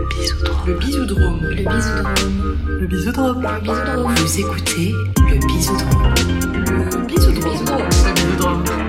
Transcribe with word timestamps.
Le 0.00 0.06
bisoudrome. 0.06 0.66
Le 0.66 0.74
bisoudrome. 0.76 1.42
Le 1.46 1.56
bisoudrome. 1.56 2.10
Le 2.78 2.86
bisoudrome. 2.86 3.42
Le 3.42 3.60
bisoudrome. 3.60 4.14
Vous 4.14 4.40
écoutez 4.40 4.94
le 5.18 5.46
bisoudrome. 5.46 6.14
Le 6.16 7.06
bisoudrome. 7.06 7.52
Le 8.06 8.12
bisoudrome. 8.14 8.79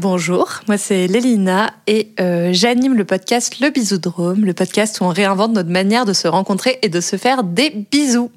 Bonjour, 0.00 0.60
moi 0.68 0.78
c'est 0.78 1.08
Lélina 1.08 1.74
et 1.88 2.12
euh, 2.20 2.50
j'anime 2.52 2.94
le 2.94 3.04
podcast 3.04 3.58
Le 3.58 3.70
Bisoudrome, 3.70 4.44
le 4.44 4.54
podcast 4.54 5.00
où 5.00 5.04
on 5.04 5.08
réinvente 5.08 5.52
notre 5.54 5.70
manière 5.70 6.04
de 6.04 6.12
se 6.12 6.28
rencontrer 6.28 6.78
et 6.82 6.88
de 6.88 7.00
se 7.00 7.16
faire 7.16 7.42
des 7.42 7.70
bisous. 7.90 8.30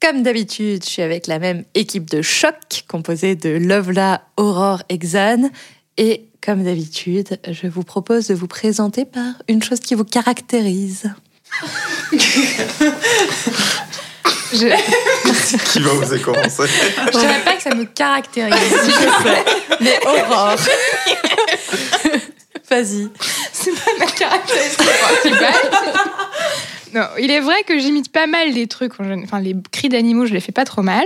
Comme 0.00 0.24
d'habitude, 0.24 0.82
je 0.84 0.90
suis 0.90 1.02
avec 1.02 1.28
la 1.28 1.38
même 1.38 1.62
équipe 1.76 2.10
de 2.10 2.20
choc 2.20 2.82
composée 2.88 3.36
de 3.36 3.50
Lovela, 3.50 4.22
Aurore 4.36 4.82
et 4.88 4.98
Xan. 4.98 5.50
Et 5.98 6.24
comme 6.44 6.64
d'habitude, 6.64 7.38
je 7.48 7.68
vous 7.68 7.84
propose 7.84 8.26
de 8.26 8.34
vous 8.34 8.48
présenter 8.48 9.04
par 9.04 9.34
une 9.46 9.62
chose 9.62 9.78
qui 9.78 9.94
vous 9.94 10.02
caractérise. 10.02 11.12
Je... 14.52 15.72
Qui 15.72 15.80
va 15.80 15.92
oser 15.92 16.20
commencer 16.20 16.64
Je 17.12 17.18
dirais 17.18 17.40
pas 17.44 17.54
que 17.54 17.62
ça 17.62 17.74
me 17.74 17.84
caractérise. 17.84 18.54
Mais 19.80 19.98
Aurore 20.04 20.56
Vas-y. 22.70 23.08
C'est 23.52 23.72
pas 23.72 23.90
ma 23.98 24.06
caractéristique 24.06 24.86
principale. 24.86 25.70
Non, 26.94 27.06
il 27.18 27.30
est 27.30 27.40
vrai 27.40 27.62
que 27.66 27.78
j'imite 27.78 28.10
pas 28.12 28.26
mal 28.26 28.50
les 28.50 28.66
trucs. 28.66 28.92
Enfin, 29.00 29.40
les 29.40 29.56
cris 29.70 29.88
d'animaux, 29.88 30.26
je 30.26 30.32
les 30.32 30.40
fais 30.40 30.52
pas 30.52 30.64
trop 30.64 30.82
mal. 30.82 31.04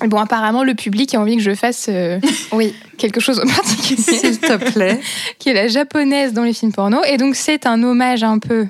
Mais 0.00 0.06
bon, 0.06 0.18
apparemment, 0.18 0.62
le 0.62 0.74
public 0.74 1.14
a 1.14 1.20
envie 1.20 1.36
que 1.36 1.42
je 1.42 1.54
fasse 1.54 1.86
euh, 1.88 2.20
Oui, 2.52 2.72
quelque 2.98 3.18
chose 3.20 3.40
en 3.40 3.46
particulier, 3.46 4.00
s'il 4.00 4.38
te 4.38 4.56
plaît. 4.72 5.00
qui 5.40 5.48
est 5.48 5.54
la 5.54 5.66
japonaise 5.66 6.32
dans 6.32 6.44
les 6.44 6.52
films 6.52 6.72
porno. 6.72 7.02
Et 7.04 7.16
donc, 7.16 7.34
c'est 7.34 7.66
un 7.66 7.82
hommage 7.82 8.22
un 8.22 8.38
peu 8.38 8.66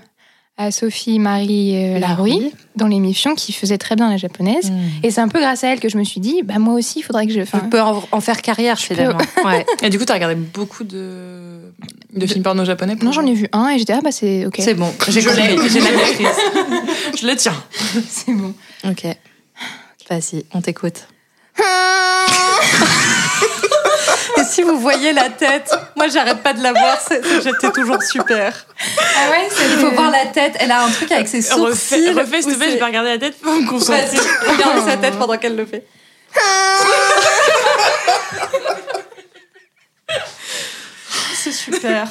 à 0.58 0.70
Sophie 0.70 1.18
Marie 1.18 1.72
euh, 1.76 1.98
Laroui 1.98 2.50
dans 2.76 2.86
l'émission 2.86 3.34
qui 3.34 3.52
faisait 3.52 3.76
très 3.76 3.94
bien 3.94 4.08
la 4.08 4.16
japonaise. 4.16 4.72
Et 5.02 5.10
c'est 5.10 5.20
un 5.20 5.28
peu 5.28 5.38
grâce 5.38 5.64
à 5.64 5.68
elle 5.68 5.80
que 5.80 5.88
je 5.90 5.98
me 5.98 6.04
suis 6.04 6.20
dit, 6.20 6.42
bah 6.42 6.58
moi 6.58 6.72
aussi, 6.74 7.00
il 7.00 7.02
faudrait 7.02 7.26
que 7.26 7.32
je. 7.32 7.40
Je 7.40 7.42
enfin, 7.42 7.58
peux 7.60 7.80
en, 7.80 8.02
en 8.10 8.20
faire 8.20 8.40
carrière 8.40 8.78
finalement. 8.78 9.18
Ouais. 9.44 9.66
Et 9.82 9.90
du 9.90 9.98
coup, 9.98 10.04
t'as 10.06 10.14
regardé 10.14 10.34
beaucoup 10.34 10.84
de, 10.84 11.58
de 12.14 12.26
films 12.26 12.42
porno 12.42 12.64
japonais 12.64 12.96
Non, 13.02 13.12
j'en 13.12 13.26
ai 13.26 13.34
vu 13.34 13.48
un 13.52 13.68
et 13.68 13.78
j'étais 13.78 13.92
ah 13.92 14.00
bah 14.02 14.12
c'est 14.12 14.46
ok. 14.46 14.56
C'est 14.58 14.74
bon, 14.74 14.90
j'ai 15.08 15.20
Je 15.20 15.28
compris, 15.28 15.56
l'ai. 15.56 15.68
j'ai 15.68 15.80
la 15.80 15.90
maîtrise. 15.90 16.26
Je 17.20 17.26
le 17.26 17.36
tiens. 17.36 17.54
C'est 18.08 18.32
bon. 18.32 18.54
Ok. 18.88 19.04
Vas-y, 20.08 20.44
on 20.54 20.60
t'écoute. 20.62 21.06
Et 24.39 24.44
si 24.44 24.62
vous 24.62 24.78
voyez 24.78 25.12
la 25.12 25.28
tête, 25.30 25.75
moi 25.97 26.08
j'arrête 26.08 26.42
pas 26.42 26.52
de 26.52 26.62
la 26.62 26.72
voir, 26.72 26.98
j'étais 27.42 27.70
toujours 27.72 28.03
super. 28.03 28.66
Ah 28.98 29.30
ouais, 29.30 29.48
c'est 29.50 29.64
Il 29.64 29.78
faut 29.78 29.91
voir 29.91 30.11
la 30.11 30.27
tête, 30.27 30.55
elle 30.58 30.70
a 30.70 30.83
un 30.84 30.91
truc 30.91 31.11
avec 31.12 31.28
ses 31.28 31.42
sourcils. 31.42 32.08
Refais, 32.08 32.11
refais 32.12 32.42
s'il 32.42 32.53
te 32.55 32.58
plaît, 32.58 32.70
je 32.72 32.77
vais 32.78 32.84
regarder 32.84 33.11
la 33.11 33.19
tête 33.19 33.38
pour 33.41 33.53
me 33.53 33.66
concentrer. 33.69 34.03
Vas-y, 34.06 34.50
regardez 34.53 34.91
sa 34.91 34.97
tête 34.97 35.19
pendant 35.19 35.36
qu'elle 35.38 35.56
le 35.56 35.66
fait. 35.66 35.86
C'est 41.34 41.53
super. 41.53 42.08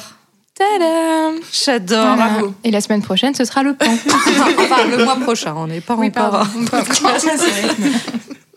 Tadam 0.54 1.36
J'adore. 1.52 2.16
Voilà. 2.16 2.30
bravo. 2.32 2.54
Et 2.64 2.70
la 2.70 2.80
semaine 2.80 3.02
prochaine, 3.02 3.34
ce 3.34 3.44
sera 3.44 3.62
le 3.62 3.74
pan. 3.74 3.84
Enfin, 4.58 4.86
le 4.86 5.04
mois 5.04 5.16
prochain, 5.16 5.52
on 5.56 5.66
n'est 5.66 5.82
pas 5.82 5.94
Oui, 5.94 6.06
encore 6.16 6.30
pardon. 6.30 6.48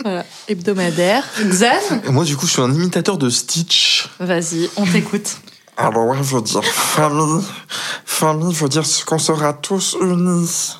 voilà, 0.03 0.25
hebdomadaire. 0.47 1.23
Xan, 1.39 2.11
Moi, 2.11 2.23
du 2.23 2.37
coup, 2.37 2.45
je 2.47 2.51
suis 2.53 2.61
un 2.61 2.73
imitateur 2.73 3.17
de 3.17 3.29
Stitch. 3.29 4.09
vas-y, 4.19 4.69
on 4.77 4.85
t'écoute. 4.85 5.37
Alors, 5.77 6.07
ouais, 6.07 6.17
veut 6.21 6.41
dire 6.41 6.63
famille. 6.63 7.41
Famille 8.05 8.53
veut 8.53 8.69
dire 8.69 8.83
qu'on 9.05 9.19
sera 9.19 9.53
tous 9.53 9.95
unis. 10.01 10.75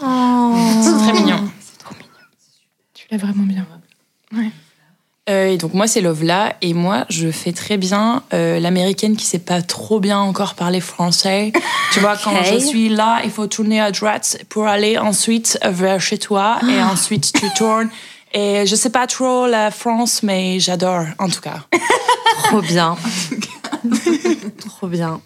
C'est 0.84 0.97
très 0.97 1.13
mignon. 1.13 1.50
Tu 2.94 3.06
l'as 3.09 3.18
vraiment 3.18 3.44
bien. 3.46 3.66
Euh, 5.29 5.47
et 5.47 5.58
donc, 5.58 5.74
moi, 5.74 5.88
c'est 5.88 6.02
Lovela. 6.02 6.56
Et 6.62 6.74
moi, 6.74 7.06
je 7.09 7.31
fais 7.31 7.53
très 7.53 7.78
bien 7.78 8.24
euh, 8.34 8.59
l'américaine 8.59 9.16
qui 9.16 9.25
sait 9.25 9.40
pas 9.40 9.62
trop 9.62 10.00
bien 10.00 10.19
encore 10.19 10.56
parler 10.56 10.81
français. 10.81 11.53
tu 11.94 12.00
vois, 12.00 12.18
quand 12.18 12.44
je 12.44 12.58
suis 12.59 12.90
là, 12.90 13.22
il 13.24 13.31
faut 13.31 13.47
tourner 13.47 13.79
à 13.79 13.91
droite 13.91 14.44
pour 14.50 14.68
aller 14.68 14.97
ensuite 14.97 15.59
vers 15.63 16.02
chez 16.02 16.18
toi. 16.18 16.59
Et 16.68 16.81
ensuite, 16.81 17.31
tu 17.34 17.46
tournes. 17.56 17.90
Et 18.34 18.66
je 18.66 18.75
sais 18.75 18.90
pas 18.91 19.07
trop 19.07 19.47
la 19.47 19.72
France, 19.72 20.22
mais 20.23 20.59
j'adore, 20.59 21.06
en 21.17 21.29
tout 21.29 21.41
cas. 21.41 21.66
Trop 22.44 22.62
bien. 22.62 22.95
Trop 24.59 24.88
bien. 24.88 25.22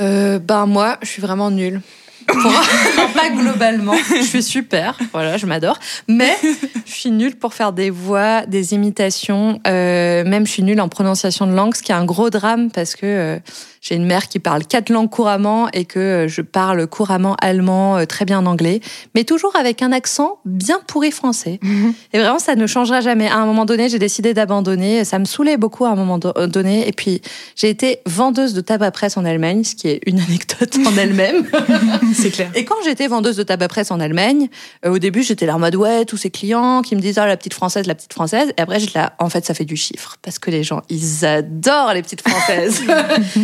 Euh, 0.00 0.38
ben 0.38 0.66
moi, 0.66 0.98
je 1.02 1.08
suis 1.08 1.22
vraiment 1.22 1.50
nulle. 1.50 1.80
Pas 3.14 3.30
globalement, 3.30 3.94
je 4.14 4.22
suis 4.22 4.42
super, 4.42 4.98
voilà, 5.12 5.38
je 5.38 5.46
m'adore. 5.46 5.78
Mais 6.08 6.36
je 6.84 6.92
suis 6.92 7.10
nulle 7.10 7.36
pour 7.36 7.54
faire 7.54 7.72
des 7.72 7.88
voix, 7.88 8.44
des 8.44 8.74
imitations. 8.74 9.58
euh, 9.66 10.24
même 10.24 10.46
je 10.46 10.52
suis 10.52 10.62
nulle 10.62 10.80
en 10.82 10.90
prononciation 10.90 11.46
de 11.46 11.52
langue, 11.54 11.74
ce 11.74 11.82
qui 11.82 11.90
est 11.90 11.94
un 11.94 12.04
gros 12.04 12.28
drame 12.28 12.70
parce 12.70 12.96
que 12.96 13.06
euh, 13.06 13.38
j'ai 13.80 13.94
une 13.94 14.04
mère 14.06 14.28
qui 14.28 14.38
parle 14.38 14.64
quatre 14.64 14.90
langues 14.90 15.10
couramment 15.10 15.68
et 15.72 15.84
que 15.84 15.98
euh, 15.98 16.28
je 16.28 16.42
parle 16.42 16.86
couramment 16.86 17.36
allemand, 17.40 17.96
euh, 17.96 18.04
très 18.04 18.24
bien 18.24 18.44
anglais, 18.46 18.80
mais 19.14 19.24
toujours 19.24 19.54
avec 19.56 19.82
un 19.82 19.92
accent 19.92 20.38
bien 20.44 20.78
pourri 20.86 21.10
français. 21.10 21.60
Et 22.12 22.18
vraiment, 22.18 22.38
ça 22.38 22.54
ne 22.54 22.66
changera 22.66 23.00
jamais. 23.00 23.28
À 23.28 23.36
un 23.36 23.46
moment 23.46 23.64
donné, 23.64 23.88
j'ai 23.88 23.98
décidé 23.98 24.34
d'abandonner. 24.34 25.04
Ça 25.04 25.18
me 25.18 25.24
saoulait 25.24 25.56
beaucoup 25.56 25.84
à 25.84 25.90
un 25.90 25.94
moment 25.94 26.18
do- 26.18 26.32
donné. 26.46 26.88
Et 26.88 26.92
puis, 26.92 27.20
j'ai 27.56 27.68
été 27.68 28.00
vendeuse 28.06 28.54
de 28.54 28.60
tabac 28.60 28.90
presse 28.92 29.16
en 29.16 29.24
Allemagne, 29.24 29.64
ce 29.64 29.74
qui 29.74 29.88
est 29.88 30.00
une 30.06 30.20
anecdote 30.20 30.76
en 30.86 30.96
elle-même. 30.98 31.46
C'est 32.14 32.30
clair. 32.30 32.50
Et 32.54 32.64
quand 32.64 32.76
j'étais 32.84 33.06
vendeuse 33.08 33.36
de 33.36 33.42
tabac 33.42 33.68
presse 33.68 33.90
en 33.90 34.00
Allemagne, 34.00 34.48
euh, 34.84 34.90
au 34.90 34.98
début, 34.98 35.22
j'étais 35.22 35.46
là 35.46 35.54
en 35.56 35.58
mode 35.58 35.76
ouais, 35.76 36.04
tous 36.04 36.16
ces 36.16 36.30
clients 36.30 36.82
qui 36.82 36.96
me 36.96 37.00
disent 37.00 37.18
ah 37.18 37.26
la 37.26 37.36
petite 37.36 37.54
française, 37.54 37.86
la 37.86 37.94
petite 37.94 38.12
française. 38.12 38.52
Et 38.56 38.60
après, 38.60 38.80
j'étais 38.80 38.98
là, 38.98 39.14
en 39.18 39.28
fait, 39.28 39.44
ça 39.44 39.54
fait 39.54 39.64
du 39.64 39.76
chiffre 39.76 40.16
parce 40.22 40.38
que 40.38 40.50
les 40.50 40.62
gens, 40.62 40.82
ils 40.88 41.24
adorent 41.24 41.92
les 41.94 42.02
petites 42.02 42.26
françaises. 42.26 42.82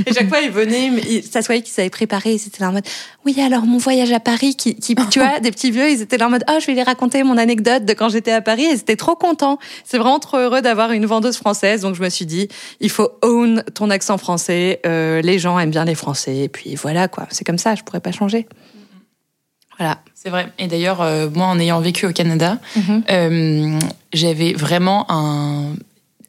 et 0.06 0.12
chaque 0.24 0.28
fois, 0.28 0.40
ils 0.40 0.50
venaient, 0.50 0.86
ils- 1.08 1.22
s'assoyaient, 1.22 1.62
qu'ils 1.62 1.80
avaient 1.80 1.90
préparé, 1.90 2.32
ils 2.32 2.46
étaient 2.46 2.60
là 2.62 2.70
en 2.70 2.72
mode 2.72 2.86
oui, 3.24 3.40
alors 3.40 3.62
mon 3.62 3.78
voyage 3.78 4.12
à 4.12 4.20
Paris, 4.20 4.54
qui, 4.54 4.74
qui 4.74 4.94
tu 5.10 5.18
vois, 5.18 5.40
des 5.40 5.50
petits 5.50 5.70
vieux, 5.70 5.90
ils 5.90 6.02
étaient 6.02 6.18
là 6.18 6.26
en 6.26 6.30
mode 6.30 6.44
oh, 6.50 6.58
je 6.60 6.66
vais 6.66 6.74
les 6.74 6.82
raconter 6.82 7.22
mon 7.22 7.38
anecdote 7.38 7.84
de 7.84 7.92
quand 7.94 8.08
j'étais 8.10 8.32
à 8.32 8.40
Paris. 8.42 8.64
Et 8.64 8.70
ils 8.72 8.80
étaient 8.80 8.96
trop 8.96 9.16
contents. 9.16 9.58
C'est 9.84 9.98
vraiment 9.98 10.18
trop 10.18 10.36
heureux 10.38 10.60
d'avoir 10.60 10.92
une 10.92 11.06
vendeuse 11.06 11.36
française. 11.36 11.82
Donc 11.82 11.94
je 11.94 12.02
me 12.02 12.08
suis 12.10 12.26
dit, 12.26 12.48
il 12.80 12.90
faut 12.90 13.10
own 13.22 13.62
ton 13.74 13.90
accent 13.90 14.18
français. 14.18 14.80
Euh, 14.86 15.22
les 15.22 15.38
gens 15.38 15.58
aiment 15.58 15.70
bien 15.70 15.84
les 15.84 15.94
Français. 15.94 16.36
Et 16.36 16.48
puis 16.48 16.74
voilà 16.74 17.08
quoi, 17.08 17.26
c'est 17.30 17.44
comme 17.44 17.58
ça. 17.58 17.74
Je 17.74 17.82
pourrais 17.82 18.00
pas 18.00 18.12
changer. 18.12 18.46
Voilà. 19.78 19.98
C'est 20.14 20.30
vrai. 20.30 20.48
Et 20.58 20.68
d'ailleurs, 20.68 21.02
euh, 21.02 21.28
moi, 21.34 21.46
en 21.46 21.58
ayant 21.58 21.80
vécu 21.80 22.06
au 22.06 22.12
Canada, 22.12 22.58
euh, 23.10 23.78
j'avais 24.12 24.52
vraiment 24.52 25.04
un 25.10 25.74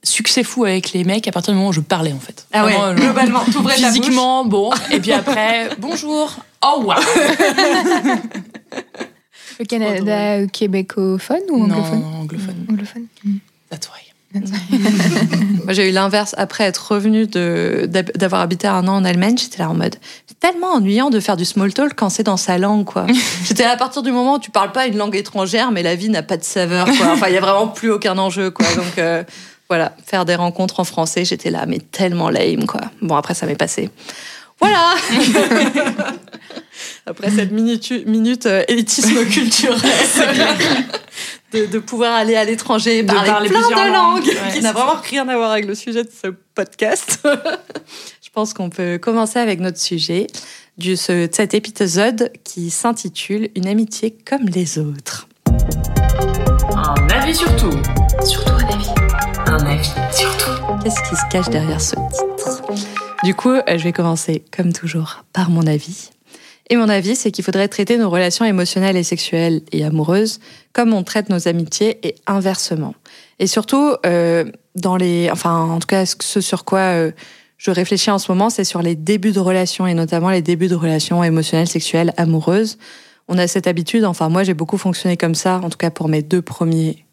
succès 0.08 0.44
fou 0.44 0.66
avec 0.66 0.94
les 0.94 1.04
mecs 1.04 1.28
à 1.28 1.32
partir 1.32 1.54
du 1.54 1.58
moment 1.58 1.70
où 1.70 1.74
je 1.74 1.82
parlais, 1.82 2.14
en 2.14 2.20
fait. 2.20 2.48
Ah 2.54 2.66
ouais, 2.66 2.74
Vraiment, 2.74 2.88
genre, 2.88 2.96
globalement, 2.96 3.46
t'ouvrais 3.52 3.76
ta 3.76 3.88
Physiquement, 3.88 4.46
bon. 4.46 4.72
Et 4.92 5.00
puis 5.00 5.12
après, 5.12 5.70
bonjour. 5.80 6.36
Oh, 6.64 6.84
waouh. 6.86 7.00
Le 9.60 9.66
Canada 9.66 10.48
québécophone 10.48 11.42
ou 11.50 11.64
anglophone 11.64 12.00
Non, 12.02 12.20
anglophone. 12.22 12.66
Anglophone. 12.70 13.08
That's 13.70 13.88
why. 13.90 14.02
Moi, 15.64 15.74
j'ai 15.74 15.90
eu 15.90 15.92
l'inverse. 15.92 16.36
Après 16.38 16.66
être 16.66 16.92
revenue 16.92 17.26
d'avoir 17.28 18.42
habité 18.42 18.68
un 18.68 18.88
an 18.88 18.98
en 18.98 19.06
Allemagne, 19.06 19.38
j'étais 19.38 19.60
là 19.60 19.70
en 19.70 19.74
mode 19.74 19.96
c'est 20.28 20.40
tellement 20.40 20.74
ennuyant 20.74 21.10
de 21.10 21.20
faire 21.20 21.38
du 21.38 21.46
small 21.46 21.74
talk 21.74 21.94
quand 21.96 22.10
c'est 22.10 22.24
dans 22.24 22.38
sa 22.38 22.58
langue, 22.58 22.86
quoi. 22.86 23.06
j'étais 23.46 23.64
là, 23.64 23.72
à 23.72 23.78
partir 23.78 24.04
du 24.04 24.12
moment 24.12 24.35
où 24.35 24.40
tu 24.40 24.52
parles 24.52 24.72
pas 24.72 24.88
une 24.88 24.97
langue 24.97 25.16
étrangère, 25.16 25.72
mais 25.72 25.84
la 25.84 25.96
vie 25.96 26.09
n'a 26.09 26.24
pas 26.24 26.38
de 26.38 26.44
saveur, 26.44 26.85
quoi. 26.85 27.14
Enfin, 27.14 27.28
il 27.29 27.34
y 27.34 27.38
a 27.38 27.41
vraiment 27.41 27.68
plus 27.68 27.91
aucun 27.91 28.18
enjeu, 28.18 28.52
quoi. 28.52 28.66
Donc, 28.76 28.97
euh, 28.97 29.24
voilà, 29.70 29.94
faire 30.06 30.26
des 30.26 30.35
rencontres 30.35 30.79
en 30.79 30.84
français, 30.84 31.26
j'étais 31.26 31.50
là, 31.50 31.66
mais 31.67 31.79
tellement 31.79 32.29
lame, 32.29 32.66
quoi. 32.66 32.82
Bon, 33.02 33.16
après, 33.16 33.34
ça 33.34 33.46
m'est 33.46 33.56
passé. 33.56 33.90
Voilà 34.62 34.94
Après 37.06 37.29
cette 37.29 37.52
minute, 37.52 37.91
minute 38.08 38.46
euh, 38.46 38.64
élitisme 38.67 39.26
culturel, 39.26 39.78
de, 41.53 41.66
de 41.66 41.79
pouvoir 41.79 42.14
aller 42.16 42.35
à 42.35 42.44
l'étranger, 42.46 43.03
De 43.03 43.12
parler, 43.14 43.29
parler 43.29 43.50
plein 43.50 43.67
de 43.70 43.73
langues. 43.76 43.94
langues, 43.94 44.26
Ouais, 44.28 44.53
qui 44.53 44.62
n'a 44.62 44.72
vraiment 44.73 44.96
rien 45.03 45.28
à 45.28 45.35
voir 45.35 45.52
avec 45.52 45.66
le 45.66 45.76
sujet 45.76 46.03
de 46.03 46.09
ce 46.09 46.28
podcast. 46.56 47.20
Je 48.23 48.29
pense 48.34 48.53
qu'on 48.53 48.70
peut 48.70 48.97
commencer 48.97 49.40
avec 49.40 49.59
notre 49.59 49.79
sujet 49.79 50.28
du, 50.78 50.96
ce- 50.97 51.28
de 51.28 51.34
cet 51.34 51.53
épisode 51.53 52.32
qui 52.44 52.70
s'intitule 52.72 53.50
Une 53.56 53.67
amitié 53.67 54.16
comme 54.28 54.46
les 54.47 54.79
autres. 54.79 55.28
Un 56.76 57.08
avis 57.09 57.35
sur 57.35 57.53
tout. 57.56 57.78
Surtout 58.26 58.53
un 58.53 58.67
avis. 58.73 58.90
Un 59.47 59.66
avis 59.66 59.92
sur. 60.12 60.36
Qu'est-ce 60.84 61.09
qui 61.09 61.16
se 61.16 61.30
cache 61.32 61.50
derrière 61.50 61.82
ce 61.82 61.96
titre? 61.96 62.62
Du 63.24 63.34
coup, 63.34 63.50
euh, 63.50 63.78
je 63.78 63.84
vais 63.84 63.94
commencer, 63.94 64.44
comme 64.56 64.74
toujours, 64.74 65.24
par 65.34 65.50
mon 65.50 65.66
avis. 65.66 66.09
Et 66.70 66.76
mon 66.76 66.90
avis, 66.90 67.16
c'est 67.16 67.32
qu'il 67.32 67.44
faudrait 67.44 67.68
traiter 67.68 67.97
nos 67.97 68.09
relations 68.09 68.46
émotionnelles 68.46 68.97
et 68.97 69.03
sexuelles 69.03 69.62
et 69.72 69.84
amoureuses 69.84 70.40
comme 70.74 70.94
on 70.94 71.03
traite 71.03 71.30
nos 71.30 71.47
amitiés 71.47 72.00
et 72.08 72.16
inversement. 72.28 72.96
Et 73.40 73.47
surtout, 73.47 73.96
euh, 74.06 74.46
dans 74.76 74.97
les, 74.97 75.30
enfin, 75.32 75.56
en 75.56 75.80
tout 75.80 75.88
cas, 75.88 76.06
ce 76.06 76.41
sur 76.41 76.66
quoi 76.66 76.80
euh, 76.80 77.12
je 77.58 77.72
réfléchis 77.72 78.12
en 78.12 78.20
ce 78.20 78.32
moment, 78.32 78.50
c'est 78.50 78.64
sur 78.64 78.82
les 78.82 78.96
débuts 78.96 79.32
de 79.32 79.40
relations 79.40 79.88
et 79.88 79.94
notamment 79.94 80.30
les 80.30 80.41
débuts 80.41 80.68
de 80.68 80.76
relations 80.76 81.24
émotionnelles, 81.24 81.68
sexuelles, 81.68 82.14
amoureuses. 82.18 82.78
On 83.28 83.38
a 83.38 83.48
cette 83.48 83.68
habitude, 83.68 84.06
enfin, 84.06 84.30
moi, 84.30 84.44
j'ai 84.44 84.53
beaucoup 84.53 84.78
fonctionné 84.78 85.18
comme 85.18 85.36
ça, 85.36 85.62
en 85.64 85.70
tout 85.70 85.78
cas 85.78 85.90
pour 85.90 86.09
mes 86.09 86.22
deux 86.22 86.41
premiers 86.41 87.04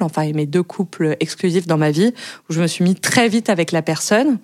enfin, 0.00 0.30
mes 0.32 0.46
deux 0.46 0.62
couples 0.62 1.16
exclusifs 1.20 1.66
dans 1.66 1.78
ma 1.78 1.90
vie, 1.90 2.12
où 2.48 2.52
je 2.52 2.60
me 2.60 2.66
suis 2.66 2.84
mis 2.84 2.94
très 2.94 3.28
vite 3.28 3.50
avec 3.50 3.72
la 3.72 3.82
personne. 3.82 4.38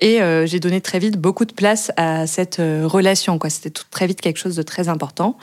Et 0.00 0.22
euh, 0.22 0.46
j'ai 0.46 0.60
donné 0.60 0.80
très 0.80 0.98
vite 0.98 1.16
beaucoup 1.16 1.44
de 1.44 1.52
place 1.52 1.90
à 1.96 2.26
cette 2.26 2.60
euh, 2.60 2.86
relation. 2.86 3.38
C'était 3.48 3.72
très 3.90 4.06
vite 4.06 4.20
quelque 4.20 4.38
chose 4.38 4.54
de 4.54 4.62
très 4.62 4.88
important. 4.88 5.36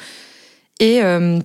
Et 0.80 1.02
euh, 1.04 1.40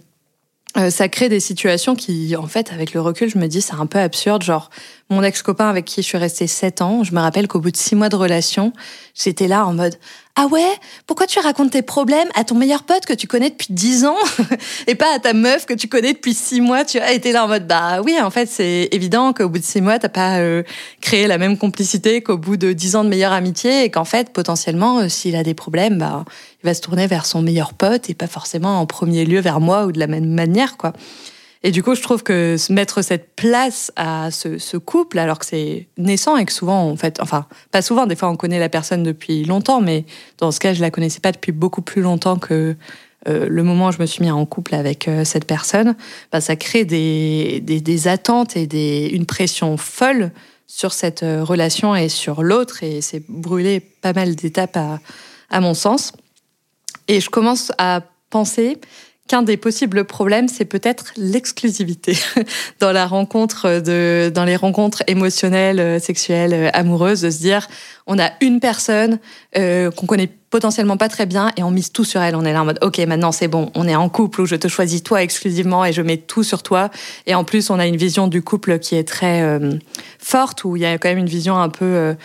ça 0.90 1.08
crée 1.08 1.28
des 1.28 1.40
situations 1.40 1.96
qui, 1.96 2.36
en 2.36 2.46
fait, 2.46 2.72
avec 2.72 2.94
le 2.94 3.00
recul, 3.00 3.28
je 3.28 3.38
me 3.38 3.48
dis, 3.48 3.60
c'est 3.60 3.74
un 3.74 3.86
peu 3.86 3.98
absurde. 3.98 4.42
Genre, 4.42 4.70
mon 5.10 5.22
ex-copain 5.22 5.68
avec 5.68 5.84
qui 5.84 6.02
je 6.02 6.06
suis 6.06 6.18
restée 6.18 6.46
sept 6.46 6.82
ans, 6.82 7.04
je 7.04 7.14
me 7.14 7.20
rappelle 7.20 7.48
qu'au 7.48 7.60
bout 7.60 7.70
de 7.70 7.76
six 7.76 7.94
mois 7.94 8.08
de 8.08 8.16
relation, 8.16 8.72
j'étais 9.14 9.48
là 9.48 9.66
en 9.66 9.74
mode 9.74 9.96
ah 10.36 10.46
ouais? 10.46 10.72
Pourquoi 11.06 11.26
tu 11.26 11.38
racontes 11.38 11.72
tes 11.72 11.82
problèmes 11.82 12.28
à 12.34 12.44
ton 12.44 12.54
meilleur 12.54 12.84
pote 12.84 13.04
que 13.04 13.12
tu 13.12 13.26
connais 13.26 13.50
depuis 13.50 13.74
10 13.74 14.04
ans 14.06 14.16
et 14.86 14.94
pas 14.94 15.14
à 15.14 15.18
ta 15.18 15.34
meuf 15.34 15.66
que 15.66 15.74
tu 15.74 15.88
connais 15.88 16.14
depuis 16.14 16.32
6 16.32 16.60
mois? 16.60 16.84
Tu 16.84 16.98
as 16.98 17.12
été 17.12 17.32
là 17.32 17.44
en 17.44 17.48
mode 17.48 17.66
bah 17.66 18.00
oui, 18.02 18.16
en 18.18 18.30
fait, 18.30 18.46
c'est 18.46 18.88
évident 18.92 19.32
qu'au 19.34 19.48
bout 19.48 19.58
de 19.58 19.64
6 19.64 19.82
mois, 19.82 19.98
t'as 19.98 20.08
pas 20.08 20.38
euh, 20.38 20.62
créé 21.02 21.26
la 21.26 21.36
même 21.36 21.58
complicité 21.58 22.22
qu'au 22.22 22.38
bout 22.38 22.56
de 22.56 22.72
10 22.72 22.96
ans 22.96 23.04
de 23.04 23.10
meilleure 23.10 23.32
amitié 23.32 23.84
et 23.84 23.90
qu'en 23.90 24.06
fait, 24.06 24.30
potentiellement, 24.32 25.00
euh, 25.00 25.08
s'il 25.08 25.36
a 25.36 25.42
des 25.42 25.54
problèmes, 25.54 25.98
bah 25.98 26.24
il 26.62 26.66
va 26.66 26.74
se 26.74 26.80
tourner 26.80 27.06
vers 27.06 27.26
son 27.26 27.42
meilleur 27.42 27.74
pote 27.74 28.08
et 28.08 28.14
pas 28.14 28.26
forcément 28.26 28.80
en 28.80 28.86
premier 28.86 29.24
lieu 29.24 29.40
vers 29.40 29.60
moi 29.60 29.84
ou 29.84 29.92
de 29.92 29.98
la 29.98 30.06
même 30.06 30.26
manière 30.26 30.76
quoi. 30.76 30.92
Et 31.62 31.72
du 31.72 31.82
coup, 31.82 31.94
je 31.94 32.00
trouve 32.00 32.22
que 32.22 32.56
mettre 32.70 33.02
cette 33.02 33.34
place 33.36 33.92
à 33.96 34.30
ce, 34.30 34.76
couple, 34.78 35.18
alors 35.18 35.38
que 35.38 35.44
c'est 35.44 35.88
naissant 35.98 36.36
et 36.38 36.46
que 36.46 36.52
souvent, 36.52 36.88
en 36.88 36.96
fait, 36.96 37.20
enfin, 37.20 37.46
pas 37.70 37.82
souvent, 37.82 38.06
des 38.06 38.16
fois 38.16 38.30
on 38.30 38.36
connaît 38.36 38.58
la 38.58 38.70
personne 38.70 39.02
depuis 39.02 39.44
longtemps, 39.44 39.82
mais 39.82 40.06
dans 40.38 40.52
ce 40.52 40.60
cas, 40.60 40.72
je 40.72 40.80
la 40.80 40.90
connaissais 40.90 41.20
pas 41.20 41.32
depuis 41.32 41.52
beaucoup 41.52 41.82
plus 41.82 42.00
longtemps 42.00 42.38
que 42.38 42.76
euh, 43.28 43.46
le 43.46 43.62
moment 43.62 43.88
où 43.88 43.92
je 43.92 43.98
me 43.98 44.06
suis 44.06 44.24
mis 44.24 44.30
en 44.30 44.46
couple 44.46 44.74
avec 44.74 45.06
euh, 45.06 45.24
cette 45.24 45.44
personne, 45.44 45.94
bah, 46.32 46.40
ça 46.40 46.56
crée 46.56 46.86
des, 46.86 47.60
des, 47.60 48.08
attentes 48.08 48.56
et 48.56 48.66
des, 48.66 49.10
une 49.12 49.26
pression 49.26 49.76
folle 49.76 50.30
sur 50.66 50.94
cette 50.94 51.22
euh, 51.22 51.44
relation 51.44 51.94
et 51.94 52.08
sur 52.08 52.42
l'autre, 52.42 52.82
et 52.82 53.02
c'est 53.02 53.22
brûlé 53.28 53.80
pas 53.80 54.14
mal 54.14 54.34
d'étapes 54.34 54.78
à 55.50 55.60
mon 55.60 55.74
sens. 55.74 56.12
Et 57.08 57.20
je 57.20 57.28
commence 57.28 57.72
à 57.76 58.00
penser 58.30 58.78
qu'un 59.30 59.42
des 59.42 59.56
possibles 59.56 60.04
problèmes, 60.04 60.48
c'est 60.48 60.64
peut-être 60.64 61.12
l'exclusivité 61.16 62.18
dans 62.80 62.90
la 62.90 63.06
rencontre 63.06 63.78
de, 63.78 64.28
dans 64.34 64.44
les 64.44 64.56
rencontres 64.56 65.04
émotionnelles, 65.06 65.78
euh, 65.78 65.98
sexuelles, 66.00 66.52
euh, 66.52 66.68
amoureuses, 66.72 67.20
de 67.20 67.30
se 67.30 67.38
dire, 67.38 67.68
on 68.08 68.18
a 68.18 68.30
une 68.40 68.58
personne 68.58 69.20
euh, 69.56 69.92
qu'on 69.92 70.06
connaît 70.06 70.28
potentiellement 70.50 70.96
pas 70.96 71.08
très 71.08 71.26
bien 71.26 71.52
et 71.56 71.62
on 71.62 71.70
mise 71.70 71.92
tout 71.92 72.02
sur 72.02 72.20
elle. 72.20 72.34
On 72.34 72.44
est 72.44 72.52
là 72.52 72.62
en 72.62 72.64
mode, 72.64 72.80
ok, 72.82 72.98
maintenant 73.06 73.30
c'est 73.30 73.46
bon, 73.46 73.70
on 73.76 73.86
est 73.86 73.94
en 73.94 74.08
couple 74.08 74.40
où 74.40 74.46
je 74.46 74.56
te 74.56 74.66
choisis 74.66 75.00
toi 75.00 75.22
exclusivement 75.22 75.84
et 75.84 75.92
je 75.92 76.02
mets 76.02 76.16
tout 76.16 76.42
sur 76.42 76.64
toi. 76.64 76.90
Et 77.28 77.36
en 77.36 77.44
plus, 77.44 77.70
on 77.70 77.78
a 77.78 77.86
une 77.86 77.96
vision 77.96 78.26
du 78.26 78.42
couple 78.42 78.80
qui 78.80 78.96
est 78.96 79.06
très 79.06 79.60
forte, 80.18 80.64
où 80.64 80.74
il 80.74 80.82
y 80.82 80.86
a 80.86 80.98
quand 80.98 81.08
même 81.08 81.18
une 81.18 81.26
vision 81.26 81.56
un 81.56 81.68
peu 81.68 82.16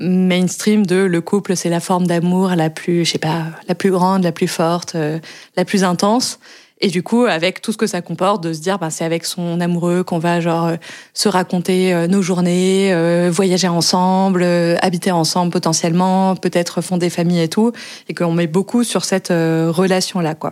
mainstream 0.00 0.84
de 0.86 0.96
le 0.96 1.20
couple 1.20 1.56
c'est 1.56 1.68
la 1.68 1.80
forme 1.80 2.06
d'amour 2.06 2.50
la 2.50 2.70
plus 2.70 3.04
je 3.04 3.12
sais 3.12 3.18
pas 3.18 3.46
la 3.68 3.74
plus 3.74 3.90
grande 3.90 4.24
la 4.24 4.32
plus 4.32 4.48
forte 4.48 4.94
euh, 4.94 5.18
la 5.56 5.64
plus 5.64 5.84
intense. 5.84 6.38
Et 6.80 6.88
du 6.88 7.02
coup 7.02 7.24
avec 7.24 7.62
tout 7.62 7.72
ce 7.72 7.76
que 7.76 7.86
ça 7.86 8.02
comporte 8.02 8.42
de 8.42 8.52
se 8.52 8.60
dire 8.60 8.78
ben 8.78 8.90
c'est 8.90 9.04
avec 9.04 9.24
son 9.24 9.60
amoureux 9.60 10.02
qu'on 10.02 10.18
va 10.18 10.40
genre 10.40 10.66
euh, 10.66 10.76
se 11.14 11.28
raconter 11.28 11.94
euh, 11.94 12.06
nos 12.08 12.22
journées 12.22 12.92
voyager 13.30 13.68
ensemble 13.68 14.44
habiter 14.82 15.10
ensemble 15.10 15.52
potentiellement 15.52 16.36
peut-être 16.36 16.80
fonder 16.82 17.10
famille 17.10 17.40
et 17.40 17.48
tout. 17.48 17.72
Et 18.08 18.14
qu'on 18.14 18.32
met 18.32 18.46
beaucoup 18.46 18.84
sur 18.84 19.04
cette 19.04 19.28
relation 19.28 20.20
là 20.20 20.34
quoi. 20.34 20.50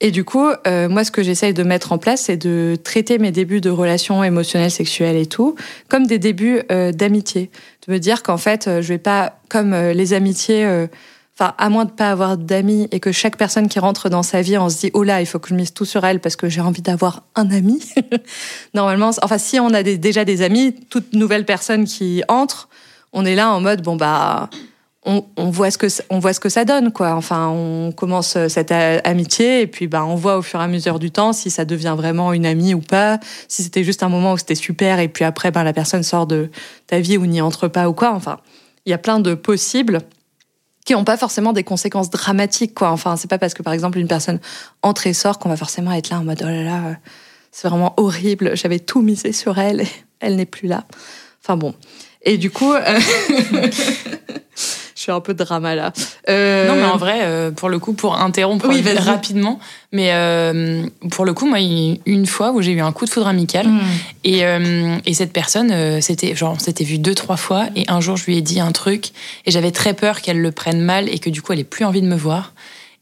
Et 0.00 0.10
du 0.10 0.24
coup, 0.24 0.46
euh, 0.66 0.90
moi, 0.90 1.04
ce 1.04 1.10
que 1.10 1.22
j'essaye 1.22 1.54
de 1.54 1.62
mettre 1.62 1.92
en 1.92 1.98
place, 1.98 2.22
c'est 2.22 2.36
de 2.36 2.76
traiter 2.82 3.18
mes 3.18 3.32
débuts 3.32 3.62
de 3.62 3.70
relations 3.70 4.22
émotionnelles, 4.22 4.70
sexuelles 4.70 5.16
et 5.16 5.26
tout, 5.26 5.54
comme 5.88 6.06
des 6.06 6.18
débuts 6.18 6.60
euh, 6.70 6.92
d'amitié. 6.92 7.50
De 7.86 7.92
me 7.92 7.98
dire 7.98 8.22
qu'en 8.22 8.36
fait, 8.36 8.66
euh, 8.66 8.82
je 8.82 8.88
vais 8.88 8.98
pas, 8.98 9.38
comme 9.48 9.74
les 9.74 10.12
amitiés, 10.12 10.66
enfin, 11.38 11.54
à 11.58 11.68
moins 11.68 11.84
de 11.84 11.90
pas 11.90 12.10
avoir 12.10 12.36
d'amis 12.36 12.88
et 12.90 13.00
que 13.00 13.12
chaque 13.12 13.36
personne 13.36 13.68
qui 13.68 13.78
rentre 13.78 14.08
dans 14.08 14.22
sa 14.22 14.42
vie, 14.42 14.58
on 14.58 14.68
se 14.68 14.78
dit, 14.78 14.90
oh 14.94 15.02
là, 15.02 15.20
il 15.20 15.26
faut 15.26 15.38
que 15.38 15.48
je 15.48 15.54
mise 15.54 15.72
tout 15.72 15.84
sur 15.84 16.04
elle 16.04 16.20
parce 16.20 16.36
que 16.36 16.48
j'ai 16.48 16.60
envie 16.60 16.82
d'avoir 16.82 17.22
un 17.34 17.50
ami. 17.50 17.82
Normalement, 18.74 19.10
enfin, 19.22 19.38
si 19.38 19.60
on 19.60 19.72
a 19.74 19.82
déjà 19.82 20.24
des 20.24 20.42
amis, 20.42 20.74
toute 20.90 21.12
nouvelle 21.12 21.44
personne 21.44 21.84
qui 21.84 22.22
entre, 22.28 22.68
on 23.12 23.24
est 23.24 23.34
là 23.34 23.52
en 23.52 23.60
mode, 23.60 23.82
bon, 23.82 23.96
bah, 23.96 24.50
on, 25.06 25.50
voit 25.50 25.70
ce 25.70 25.78
que 25.78 25.86
on 26.10 26.18
voit 26.18 26.32
ce 26.32 26.40
que 26.40 26.48
ça 26.48 26.64
donne 26.64 26.92
quoi. 26.92 27.14
Enfin, 27.14 27.48
on 27.48 27.92
commence 27.92 28.36
cette 28.48 28.72
amitié 28.72 29.62
et 29.62 29.66
puis 29.68 29.86
bah 29.86 30.04
on 30.04 30.16
voit 30.16 30.36
au 30.36 30.42
fur 30.42 30.60
et 30.60 30.64
à 30.64 30.68
mesure 30.68 30.98
du 30.98 31.12
temps 31.12 31.32
si 31.32 31.48
ça 31.48 31.64
devient 31.64 31.94
vraiment 31.96 32.32
une 32.32 32.44
amie 32.44 32.74
ou 32.74 32.80
pas. 32.80 33.20
Si 33.46 33.62
c'était 33.62 33.84
juste 33.84 34.02
un 34.02 34.08
moment 34.08 34.32
où 34.32 34.38
c'était 34.38 34.56
super 34.56 34.98
et 34.98 35.08
puis 35.08 35.24
après 35.24 35.52
ben 35.52 35.62
la 35.62 35.72
personne 35.72 36.02
sort 36.02 36.26
de 36.26 36.50
ta 36.88 36.98
vie 36.98 37.16
ou 37.18 37.26
n'y 37.26 37.40
entre 37.40 37.68
pas 37.68 37.88
ou 37.88 37.92
quoi. 37.92 38.12
Enfin, 38.12 38.38
il 38.84 38.90
y 38.90 38.92
a 38.92 38.98
plein 38.98 39.20
de 39.20 39.34
possibles 39.34 40.00
qui 40.84 40.92
n'ont 40.92 41.04
pas 41.04 41.16
forcément 41.16 41.52
des 41.52 41.64
conséquences 41.64 42.10
dramatiques 42.10 42.74
quoi. 42.74 42.90
Enfin, 42.90 43.16
c'est 43.16 43.30
pas 43.30 43.38
parce 43.38 43.54
que 43.54 43.62
par 43.62 43.72
exemple 43.72 43.98
une 43.98 44.08
personne 44.08 44.40
entre 44.82 45.06
et 45.06 45.12
sort 45.12 45.38
qu'on 45.38 45.48
va 45.48 45.56
forcément 45.56 45.92
être 45.92 46.10
là 46.10 46.18
en 46.18 46.24
mode 46.24 46.42
oh 46.42 46.48
là 46.48 46.64
là, 46.64 46.96
c'est 47.52 47.68
vraiment 47.68 47.94
horrible. 47.96 48.56
J'avais 48.56 48.80
tout 48.80 49.02
misé 49.02 49.32
sur 49.32 49.58
elle 49.58 49.82
et 49.82 49.88
elle 50.18 50.34
n'est 50.34 50.46
plus 50.46 50.66
là. 50.66 50.84
Enfin 51.44 51.56
bon. 51.56 51.74
Et 52.22 52.38
du 52.38 52.50
coup. 52.50 52.72
Euh, 52.72 52.98
un 55.12 55.20
peu 55.20 55.34
drama 55.34 55.74
là. 55.74 55.92
Euh, 56.28 56.68
non, 56.68 56.76
mais 56.76 56.84
en 56.84 56.96
vrai, 56.96 57.20
euh, 57.22 57.50
pour 57.50 57.68
le 57.68 57.78
coup, 57.78 57.92
pour 57.92 58.18
interrompre 58.18 58.68
rapidement, 58.98 59.58
mais 59.92 60.10
euh, 60.12 60.86
pour 61.10 61.24
le 61.24 61.34
coup, 61.34 61.46
moi, 61.46 61.58
une 61.60 62.26
fois 62.26 62.52
où 62.52 62.62
j'ai 62.62 62.72
eu 62.72 62.80
un 62.80 62.92
coup 62.92 63.04
de 63.04 63.10
foudre 63.10 63.28
amical, 63.28 63.66
hmm. 63.66 63.80
et, 64.24 64.42
et, 65.06 65.14
cette 65.14 65.32
personne, 65.32 66.00
c'était 66.00 66.34
genre, 66.34 66.54
on 66.56 66.58
s'était 66.58 66.84
vu 66.84 66.98
deux, 66.98 67.14
trois 67.14 67.36
fois, 67.36 67.66
et 67.76 67.84
un 67.88 68.00
jour, 68.00 68.16
je 68.16 68.26
lui 68.26 68.36
ai 68.36 68.42
dit 68.42 68.60
un 68.60 68.72
truc, 68.72 69.10
et 69.44 69.50
j'avais 69.50 69.70
très 69.70 69.94
peur 69.94 70.20
qu'elle 70.20 70.40
le 70.40 70.52
prenne 70.52 70.80
mal 70.80 71.08
et 71.08 71.18
que 71.18 71.30
du 71.30 71.42
coup, 71.42 71.52
elle 71.52 71.60
ait 71.60 71.64
plus 71.64 71.84
envie 71.84 72.02
de 72.02 72.08
me 72.08 72.16
voir. 72.16 72.52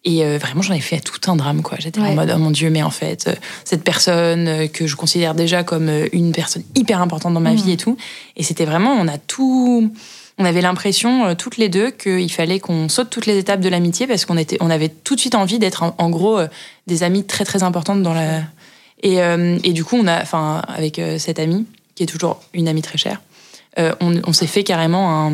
Et 0.06 0.22
vraiment, 0.36 0.60
j'en 0.60 0.74
ai 0.74 0.80
fait 0.80 1.00
tout 1.00 1.30
un 1.30 1.36
drame, 1.36 1.62
quoi. 1.62 1.78
J'étais 1.80 1.98
en 1.98 2.14
mode, 2.14 2.30
oh 2.34 2.38
mon 2.38 2.50
Dieu, 2.50 2.68
mais 2.68 2.82
en 2.82 2.90
fait, 2.90 3.30
cette 3.64 3.82
personne 3.82 4.68
que 4.68 4.86
je 4.86 4.96
considère 4.96 5.34
déjà 5.34 5.64
comme 5.64 5.90
une 6.12 6.32
personne 6.32 6.62
hyper 6.74 7.00
importante 7.00 7.32
dans 7.32 7.40
ma 7.40 7.52
hmm. 7.52 7.56
vie 7.56 7.72
et 7.72 7.76
tout. 7.78 7.96
Et 8.36 8.42
c'était 8.42 8.66
vraiment, 8.66 8.92
on 8.92 9.08
a 9.08 9.16
tout 9.16 9.90
on 10.38 10.44
avait 10.44 10.60
l'impression 10.60 11.26
euh, 11.26 11.34
toutes 11.34 11.56
les 11.56 11.68
deux 11.68 11.90
qu'il 11.90 12.30
fallait 12.32 12.60
qu'on 12.60 12.88
saute 12.88 13.10
toutes 13.10 13.26
les 13.26 13.38
étapes 13.38 13.60
de 13.60 13.68
l'amitié 13.68 14.06
parce 14.06 14.24
qu'on 14.24 14.36
était, 14.36 14.56
on 14.60 14.70
avait 14.70 14.88
tout 14.88 15.14
de 15.14 15.20
suite 15.20 15.34
envie 15.34 15.58
d'être 15.58 15.94
en, 15.96 16.10
gros 16.10 16.38
euh, 16.38 16.48
des 16.86 17.02
amies 17.02 17.24
très 17.24 17.44
très 17.44 17.62
importantes 17.62 18.02
dans 18.02 18.14
la. 18.14 18.42
Et, 19.02 19.22
euh, 19.22 19.58
et 19.62 19.72
du 19.72 19.84
coup, 19.84 19.96
on 19.96 20.06
a, 20.06 20.20
enfin, 20.22 20.62
avec 20.66 21.00
cette 21.18 21.38
amie 21.38 21.66
qui 21.94 22.04
est 22.04 22.06
toujours 22.06 22.42
une 22.54 22.68
amie 22.68 22.82
très 22.82 22.96
chère, 22.96 23.20
on, 23.76 24.20
on 24.26 24.32
s'est 24.32 24.46
fait 24.46 24.64
carrément 24.64 25.26
un 25.26 25.32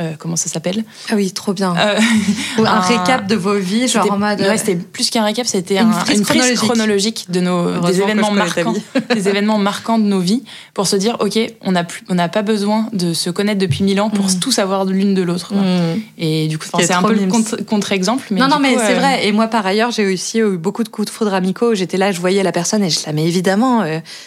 euh, 0.00 0.14
comment 0.18 0.34
ça 0.34 0.48
s'appelle 0.48 0.82
Ah 1.08 1.14
oui, 1.14 1.30
trop 1.30 1.52
bien. 1.52 1.76
Euh, 1.76 2.00
un, 2.64 2.80
récap 2.80 3.28
de 3.28 3.36
vos 3.36 3.54
vies, 3.54 3.86
genre 3.86 4.10
en 4.10 4.18
mode. 4.18 4.40
Ouais, 4.40 4.58
c'était 4.58 4.74
plus 4.74 5.08
qu'un 5.08 5.22
récap, 5.22 5.46
c'était 5.46 5.78
une, 5.78 5.92
une, 6.12 6.24
frise 6.24 6.58
chronologique. 6.58 7.26
de 7.28 7.38
nos 7.38 7.78
des 7.78 8.00
événements 8.00 8.32
marquants, 8.32 8.74
des 9.14 9.28
événements 9.28 9.58
marquants 9.58 10.00
de 10.00 10.04
nos 10.04 10.18
vies, 10.18 10.42
pour 10.74 10.88
se 10.88 10.96
dire, 10.96 11.16
ok, 11.20 11.38
on 11.60 11.72
n'a 11.72 11.86
on 12.08 12.16
n'a 12.16 12.28
pas 12.28 12.42
besoin 12.42 12.88
de 12.92 13.12
se 13.12 13.30
connaître 13.30 13.60
depuis 13.60 13.84
mille 13.84 14.00
ans 14.00 14.10
pour 14.10 14.26
mm. 14.26 14.40
tout 14.40 14.50
savoir 14.50 14.84
de 14.84 14.90
l'une 14.90 15.14
de 15.14 15.22
l'autre. 15.22 15.54
Mm. 15.54 16.00
Et 16.18 16.48
du 16.48 16.58
coup, 16.58 16.66
c'est 16.76 16.92
un 16.92 17.02
peu 17.02 17.14
le 17.14 17.62
contre-exemple. 17.62 18.26
non, 18.32 18.48
non, 18.48 18.58
mais 18.58 18.76
c'est 18.76 18.96
euh, 18.96 18.98
vrai. 18.98 19.28
Et 19.28 19.30
moi, 19.30 19.46
par 19.46 19.64
ailleurs, 19.64 19.92
j'ai 19.92 20.12
aussi 20.12 20.40
eu 20.40 20.56
beaucoup 20.56 20.82
de 20.82 20.88
coups 20.88 21.06
de 21.06 21.12
foudre 21.12 21.34
amicaux. 21.34 21.76
J'étais 21.76 21.98
là, 21.98 22.10
je 22.10 22.18
voyais 22.18 22.42
la 22.42 22.52
personne 22.52 22.82
et 22.82 22.90
je 22.90 22.98
la, 23.06 23.12
mais 23.12 23.26
évidemment, 23.26 23.84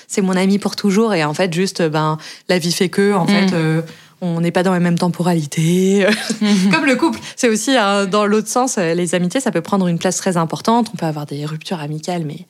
c'est 0.07 0.21
mon 0.21 0.37
ami 0.37 0.59
pour 0.59 0.77
toujours. 0.77 1.13
Et 1.13 1.25
en 1.25 1.33
fait, 1.33 1.53
juste, 1.53 1.81
ben, 1.81 2.17
la 2.47 2.57
vie 2.57 2.71
fait 2.71 2.87
que, 2.87 3.13
en 3.13 3.25
mm. 3.25 3.27
fait 3.27 3.83
on 4.21 4.41
n'est 4.41 4.51
pas 4.51 4.63
dans 4.63 4.73
la 4.73 4.79
même 4.79 4.97
temporalité. 4.97 6.05
Comme 6.71 6.85
le 6.85 6.95
couple, 6.95 7.19
c'est 7.35 7.49
aussi 7.49 7.75
hein, 7.75 8.05
dans 8.05 8.25
l'autre 8.25 8.47
sens, 8.47 8.77
euh, 8.77 8.93
les 8.93 9.15
amitiés, 9.15 9.39
ça 9.39 9.51
peut 9.51 9.61
prendre 9.61 9.87
une 9.87 9.99
place 9.99 10.17
très 10.17 10.37
importante. 10.37 10.89
On 10.93 10.97
peut 10.97 11.05
avoir 11.05 11.25
des 11.25 11.45
ruptures 11.45 11.79
amicales, 11.79 12.23
mais 12.25 12.45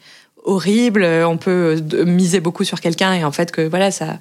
horribles. 0.45 1.03
On 1.03 1.37
peut 1.37 1.81
euh, 1.93 2.05
miser 2.05 2.39
beaucoup 2.39 2.63
sur 2.63 2.79
quelqu'un 2.79 3.13
et 3.13 3.23
en 3.23 3.31
fait 3.31 3.51
que 3.51 3.61
voilà, 3.61 3.91
ça, 3.91 4.17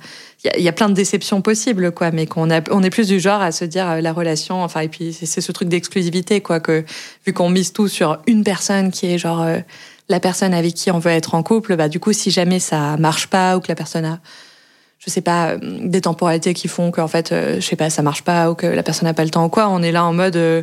il 0.56 0.62
y, 0.62 0.68
a 0.68 0.72
plein 0.72 0.88
de 0.88 0.94
déceptions 0.94 1.40
possibles, 1.40 1.92
quoi. 1.92 2.10
Mais 2.10 2.26
qu'on 2.26 2.50
a, 2.50 2.60
on 2.70 2.82
est 2.82 2.90
plus 2.90 3.06
du 3.06 3.20
genre 3.20 3.40
à 3.40 3.52
se 3.52 3.64
dire 3.64 3.88
euh, 3.88 4.00
la 4.00 4.12
relation, 4.12 4.62
enfin 4.62 4.80
et 4.80 4.88
puis 4.88 5.12
c'est 5.12 5.40
ce 5.40 5.52
truc 5.52 5.68
d'exclusivité, 5.68 6.40
quoi. 6.40 6.58
Que 6.58 6.84
vu 7.26 7.32
qu'on 7.32 7.48
mise 7.48 7.72
tout 7.72 7.88
sur 7.88 8.18
une 8.26 8.42
personne 8.42 8.90
qui 8.90 9.06
est 9.06 9.18
genre 9.18 9.46
la 10.08 10.20
personne 10.20 10.54
avec 10.54 10.74
qui 10.74 10.90
on 10.90 10.98
veut 10.98 11.10
être 11.12 11.34
en 11.34 11.42
couple, 11.42 11.76
bah 11.76 11.88
du 11.88 12.00
coup 12.00 12.12
si 12.12 12.30
jamais 12.30 12.60
ça 12.60 12.96
marche 12.96 13.28
pas 13.28 13.56
ou 13.56 13.60
que 13.60 13.68
la 13.68 13.74
personne 13.74 14.04
a 14.04 14.20
je 14.98 15.10
sais 15.10 15.20
pas, 15.20 15.50
euh, 15.50 15.58
des 15.62 16.00
temporalités 16.00 16.54
qui 16.54 16.68
font 16.68 16.90
qu'en 16.90 17.08
fait, 17.08 17.32
euh, 17.32 17.56
je 17.56 17.60
sais 17.60 17.76
pas, 17.76 17.90
ça 17.90 18.02
marche 18.02 18.22
pas 18.22 18.50
ou 18.50 18.54
que 18.54 18.66
la 18.66 18.82
personne 18.82 19.06
n'a 19.06 19.14
pas 19.14 19.24
le 19.24 19.30
temps 19.30 19.44
ou 19.44 19.48
quoi. 19.48 19.68
On 19.68 19.82
est 19.82 19.92
là 19.92 20.04
en 20.04 20.12
mode, 20.12 20.36
euh, 20.36 20.62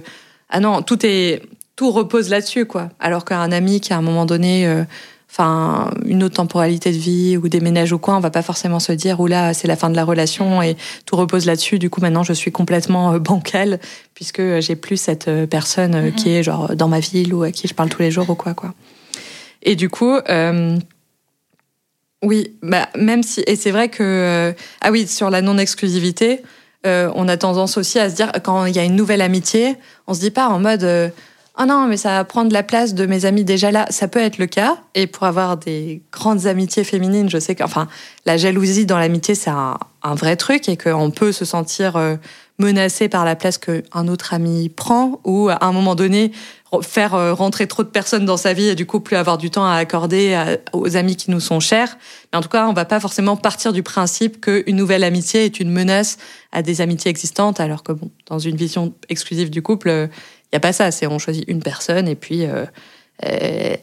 ah 0.49 0.59
non, 0.59 0.81
tout 0.81 1.05
est 1.05 1.41
tout 1.75 1.91
repose 1.91 2.29
là-dessus 2.29 2.65
quoi. 2.65 2.89
Alors 2.99 3.25
qu'un 3.25 3.51
ami 3.51 3.81
qui 3.81 3.93
à 3.93 3.97
un 3.97 4.01
moment 4.01 4.25
donné 4.25 4.67
euh, 4.67 4.83
enfin 5.29 5.89
une 6.05 6.23
autre 6.23 6.35
temporalité 6.35 6.91
de 6.91 6.97
vie 6.97 7.37
ou 7.37 7.49
déménage 7.49 7.91
ou 7.91 7.97
quoi, 7.97 8.15
on 8.15 8.19
va 8.19 8.29
pas 8.29 8.43
forcément 8.43 8.79
se 8.79 8.91
dire 8.91 9.19
oula 9.19 9.53
c'est 9.53 9.67
la 9.67 9.75
fin 9.75 9.89
de 9.89 9.95
la 9.95 10.05
relation 10.05 10.61
et 10.61 10.77
tout 11.05 11.15
repose 11.15 11.45
là-dessus. 11.45 11.79
Du 11.79 11.89
coup 11.89 12.01
maintenant 12.01 12.23
je 12.23 12.33
suis 12.33 12.51
complètement 12.51 13.17
bancale 13.17 13.79
puisque 14.13 14.59
j'ai 14.59 14.75
plus 14.75 14.97
cette 14.97 15.29
personne 15.49 15.95
euh, 15.95 16.11
qui 16.11 16.31
est 16.31 16.43
genre 16.43 16.75
dans 16.75 16.87
ma 16.87 16.99
ville 16.99 17.33
ou 17.33 17.43
à 17.43 17.51
qui 17.51 17.67
je 17.67 17.73
parle 17.73 17.89
tous 17.89 18.01
les 18.01 18.11
jours 18.11 18.29
ou 18.29 18.35
quoi 18.35 18.53
quoi. 18.53 18.73
Et 19.63 19.75
du 19.75 19.89
coup 19.89 20.13
euh, 20.29 20.77
oui, 22.23 22.55
bah 22.63 22.89
même 22.97 23.21
si 23.21 23.43
et 23.45 23.55
c'est 23.55 23.71
vrai 23.71 23.89
que 23.89 24.53
ah 24.81 24.91
oui 24.91 25.07
sur 25.07 25.29
la 25.29 25.41
non 25.41 25.57
exclusivité, 25.57 26.41
on 26.85 27.27
a 27.27 27.37
tendance 27.37 27.77
aussi 27.77 27.99
à 27.99 28.09
se 28.09 28.15
dire 28.15 28.31
quand 28.43 28.65
il 28.65 28.75
y 28.75 28.79
a 28.79 28.83
une 28.83 28.95
nouvelle 28.95 29.21
amitié, 29.21 29.75
on 30.07 30.13
se 30.13 30.19
dit 30.19 30.31
pas 30.31 30.47
en 30.47 30.59
mode 30.59 31.11
ah 31.55 31.67
non, 31.67 31.85
mais 31.85 31.97
ça 31.97 32.09
va 32.09 32.23
prendre 32.23 32.51
la 32.51 32.63
place 32.63 32.95
de 32.95 33.05
mes 33.05 33.25
amis 33.25 33.43
déjà 33.43 33.69
là. 33.69 33.85
Ça 33.91 34.07
peut 34.07 34.19
être 34.19 34.39
le 34.39 34.47
cas. 34.47 34.77
Et 34.95 35.05
pour 35.05 35.25
avoir 35.25 35.57
des 35.57 36.01
grandes 36.11 36.47
amitiés 36.47 36.83
féminines, 36.83 37.29
je 37.29 37.37
sais 37.37 37.53
qu'enfin, 37.53 37.87
la 38.25 38.37
jalousie 38.37 38.87
dans 38.87 38.97
l'amitié, 38.97 39.35
c'est 39.35 39.51
un, 39.51 39.77
vrai 40.03 40.35
truc 40.35 40.67
et 40.67 40.77
qu'on 40.77 41.11
peut 41.11 41.31
se 41.31 41.45
sentir 41.45 41.95
euh, 41.95 42.15
menacé 42.59 43.09
par 43.09 43.25
la 43.25 43.35
place 43.35 43.57
qu'un 43.57 44.07
autre 44.07 44.33
ami 44.33 44.69
prend 44.69 45.19
ou 45.23 45.49
à 45.49 45.65
un 45.65 45.71
moment 45.71 45.95
donné, 45.95 46.31
faire 46.81 47.13
euh, 47.13 47.33
rentrer 47.33 47.67
trop 47.67 47.83
de 47.83 47.89
personnes 47.89 48.25
dans 48.25 48.37
sa 48.37 48.53
vie 48.53 48.67
et 48.67 48.75
du 48.75 48.85
coup 48.85 48.99
plus 48.99 49.15
avoir 49.15 49.37
du 49.37 49.49
temps 49.49 49.65
à 49.65 49.75
accorder 49.75 50.55
aux 50.71 50.95
amis 50.95 51.15
qui 51.15 51.31
nous 51.31 51.39
sont 51.39 51.59
chers. 51.59 51.97
Mais 52.31 52.39
en 52.39 52.41
tout 52.41 52.49
cas, 52.49 52.67
on 52.67 52.73
va 52.73 52.85
pas 52.85 52.99
forcément 52.99 53.35
partir 53.35 53.73
du 53.73 53.83
principe 53.83 54.41
qu'une 54.41 54.75
nouvelle 54.75 55.03
amitié 55.03 55.45
est 55.45 55.59
une 55.59 55.71
menace 55.71 56.17
à 56.51 56.61
des 56.61 56.81
amitiés 56.81 57.09
existantes, 57.09 57.59
alors 57.59 57.83
que 57.83 57.91
bon, 57.91 58.11
dans 58.27 58.39
une 58.39 58.55
vision 58.55 58.93
exclusive 59.09 59.49
du 59.49 59.61
couple, 59.61 60.09
n'y 60.53 60.57
a 60.57 60.59
pas 60.59 60.73
ça. 60.73 60.91
C'est 60.91 61.07
on 61.07 61.19
choisit 61.19 61.43
une 61.47 61.61
personne 61.61 62.07
et 62.07 62.15
puis 62.15 62.45
euh, 62.45 62.65
euh, 63.25 63.75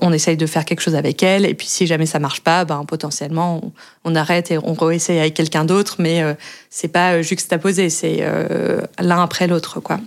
on, 0.00 0.12
essaye 0.12 0.36
de 0.36 0.46
faire 0.46 0.64
quelque 0.64 0.80
chose 0.80 0.94
avec 0.94 1.22
elle. 1.22 1.44
Et 1.44 1.54
puis 1.54 1.66
si 1.66 1.86
jamais 1.86 2.06
ça 2.06 2.18
marche 2.18 2.40
pas, 2.40 2.64
ben, 2.64 2.84
potentiellement 2.84 3.72
on, 4.04 4.14
arrête 4.14 4.50
et 4.50 4.58
on 4.58 4.74
réessaye 4.74 5.18
avec 5.18 5.34
quelqu'un 5.34 5.64
d'autre. 5.64 5.96
Mais 5.98 6.22
euh, 6.22 6.34
c'est 6.70 6.88
pas 6.88 7.20
juxtaposé, 7.20 7.90
c'est 7.90 8.24
l'un 8.98 9.22
après 9.22 9.46
l'autre. 9.46 9.80
quoi. 9.80 10.00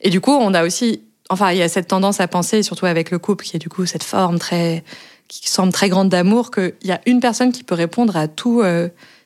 Et 0.00 0.10
du 0.10 0.20
coup, 0.20 0.32
on 0.32 0.54
a 0.54 0.64
aussi, 0.64 1.02
enfin, 1.30 1.52
il 1.52 1.58
y 1.58 1.62
a 1.62 1.68
cette 1.68 1.88
tendance 1.88 2.20
à 2.20 2.28
penser, 2.28 2.62
surtout 2.62 2.86
avec 2.86 3.10
le 3.10 3.18
couple, 3.18 3.44
qui 3.44 3.56
est 3.56 3.60
du 3.60 3.68
coup 3.68 3.86
cette 3.86 4.04
forme 4.04 4.38
très, 4.38 4.84
qui 5.26 5.48
semble 5.48 5.72
très 5.72 5.88
grande 5.88 6.10
d'amour, 6.10 6.50
qu'il 6.50 6.74
y 6.84 6.92
a 6.92 7.00
une 7.06 7.20
personne 7.20 7.50
qui 7.50 7.64
peut 7.64 7.74
répondre 7.74 8.16
à 8.16 8.28
tous 8.28 8.62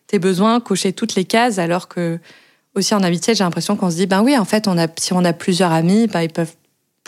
tes 0.07 0.19
besoins, 0.19 0.61
cocher 0.61 0.93
toutes 0.93 1.17
les 1.17 1.25
cases, 1.25 1.59
alors 1.59 1.89
que 1.89 2.19
aussi 2.75 2.95
en 2.95 3.03
amitié, 3.03 3.35
j'ai 3.35 3.45
l'impression 3.45 3.77
qu'on 3.77 3.91
se 3.91 3.97
dit, 3.97 4.07
ben 4.07 4.23
oui, 4.23 4.37
en 4.39 4.45
fait, 4.45 4.69
on 4.69 4.79
a, 4.79 4.87
si 4.99 5.13
on 5.13 5.25
a 5.25 5.33
plusieurs 5.33 5.73
amis, 5.73 6.07
ben 6.07 6.23
ils 6.23 6.31
peuvent 6.31 6.55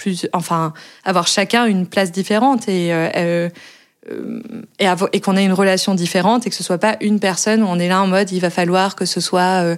plus, 0.03 0.27
enfin, 0.33 0.73
avoir 1.05 1.29
chacun 1.29 1.67
une 1.67 1.87
place 1.87 2.11
différente 2.11 2.69
et, 2.69 2.93
euh, 2.93 3.09
euh, 3.17 4.41
et, 4.81 4.87
et 5.13 5.21
qu'on 5.21 5.37
ait 5.37 5.45
une 5.45 5.53
relation 5.53 5.95
différente 5.95 6.45
et 6.47 6.51
que 6.51 6.57
ce 6.57 6.65
soit 6.65 6.79
pas 6.79 6.97
une 7.01 7.21
personne 7.21 7.63
où 7.63 7.67
on 7.67 7.79
est 7.79 7.89
là 7.89 8.03
en 8.03 8.09
mode, 8.09 8.33
il 8.33 8.41
va 8.41 8.51
falloir 8.51 8.97
que 8.97 9.05
ce 9.05 9.21
soit, 9.21 9.77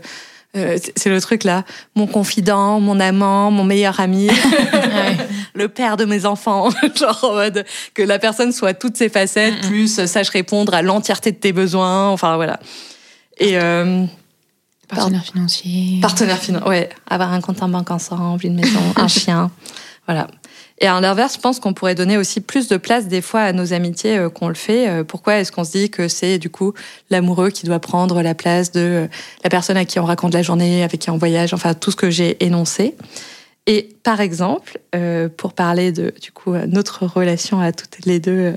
euh, 0.57 0.78
c'est 0.97 1.11
le 1.11 1.21
truc 1.21 1.45
là, 1.45 1.64
mon 1.95 2.07
confident, 2.07 2.81
mon 2.81 2.99
amant, 3.00 3.50
mon 3.50 3.64
meilleur 3.64 4.00
ami, 4.00 4.31
le 5.54 5.69
père 5.69 5.99
de 5.99 6.07
mes 6.07 6.25
enfants, 6.25 6.71
genre 6.97 7.23
en 7.25 7.35
mode 7.35 7.66
que 7.93 8.02
la 8.02 8.19
personne 8.19 8.52
soit 8.52 8.73
toutes 8.73 8.97
ses 8.97 9.11
facettes, 9.11 9.61
plus 9.69 10.07
sache 10.07 10.31
répondre 10.31 10.73
à 10.73 10.81
l'entièreté 10.81 11.33
de 11.33 11.37
tes 11.37 11.52
besoins, 11.52 12.09
enfin 12.09 12.37
voilà. 12.37 12.61
Et 13.38 13.59
Partenaire 14.88 15.25
financier. 15.25 15.99
Partenaire 16.00 16.38
financier, 16.38 16.69
ouais. 16.69 16.88
Avoir 17.09 17.33
un 17.33 17.40
compte 17.40 17.62
en 17.62 17.69
banque 17.69 17.90
ensemble, 17.90 18.45
une 18.45 18.54
maison, 18.54 18.81
un 18.97 19.09
chien. 19.09 19.50
Voilà. 20.07 20.29
Et 20.81 20.87
à 20.87 21.01
l'inverse, 21.01 21.35
je 21.37 21.41
pense 21.41 21.61
qu'on 21.61 21.73
pourrait 21.73 21.95
donner 21.95 22.19
aussi 22.19 22.41
plus 22.41 22.69
de 22.69 22.77
place 22.77 23.07
des 23.07 23.23
fois 23.23 23.41
à 23.41 23.53
nos 23.53 23.73
amitiés 23.73 24.19
euh, 24.19 24.29
qu'on 24.29 24.49
le 24.49 24.55
fait. 24.55 24.89
Euh, 24.89 25.05
pourquoi 25.05 25.37
est-ce 25.39 25.53
qu'on 25.53 25.65
se 25.65 25.71
dit 25.73 25.91
que 25.91 26.09
c'est 26.09 26.39
du 26.39 26.51
coup 26.51 26.75
l'amoureux 27.11 27.51
qui 27.51 27.65
doit 27.65 27.79
prendre 27.79 28.21
la 28.21 28.35
place 28.35 28.73
de 28.73 28.81
euh, 28.81 29.07
la 29.45 29.51
personne 29.51 29.77
à 29.77 29.85
qui 29.85 29.99
on 30.01 30.05
raconte 30.05 30.35
la 30.35 30.43
journée, 30.43 30.83
avec 30.83 31.01
qui 31.01 31.11
on 31.11 31.17
voyage, 31.17 31.55
enfin 31.55 31.75
tout 31.75 31.91
ce 31.91 31.97
que 31.97 32.11
j'ai 32.11 32.45
énoncé? 32.45 32.97
Et 33.66 33.88
par 34.02 34.21
exemple, 34.21 34.78
pour 35.38 35.54
parler 35.54 35.90
de 35.90 36.12
du 36.21 36.33
coup 36.33 36.52
notre 36.66 37.06
relation 37.06 37.61
à 37.61 37.73
toutes 37.73 38.04
les 38.04 38.21
deux, 38.21 38.54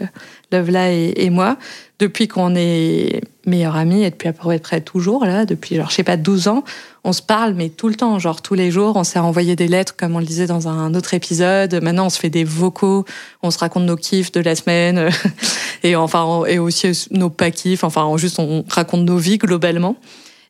Lovela 0.51 0.91
et, 0.91 1.29
moi, 1.29 1.57
depuis 1.97 2.27
qu'on 2.27 2.55
est 2.55 3.21
meilleurs 3.45 3.77
amis 3.77 4.03
et 4.03 4.09
depuis 4.09 4.27
à 4.27 4.33
peu 4.33 4.59
près 4.59 4.81
toujours 4.81 5.25
là, 5.25 5.45
depuis 5.45 5.77
genre 5.77 5.89
je 5.89 5.95
sais 5.95 6.03
pas 6.03 6.17
12 6.17 6.49
ans, 6.49 6.65
on 7.05 7.13
se 7.13 7.21
parle 7.21 7.53
mais 7.53 7.69
tout 7.69 7.87
le 7.87 7.95
temps, 7.95 8.19
genre 8.19 8.41
tous 8.41 8.53
les 8.53 8.69
jours, 8.69 8.97
on 8.97 9.05
s'est 9.05 9.19
envoyé 9.19 9.55
des 9.55 9.69
lettres 9.69 9.95
comme 9.95 10.13
on 10.15 10.19
le 10.19 10.25
disait 10.25 10.45
dans 10.45 10.67
un 10.67 10.93
autre 10.93 11.13
épisode. 11.13 11.81
Maintenant, 11.81 12.07
on 12.07 12.09
se 12.09 12.19
fait 12.19 12.29
des 12.29 12.43
vocaux, 12.43 13.05
on 13.43 13.49
se 13.49 13.59
raconte 13.59 13.83
nos 13.83 13.95
kiffs 13.95 14.33
de 14.33 14.41
la 14.41 14.55
semaine 14.55 15.09
et 15.83 15.95
enfin 15.95 16.43
et 16.47 16.59
aussi 16.59 17.07
nos 17.11 17.29
pas 17.29 17.51
kiffs, 17.51 17.85
enfin 17.85 18.09
juste 18.17 18.39
on 18.39 18.65
raconte 18.67 19.05
nos 19.05 19.17
vies 19.17 19.37
globalement. 19.37 19.95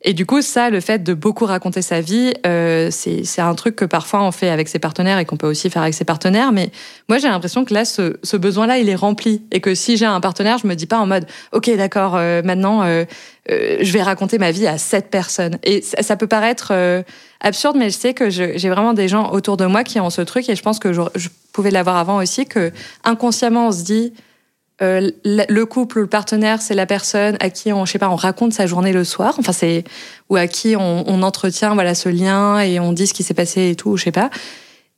Et 0.08 0.14
du 0.14 0.26
coup, 0.26 0.42
ça, 0.42 0.70
le 0.70 0.80
fait 0.80 1.04
de 1.04 1.14
beaucoup 1.14 1.44
raconter 1.44 1.82
sa 1.82 2.00
vie, 2.00 2.34
euh, 2.46 2.88
c'est 2.92 3.42
un 3.42 3.54
truc 3.56 3.76
que 3.76 3.84
parfois 3.84 4.24
on 4.24 4.32
fait 4.32 4.50
avec 4.50 4.70
ses 4.70 4.80
partenaires 4.80 5.20
et 5.20 5.26
qu'on 5.26 5.36
peut 5.36 5.48
aussi 5.48 5.70
faire 5.70 5.82
avec 5.82 5.94
ses 5.94 6.06
partenaires. 6.06 6.54
Mais 6.54 6.72
moi, 7.10 7.18
j'ai 7.18 7.28
l'impression 7.28 7.66
que 7.66 7.74
là, 7.74 7.84
ce, 7.84 8.16
ce 8.24 8.38
besoin-là, 8.38 8.78
il 8.78 8.88
est 8.88 8.96
rempli. 8.96 9.42
Et 9.52 9.60
que 9.60 9.76
si 9.76 9.98
j'ai 9.98 10.06
un 10.06 10.22
partenaire, 10.22 10.60
je 10.60 10.66
me 10.66 10.76
dis 10.76 10.86
pas 10.86 10.98
en 10.98 11.08
mode, 11.08 11.26
OK, 11.52 11.70
d'accord, 11.76 12.16
euh, 12.16 12.42
maintenant, 12.42 12.84
euh, 12.84 13.04
euh, 13.52 13.80
je 13.82 13.92
vais 13.92 14.02
raconter 14.02 14.38
ma 14.38 14.52
vie 14.52 14.66
à 14.66 14.78
cette 14.78 15.10
personne. 15.10 15.58
Et 15.64 15.82
ça, 15.82 16.16
peut 16.16 16.28
paraître 16.28 16.70
euh, 16.72 17.04
absurde, 17.42 17.76
mais 17.78 17.90
je 17.90 17.98
sais 17.98 18.14
que 18.14 18.30
j'ai 18.30 18.70
vraiment 18.70 18.94
des 18.94 19.10
gens 19.10 19.32
autour 19.32 19.58
de 19.58 19.66
moi 19.66 19.84
qui 19.84 20.00
ont 20.00 20.10
ce 20.10 20.22
truc. 20.22 20.48
Et 20.48 20.56
je 20.56 20.62
pense 20.62 20.80
que 20.80 20.94
je, 20.94 21.02
je 21.16 21.28
pouvais 21.52 21.72
l'avoir 21.72 21.98
avant 21.98 22.18
aussi, 22.18 22.46
que 22.46 22.72
inconsciemment, 23.04 23.68
on 23.68 23.72
se 23.74 23.84
dit, 23.84 24.14
euh, 24.82 25.12
le 25.26 25.64
couple 25.66 26.00
ou 26.00 26.02
le 26.02 26.08
partenaire, 26.08 26.62
c'est 26.62 26.76
la 26.76 26.86
personne 26.86 27.36
à 27.40 27.50
qui 27.50 27.74
on, 27.74 27.86
je 27.86 27.94
sais 27.94 28.00
pas, 28.00 28.10
on 28.10 28.16
raconte 28.16 28.54
sa 28.54 28.68
journée 28.68 28.94
le 28.94 29.04
soir. 29.04 29.36
Enfin, 29.40 29.52
c'est 29.52 29.84
ou 30.30 30.36
à 30.36 30.48
qui 30.48 30.76
on, 30.76 31.04
on, 31.10 31.24
entretient 31.24 31.74
voilà 31.74 31.96
ce 31.96 32.10
lien 32.10 32.60
et 32.60 32.80
on 32.80 32.94
dit 32.94 33.08
ce 33.08 33.14
qui 33.14 33.24
s'est 33.24 33.34
passé 33.34 33.70
et 33.70 33.76
tout, 33.76 33.98
je 33.98 34.04
sais 34.04 34.12
pas 34.12 34.30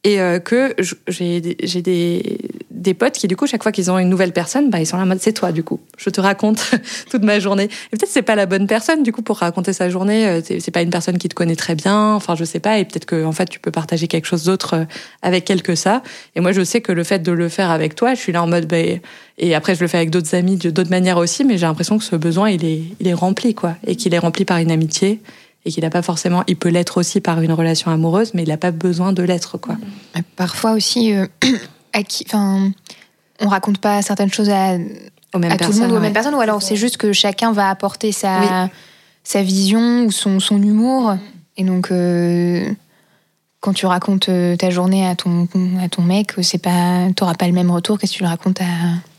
et 0.06 0.22
euh, 0.22 0.40
que 0.40 0.76
j'ai 1.08 1.42
des, 1.42 2.38
des 2.72 2.94
potes 2.94 3.16
qui 3.16 3.28
du 3.28 3.36
coup 3.36 3.48
chaque 3.48 3.64
fois 3.64 3.74
qu'ils 3.74 3.92
ont 3.92 4.00
une 4.00 4.08
nouvelle 4.08 4.32
personne 4.32 4.70
bah 4.70 4.80
ils 4.80 4.86
sont 4.86 4.96
là 4.96 5.04
en 5.04 5.06
mode 5.06 5.20
c'est 5.20 5.34
toi 5.34 5.52
du 5.52 5.64
coup. 5.64 5.82
Je 5.98 6.10
te 6.10 6.22
raconte 6.22 6.72
toute 7.12 7.24
ma 7.24 7.40
journée. 7.40 7.66
Et 7.66 7.98
peut-être 7.98 8.10
c'est 8.10 8.22
pas 8.22 8.36
la 8.36 8.46
bonne 8.46 8.66
personne 8.66 9.04
du 9.04 9.12
coup 9.12 9.22
pour 9.22 9.38
raconter 9.38 9.74
sa 9.74 9.90
journée. 9.90 10.26
Euh, 10.26 10.42
c'est 10.42 10.72
pas 10.72 10.82
une 10.82 10.90
personne 10.90 11.18
qui 11.18 11.28
te 11.28 11.36
connaît 11.36 11.58
très 11.58 11.76
bien. 11.76 12.14
Enfin 12.14 12.36
je 12.36 12.46
sais 12.46 12.62
pas. 12.62 12.80
Et 12.80 12.86
peut-être 12.86 13.06
que 13.06 13.26
en 13.26 13.34
fait 13.34 13.50
tu 13.50 13.60
peux 13.60 13.72
partager 13.72 14.08
quelque 14.08 14.26
chose 14.26 14.46
d'autre 14.46 14.74
euh, 14.76 14.86
avec 15.22 15.50
elle 15.50 15.62
que 15.62 15.76
ça. 15.76 16.02
Et 16.36 16.40
moi 16.40 16.54
je 16.54 16.64
sais 16.64 16.80
que 16.80 16.94
le 16.94 17.04
fait 17.04 17.20
de 17.20 17.34
le 17.34 17.50
faire 17.50 17.70
avec 17.70 17.96
toi 17.96 18.14
je 18.14 18.22
suis 18.22 18.32
là 18.32 18.42
en 18.42 18.48
mode 18.48 18.68
bah, 18.68 18.78
et 19.38 19.56
après 19.56 19.76
je 19.76 19.82
le 19.82 19.88
fais 19.88 19.98
avec 19.98 20.12
d'autres 20.12 20.34
amis 20.34 20.56
d'autres 20.56 20.90
manières 20.90 21.18
aussi 21.18 21.44
mais 21.44 21.58
j'ai 21.58 21.66
l'impression 21.66 21.98
que 21.98 22.04
ce 22.06 22.16
besoin 22.16 22.50
il 22.50 22.64
est 22.64 22.84
il 23.02 23.08
est 23.08 23.14
rempli 23.14 23.54
quoi. 23.54 23.76
Et 23.86 23.98
qu'il 23.98 24.14
est 24.14 24.20
rempli 24.20 24.46
par 24.46 24.60
une 24.60 24.72
amitié 24.72 25.20
et 25.66 25.72
qu'il 25.72 25.84
n'a 25.84 25.90
pas 25.90 26.02
forcément, 26.02 26.44
il 26.48 26.56
peut 26.56 26.70
l'être 26.70 26.98
aussi 26.98 27.20
par 27.20 27.42
une 27.42 27.52
relation 27.52 27.92
amoureuse, 27.92 28.34
mais 28.34 28.44
il 28.44 28.50
n'a 28.50 28.58
pas 28.58 28.72
besoin 28.72 29.12
de 29.14 29.24
l'être, 29.24 29.58
quoi. 29.58 29.76
Parfois 30.36 30.72
aussi, 30.72 31.14
euh, 31.14 31.28
à 31.94 32.04
qui, 32.04 32.24
enfin, 32.28 32.72
on 33.40 33.48
raconte 33.48 33.80
pas 33.80 34.02
certaines 34.02 34.32
choses 34.32 34.50
à, 34.50 34.76
aux 35.34 35.40
mêmes 35.40 35.52
à 35.52 35.58
tout 35.58 35.72
le 35.72 35.80
monde 35.80 35.92
ou 35.92 35.96
aux 35.96 36.00
mêmes 36.00 36.14
personnes, 36.14 36.36
ou 36.36 36.42
alors 36.42 36.62
c'est 36.62 36.76
juste 36.76 36.98
que 36.98 37.12
chacun 37.12 37.52
va 37.52 37.70
apporter 37.70 38.12
sa, 38.12 38.70
sa 39.24 39.44
vision 39.44 40.06
ou 40.06 40.12
son, 40.12 40.40
son 40.40 40.62
humour, 40.62 41.16
et 41.58 41.64
donc. 41.64 41.92
Euh, 41.92 42.70
quand 43.62 43.74
tu 43.74 43.86
racontes 43.86 44.30
euh, 44.30 44.56
ta 44.56 44.70
journée 44.70 45.06
à 45.06 45.18
ton, 45.18 45.46
à 45.84 45.90
ton 45.90 46.02
mec, 46.02 46.32
c'est 46.44 46.60
pas, 46.60 47.10
t'auras 47.14 47.34
pas 47.34 47.46
le 47.46 47.52
même 47.52 47.70
retour 47.70 48.00
que 48.00 48.08
si 48.08 48.14
tu 48.14 48.24
le 48.24 48.30
racontes 48.30 48.62
à, 48.62 48.64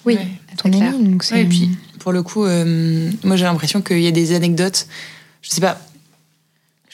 oui, 0.07 0.17
à 0.51 0.57
ton 0.57 0.73
ami. 0.73 1.11
Donc 1.11 1.27
et 1.35 1.45
puis, 1.45 1.77
pour 1.99 2.11
le 2.11 2.23
coup, 2.23 2.47
moi 2.47 3.37
j'ai 3.37 3.45
l'impression 3.45 3.83
qu'il 3.83 4.01
y 4.01 4.07
a 4.07 4.13
des 4.13 4.35
anecdotes, 4.35 4.87
je 5.43 5.51
sais 5.51 5.61
pas, 5.61 5.79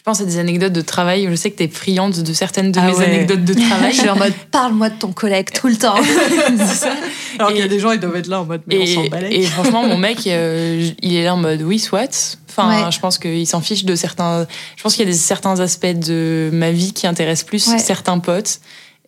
pense 0.06 0.20
à 0.20 0.24
des 0.24 0.38
anecdotes 0.38 0.72
de 0.72 0.80
travail. 0.82 1.26
Je 1.28 1.34
sais 1.34 1.50
que 1.50 1.56
tu 1.56 1.64
es 1.64 1.68
friande 1.68 2.12
de 2.12 2.32
certaines 2.32 2.70
de 2.70 2.78
ah 2.78 2.86
mes 2.86 3.02
anecdotes 3.02 3.44
de 3.44 3.54
travail. 3.54 3.92
je 3.92 3.98
suis 3.98 4.08
en 4.08 4.16
mode 4.16 4.32
parle-moi 4.52 4.88
de 4.88 4.94
ton 4.94 5.10
collègue 5.10 5.50
tout 5.52 5.66
le 5.66 5.76
temps. 5.76 5.96
ça. 6.64 6.92
Alors 7.40 7.50
qu'il 7.50 7.58
y 7.58 7.64
a 7.64 7.68
des 7.68 7.80
gens, 7.80 7.90
ils 7.90 7.98
doivent 7.98 8.14
être 8.14 8.28
là 8.28 8.40
en 8.40 8.44
mode 8.44 8.62
mais 8.68 8.88
et, 8.88 8.96
on 8.96 9.10
s'en 9.10 9.18
Et 9.28 9.42
franchement, 9.46 9.84
mon 9.84 9.98
mec, 9.98 10.24
euh, 10.28 10.90
il 11.02 11.16
est 11.16 11.24
là 11.24 11.34
en 11.34 11.38
mode 11.38 11.60
oui, 11.62 11.80
soit. 11.80 12.38
Enfin, 12.48 12.88
je 12.88 13.00
pense 13.00 13.18
qu'il 13.18 13.48
s'en 13.48 13.60
fiche 13.60 13.84
de 13.84 13.96
certains. 13.96 14.46
Je 14.76 14.82
pense 14.84 14.94
qu'il 14.94 15.04
y 15.04 15.08
a 15.08 15.10
des, 15.10 15.18
certains 15.18 15.58
aspects 15.58 15.86
de 15.86 16.50
ma 16.52 16.70
vie 16.70 16.92
qui 16.92 17.08
intéressent 17.08 17.46
plus 17.46 17.68
certains 17.78 18.20
potes. 18.20 18.60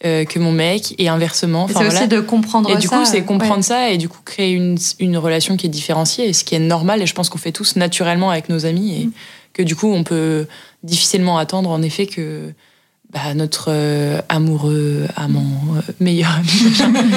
Euh, 0.05 0.25
que 0.25 0.38
mon 0.38 0.52
mec 0.52 0.95
et 0.99 1.09
inversement. 1.09 1.64
Enfin, 1.64 1.81
c'est 1.81 1.87
aussi 1.97 2.07
de 2.07 2.21
comprendre 2.21 2.69
ça. 2.69 2.76
Et 2.76 2.78
du 2.78 2.88
coup, 2.88 3.05
c'est 3.05 3.23
comprendre 3.25 3.64
ça 3.64 3.90
et 3.90 3.99
du 3.99 4.09
coup 4.09 4.21
créer 4.25 4.52
une, 4.52 4.78
une 5.00 5.17
relation 5.17 5.57
qui 5.57 5.67
est 5.67 5.71
différenciée, 5.71 6.33
ce 6.33 6.45
qui 6.45 6.55
est 6.55 6.61
normal. 6.61 7.02
Et 7.02 7.07
je 7.07 7.14
pense 7.14 7.28
qu'on 7.28 7.38
fait 7.38 7.50
tous 7.50 7.75
naturellement 7.75 8.31
avec 8.31 8.49
nos 8.49 8.64
amis 8.64 8.95
et 8.95 9.07
mm. 9.07 9.12
que 9.55 9.62
du 9.64 9.75
coup, 9.75 9.93
on 9.93 10.05
peut 10.05 10.47
difficilement 10.83 11.39
attendre 11.39 11.71
en 11.71 11.83
effet 11.83 12.07
que 12.07 12.53
bah, 13.13 13.33
notre 13.35 13.69
euh, 13.69 14.21
amoureux, 14.29 15.07
amant, 15.17 15.77
euh, 15.77 15.93
meilleur 15.99 16.31
ami, 16.31 16.75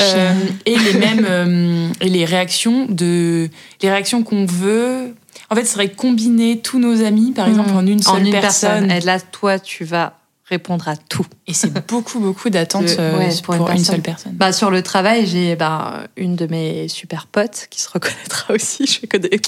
euh, 0.00 0.34
et 0.66 0.78
les 0.78 0.94
mêmes 0.94 1.92
et 2.00 2.08
les 2.08 2.24
réactions 2.24 2.86
de 2.88 3.48
les 3.82 3.90
réactions 3.90 4.22
qu'on 4.22 4.46
veut. 4.46 5.14
En 5.50 5.54
fait, 5.54 5.64
ce 5.64 5.74
serait 5.74 5.90
combiner 5.90 6.60
tous 6.60 6.78
nos 6.78 7.02
amis, 7.02 7.32
par 7.32 7.48
exemple, 7.48 7.72
en 7.72 7.86
une 7.86 8.02
seule 8.02 8.14
en 8.14 8.24
une 8.24 8.30
personne. 8.30 8.90
Et 8.90 9.00
là, 9.00 9.20
toi, 9.20 9.58
tu 9.58 9.84
vas 9.84 10.14
répondre 10.52 10.86
à 10.88 10.96
tout. 10.96 11.26
Et 11.46 11.54
c'est 11.54 11.72
beaucoup, 11.88 12.20
beaucoup 12.20 12.50
d'attentes 12.50 12.96
euh, 12.98 13.30
pour, 13.42 13.54
une, 13.70 13.78
seule 13.78 14.02
personne. 14.02 14.32
Bah, 14.32 14.52
sur 14.52 14.70
le 14.70 14.82
travail, 14.82 15.26
j'ai 15.26 15.56
bah, 15.56 16.04
une 16.16 16.36
de 16.36 16.46
mes 16.46 16.88
super 16.88 17.26
potes 17.26 17.66
qui 17.70 17.80
se 17.80 17.88
reconnaîtra 17.90 18.54
aussi, 18.54 18.86
je 18.86 19.06
connais. 19.06 19.40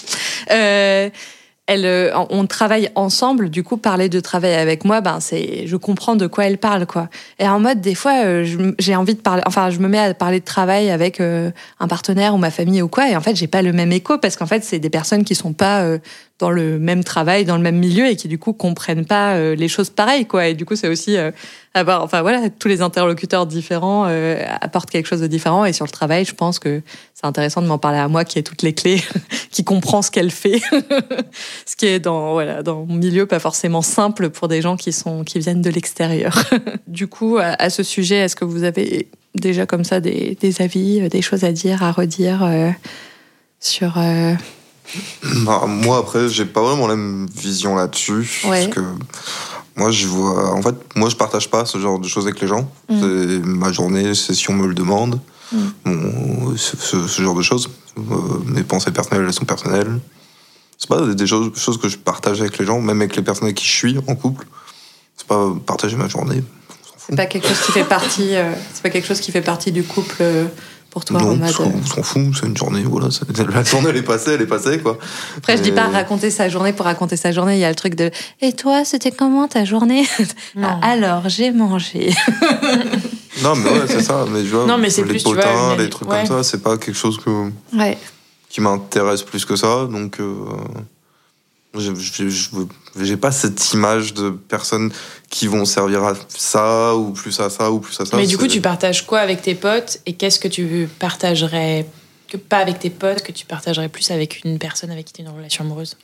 Elle, 1.66 1.86
euh, 1.86 2.10
on 2.28 2.46
travaille 2.46 2.90
ensemble, 2.94 3.48
du 3.48 3.62
coup, 3.62 3.78
parler 3.78 4.10
de 4.10 4.20
travail 4.20 4.52
avec 4.52 4.84
moi, 4.84 5.00
ben 5.00 5.18
c'est, 5.20 5.66
je 5.66 5.76
comprends 5.76 6.14
de 6.14 6.26
quoi 6.26 6.44
elle 6.44 6.58
parle, 6.58 6.84
quoi. 6.84 7.08
Et 7.38 7.48
en 7.48 7.58
mode, 7.58 7.80
des 7.80 7.94
fois, 7.94 8.22
euh, 8.24 8.74
j'ai 8.78 8.94
envie 8.94 9.14
de 9.14 9.20
parler, 9.20 9.42
enfin, 9.46 9.70
je 9.70 9.78
me 9.78 9.88
mets 9.88 9.98
à 9.98 10.12
parler 10.12 10.40
de 10.40 10.44
travail 10.44 10.90
avec 10.90 11.20
euh, 11.20 11.50
un 11.80 11.88
partenaire 11.88 12.34
ou 12.34 12.36
ma 12.36 12.50
famille 12.50 12.82
ou 12.82 12.88
quoi, 12.88 13.08
et 13.08 13.16
en 13.16 13.22
fait, 13.22 13.34
j'ai 13.34 13.46
pas 13.46 13.62
le 13.62 13.72
même 13.72 13.92
écho 13.92 14.18
parce 14.18 14.36
qu'en 14.36 14.46
fait, 14.46 14.62
c'est 14.62 14.78
des 14.78 14.90
personnes 14.90 15.24
qui 15.24 15.34
sont 15.34 15.54
pas 15.54 15.88
dans 16.40 16.50
le 16.50 16.80
même 16.80 17.04
travail, 17.04 17.44
dans 17.44 17.56
le 17.56 17.62
même 17.62 17.78
milieu 17.78 18.08
et 18.08 18.16
qui 18.16 18.26
du 18.26 18.38
coup 18.38 18.52
comprennent 18.52 19.06
pas 19.06 19.36
euh, 19.36 19.54
les 19.54 19.68
choses 19.68 19.90
pareilles 19.90 20.26
quoi. 20.26 20.48
Et 20.48 20.54
du 20.54 20.64
coup 20.64 20.74
c'est 20.74 20.88
aussi 20.88 21.16
euh, 21.16 21.30
avoir, 21.74 22.02
enfin 22.02 22.22
voilà, 22.22 22.50
tous 22.50 22.66
les 22.66 22.82
interlocuteurs 22.82 23.46
différents 23.46 24.06
euh, 24.08 24.42
apportent 24.60 24.90
quelque 24.90 25.06
chose 25.06 25.20
de 25.20 25.28
différent. 25.28 25.64
Et 25.64 25.72
sur 25.72 25.84
le 25.84 25.92
travail, 25.92 26.24
je 26.24 26.34
pense 26.34 26.58
que 26.58 26.82
c'est 27.14 27.26
intéressant 27.26 27.62
de 27.62 27.68
m'en 27.68 27.78
parler 27.78 27.98
à 27.98 28.08
moi 28.08 28.24
qui 28.24 28.40
ai 28.40 28.42
toutes 28.42 28.62
les 28.62 28.72
clés, 28.72 29.00
qui 29.52 29.62
comprend 29.62 30.02
ce 30.02 30.10
qu'elle 30.10 30.32
fait, 30.32 30.60
ce 31.66 31.76
qui 31.76 31.86
est 31.86 32.00
dans 32.00 32.32
voilà 32.32 32.64
dans 32.64 32.84
mon 32.84 32.96
milieu 32.96 33.26
pas 33.26 33.38
forcément 33.38 33.82
simple 33.82 34.30
pour 34.30 34.48
des 34.48 34.60
gens 34.60 34.76
qui 34.76 34.92
sont 34.92 35.22
qui 35.22 35.38
viennent 35.38 35.62
de 35.62 35.70
l'extérieur. 35.70 36.36
du 36.88 37.06
coup 37.06 37.38
à, 37.40 37.70
ce 37.70 37.84
sujet, 37.84 38.16
est-ce 38.16 38.34
que 38.34 38.44
vous 38.44 38.64
avez 38.64 39.08
déjà 39.36 39.66
comme 39.66 39.84
ça 39.84 40.00
des 40.00 40.36
avis, 40.58 41.08
des 41.08 41.22
choses 41.22 41.44
à 41.44 41.52
dire, 41.52 41.84
à 41.84 41.92
redire 41.92 42.48
sur 43.60 43.98
bah, 45.44 45.64
moi, 45.66 45.98
après, 45.98 46.28
j'ai 46.28 46.44
pas 46.44 46.62
vraiment 46.62 46.86
la 46.86 46.96
même 46.96 47.26
vision 47.34 47.74
là-dessus. 47.74 48.28
Parce 48.42 48.68
que 48.68 48.80
moi, 49.76 49.90
je 49.90 50.06
vois. 50.06 50.52
En 50.54 50.62
fait, 50.62 50.74
moi, 50.94 51.08
je 51.08 51.16
partage 51.16 51.50
pas 51.50 51.64
ce 51.64 51.78
genre 51.78 51.98
de 51.98 52.08
choses 52.08 52.26
avec 52.26 52.40
les 52.40 52.46
gens. 52.46 52.70
Mm. 52.88 53.42
Ma 53.44 53.72
journée, 53.72 54.14
c'est 54.14 54.34
si 54.34 54.50
on 54.50 54.54
me 54.54 54.66
le 54.66 54.74
demande. 54.74 55.20
Mm. 55.52 56.56
ce, 56.56 57.22
genre 57.22 57.34
de 57.34 57.42
choses. 57.42 57.70
Euh, 57.98 58.02
mes 58.46 58.62
pensées 58.62 58.90
personnelles, 58.90 59.24
elles 59.26 59.32
sont 59.32 59.44
personnelles. 59.44 60.00
C'est 60.78 60.88
pas 60.88 61.00
des 61.06 61.26
choses, 61.26 61.56
choses, 61.56 61.78
que 61.78 61.88
je 61.88 61.96
partage 61.96 62.40
avec 62.40 62.58
les 62.58 62.66
gens, 62.66 62.80
même 62.80 63.00
avec 63.00 63.16
les 63.16 63.22
personnes 63.22 63.44
avec 63.44 63.56
qui 63.56 63.66
je 63.66 63.72
suis 63.72 63.98
en 64.06 64.14
couple. 64.16 64.46
C'est 65.16 65.26
pas 65.26 65.52
partager 65.64 65.96
ma 65.96 66.08
journée. 66.08 66.42
C'est 66.98 67.16
pas 67.16 67.26
quelque 67.26 67.46
chose 67.46 67.60
qui 67.60 67.72
fait 67.72 67.84
partie. 67.84 68.34
Euh, 68.34 68.52
c'est 68.72 68.82
pas 68.82 68.90
quelque 68.90 69.06
chose 69.06 69.20
qui 69.20 69.30
fait 69.30 69.42
partie 69.42 69.72
du 69.72 69.84
couple. 69.84 70.16
Euh, 70.20 70.46
pour 70.94 71.04
toi 71.04 71.20
non, 71.20 71.32
en 71.32 71.36
mode... 71.36 71.52
on 71.60 71.84
s'en 71.84 72.02
fout, 72.04 72.22
c'est 72.38 72.46
une 72.46 72.56
journée, 72.56 72.84
voilà. 72.84 73.08
La 73.52 73.64
journée, 73.64 73.88
elle 73.90 73.96
est 73.96 74.02
passée, 74.02 74.34
elle 74.34 74.42
est 74.42 74.46
passée, 74.46 74.78
quoi. 74.78 74.96
Après, 75.36 75.56
je 75.56 75.62
dis 75.62 75.72
pas 75.72 75.88
raconter 75.88 76.30
sa 76.30 76.48
journée 76.48 76.72
pour 76.72 76.86
raconter 76.86 77.16
sa 77.16 77.32
journée. 77.32 77.56
Il 77.56 77.58
y 77.58 77.64
a 77.64 77.68
le 77.68 77.74
truc 77.74 77.96
de 77.96 78.12
Et 78.40 78.52
toi, 78.52 78.84
c'était 78.84 79.10
comment 79.10 79.48
ta 79.48 79.64
journée? 79.64 80.06
Alors, 80.82 81.28
j'ai 81.28 81.50
mangé. 81.50 82.14
non, 83.42 83.56
mais 83.56 83.70
ouais, 83.70 83.86
c'est 83.88 84.02
ça. 84.02 84.24
Mais, 84.30 84.44
vois, 84.44 84.66
non, 84.66 84.78
mais 84.78 84.88
c'est 84.88 85.02
les 85.02 85.18
potins, 85.18 85.74
les 85.76 85.90
trucs 85.90 86.08
comme 86.08 86.26
ça, 86.26 86.44
c'est 86.44 86.62
pas 86.62 86.78
quelque 86.78 86.96
chose 86.96 87.18
que... 87.18 87.50
ouais. 87.76 87.98
qui 88.48 88.60
m'intéresse 88.60 89.22
plus 89.22 89.44
que 89.44 89.56
ça. 89.56 89.86
Donc. 89.90 90.20
Euh, 90.20 90.44
j'ai 91.76 93.16
pas 93.16 93.32
cette 93.32 93.72
image 93.72 94.14
de 94.14 94.30
personnes 94.30 94.92
qui 95.30 95.46
vont 95.46 95.64
servir 95.64 96.04
à 96.04 96.14
ça 96.28 96.94
ou 96.94 97.10
plus 97.10 97.38
à 97.40 97.50
ça 97.50 97.70
ou 97.70 97.80
plus 97.80 98.00
à 98.00 98.06
ça. 98.06 98.16
Mais 98.16 98.26
du 98.26 98.38
coup, 98.38 98.46
tu 98.46 98.60
partages 98.60 99.06
quoi 99.06 99.20
avec 99.20 99.42
tes 99.42 99.54
potes 99.54 99.98
et 100.06 100.14
qu'est-ce 100.14 100.38
que 100.38 100.48
tu 100.48 100.88
partagerais 100.98 101.86
que 102.28 102.36
pas 102.36 102.58
avec 102.58 102.78
tes 102.78 102.90
potes 102.90 103.22
que 103.22 103.32
tu 103.32 103.46
partagerais 103.46 103.88
plus 103.88 104.10
avec 104.10 104.44
une 104.44 104.58
personne 104.58 104.90
avec 104.90 105.06
qui 105.06 105.12
tu 105.12 105.22
as 105.22 105.24
une 105.24 105.30
relation 105.30 105.64
amoureuse? 105.64 105.96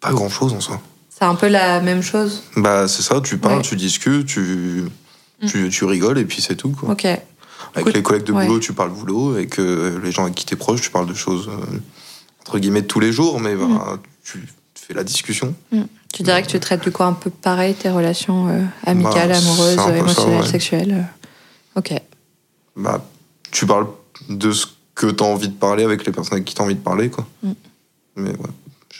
Pas 0.00 0.12
grand 0.12 0.28
chose 0.28 0.52
en 0.52 0.60
soi. 0.60 0.80
C'est 1.10 1.24
un 1.24 1.34
peu 1.34 1.48
la 1.48 1.80
même 1.80 2.02
chose? 2.02 2.42
Bah 2.56 2.86
c'est 2.86 3.02
ça, 3.02 3.20
tu 3.20 3.38
parles, 3.38 3.62
tu 3.62 3.74
discutes, 3.76 4.26
tu, 4.26 4.84
mm. 5.42 5.68
tu, 5.68 5.84
rigoles 5.84 6.18
et 6.18 6.24
puis 6.24 6.40
c'est 6.40 6.54
tout 6.54 6.70
quoi. 6.70 6.90
Ok. 6.90 7.06
Avec 7.74 7.94
les 7.94 8.02
collègues 8.02 8.24
de 8.24 8.32
boulot, 8.32 8.60
tu 8.60 8.72
parles 8.72 8.90
boulot. 8.90 9.34
Avec 9.34 9.58
euh, 9.58 10.00
les 10.02 10.10
gens 10.10 10.22
avec 10.24 10.34
qui 10.34 10.46
t'es 10.46 10.56
proche, 10.56 10.80
tu 10.80 10.90
parles 10.90 11.08
de 11.08 11.14
choses 11.14 11.48
euh, 11.48 11.78
entre 12.40 12.58
guillemets 12.58 12.82
de 12.82 12.86
tous 12.86 13.00
les 13.00 13.12
jours, 13.12 13.40
mais 13.40 13.54
bah, 13.54 13.66
mm 13.66 13.98
tu 14.32 14.42
fais 14.74 14.94
la 14.94 15.04
discussion. 15.04 15.54
Mm. 15.72 15.82
Tu 16.12 16.22
dirais 16.22 16.42
que 16.42 16.48
tu 16.48 16.58
traites 16.60 16.82
du 16.82 16.90
coup 16.90 17.02
un 17.02 17.12
peu 17.12 17.30
pareil 17.30 17.74
tes 17.74 17.90
relations 17.90 18.48
euh, 18.48 18.62
amicales, 18.84 19.30
bah, 19.30 19.36
amoureuses, 19.36 19.78
émotionnelles, 19.96 20.46
sexuelles 20.46 21.06
euh. 21.76 21.78
Ok. 21.78 21.92
Bah, 22.76 23.04
tu 23.50 23.66
parles 23.66 23.88
de 24.28 24.52
ce 24.52 24.66
que 24.94 25.06
tu 25.06 25.22
as 25.22 25.26
envie 25.26 25.48
de 25.48 25.54
parler 25.54 25.84
avec 25.84 26.04
les 26.06 26.12
personnes 26.12 26.34
avec 26.34 26.44
qui 26.44 26.54
tu 26.54 26.62
as 26.62 26.64
envie 26.64 26.74
de 26.74 26.80
parler, 26.80 27.10
quoi. 27.10 27.26
Mm. 27.42 27.52
Mais 28.16 28.30
ouais. 28.30 28.36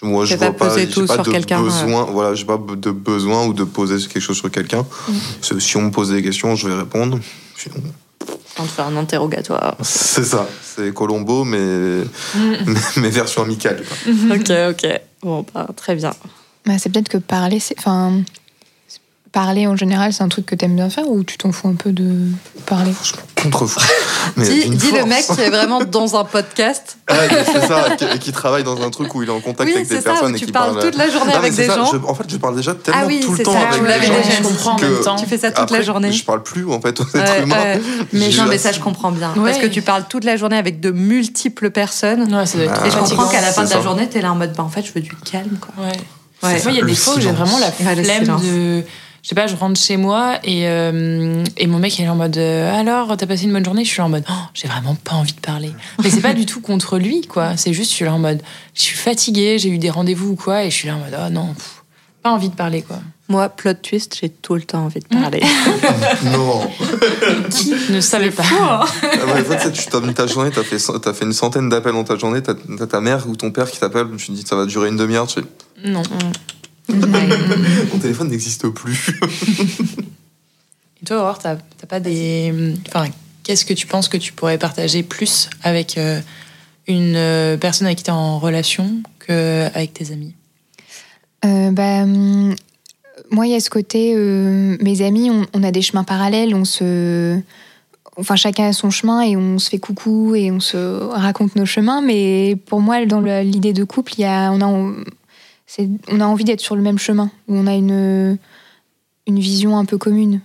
Moi, 0.00 0.26
je 0.26 0.36
vois 0.36 0.52
pas, 0.52 0.78
j'ai 0.78 0.86
pas 0.86 1.16
de 1.16 1.60
besoin, 1.60 2.02
euh. 2.02 2.12
voilà, 2.12 2.34
j'ai 2.34 2.44
pas 2.44 2.56
de 2.56 2.90
besoin 2.92 3.46
ou 3.46 3.52
de 3.52 3.64
poser 3.64 3.98
quelque 4.06 4.20
chose 4.20 4.36
sur 4.36 4.50
quelqu'un. 4.50 4.82
Mm. 5.08 5.58
Si 5.58 5.76
on 5.76 5.82
me 5.82 5.90
pose 5.90 6.10
des 6.10 6.22
questions, 6.22 6.54
je 6.54 6.68
vais 6.68 6.74
répondre. 6.74 7.18
Sinon, 7.56 7.82
de 8.64 8.68
faire 8.68 8.86
un 8.86 8.96
interrogatoire. 8.96 9.76
C'est 9.82 10.24
ça, 10.24 10.48
c'est 10.62 10.92
Colombo, 10.92 11.44
mais, 11.44 12.04
mais, 12.96 13.10
version 13.10 13.42
amicale. 13.42 13.82
ok, 14.06 14.52
ok. 14.70 15.00
Bon, 15.22 15.44
bah, 15.54 15.66
très 15.76 15.94
bien. 15.94 16.12
Bah, 16.66 16.78
c'est 16.78 16.90
peut-être 16.90 17.08
que 17.08 17.18
parler, 17.18 17.60
c'est. 17.60 17.78
Enfin, 17.78 18.22
parler 19.32 19.66
en 19.66 19.76
général, 19.76 20.12
c'est 20.12 20.22
un 20.22 20.28
truc 20.28 20.46
que 20.46 20.54
t'aimes 20.54 20.76
bien 20.76 20.90
faire 20.90 21.08
ou 21.08 21.22
tu 21.24 21.36
t'en 21.38 21.52
fous 21.52 21.68
un 21.68 21.74
peu 21.74 21.92
de 21.92 22.12
parler 22.66 22.92
Je 23.02 23.12
m'en 23.14 23.42
contrefous. 23.42 23.80
dis, 24.36 24.68
dis 24.70 24.92
le 24.92 25.04
mec 25.04 25.26
qui 25.26 25.40
est 25.40 25.50
vraiment 25.50 25.84
dans 25.84 26.16
un 26.16 26.24
podcast. 26.24 26.98
Ah, 27.06 27.14
c'est 27.30 27.66
ça, 27.66 27.96
qui, 27.98 28.18
qui, 28.18 28.32
travaille 28.32 28.64
dans 28.64 28.80
un 28.82 28.90
truc 28.90 29.14
où 29.14 29.22
il 29.22 29.28
est 29.28 29.32
en 29.32 29.40
contact 29.40 29.70
avec 29.70 29.88
des 29.88 30.00
personnes 30.00 30.36
et 30.36 30.38
qui 30.38 30.50
parle. 30.50 30.70
Tu 30.70 30.80
parles 30.80 30.90
toute 30.90 30.96
la 30.96 31.10
journée 31.10 31.32
avec 31.32 31.54
des 31.54 31.66
gens. 31.66 31.92
en 32.06 32.14
fait, 32.14 32.24
je 32.28 32.36
parle 32.36 32.56
déjà 32.56 32.74
tellement 32.74 33.00
ah 33.04 33.22
tout 33.22 33.32
le 33.32 33.42
temps 33.42 33.56
avec 33.56 34.00
des 34.00 34.06
gens. 34.06 34.14
Je 34.38 34.42
comprends 34.42 34.72
en 34.72 34.80
même 34.80 35.00
temps. 35.00 35.16
Tu 35.16 35.26
fais 35.26 35.38
ça 35.38 35.50
toute 35.50 35.70
la 35.70 35.82
journée. 35.82 36.12
Je 36.12 36.24
parle 36.24 36.42
plus 36.42 36.68
en 36.70 36.80
fait 36.80 37.00
aux 37.00 37.16
êtres 37.16 37.42
humains. 37.42 37.78
Mais 38.12 38.30
non, 38.30 38.46
mais 38.48 38.58
ça, 38.58 38.72
je 38.72 38.80
comprends 38.80 39.12
bien. 39.12 39.32
Parce 39.34 39.58
que 39.58 39.66
tu 39.66 39.82
parles 39.82 40.04
toute 40.08 40.24
la 40.24 40.36
journée 40.36 40.56
avec 40.56 40.80
de 40.80 40.90
multiples 40.90 41.70
personnes. 41.70 42.22
Et 42.22 42.90
je 42.90 42.98
comprends 42.98 43.28
qu'à 43.28 43.40
la 43.40 43.52
fin 43.52 43.64
de 43.64 43.70
la 43.70 43.82
journée, 43.82 44.08
t'es 44.08 44.20
là 44.20 44.32
en 44.32 44.36
mode, 44.36 44.54
bah 44.56 44.64
en 44.64 44.68
fait, 44.68 44.82
je 44.82 44.92
veux 44.92 45.00
du 45.00 45.14
calme, 45.16 45.58
quoi. 45.60 45.84
Ouais. 45.84 45.92
Il 46.42 46.74
y 46.74 46.80
a 46.80 46.84
des 46.84 46.94
fois 46.94 47.14
où 47.16 47.20
j'ai 47.20 47.32
vraiment 47.32 47.58
la 47.58 47.72
flemme 47.72 48.40
de 48.40 48.84
je 49.28 49.34
sais 49.34 49.42
pas, 49.42 49.46
je 49.46 49.56
rentre 49.56 49.78
chez 49.78 49.98
moi 49.98 50.38
et, 50.42 50.66
euh, 50.68 51.44
et 51.58 51.66
mon 51.66 51.78
mec 51.78 51.98
il 51.98 52.06
est 52.06 52.08
en 52.08 52.16
mode 52.16 52.38
euh, 52.38 52.74
alors 52.74 53.14
t'as 53.14 53.26
passé 53.26 53.44
une 53.44 53.52
bonne 53.52 53.62
journée? 53.62 53.84
Je 53.84 53.90
suis 53.90 54.00
en 54.00 54.08
mode 54.08 54.24
oh, 54.26 54.32
j'ai 54.54 54.68
vraiment 54.68 54.94
pas 54.94 55.16
envie 55.16 55.34
de 55.34 55.40
parler. 55.40 55.70
Mais 56.02 56.08
c'est 56.08 56.22
pas 56.22 56.32
du 56.32 56.46
tout 56.46 56.62
contre 56.62 56.96
lui 56.96 57.20
quoi. 57.26 57.54
C'est 57.58 57.74
juste 57.74 57.90
je 57.90 57.96
suis 57.96 58.04
là 58.06 58.14
en 58.14 58.18
mode 58.18 58.40
je 58.72 58.80
suis 58.80 58.96
fatiguée, 58.96 59.58
j'ai 59.58 59.68
eu 59.68 59.76
des 59.76 59.90
rendez-vous 59.90 60.30
ou 60.30 60.34
quoi 60.34 60.64
et 60.64 60.70
je 60.70 60.74
suis 60.74 60.88
là 60.88 60.96
en 60.96 61.00
mode 61.00 61.14
oh 61.14 61.30
non, 61.30 61.54
pas 62.22 62.30
envie 62.30 62.48
de 62.48 62.54
parler 62.54 62.80
quoi. 62.80 63.00
Moi, 63.28 63.50
plot 63.50 63.74
twist, 63.74 64.16
j'ai 64.18 64.30
tout 64.30 64.54
le 64.54 64.62
temps 64.62 64.86
envie 64.86 65.00
de 65.00 65.06
parler. 65.08 65.42
non. 66.32 66.62
Qui 67.50 67.74
ne 67.90 68.00
savait 68.00 68.30
pas? 68.30 68.42
ah 68.50 68.82
en 68.82 69.44
fait, 69.44 69.70
tu 69.70 69.84
termines 69.90 70.14
ta 70.14 70.26
journée, 70.26 70.50
t'as 70.50 70.62
fait, 70.62 70.78
as 70.78 71.12
fait 71.12 71.26
une 71.26 71.34
centaine 71.34 71.68
d'appels 71.68 71.92
dans 71.92 72.04
ta 72.04 72.16
journée, 72.16 72.40
t'as 72.40 72.54
as 72.80 72.86
ta 72.86 73.02
mère 73.02 73.28
ou 73.28 73.36
ton 73.36 73.50
père 73.50 73.70
qui 73.70 73.78
t'appelle, 73.78 74.06
tu 74.16 74.28
te 74.28 74.32
dis 74.32 74.46
ça 74.46 74.56
va 74.56 74.64
durer 74.64 74.88
une 74.88 74.96
demi-heure, 74.96 75.26
tu 75.26 75.42
fais... 75.42 75.46
Non. 75.90 76.02
Mon 76.88 77.98
téléphone 77.98 78.28
n'existe 78.28 78.68
plus. 78.68 79.20
Et 81.02 81.06
toi, 81.06 81.18
Aurore, 81.18 81.38
t'as 81.38 81.56
pas 81.88 82.00
des. 82.00 82.74
Enfin, 82.88 83.06
qu'est-ce 83.44 83.64
que 83.64 83.74
tu 83.74 83.86
penses 83.86 84.08
que 84.08 84.16
tu 84.16 84.32
pourrais 84.32 84.58
partager 84.58 85.02
plus 85.02 85.48
avec 85.62 85.98
euh, 85.98 86.20
une 86.86 87.14
euh, 87.16 87.56
personne 87.56 87.86
avec 87.86 87.98
qui 87.98 88.04
tu 88.04 88.10
es 88.10 88.14
en 88.14 88.38
relation 88.38 89.02
qu'avec 89.26 89.92
tes 89.92 90.12
amis? 90.12 90.34
Euh, 91.44 91.70
bah, 91.70 92.02
hum, 92.02 92.54
Moi, 93.30 93.46
il 93.46 93.52
y 93.52 93.54
a 93.54 93.60
ce 93.60 93.70
côté. 93.70 94.14
mes 94.14 95.02
amis, 95.02 95.30
on, 95.52 95.62
a 95.62 95.70
des 95.70 95.82
chemins 95.82 96.04
parallèles, 96.04 96.54
on 96.54 96.64
se. 96.64 97.38
Enfin, 98.16 98.34
chacun 98.34 98.68
a 98.68 98.72
son 98.72 98.90
chemin 98.90 99.20
et 99.20 99.36
on 99.36 99.60
se 99.60 99.70
fait 99.70 99.78
coucou 99.78 100.34
et 100.34 100.50
on 100.50 100.58
se 100.58 100.76
raconte 101.12 101.54
nos 101.54 101.66
chemins. 101.66 102.00
Mais 102.00 102.56
pour 102.66 102.80
moi, 102.80 103.06
dans 103.06 103.20
l'idée 103.20 103.72
de 103.72 103.84
couple, 103.84 104.14
il 104.18 104.22
y 104.22 104.24
a, 104.24 104.50
on 104.50 104.60
a 104.60 104.66
on 106.08 106.20
a 106.20 106.24
envie 106.24 106.44
d'être 106.44 106.60
sur 106.60 106.76
le 106.76 106.82
même 106.82 106.98
chemin, 106.98 107.30
où 107.46 107.56
on 107.56 107.66
a 107.66 107.74
une, 107.74 108.38
une 109.26 109.38
vision 109.38 109.76
un 109.76 109.84
peu 109.84 109.98
commune. 109.98 110.40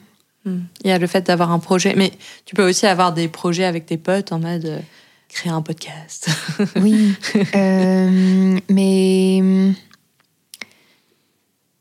Hmm. 0.46 0.62
Il 0.84 0.90
y 0.90 0.92
a 0.92 1.00
le 1.00 1.08
fait 1.08 1.26
d'avoir 1.26 1.52
un 1.52 1.60
projet, 1.60 1.94
mais 1.96 2.12
tu 2.46 2.56
peux 2.56 2.68
aussi 2.68 2.86
avoir 2.86 3.14
des 3.14 3.28
projets 3.28 3.64
avec 3.64 3.86
tes 3.86 3.98
potes 3.98 4.32
en 4.32 4.40
mode 4.40 4.66
euh, 4.66 4.80
créer 5.30 5.52
un 5.52 5.62
podcast. 5.62 6.30
oui, 6.82 7.14
euh, 7.56 8.60
mais 8.70 9.42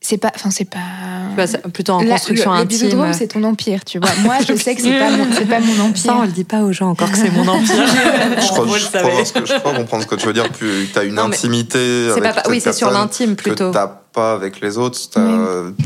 c'est 0.03 0.19
pas 0.19 0.33
enfin 0.35 0.51
c'est 0.51 0.69
pas 0.69 0.79
bah, 1.37 1.45
plutôt 1.73 1.93
en 1.93 2.05
construction 2.05 2.53
la, 2.53 2.59
intime. 2.59 3.07
le 3.07 3.13
c'est 3.13 3.29
ton 3.29 3.43
empire 3.45 3.85
tu 3.85 3.99
vois. 3.99 4.11
Moi 4.23 4.37
je 4.47 4.55
sais 4.55 4.75
que 4.75 4.83
c'est 4.83 4.99
pas 4.99 5.11
mon 5.11 5.27
c'est 5.33 5.49
pas 5.49 5.61
mon 5.61 5.81
empire. 5.81 6.03
Ça 6.03 6.17
on 6.17 6.23
le 6.23 6.29
dit 6.29 6.45
pas 6.45 6.63
aux 6.63 6.73
gens 6.73 6.91
encore 6.91 7.11
que 7.11 7.17
c'est 7.17 7.31
mon 7.31 7.47
empire. 7.47 7.87
Je 8.43 8.49
crois, 8.49 8.67
je, 8.79 9.59
crois, 9.59 9.75
comprendre 9.75 10.03
ce 10.03 10.09
que 10.09 10.17
tu 10.17 10.27
veux 10.27 10.33
dire. 10.33 10.47
Tu 10.53 10.99
as 10.99 11.05
une 11.05 11.19
intimité 11.19 12.11
avec 12.11 12.23
pas, 12.23 12.43
oui 12.49 12.61
c'est 12.61 12.73
sur 12.73 12.91
l'intime 12.91 13.37
plutôt. 13.37 13.71
que 13.71 13.75
t'as 13.75 13.87
pas 13.87 14.33
avec 14.35 14.61
les 14.61 14.77
autres. 14.77 14.99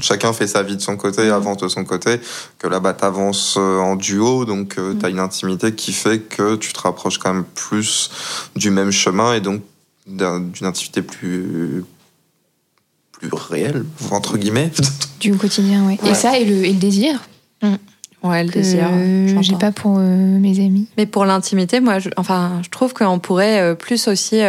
Chacun 0.01 0.33
fait 0.33 0.47
sa 0.47 0.63
vie 0.63 0.77
de 0.77 0.83
son 0.83 0.97
côté 0.97 1.31
avance 1.31 1.59
de 1.59 1.69
son 1.69 1.85
côté 1.85 2.21
que 2.59 2.67
là-bas 2.67 2.95
t'avances 2.95 3.57
euh, 3.59 3.79
en 3.79 3.97
duo. 3.97 4.45
Donc 4.45 4.79
euh, 4.79 4.95
tu 4.99 5.05
as 5.05 5.11
une 5.11 5.21
intimité 5.21 5.75
qui 5.75 5.93
fait 5.93 6.21
que 6.21 6.57
tu 6.57 6.73
te 6.73 6.81
rapproches 6.81 7.19
quand 7.19 7.33
même 7.33 7.45
plus 7.45 8.11
du 8.57 8.71
même 8.71 8.91
chemin 8.91 9.35
et 9.35 9.41
donc 9.41 9.63
d'une 10.07 10.67
intimité 10.67 11.03
plus 11.03 11.85
plus 13.19 13.31
réel, 13.33 13.85
entre 14.11 14.37
guillemets. 14.37 14.71
Du 15.19 15.35
quotidien, 15.35 15.87
oui. 15.87 15.99
Et 16.07 16.13
ça, 16.13 16.39
et 16.39 16.45
le, 16.45 16.67
et 16.67 16.73
le 16.75 16.79
désir. 16.79 17.19
Mm. 17.63 17.77
Ouais, 18.23 18.45
le 18.45 18.51
désir. 18.51 18.87
J'ai 19.41 19.57
pas 19.57 19.73
pour 19.73 19.97
mes 19.97 20.61
amis. 20.61 20.89
Mais 20.99 21.07
pour 21.07 21.25
l'intimité, 21.25 21.81
moi, 21.81 22.01
je, 22.01 22.11
enfin, 22.19 22.61
je 22.63 22.69
trouve 22.69 22.93
qu'on 22.93 23.19
pourrait 23.19 23.75
plus 23.77 24.09
aussi 24.09 24.43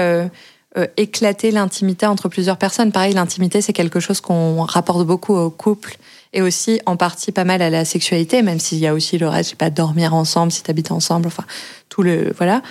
éclater 0.97 1.51
l'intimité 1.51 2.06
entre 2.06 2.27
plusieurs 2.27 2.58
personnes. 2.58 2.91
Pareil, 2.91 3.13
l'intimité, 3.13 3.62
c'est 3.62 3.71
quelque 3.71 4.01
chose 4.01 4.19
qu'on 4.19 4.62
rapporte 4.63 5.08
beaucoup 5.08 5.36
au 5.36 5.49
couple 5.49 5.97
et 6.34 6.41
aussi 6.41 6.80
en 6.86 6.97
partie 6.97 7.32
pas 7.32 7.43
mal 7.43 7.62
à 7.62 7.69
la 7.69 7.86
sexualité, 7.86 8.41
même 8.41 8.60
s'il 8.60 8.80
y 8.80 8.88
a 8.88 8.93
aussi 8.93 9.17
le 9.17 9.27
reste, 9.27 9.49
je 9.49 9.49
sais 9.51 9.56
pas, 9.56 9.69
dormir 9.69 10.13
ensemble, 10.13 10.51
si 10.51 10.62
t'habites 10.63 10.91
ensemble, 10.91 11.27
enfin, 11.27 11.43
tout 11.89 12.03
le, 12.03 12.34
voilà. 12.38 12.62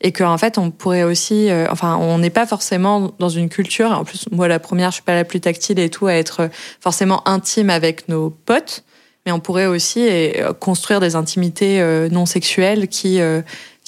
Et 0.00 0.12
qu'en 0.12 0.36
fait, 0.38 0.58
on 0.58 0.70
pourrait 0.70 1.04
aussi, 1.04 1.50
euh, 1.50 1.66
enfin, 1.70 1.96
on 1.96 2.18
n'est 2.18 2.30
pas 2.30 2.46
forcément 2.46 3.12
dans 3.18 3.28
une 3.28 3.48
culture, 3.48 3.90
en 3.90 4.04
plus, 4.04 4.26
moi, 4.30 4.48
la 4.48 4.58
première, 4.58 4.90
je 4.90 4.96
suis 4.96 5.02
pas 5.02 5.14
la 5.14 5.24
plus 5.24 5.40
tactile 5.40 5.78
et 5.78 5.88
tout, 5.88 6.06
à 6.06 6.14
être 6.14 6.50
forcément 6.80 7.26
intime 7.28 7.70
avec 7.70 8.08
nos 8.08 8.30
potes, 8.30 8.84
mais 9.24 9.32
on 9.32 9.40
pourrait 9.40 9.66
aussi 9.66 10.06
euh, 10.06 10.52
construire 10.52 11.00
des 11.00 11.16
intimités 11.16 11.80
euh, 11.80 12.08
non 12.10 12.26
sexuelles 12.26 12.88
qui 12.88 13.20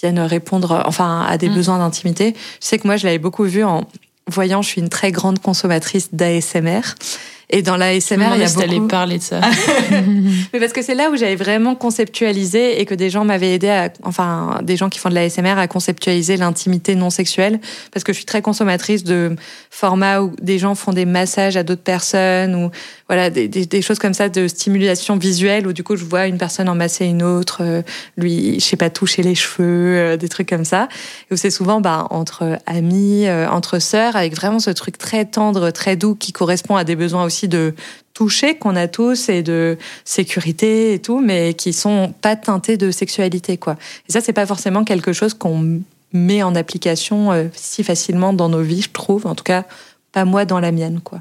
viennent 0.01 0.21
répondre, 0.21 0.83
enfin, 0.87 1.27
à 1.29 1.37
des 1.39 1.49
mm. 1.49 1.55
besoins 1.55 1.79
d'intimité. 1.79 2.35
Je 2.61 2.67
sais 2.67 2.79
que 2.79 2.87
moi, 2.87 2.97
je 2.97 3.07
l'avais 3.07 3.19
beaucoup 3.19 3.45
vu 3.45 3.65
en 3.65 3.87
voyant, 4.29 4.63
je 4.63 4.69
suis 4.69 4.81
une 4.81 4.91
très 4.91 5.13
grande 5.13 5.41
consommatrice 5.41 6.11
d'ASMR. 6.13 6.83
Et 7.51 7.63
dans 7.63 7.77
la 7.77 7.99
SMR, 7.99 8.35
il 8.35 8.41
y 8.41 8.45
a 8.45 8.69
beaucoup... 8.69 8.89
parler 8.89 9.19
de 9.19 9.23
ça. 9.23 9.41
Mais 10.53 10.61
parce 10.61 10.73
que 10.73 10.83
c'est 10.83 10.95
là 10.95 11.11
où 11.11 11.17
j'avais 11.17 11.37
vraiment 11.37 11.75
conceptualisé 11.75 12.81
et 12.81 12.85
que 12.85 12.95
des 12.95 13.11
gens 13.11 13.25
m'avaient 13.25 13.55
aidé 13.55 13.69
à, 13.69 13.91
enfin, 14.03 14.61
des 14.63 14.77
gens 14.77 14.89
qui 14.89 14.99
font 14.99 15.09
de 15.09 15.15
la 15.15 15.29
SMR 15.29 15.59
à 15.59 15.67
conceptualiser 15.67 16.37
l'intimité 16.37 16.95
non 16.95 17.11
sexuelle. 17.11 17.61
Parce 17.91 18.05
que 18.05 18.13
je 18.13 18.19
suis 18.19 18.27
très 18.27 18.43
consommatrice 18.43 19.03
de 19.03 19.35
formats 19.71 20.23
où 20.23 20.33
des 20.41 20.59
gens 20.59 20.75
font 20.75 20.93
des 20.93 21.07
massages 21.07 21.57
à 21.57 21.63
d'autres 21.63 21.83
personnes 21.83 22.55
ou 22.55 22.71
voilà 23.09 23.31
des, 23.31 23.49
des, 23.49 23.65
des, 23.65 23.81
choses 23.81 23.99
comme 23.99 24.13
ça 24.13 24.29
de 24.29 24.47
stimulation 24.49 25.17
visuelle 25.17 25.67
où 25.67 25.73
du 25.73 25.83
coup 25.83 25.97
je 25.97 26.05
vois 26.05 26.27
une 26.27 26.37
personne 26.37 26.69
emmasser 26.69 27.07
une 27.07 27.23
autre, 27.23 27.59
euh, 27.63 27.83
lui, 28.17 28.61
je 28.61 28.65
sais 28.65 28.77
pas, 28.77 28.91
toucher 28.91 29.23
les 29.23 29.35
cheveux, 29.35 29.97
euh, 29.99 30.17
des 30.17 30.29
trucs 30.29 30.49
comme 30.49 30.65
ça. 30.65 30.89
Et 31.31 31.35
où 31.35 31.37
c'est 31.37 31.51
souvent 31.51 31.81
bah, 31.81 32.07
entre 32.11 32.59
amis, 32.67 33.27
euh, 33.27 33.49
entre 33.49 33.79
sœurs, 33.79 34.17
avec 34.17 34.35
vraiment 34.35 34.59
ce 34.59 34.71
truc 34.71 34.99
très 34.99 35.25
tendre, 35.25 35.71
très 35.71 35.97
doux 35.97 36.15
qui 36.15 36.33
correspond 36.33 36.77
à 36.77 36.85
des 36.85 36.97
besoins 36.97 37.25
aussi 37.25 37.38
de 37.47 37.75
toucher 38.15 38.57
qu'on 38.57 38.75
a 38.75 38.89
tous 38.89 39.29
et 39.29 39.43
de 39.43 39.79
sécurité 40.05 40.95
et 40.95 40.99
tout, 40.99 41.21
mais 41.21 41.55
qui 41.55 41.73
sont 41.73 42.13
pas 42.21 42.35
teintés 42.35 42.77
de 42.77 42.91
sexualité 42.91 43.59
quoi. 43.59 43.77
Et 44.09 44.13
ça 44.13 44.21
c'est 44.21 44.33
pas 44.33 44.47
forcément 44.47 44.83
quelque 44.83 45.13
chose 45.13 45.35
qu'on 45.35 45.81
met 46.13 46.43
en 46.43 46.55
application 46.57 47.49
si 47.55 47.85
facilement 47.85 48.33
dans 48.33 48.49
nos 48.49 48.63
vies, 48.63 48.83
je 48.83 48.91
trouve. 48.91 49.27
En 49.27 49.35
tout 49.35 49.45
cas, 49.45 49.67
pas 50.11 50.25
moi 50.25 50.47
dans 50.47 50.59
la 50.59 50.73
mienne 50.73 51.01
quoi. 51.05 51.21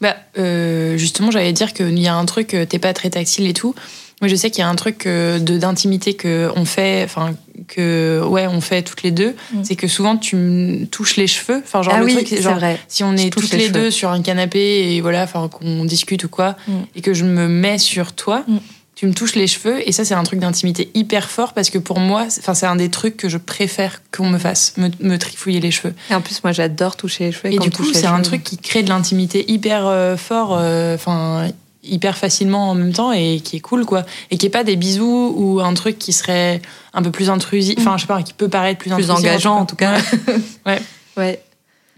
Bah, 0.00 0.16
euh, 0.38 0.98
justement, 0.98 1.30
j'allais 1.30 1.52
dire 1.52 1.72
qu'il 1.72 1.98
y 1.98 2.08
a 2.08 2.14
un 2.14 2.26
truc, 2.26 2.52
euh, 2.54 2.66
t'es 2.66 2.78
pas 2.78 2.92
très 2.92 3.10
tactile 3.10 3.46
et 3.46 3.54
tout. 3.54 3.74
Moi, 4.20 4.28
je 4.28 4.36
sais 4.36 4.50
qu'il 4.50 4.60
y 4.60 4.62
a 4.62 4.68
un 4.68 4.74
truc 4.74 5.06
euh, 5.06 5.38
de 5.38 5.58
d'intimité 5.58 6.14
que 6.14 6.50
on 6.56 6.64
fait, 6.64 7.02
enfin 7.04 7.34
que 7.68 8.22
ouais, 8.24 8.46
on 8.46 8.60
fait 8.60 8.82
toutes 8.82 9.02
les 9.02 9.10
deux. 9.10 9.34
Mm. 9.52 9.64
C'est 9.64 9.76
que 9.76 9.88
souvent 9.88 10.16
tu 10.16 10.36
me 10.36 10.86
touches 10.86 11.16
les 11.16 11.26
cheveux. 11.26 11.60
Enfin, 11.64 11.82
genre 11.82 11.94
ah 11.96 12.00
le 12.00 12.06
oui, 12.06 12.14
truc, 12.14 12.40
genre 12.40 12.56
vrai. 12.56 12.78
si 12.88 13.04
on 13.04 13.16
est 13.16 13.30
toutes 13.30 13.52
les, 13.52 13.68
deux 13.68 13.90
sur 13.90 14.10
un 14.10 14.22
canapé 14.22 14.94
et 14.94 15.00
voilà, 15.00 15.24
enfin 15.24 15.48
qu'on 15.48 15.84
discute 15.84 16.24
ou 16.24 16.28
quoi, 16.28 16.56
mm. 16.68 16.72
et 16.96 17.00
que 17.00 17.14
je 17.14 17.24
me 17.24 17.48
mets 17.48 17.78
sur 17.78 18.12
toi. 18.12 18.44
Mm 18.46 18.58
tu 18.94 19.06
me 19.06 19.12
touches 19.12 19.34
les 19.34 19.46
cheveux 19.46 19.86
et 19.86 19.92
ça 19.92 20.04
c'est 20.04 20.14
un 20.14 20.22
truc 20.22 20.40
d'intimité 20.40 20.90
hyper 20.94 21.30
fort 21.30 21.52
parce 21.52 21.70
que 21.70 21.78
pour 21.78 21.98
moi 21.98 22.26
enfin 22.38 22.54
c'est 22.54 22.66
un 22.66 22.76
des 22.76 22.90
trucs 22.90 23.16
que 23.16 23.28
je 23.28 23.38
préfère 23.38 24.00
qu'on 24.12 24.28
me 24.28 24.38
fasse 24.38 24.74
me, 24.76 25.16
trifouiller 25.16 25.60
les 25.60 25.70
cheveux 25.70 25.94
et 26.10 26.14
en 26.14 26.20
plus 26.20 26.42
moi 26.44 26.52
j'adore 26.52 26.96
toucher 26.96 27.24
les 27.24 27.32
cheveux 27.32 27.52
et, 27.52 27.58
du 27.58 27.70
coup 27.70 27.84
c'est 27.92 28.06
un 28.06 28.22
truc 28.22 28.44
qui 28.44 28.56
crée 28.56 28.82
de 28.82 28.88
l'intimité 28.88 29.50
hyper 29.50 29.86
euh, 29.86 30.16
fort 30.16 30.56
euh, 30.58 30.94
enfin 30.94 31.48
hyper 31.84 32.16
facilement 32.16 32.70
en 32.70 32.74
même 32.74 32.92
temps 32.92 33.12
et 33.12 33.40
qui 33.40 33.56
est 33.56 33.60
cool 33.60 33.84
quoi 33.84 34.04
et 34.30 34.38
qui 34.38 34.46
est 34.46 34.50
pas 34.50 34.64
des 34.64 34.76
bisous 34.76 35.34
ou 35.36 35.60
un 35.60 35.74
truc 35.74 35.98
qui 35.98 36.12
serait 36.12 36.60
un 36.92 37.02
peu 37.02 37.10
plus 37.10 37.30
intrusif 37.30 37.76
enfin 37.78 37.96
je 37.96 38.02
sais 38.02 38.06
pas 38.06 38.22
qui 38.22 38.32
peut 38.32 38.48
paraître 38.48 38.78
plus, 38.78 38.90
plus 38.90 39.10
engageant 39.10 39.56
en 39.56 39.66
tout 39.66 39.76
cas 39.76 39.98
ouais 40.66 40.80
ouais 41.16 41.42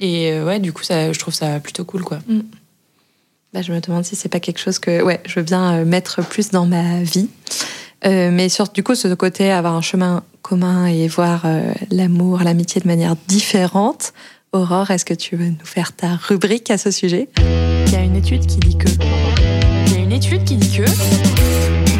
et 0.01 0.33
euh, 0.33 0.44
ouais 0.44 0.59
du 0.59 0.72
coup 0.72 0.83
ça 0.83 1.12
je 1.12 1.18
trouve 1.18 1.35
ça 1.35 1.61
plutôt 1.61 1.85
cool 1.85 2.03
quoi 2.03 2.18
mm. 2.29 2.40
Bah, 3.57 3.62
je 3.62 3.72
me 3.72 3.81
demande 3.81 4.05
si 4.05 4.16
c'est 4.16 4.29
pas 4.29 4.38
quelque 4.38 4.59
chose 4.59 4.79
que 4.79 5.03
ouais, 5.03 5.18
je 5.25 5.37
veux 5.37 5.42
bien 5.42 5.77
euh, 5.77 5.85
mettre 5.87 6.22
plus 6.22 6.51
dans 6.51 6.66
ma 6.66 7.03
vie. 7.03 7.31
Euh, 8.05 8.31
mais 8.31 8.51
sur 8.51 8.68
du 8.68 8.83
coup, 8.83 8.94
ce 8.94 9.09
côté 9.14 9.51
avoir 9.51 9.75
un 9.75 9.81
chemin 9.81 10.25
commun 10.42 10.85
et 10.85 11.09
voir 11.09 11.42
euh, 11.46 11.72
l'amour, 11.90 12.40
l'amitié 12.40 12.83
de 12.83 12.87
manière 12.87 13.16
différente. 13.29 14.12
Aurore, 14.53 14.90
est-ce 14.90 15.07
que 15.07 15.14
tu 15.14 15.37
veux 15.37 15.49
nous 15.49 15.64
faire 15.64 15.92
ta 15.94 16.16
rubrique 16.16 16.70
à 16.70 16.77
ce 16.77 16.90
sujet? 16.90 17.31
Il 17.87 17.92
y 17.92 17.96
a 17.96 18.01
une 18.01 18.16
étude 18.16 18.46
qui 18.46 18.59
dit 18.59 18.77
que. 18.77 18.88
Il 20.16 20.24
y 20.24 20.24
a 20.24 20.29
une 20.29 20.40
étude 20.40 20.44
qui 20.44 20.57
dit 20.57 20.79
que. 20.79 20.83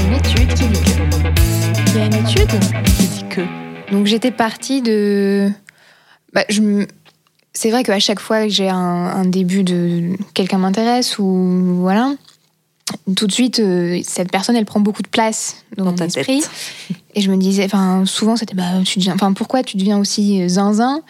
Une 0.07 0.15
étude 0.15 0.55
qui 0.55 0.67
dit 0.69 0.83
que. 0.83 1.03
Il 1.89 1.97
y 1.97 2.01
a 2.01 2.07
une 2.07 2.15
étude 2.15 2.49
qui 2.97 3.07
dit 3.09 3.25
que. 3.29 3.93
Donc 3.93 4.07
j'étais 4.07 4.31
partie 4.31 4.81
de. 4.81 5.51
Bah, 6.33 6.45
je 6.49 6.87
c'est 7.53 7.71
vrai 7.71 7.83
qu'à 7.83 7.99
chaque 8.01 8.21
fois 8.21 8.45
que 8.45 8.49
j'ai 8.49 8.71
un, 8.71 9.27
début 9.27 9.65
de 9.65 10.17
quelqu'un 10.33 10.57
m'intéresse 10.57 11.19
ou 11.19 11.77
voilà, 11.81 12.15
tout 13.17 13.27
de 13.27 13.33
suite 13.33 13.61
euh, 13.61 14.01
cette 14.03 14.31
personne 14.31 14.57
elle 14.57 14.65
prend 14.65 14.81
beaucoup 14.81 15.03
de 15.03 15.09
place 15.09 15.65
dans, 15.77 15.85
mon 15.85 15.97
esprit 15.97 16.43
et 17.15 17.21
je 17.21 17.31
me 17.31 17.37
disais 17.37 17.65
enfin 17.65 18.05
souvent 18.07 18.37
c'était 18.37 18.55
bah 18.55 18.83
tu 18.85 18.99
deviens 18.99 19.15
enfin 19.15 19.33
pourquoi 19.33 19.63
tu 19.63 19.79
deviens 19.79 19.99
aussi 19.99 20.47
zinzin 20.49 21.01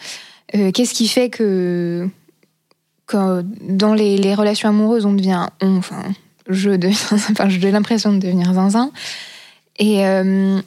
euh, 0.55 0.71
qu'est-ce 0.71 0.93
qui 0.93 1.09
fait 1.09 1.29
que 1.29 2.07
quand 3.05 3.43
dans 3.61 3.93
les, 3.93 4.35
relations 4.35 4.69
amoureuses 4.69 5.05
on 5.05 5.13
devient 5.13 5.47
enfin 5.61 6.03
je 6.49 6.71
deviens 6.71 6.97
enfin 7.11 7.49
j'ai 7.49 7.71
l'impression 7.71 8.13
de 8.13 8.19
devenir 8.19 8.53
zinzin 8.53 8.91
et 9.79 10.05
euh, 10.05 10.59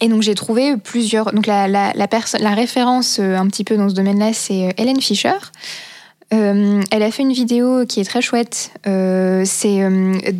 et 0.00 0.08
donc 0.08 0.22
j'ai 0.22 0.34
trouvé 0.34 0.76
plusieurs. 0.76 1.32
Donc 1.32 1.46
la, 1.46 1.68
la, 1.68 1.92
la, 1.94 2.08
la 2.40 2.54
référence 2.54 3.18
euh, 3.20 3.36
un 3.36 3.46
petit 3.46 3.64
peu 3.64 3.76
dans 3.76 3.88
ce 3.88 3.94
domaine-là, 3.94 4.32
c'est 4.32 4.74
Fischer. 5.00 5.30
Euh, 6.34 6.80
elle 6.90 7.02
a 7.02 7.10
fait 7.10 7.22
une 7.22 7.32
vidéo 7.32 7.84
qui 7.86 8.00
est 8.00 8.04
très 8.04 8.22
chouette. 8.22 8.72
C'est 8.84 9.80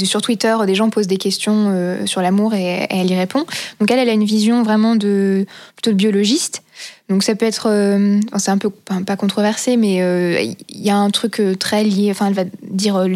sur 0.04 0.22
Twitter, 0.22 0.56
des 0.66 0.74
gens 0.74 0.88
posent 0.90 1.06
des 1.06 1.18
questions 1.18 1.98
sur 2.06 2.22
l'amour 2.22 2.54
et, 2.54 2.86
elle 2.88 3.10
y 3.10 3.14
répond. 3.14 3.44
Donc 3.78 3.90
elle, 3.90 3.98
elle 3.98 4.08
a 4.08 4.12
une 4.12 4.24
vision 4.24 4.62
vraiment 4.62 4.96
de 4.96 5.46
plutôt 5.76 5.90
de 5.90 5.96
biologiste. 5.96 6.62
Donc 7.10 7.22
ça 7.22 7.34
peut 7.34 7.44
être, 7.44 7.68
c'est 8.38 8.50
un 8.50 8.58
peu 8.58 8.70
pas, 8.70 9.16
controversé, 9.16 9.76
mais 9.76 10.56
il 10.70 10.80
y 10.80 10.88
a 10.88 10.96
un 10.96 11.10
truc 11.10 11.42
très 11.58 11.84
lié. 11.84 12.08
Enfin, 12.10 12.28
elle 12.28 12.34
va 12.34 12.44
dire, 12.62 13.06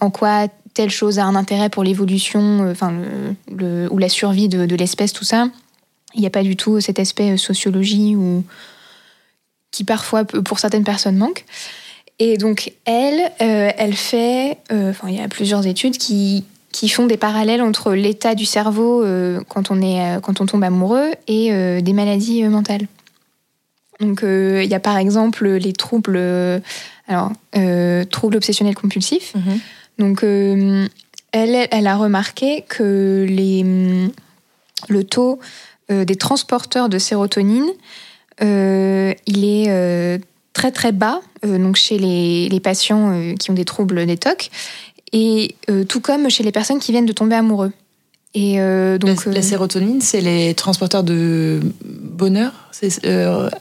en 0.00 0.10
quoi 0.10 0.48
telle 0.74 0.90
chose 0.90 1.18
a 1.18 1.24
un 1.24 1.36
intérêt 1.36 1.70
pour 1.70 1.84
l'évolution, 1.84 2.68
enfin 2.70 2.92
le, 3.50 3.88
ou 3.90 3.98
la 3.98 4.08
survie 4.08 4.48
de, 4.48 4.74
l'espèce, 4.74 5.12
tout 5.12 5.24
ça. 5.24 5.48
Il 6.14 6.20
n'y 6.20 6.26
a 6.26 6.30
pas 6.30 6.42
du 6.42 6.56
tout 6.56 6.80
cet 6.80 6.98
aspect 6.98 7.32
euh, 7.32 7.36
sociologie 7.36 8.14
ou 8.16 8.44
qui 9.70 9.84
parfois, 9.84 10.24
pour 10.24 10.58
certaines 10.58 10.84
personnes, 10.84 11.16
manque. 11.16 11.44
Et 12.20 12.36
donc, 12.36 12.72
elle, 12.84 13.32
euh, 13.40 13.70
elle 13.76 13.94
fait, 13.94 14.58
euh, 14.70 14.90
enfin, 14.90 15.08
il 15.08 15.16
y 15.16 15.20
a 15.20 15.26
plusieurs 15.26 15.66
études 15.66 15.98
qui, 15.98 16.44
qui 16.70 16.88
font 16.88 17.06
des 17.06 17.16
parallèles 17.16 17.60
entre 17.60 17.92
l'état 17.92 18.36
du 18.36 18.44
cerveau 18.44 19.04
quand, 19.48 19.72
on 19.72 19.82
est, 19.82 20.20
quand 20.22 20.40
on 20.40 20.46
tombe 20.46 20.62
amoureux 20.62 21.10
et 21.26 21.82
des 21.82 21.92
maladies 21.92 22.44
mentales. 22.44 22.86
Donc, 23.98 24.20
il 24.22 24.64
y 24.64 24.74
a 24.74 24.80
par 24.80 24.98
exemple 24.98 25.48
les 25.48 25.72
troubles, 25.72 26.20
alors, 27.08 27.32
troubles 28.10 28.36
obsessionnels 28.36 28.74
compulsifs. 28.76 29.34
Mhm. 29.34 29.60
Donc, 29.98 30.22
elle, 30.22 30.88
elle 31.32 31.86
a 31.86 31.96
remarqué 31.96 32.64
que 32.68 33.26
les, 33.28 34.10
le 34.88 35.04
taux 35.04 35.38
euh, 35.90 36.04
des 36.04 36.16
transporteurs 36.16 36.88
de 36.88 36.98
sérotonine, 36.98 37.68
euh, 38.42 39.12
il 39.26 39.44
est 39.44 39.66
euh, 39.68 40.18
très 40.54 40.72
très 40.72 40.92
bas 40.92 41.20
donc 41.42 41.76
chez 41.76 41.98
les, 41.98 42.60
patients 42.60 43.34
qui 43.38 43.50
ont 43.50 43.54
des 43.54 43.66
troubles 43.66 44.06
des 44.06 44.18
et 45.12 45.56
tout 45.90 46.00
comme 46.00 46.30
chez 46.30 46.42
les 46.42 46.52
personnes 46.52 46.78
qui 46.78 46.90
viennent 46.90 47.04
de 47.04 47.12
tomber 47.12 47.34
amoureux. 47.34 47.70
Et 48.32 48.56
donc, 48.98 49.26
la, 49.26 49.42
sérotonine, 49.42 50.00
c'est 50.00 50.22
les 50.22 50.54
transporteurs 50.54 51.04
de 51.04 51.60
bonheur, 51.84 52.52
c'est 52.72 53.04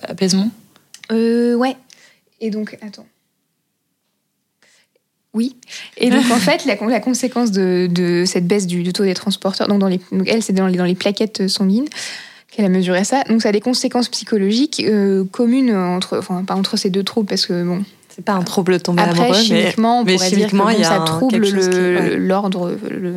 apaisement? 0.04 0.50
ouais. 1.12 1.76
Et 2.40 2.50
donc, 2.50 2.78
attends. 2.82 3.06
Oui. 5.34 5.56
Et 5.98 6.10
donc, 6.10 6.26
en 6.32 6.38
fait, 6.38 6.66
la, 6.66 6.76
la 6.76 7.00
conséquence 7.00 7.52
de, 7.52 8.24
cette 8.26 8.48
baisse 8.48 8.68
du, 8.68 8.94
taux 8.94 9.04
des 9.04 9.14
transporteurs, 9.14 9.68
donc, 9.68 9.80
dans 9.80 9.88
les, 9.88 10.00
elle, 10.28 10.44
c'est 10.44 10.54
dans 10.54 10.68
les, 10.68 10.78
dans 10.78 10.86
les 10.86 10.96
plaquettes 10.96 11.48
sanguines 11.48 11.88
qu'elle 12.52 12.66
a 12.66 12.70
mesuré 12.70 13.04
ça. 13.04 13.24
Donc, 13.24 13.42
ça 13.42 13.50
a 13.50 13.52
des 13.52 13.62
conséquences 13.62 14.10
psychologiques 14.10 14.84
euh, 14.86 15.24
communes 15.24 15.76
entre, 15.76 16.20
enfin, 16.20 16.44
pas 16.44 16.54
entre 16.54 16.78
ces 16.78 16.92
deux 16.92 17.04
troubles, 17.04 17.28
parce 17.28 17.48
que 17.48 17.64
bon. 17.64 17.84
C'est 18.10 18.24
pas 18.24 18.34
un 18.34 18.44
trouble 18.44 18.80
tombé 18.80 19.02
Après, 19.02 19.24
amoureux, 19.24 19.42
chimiquement, 19.42 20.04
mais, 20.04 20.14
on 20.14 20.18
pourrait 20.18 20.30
chimiquement, 20.30 20.70
dire 20.70 20.78
que 20.78 20.84
ça 20.84 21.00
trouble 21.00 21.50
l'ordre, 22.18 22.78
le, 22.88 23.16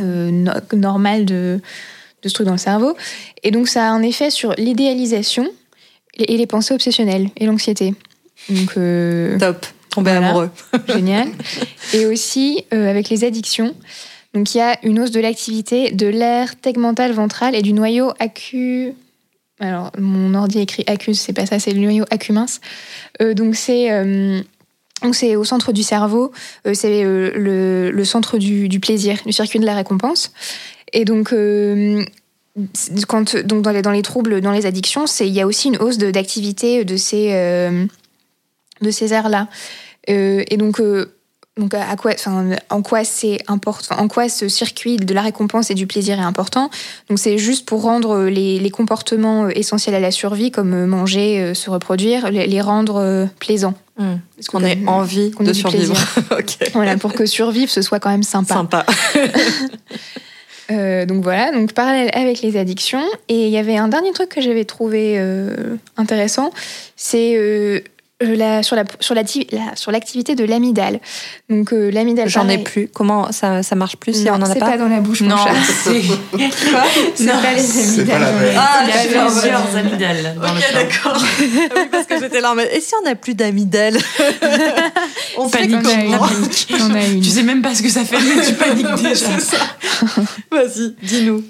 euh, 0.00 0.44
normal 0.72 1.24
de, 1.24 1.60
de 2.24 2.28
ce 2.28 2.34
truc 2.34 2.46
dans 2.46 2.54
le 2.54 2.58
cerveau. 2.58 2.96
Et 3.44 3.52
donc, 3.52 3.68
ça 3.68 3.84
a 3.84 3.90
un 3.90 4.02
effet 4.02 4.30
sur 4.30 4.52
l'idéalisation 4.54 5.48
et 6.16 6.36
les 6.36 6.46
pensées 6.46 6.74
obsessionnelles 6.74 7.30
et 7.36 7.46
l'anxiété. 7.46 7.94
Donc, 8.48 8.70
euh, 8.76 9.38
Top. 9.38 9.64
Tomber 9.90 10.12
amoureux. 10.12 10.50
Génial. 10.88 11.28
Et 11.92 12.06
aussi 12.06 12.64
avec 12.70 13.08
les 13.08 13.24
addictions. 13.24 13.74
Donc 14.34 14.54
il 14.54 14.58
y 14.58 14.60
a 14.60 14.78
une 14.84 15.00
hausse 15.00 15.10
de 15.10 15.20
l'activité 15.20 15.90
de 15.90 16.06
l'aire 16.06 16.58
tegmentale 16.60 17.12
ventrale 17.12 17.54
et 17.54 17.62
du 17.62 17.72
noyau 17.72 18.12
acu. 18.18 18.94
Alors 19.60 19.90
mon 19.98 20.34
ordi 20.34 20.60
écrit 20.60 20.84
accuse, 20.86 21.18
c'est 21.18 21.32
pas 21.32 21.46
ça, 21.46 21.58
c'est 21.58 21.72
le 21.72 21.80
noyau 21.80 22.04
acumince. 22.10 22.60
Euh, 23.20 23.34
donc 23.34 23.56
c'est 23.56 23.90
euh, 23.90 24.40
donc 25.02 25.14
c'est 25.14 25.36
au 25.36 25.44
centre 25.44 25.72
du 25.72 25.82
cerveau, 25.82 26.32
euh, 26.66 26.74
c'est 26.74 27.02
le, 27.02 27.90
le, 27.90 28.04
centre 28.04 28.36
du, 28.38 28.68
du, 28.68 28.80
plaisir, 28.80 29.18
du 29.24 29.32
circuit 29.32 29.58
de 29.58 29.66
la 29.66 29.74
récompense. 29.74 30.32
Et 30.92 31.04
donc 31.04 31.34
quand 33.06 33.36
donc 33.36 33.62
dans 33.62 33.70
les, 33.70 33.82
dans 33.82 33.92
les 33.92 34.02
troubles, 34.02 34.40
dans 34.40 34.52
les 34.52 34.66
addictions, 34.66 35.06
c'est 35.06 35.26
il 35.26 35.34
y 35.34 35.40
a 35.40 35.46
aussi 35.46 35.68
une 35.68 35.78
hausse 35.78 35.98
d'activité 35.98 36.84
de, 36.84 36.96
ces 36.96 37.30
de 38.80 38.90
ces 38.90 39.12
aires 39.12 39.28
là. 39.28 39.48
et 40.06 40.56
donc 40.56 40.80
donc, 41.58 41.74
à 41.74 41.96
quoi, 41.96 42.12
enfin, 42.12 42.50
en 42.70 42.82
quoi 42.82 43.02
c'est 43.02 43.38
important, 43.48 43.96
en 43.98 44.06
quoi 44.06 44.28
ce 44.28 44.48
circuit 44.48 44.96
de 44.96 45.12
la 45.12 45.22
récompense 45.22 45.72
et 45.72 45.74
du 45.74 45.88
plaisir 45.88 46.20
est 46.20 46.22
important? 46.22 46.70
Donc, 47.08 47.18
c'est 47.18 47.36
juste 47.36 47.66
pour 47.66 47.82
rendre 47.82 48.26
les, 48.26 48.60
les, 48.60 48.70
comportements 48.70 49.46
euh, 49.46 49.50
essentiels 49.56 49.96
à 49.96 50.00
la 50.00 50.12
survie, 50.12 50.52
comme 50.52 50.72
euh, 50.72 50.86
manger, 50.86 51.40
euh, 51.40 51.54
se 51.54 51.68
reproduire, 51.68 52.30
les, 52.30 52.60
rendre 52.60 53.28
plaisants. 53.40 53.74
Mmh. 53.98 54.04
Parce 54.36 54.46
qu'on 54.46 54.64
ait 54.64 54.78
envie 54.86 55.30
de 55.40 55.52
survivre. 55.52 55.96
Voilà, 56.74 56.96
pour 56.96 57.12
que 57.12 57.26
survivre, 57.26 57.70
ce 57.70 57.82
soit 57.82 57.98
quand 57.98 58.10
même 58.10 58.22
sympa. 58.22 58.54
Sympa. 58.54 58.86
donc 61.06 61.24
voilà, 61.24 61.50
donc 61.50 61.72
parallèle 61.72 62.10
avec 62.12 62.40
les 62.40 62.56
addictions. 62.56 63.04
Et 63.28 63.46
il 63.46 63.50
y 63.50 63.58
avait 63.58 63.76
un 63.76 63.88
dernier 63.88 64.12
truc 64.12 64.28
que 64.28 64.40
j'avais 64.40 64.64
trouvé 64.64 65.18
intéressant, 65.96 66.52
c'est 66.94 67.34
euh, 67.36 67.80
la, 68.20 68.62
sur 68.62 68.74
la 68.74 68.84
sur 69.00 69.14
la, 69.14 69.22
sur 69.74 69.92
l'activité 69.92 70.34
de 70.34 70.44
l'amidale. 70.44 71.00
Donc 71.48 71.72
euh, 71.72 71.90
l'amidale. 71.90 72.28
J'en 72.28 72.48
ai 72.48 72.58
plus. 72.58 72.88
Comment 72.88 73.30
ça, 73.32 73.62
ça 73.62 73.76
marche 73.76 73.96
plus 73.96 74.12
si 74.12 74.28
on 74.28 74.34
en 74.34 74.42
a 74.42 74.46
pas 74.48 74.54
C'est 74.54 74.60
pas 74.60 74.76
dans 74.76 74.88
la 74.88 75.00
bouche. 75.00 75.20
Non. 75.22 75.36
C'est 75.84 76.02
quoi 76.70 76.84
C'est 77.14 77.26
pas 77.26 77.54
les 77.54 77.78
amygdales. 77.80 78.54
Ah, 78.56 78.84
il 78.84 78.88
y 78.88 78.92
a 79.16 79.24
plusieurs 79.24 79.76
amygdales. 79.76 80.36
Ok, 80.36 80.74
d'accord. 80.74 81.22
oui, 81.40 81.82
parce 81.90 82.06
que 82.06 82.18
j'étais 82.18 82.40
là. 82.40 82.54
Mais 82.56 82.68
et 82.76 82.80
si 82.80 82.92
on 83.00 83.04
n'a 83.04 83.14
plus 83.14 83.34
On 85.38 85.48
panique. 85.48 85.76
On 85.76 85.82
panique. 86.18 86.68
On 86.80 86.94
a 86.94 87.04
une. 87.06 87.20
Tu 87.20 87.30
sais 87.30 87.42
même 87.44 87.62
pas 87.62 87.74
ce 87.74 87.82
que 87.82 87.88
ça 87.88 88.04
fait, 88.04 88.18
mais 88.18 88.44
tu 88.44 88.54
paniques 88.54 89.02
déjà. 89.02 89.28
Vas-y, 90.50 90.94
dis-nous. 91.02 91.44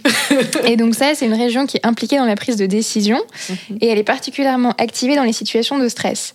et 0.64 0.76
donc 0.76 0.94
ça, 0.94 1.14
c'est 1.14 1.24
une 1.24 1.35
région 1.35 1.66
qui 1.66 1.78
est 1.78 1.87
impliquée 1.87 2.18
dans 2.18 2.26
la 2.26 2.37
prise 2.37 2.57
de 2.57 2.66
décision 2.66 3.18
mhm. 3.48 3.78
et 3.81 3.88
elle 3.88 3.98
est 3.98 4.04
particulièrement 4.04 4.74
activée 4.78 5.16
dans 5.16 5.24
les 5.24 5.33
situations 5.33 5.78
de 5.78 5.88
stress. 5.88 6.35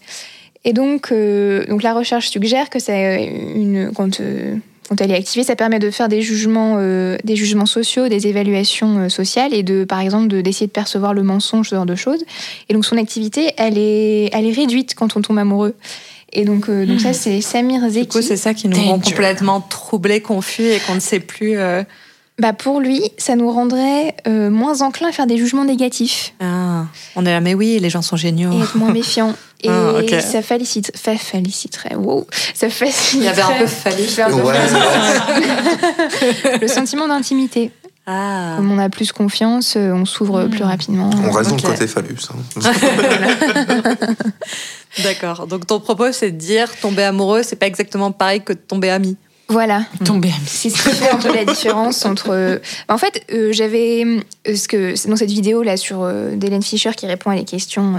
Et 0.66 0.74
donc, 0.74 1.12
euh, 1.12 1.66
donc 1.66 1.84
la 1.84 1.94
recherche 1.94 2.30
suggère 2.30 2.70
que 2.70 2.80
c'est 2.80 3.26
une 3.26 3.92
quand 3.94 4.20
euh, 4.20 4.56
quand 4.90 5.00
elle 5.00 5.12
est 5.12 5.16
activée, 5.16 5.44
ça 5.44 5.56
permet 5.56 5.80
de 5.80 5.90
faire 5.92 6.10
des 6.10 6.22
jugements, 6.22 6.76
euh, 6.78 7.18
des 7.24 7.38
jugements 7.38 7.66
sociaux, 7.66 8.10
des 8.10 8.28
évaluations 8.28 9.10
sociales 9.10 9.54
et 9.54 9.64
de, 9.64 9.86
par 9.86 10.02
exemple, 10.02 10.28
d'essayer 10.28 10.68
de, 10.68 10.72
percevoir 10.74 11.14
le 11.14 11.24
mensonge, 11.24 11.70
ce 11.70 11.76
genre 11.76 11.86
de 11.86 11.96
choses. 11.96 12.24
Et 12.68 12.74
donc 12.74 12.86
son 12.86 12.98
activité, 12.98 13.54
elle 13.58 13.78
est, 13.78 14.30
elle 14.34 14.46
est 14.46 14.52
réduite 14.52 14.94
quand 14.94 15.16
on 15.16 15.22
tombe 15.22 15.38
amoureux. 15.38 15.76
Et 16.34 16.44
donc, 16.44 16.70
donc 16.70 17.00
ça, 17.00 17.12
hmm. 17.12 17.14
c'est 17.14 17.42
Samir 17.42 17.82
Zeki. 17.88 18.02
Du 18.02 18.08
coup, 18.08 18.22
c'est 18.22 18.38
ça 18.38 18.54
qui 18.54 18.68
nous 18.68 18.82
rend 18.82 19.00
complètement 19.00 19.62
troublés, 19.62 20.20
confus 20.20 20.66
et 20.66 20.80
qu'on 20.80 20.96
ne 20.96 21.00
sait 21.00 21.20
plus. 21.22 21.58
Bah 22.40 22.54
pour 22.54 22.80
lui, 22.80 23.02
ça 23.18 23.36
nous 23.36 23.52
rendrait 23.52 24.16
moins 24.26 24.82
enclin 24.82 25.10
à 25.10 25.12
faire 25.12 25.28
des 25.28 25.38
jugements 25.38 25.66
négatifs. 25.66 26.34
Ah, 26.40 26.86
on 27.16 27.26
est 27.26 27.32
là, 27.32 27.42
mais 27.42 27.54
oui, 27.54 27.78
les 27.80 27.90
gens 27.90 28.02
sont 28.02 28.18
géniaux. 28.18 28.52
Et 28.52 28.62
être 28.62 28.76
moins 28.76 28.92
méfiant. 28.92 29.36
Et 29.64 29.70
ah, 29.70 30.20
ça 30.20 30.42
félicite, 30.42 30.92
fa 30.98 31.16
féliciterait, 31.16 31.96
wow, 31.96 32.28
ça. 32.54 32.68
Il 33.14 33.24
y 33.24 33.28
avait 33.30 33.42
un 33.42 33.60
peu 33.60 33.68
phallique. 33.68 34.20
le 36.62 36.68
sentiment 36.68 37.08
d'intimité. 37.08 37.72
Ah. 38.06 38.56
Comme 38.58 38.70
on 38.70 38.80
a 38.80 38.90
plus 38.90 39.14
confiance, 39.14 39.76
euh, 39.78 39.94
on 39.94 40.04
s'ouvre 40.04 40.44
hmm. 40.44 40.50
plus 40.50 40.64
rapidement. 40.64 41.10
On 41.26 41.32
reste 41.32 41.52
dans 41.52 41.56
le 41.56 41.62
côté 41.62 41.88
phallus. 41.88 42.18
Hein. 42.30 42.72
D'accord. 45.04 45.48
Donc 45.48 45.66
ton 45.66 45.80
propos, 45.80 46.12
c'est 46.12 46.32
de 46.32 46.38
dire 46.38 46.68
tomber 46.82 47.04
amoureux, 47.04 47.44
c'est 47.44 47.56
pas 47.56 47.68
exactement 47.68 48.12
pareil 48.12 48.42
que 48.42 48.52
tomber 48.52 48.90
ami. 48.90 49.16
Voilà. 49.50 49.84
Tomber 50.06 50.32
C'est 50.46 50.70
ce 50.70 50.90
qui 50.90 50.96
fait 50.96 51.10
un 51.10 51.18
peu 51.18 51.34
la 51.34 51.46
différence 51.46 52.06
entre. 52.06 52.30
Euh, 52.32 52.60
en 52.88 52.98
fait, 52.98 53.24
euh, 53.32 53.52
j'avais 53.52 54.06
euh, 54.48 54.56
ce 54.56 54.68
que 54.68 55.08
dans 55.08 55.16
cette 55.16 55.32
vidéo 55.32 55.64
là 55.64 55.78
sur 55.78 56.10
d'Hélène 56.34 56.64
Fischer 56.64 56.92
qui 56.96 57.06
répond 57.06 57.30
à 57.30 57.36
les 57.36 57.46
questions 57.46 57.96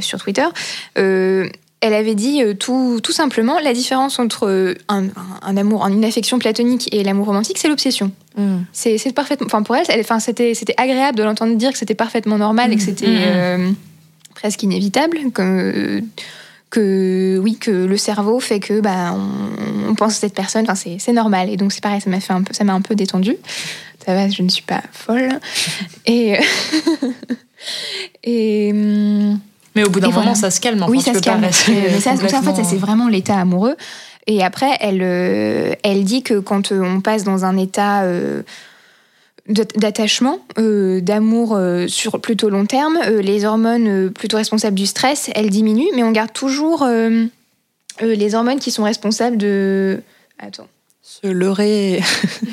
sur 0.00 0.20
Twitter. 0.20 0.46
elle 0.94 1.94
avait 1.94 2.14
dit 2.14 2.42
tout, 2.58 3.00
tout 3.02 3.12
simplement 3.12 3.58
la 3.60 3.72
différence 3.72 4.18
entre 4.18 4.74
un, 4.88 5.56
amour, 5.56 5.86
une 5.86 6.04
affection 6.04 6.38
platonique 6.38 6.88
et 6.92 7.04
l'amour 7.04 7.26
romantique, 7.26 7.58
c'est 7.58 7.68
l'obsession. 7.68 8.10
Mm. 8.36 8.58
C'est 8.72 9.14
parfaitement. 9.14 9.46
Enfin, 9.46 9.62
pour 9.62 9.76
elle, 9.76 9.86
enfin, 10.00 10.18
c'était 10.18 10.54
agréable 10.76 11.18
de 11.18 11.22
l'entendre 11.22 11.54
dire 11.56 11.72
que 11.72 11.78
c'était 11.78 11.94
parfaitement 11.94 12.38
normal 12.38 12.72
et 12.72 12.76
que 12.76 12.82
mm. 12.82 12.84
c'était 12.84 13.58
mm. 13.58 13.74
presque 14.34 14.62
inévitable. 14.62 15.18
Comme, 15.32 16.02
que 16.70 17.38
oui 17.42 17.56
que 17.56 17.70
le 17.70 17.96
cerveau 17.96 18.40
fait 18.40 18.60
que 18.60 18.80
bah 18.80 19.14
on, 19.88 19.94
pense 19.94 20.16
à 20.16 20.20
cette 20.20 20.34
personne 20.34 20.66
enfin 20.68 20.90
c'est 20.98 21.12
normal. 21.12 21.48
Et 21.48 21.56
donc 21.56 21.72
c'est 21.72 21.82
pareil 21.82 22.00
ça 22.00 22.10
m'a 22.10 22.20
fait 22.20 22.32
un 22.32 22.42
peu 22.42 22.52
ça 22.52 22.64
m'a 22.64 22.74
un 22.74 22.80
peu 22.80 22.94
détendu 22.94 23.36
ça 24.04 24.14
va 24.14 24.28
je 24.28 24.42
ne 24.42 24.48
suis 24.48 24.62
pas 24.62 24.82
folle. 24.92 25.28
Et 26.04 26.38
et 28.24 28.72
mais 28.72 29.84
au 29.84 29.90
bout 29.90 30.00
d'un 30.00 30.10
moment 30.10 30.34
ça 30.34 30.50
se 30.50 30.60
calme 30.60 30.84
oui 30.88 31.00
ça 31.00 31.14
se 31.14 31.20
calme. 31.20 31.42
mais 31.42 32.00
ça, 32.00 32.12
en 32.12 32.16
fait 32.16 32.28
ça 32.28 32.64
c'est 32.64 32.76
vraiment 32.76 33.08
l'état 33.08 33.38
amoureux. 33.38 33.76
Et 34.26 34.42
après 34.42 34.76
elle 34.80 35.02
euh, 35.02 35.74
elle 35.82 36.04
dit 36.04 36.22
que 36.22 36.40
quand 36.40 36.72
on 36.72 37.00
passe 37.00 37.24
dans 37.24 37.44
un 37.44 37.56
état 37.56 38.02
euh, 38.02 38.42
d'attachement, 39.48 40.40
euh, 40.58 41.00
d'amour 41.00 41.54
euh, 41.54 41.86
sur 41.86 42.20
plutôt 42.20 42.50
long 42.50 42.66
terme, 42.66 42.98
euh, 43.06 43.22
les 43.22 43.44
hormones 43.44 44.10
plutôt 44.10 44.36
responsables 44.36 44.76
du 44.76 44.86
stress, 44.86 45.30
elles 45.34 45.50
diminuent, 45.50 45.90
mais 45.94 46.02
on 46.02 46.12
garde 46.12 46.32
toujours 46.32 46.86
les 48.00 48.34
hormones 48.34 48.58
qui 48.58 48.70
sont 48.70 48.84
responsables 48.84 49.36
de... 49.36 50.00
Attends. 50.38 50.68
Se 51.02 51.26
leurrer. 51.26 52.00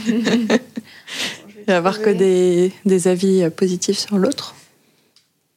Va 1.68 1.78
avoir 1.78 2.02
que 2.02 2.10
des, 2.10 2.72
des 2.86 3.08
avis 3.08 3.50
positifs 3.56 3.98
sur 3.98 4.18
l'autre. 4.18 4.54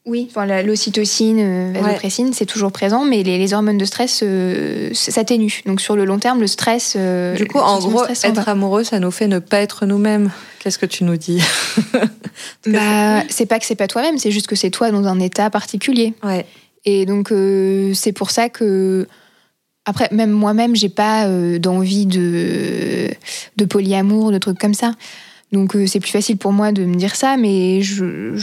Oui, 0.07 0.29
enfin, 0.31 0.47
l'ocytocine, 0.63 1.41
euh, 1.41 1.73
vasopressine, 1.75 2.33
c'est 2.33 2.47
toujours 2.47 2.71
présent, 2.71 3.05
mais 3.05 3.25
les, 3.25 3.53
hormones 3.53 3.77
de 3.77 3.85
stress 3.85 4.21
euh, 4.23 4.91
s'atténuent. 4.95 5.63
Donc 5.67 5.81
sur 5.81 5.97
le 5.97 6.05
long 6.05 6.21
terme, 6.21 6.41
le 6.41 6.47
stress. 6.47 6.95
Euh, 6.97 7.35
du 7.35 7.45
coup, 7.47 7.59
en 7.59 7.81
gros, 7.81 8.05
être 8.07 8.49
amoureux, 8.49 8.85
ça 8.85 9.01
nous 9.01 9.11
fait 9.11 9.27
ne 9.27 9.41
pas 9.41 9.59
être 9.59 9.85
nous-mêmes. 9.85 10.31
Qu'est-ce 10.61 10.79
que 10.79 10.87
tu 10.87 11.05
nous 11.05 11.17
dis? 11.17 11.43
Bah, 12.67 13.23
c'est 13.31 13.47
pas 13.47 13.59
que 13.59 13.65
c'est 13.65 13.77
pas 13.77 13.89
toi-même, 13.89 14.19
c'est 14.19 14.31
juste 14.31 14.47
que 14.47 14.57
c'est 14.57 14.69
toi 14.69 14.91
dans 14.91 15.07
un 15.07 15.21
état 15.21 15.49
particulier. 15.49 16.13
Ouais. 16.23 16.45
Et 16.85 17.07
donc 17.07 17.33
c'est 17.95 18.13
pour 18.13 18.31
ça 18.31 18.51
que 18.51 19.07
après, 19.87 20.09
même 20.13 20.33
moi-même, 20.33 20.77
j'ai 20.77 20.91
pas 20.91 21.27
d'envie 21.59 22.05
de 22.05 23.09
de 23.57 23.65
polyamour, 23.65 24.33
de 24.33 24.39
trucs 24.39 24.59
comme 24.59 24.75
ça. 24.75 24.93
Donc 25.51 25.75
c'est 25.87 26.01
plus 26.01 26.11
facile 26.11 26.37
pour 26.37 26.53
moi 26.53 26.73
de 26.73 26.85
me 26.85 26.97
dire 26.97 27.17
ça, 27.17 27.39
mais 27.39 27.81
je 27.81 28.35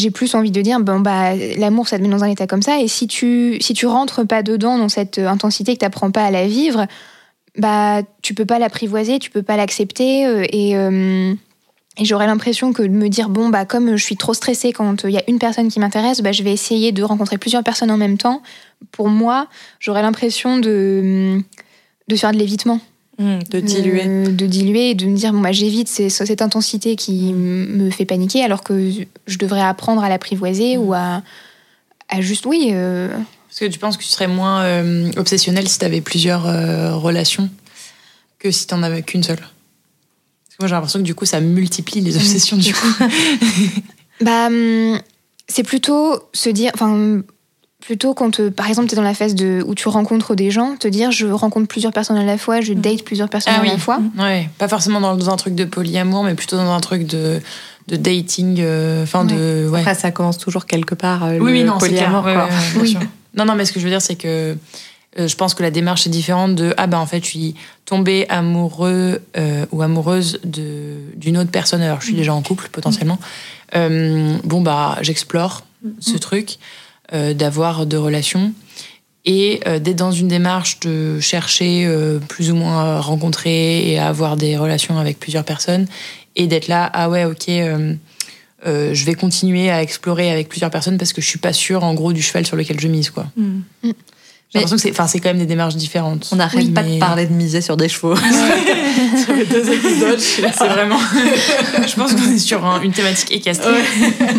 j'ai 0.00 0.10
plus 0.10 0.34
envie 0.34 0.50
de 0.50 0.60
dire 0.60 0.80
bon 0.80 1.00
bah 1.00 1.34
l'amour 1.34 1.86
ça 1.86 1.98
te 1.98 2.02
met 2.02 2.08
dans 2.08 2.24
un 2.24 2.28
état 2.28 2.46
comme 2.46 2.62
ça 2.62 2.80
et 2.80 2.88
si 2.88 3.06
tu 3.06 3.58
si 3.60 3.74
tu 3.74 3.86
rentres 3.86 4.26
pas 4.26 4.42
dedans 4.42 4.78
dans 4.78 4.88
cette 4.88 5.18
intensité 5.18 5.74
que 5.74 5.80
tu 5.80 5.84
n'apprends 5.84 6.10
pas 6.10 6.24
à 6.24 6.30
la 6.30 6.46
vivre 6.46 6.86
bah 7.56 8.02
tu 8.22 8.34
peux 8.34 8.46
pas 8.46 8.58
l'apprivoiser 8.58 9.18
tu 9.18 9.30
peux 9.30 9.42
pas 9.42 9.56
l'accepter 9.56 10.26
euh, 10.26 10.44
et, 10.50 10.76
euh, 10.76 11.34
et 11.98 12.04
j'aurais 12.04 12.26
l'impression 12.26 12.72
que 12.72 12.82
de 12.82 12.88
me 12.88 13.08
dire 13.08 13.28
bon 13.28 13.48
bah 13.48 13.64
comme 13.64 13.96
je 13.96 14.04
suis 14.04 14.16
trop 14.16 14.34
stressée 14.34 14.72
quand 14.72 15.04
il 15.04 15.10
y 15.10 15.18
a 15.18 15.24
une 15.28 15.38
personne 15.38 15.68
qui 15.68 15.80
m'intéresse 15.80 16.22
bah 16.22 16.32
je 16.32 16.42
vais 16.42 16.52
essayer 16.52 16.92
de 16.92 17.02
rencontrer 17.02 17.38
plusieurs 17.38 17.62
personnes 17.62 17.90
en 17.90 17.96
même 17.96 18.18
temps. 18.18 18.42
Pour 18.92 19.08
moi 19.08 19.48
j'aurais 19.78 20.02
l'impression 20.02 20.58
de 20.58 21.40
de 22.08 22.16
faire 22.16 22.32
de 22.32 22.38
l'évitement 22.38 22.80
Mmh, 23.20 23.38
de 23.50 23.60
diluer. 23.60 24.28
de 24.28 24.46
diluer 24.46 24.90
et 24.90 24.94
de 24.94 25.04
me 25.04 25.14
dire, 25.14 25.34
bon, 25.34 25.40
bah, 25.40 25.52
j'évite 25.52 25.88
cette 25.88 26.40
intensité 26.40 26.96
qui 26.96 27.34
me 27.34 27.90
fait 27.90 28.06
paniquer 28.06 28.42
alors 28.42 28.62
que 28.62 28.90
je 29.26 29.38
devrais 29.38 29.60
apprendre 29.60 30.02
à 30.02 30.08
l'apprivoiser 30.08 30.78
mmh. 30.78 30.80
ou 30.80 30.94
à, 30.94 31.22
à, 32.08 32.20
juste, 32.22 32.46
oui. 32.46 32.70
Euh, 32.72 33.14
Est-ce 33.50 33.60
que 33.60 33.66
tu 33.66 33.78
penses 33.78 33.98
que 33.98 34.02
tu 34.04 34.08
serais 34.08 34.26
moins 34.26 34.62
euh, 34.62 35.10
obsessionnel 35.18 35.68
si 35.68 35.78
tu 35.78 35.84
avais 35.84 36.00
plusieurs 36.00 36.46
euh, 36.46 36.96
relations 36.96 37.50
que 38.38 38.50
si 38.50 38.66
tu 38.66 38.74
n'en 38.74 38.82
avais 38.82 39.02
qu'une 39.02 39.22
seule? 39.22 39.36
Parce 39.36 40.56
que 40.56 40.62
moi 40.62 40.68
j'ai 40.68 40.74
l'impression 40.74 41.00
que 41.00 41.04
du 41.04 41.14
coup 41.14 41.26
ça 41.26 41.40
multiplie 41.40 42.00
les 42.00 42.16
obsessions 42.16 42.56
du 42.56 42.72
coup. 42.72 42.94
bah, 44.22 44.46
hum, 44.46 44.98
c'est 45.46 45.62
plutôt 45.62 46.18
se 46.32 46.48
dire, 46.48 46.70
enfin, 46.72 47.20
plutôt 47.80 48.14
quand, 48.14 48.40
euh, 48.40 48.50
par 48.50 48.68
exemple, 48.68 48.88
tu 48.88 48.94
es 48.94 48.96
dans 48.96 49.02
la 49.02 49.14
phase 49.14 49.34
de, 49.34 49.64
où 49.66 49.74
tu 49.74 49.88
rencontres 49.88 50.34
des 50.34 50.50
gens, 50.50 50.76
te 50.76 50.86
dire 50.86 51.10
je 51.10 51.26
rencontre 51.26 51.66
plusieurs 51.66 51.92
personnes 51.92 52.16
à 52.16 52.24
la 52.24 52.38
fois, 52.38 52.60
je 52.60 52.72
mm. 52.72 52.80
date 52.80 53.04
plusieurs 53.04 53.28
personnes 53.28 53.54
ah 53.56 53.62
à 53.62 53.64
la 53.64 53.78
fois. 53.78 53.98
Mm. 53.98 54.20
Ouais, 54.20 54.50
pas 54.58 54.68
forcément 54.68 55.00
dans, 55.00 55.30
un 55.30 55.36
truc 55.36 55.54
de 55.54 55.64
polyamour, 55.64 56.24
mais 56.24 56.34
plutôt 56.34 56.56
dans 56.56 56.70
un 56.72 56.80
truc 56.80 57.06
de, 57.06 57.40
de 57.88 57.96
dating. 57.96 58.58
Euh, 58.60 59.02
enfin, 59.02 59.24
de. 59.24 59.68
Ouais. 59.68 59.80
Après, 59.80 59.94
ça 59.94 60.10
commence 60.10 60.38
toujours 60.38 60.66
quelque 60.66 60.94
part. 60.94 61.24
Euh, 61.24 61.38
oui, 61.38 61.52
le 61.52 61.58
oui, 61.58 61.64
non, 61.64 61.78
polyamour. 61.78 62.26
oui. 62.76 62.96
Non, 63.34 63.44
non, 63.44 63.54
mais 63.54 63.64
ce 63.64 63.72
que 63.72 63.80
je 63.80 63.84
veux 63.84 63.90
dire, 63.90 64.02
c'est 64.02 64.16
que 64.16 64.56
je 65.16 65.34
pense 65.34 65.54
que 65.54 65.62
la 65.62 65.70
démarche 65.70 66.06
est 66.06 66.10
différente 66.10 66.54
de 66.54 66.72
ah 66.76 66.86
ben 66.86 66.98
en 66.98 67.06
fait 67.06 67.24
je 67.24 67.28
suis 67.30 67.54
tombée 67.84 68.26
amoureux 68.28 69.20
ou 69.72 69.82
amoureuse 69.82 70.38
de 70.44 70.94
d'une 71.16 71.36
autre 71.36 71.50
personne 71.50 71.82
alors 71.82 72.00
je 72.00 72.06
suis 72.06 72.14
déjà 72.14 72.32
en 72.32 72.42
couple 72.42 72.68
potentiellement 72.70 73.18
bon 73.72 74.60
bah 74.60 74.98
j'explore 75.00 75.62
ce 75.98 76.16
truc 76.16 76.58
d'avoir 77.12 77.86
deux 77.86 77.98
relations 77.98 78.52
et 79.24 79.60
d'être 79.64 79.96
dans 79.96 80.12
une 80.12 80.28
démarche 80.28 80.80
de 80.80 81.18
chercher 81.20 81.92
plus 82.28 82.50
ou 82.50 82.54
moins 82.54 82.96
à 82.96 83.00
rencontrer 83.00 83.90
et 83.90 83.98
à 83.98 84.08
avoir 84.08 84.36
des 84.36 84.56
relations 84.56 84.98
avec 84.98 85.18
plusieurs 85.18 85.44
personnes 85.44 85.86
et 86.36 86.46
d'être 86.46 86.68
là 86.68 86.88
ah 86.92 87.10
ouais 87.10 87.24
ok 87.24 87.50
euh, 88.66 88.94
je 88.94 89.04
vais 89.04 89.14
continuer 89.14 89.70
à 89.70 89.82
explorer 89.82 90.30
avec 90.30 90.48
plusieurs 90.48 90.70
personnes 90.70 90.98
parce 90.98 91.12
que 91.12 91.20
je 91.20 91.26
suis 91.26 91.38
pas 91.38 91.52
sûre, 91.52 91.82
en 91.82 91.94
gros, 91.94 92.12
du 92.12 92.22
cheval 92.22 92.46
sur 92.46 92.56
lequel 92.56 92.78
je 92.78 92.88
mise, 92.88 93.10
quoi. 93.10 93.26
Mm. 93.36 93.60
J'ai 94.52 94.58
l'impression 94.58 94.76
que 94.76 94.82
c'est, 94.82 94.90
enfin, 94.90 95.06
c'est 95.06 95.20
quand 95.20 95.28
même 95.28 95.38
des 95.38 95.46
démarches 95.46 95.76
différentes. 95.76 96.28
On 96.32 96.36
n'arrête 96.36 96.74
pas 96.74 96.82
de 96.82 96.98
parler 96.98 97.26
de 97.26 97.32
miser 97.32 97.60
sur 97.60 97.76
des 97.76 97.88
chevaux. 97.88 98.16
sur 99.24 99.32
les 99.34 99.44
deux 99.46 99.72
épisodes, 99.72 100.18
c'est 100.18 100.42
vraiment. 100.42 100.98
je 101.86 101.94
pense 101.94 102.14
qu'on 102.14 102.32
est 102.32 102.38
sur 102.38 102.64
une 102.82 102.90
thématique 102.90 103.30
équestre. 103.30 103.68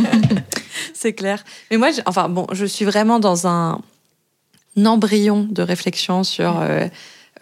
c'est 0.94 1.14
clair. 1.14 1.46
Mais 1.70 1.78
moi, 1.78 1.92
enfin, 2.08 2.28
bon, 2.28 2.46
je 2.52 2.66
suis 2.66 2.84
vraiment 2.84 3.20
dans 3.20 3.48
un, 3.48 3.80
embryon 4.84 5.48
de 5.50 5.62
réflexion 5.62 6.24
sur. 6.24 6.60
Euh, 6.60 6.88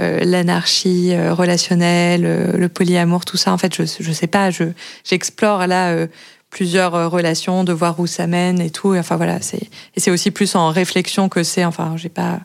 euh, 0.02 0.24
l'anarchie 0.24 1.14
relationnelle, 1.14 2.22
le 2.58 2.70
polyamour, 2.70 3.26
tout 3.26 3.36
ça. 3.36 3.52
En 3.52 3.58
fait, 3.58 3.76
je 3.76 3.84
je 4.00 4.12
sais 4.14 4.28
pas, 4.28 4.50
je 4.50 4.64
j'explore 5.04 5.68
là 5.68 6.08
plusieurs 6.50 6.96
euh, 6.96 7.08
relations, 7.08 7.64
de 7.64 7.74
voir 7.74 8.00
où 8.00 8.08
ça 8.08 8.28
mène 8.28 8.60
et 8.62 8.70
tout. 8.70 8.96
enfin 8.96 9.18
voilà, 9.18 9.42
c'est 9.42 9.70
et 9.96 10.00
c'est 10.00 10.12
aussi 10.12 10.32
plus 10.32 10.56
en 10.56 10.70
réflexion 10.70 11.30
que 11.30 11.44
c'est. 11.44 11.66
Enfin, 11.66 11.94
j'ai 11.96 12.10
pas 12.10 12.40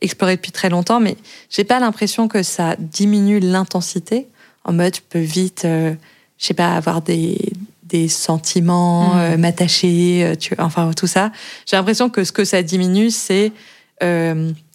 exploré 0.00 0.36
depuis 0.36 0.52
très 0.52 0.70
longtemps, 0.70 1.00
mais 1.00 1.16
j'ai 1.50 1.64
pas 1.64 1.80
l'impression 1.80 2.28
que 2.28 2.42
ça 2.42 2.76
diminue 2.78 3.40
l'intensité. 3.40 4.26
En 4.64 4.72
mode, 4.72 4.96
je 4.96 5.00
peux 5.08 5.18
vite, 5.18 5.64
euh, 5.64 5.94
je 6.38 6.46
sais 6.46 6.54
pas, 6.54 6.74
avoir 6.74 7.02
des 7.02 7.52
des 7.84 8.08
sentiments, 8.08 9.14
mmh. 9.14 9.18
euh, 9.18 9.36
m'attacher, 9.36 10.34
tu 10.38 10.54
enfin 10.58 10.92
tout 10.92 11.08
ça. 11.08 11.32
J'ai 11.66 11.76
l'impression 11.76 12.08
que 12.08 12.22
ce 12.22 12.30
que 12.30 12.44
ça 12.44 12.62
diminue, 12.62 13.10
c'est 13.10 13.52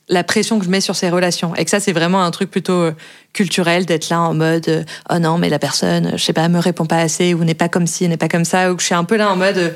la 0.07 0.23
pression 0.23 0.59
que 0.59 0.65
je 0.65 0.69
mets 0.69 0.81
sur 0.81 0.95
ces 0.95 1.09
relations. 1.09 1.55
Et 1.55 1.65
que 1.65 1.71
ça, 1.71 1.79
c'est 1.79 1.93
vraiment 1.93 2.23
un 2.23 2.31
truc 2.31 2.51
plutôt 2.51 2.73
euh, 2.73 2.91
culturel 3.33 3.85
d'être 3.85 4.09
là 4.09 4.21
en 4.21 4.33
mode 4.33 4.67
euh, 4.67 4.83
oh 5.09 5.19
non, 5.19 5.37
mais 5.37 5.49
la 5.49 5.59
personne, 5.59 6.11
je 6.15 6.23
sais 6.23 6.33
pas, 6.33 6.47
me 6.47 6.59
répond 6.59 6.85
pas 6.85 6.99
assez 6.99 7.33
ou 7.33 7.43
n'est 7.43 7.55
pas 7.55 7.69
comme 7.69 7.87
ci, 7.87 8.07
n'est 8.07 8.17
pas 8.17 8.29
comme 8.29 8.45
ça, 8.45 8.71
ou 8.71 8.75
que 8.75 8.81
je 8.81 8.87
suis 8.87 8.95
un 8.95 9.03
peu 9.03 9.15
là 9.15 9.31
en 9.31 9.35
mode. 9.35 9.57
Euh, 9.57 9.71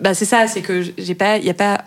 bah, 0.00 0.14
c'est 0.14 0.24
ça, 0.24 0.46
c'est 0.46 0.62
que 0.62 0.84
j'ai 0.96 1.14
pas, 1.14 1.38
il 1.38 1.44
y 1.44 1.50
a 1.50 1.54
pas. 1.54 1.84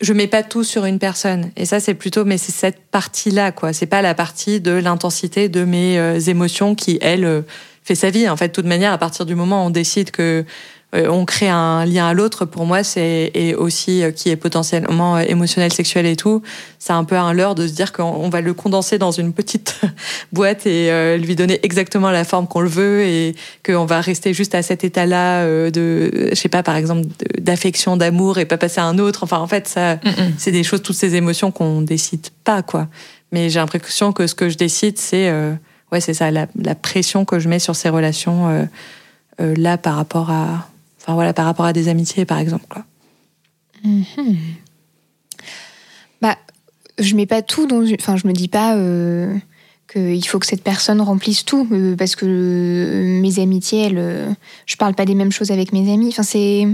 Je 0.00 0.12
mets 0.12 0.26
pas 0.26 0.42
tout 0.42 0.64
sur 0.64 0.84
une 0.84 0.98
personne. 0.98 1.52
Et 1.56 1.66
ça, 1.66 1.78
c'est 1.78 1.94
plutôt, 1.94 2.24
mais 2.24 2.36
c'est 2.36 2.52
cette 2.52 2.80
partie-là, 2.90 3.52
quoi. 3.52 3.72
C'est 3.72 3.86
pas 3.86 4.02
la 4.02 4.14
partie 4.14 4.60
de 4.60 4.72
l'intensité 4.72 5.48
de 5.48 5.64
mes 5.64 6.28
émotions 6.28 6.74
qui, 6.74 6.98
elle, 7.00 7.44
fait 7.84 7.94
sa 7.94 8.10
vie. 8.10 8.28
En 8.28 8.36
fait, 8.36 8.48
de 8.48 8.52
toute 8.52 8.64
manière, 8.64 8.92
à 8.92 8.98
partir 8.98 9.26
du 9.26 9.34
moment 9.34 9.62
où 9.62 9.66
on 9.66 9.70
décide 9.70 10.10
que 10.10 10.22
euh, 10.22 10.42
on 10.94 11.24
crée 11.24 11.48
un 11.48 11.84
lien 11.84 12.06
à 12.06 12.14
l'autre. 12.14 12.44
Pour 12.44 12.66
moi, 12.66 12.84
c'est 12.84 13.32
et 13.34 13.54
aussi 13.54 14.02
euh, 14.02 14.12
qui 14.12 14.30
est 14.30 14.36
potentiellement 14.36 15.16
euh, 15.16 15.24
émotionnel, 15.26 15.72
sexuel 15.72 16.06
et 16.06 16.14
tout. 16.14 16.42
C'est 16.78 16.92
un 16.92 17.02
peu 17.04 17.16
un 17.16 17.32
leurre 17.32 17.54
de 17.54 17.66
se 17.66 17.72
dire 17.72 17.92
qu'on 17.92 18.28
va 18.28 18.40
le 18.40 18.54
condenser 18.54 18.98
dans 18.98 19.10
une 19.10 19.32
petite 19.32 19.80
boîte 20.32 20.66
et 20.66 21.16
lui 21.18 21.34
donner 21.34 21.58
exactement 21.62 22.10
la 22.10 22.24
forme 22.24 22.46
qu'on 22.46 22.60
le 22.60 22.68
veut 22.68 23.02
et 23.02 23.34
qu'on 23.64 23.86
va 23.86 24.00
rester 24.00 24.34
juste 24.34 24.54
à 24.54 24.62
cet 24.62 24.84
état-là 24.84 25.46
de, 25.70 26.28
je 26.30 26.34
sais 26.34 26.50
pas, 26.50 26.62
par 26.62 26.76
exemple, 26.76 27.08
d'affection, 27.38 27.96
d'amour 27.96 28.38
et 28.38 28.44
pas 28.44 28.58
passer 28.58 28.80
à 28.80 28.84
un 28.84 28.98
autre. 28.98 29.24
Enfin, 29.24 29.38
en 29.38 29.46
fait, 29.46 29.66
ça, 29.66 29.98
c'est 30.36 30.50
des 30.50 30.62
choses, 30.62 30.82
toutes 30.82 30.96
ces 30.96 31.14
émotions 31.14 31.50
qu'on 31.50 31.80
décide 31.80 32.26
pas, 32.44 32.62
quoi. 32.62 32.88
Mais 33.32 33.48
j'ai 33.48 33.60
l'impression 33.60 34.12
que 34.12 34.26
ce 34.26 34.34
que 34.34 34.50
je 34.50 34.58
décide, 34.58 34.98
c'est, 34.98 35.32
ouais, 35.90 36.00
c'est 36.00 36.14
ça, 36.14 36.30
la, 36.30 36.46
pression 36.74 37.24
que 37.24 37.38
je 37.38 37.48
mets 37.48 37.60
sur 37.60 37.74
ces 37.74 37.88
relations 37.88 38.68
là 39.38 39.78
par 39.78 39.96
rapport 39.96 40.30
à 40.30 40.68
Enfin 41.04 41.14
voilà, 41.14 41.34
par 41.34 41.44
rapport 41.44 41.66
à 41.66 41.74
des 41.74 41.88
amitiés, 41.88 42.24
par 42.24 42.38
exemple. 42.38 42.64
Quoi. 42.68 42.84
Mhm. 43.84 44.36
Bah, 46.22 46.38
je 46.98 47.14
mets 47.14 47.26
pas 47.26 47.42
tout 47.42 47.66
dans 47.66 47.84
Enfin, 47.92 48.16
je 48.16 48.26
me 48.26 48.32
dis 48.32 48.48
pas 48.48 48.74
euh, 48.76 49.36
qu'il 49.92 50.26
faut 50.26 50.38
que 50.38 50.46
cette 50.46 50.62
personne 50.62 51.02
remplisse 51.02 51.44
tout, 51.44 51.68
euh, 51.72 51.94
parce 51.94 52.16
que 52.16 52.24
euh, 52.26 53.20
mes 53.20 53.38
amitiés, 53.38 53.82
elles, 53.82 54.34
je 54.64 54.76
parle 54.76 54.94
pas 54.94 55.04
des 55.04 55.14
mêmes 55.14 55.32
choses 55.32 55.50
avec 55.50 55.72
mes 55.72 55.92
amis. 55.92 56.08
Enfin, 56.08 56.22
c'est. 56.22 56.66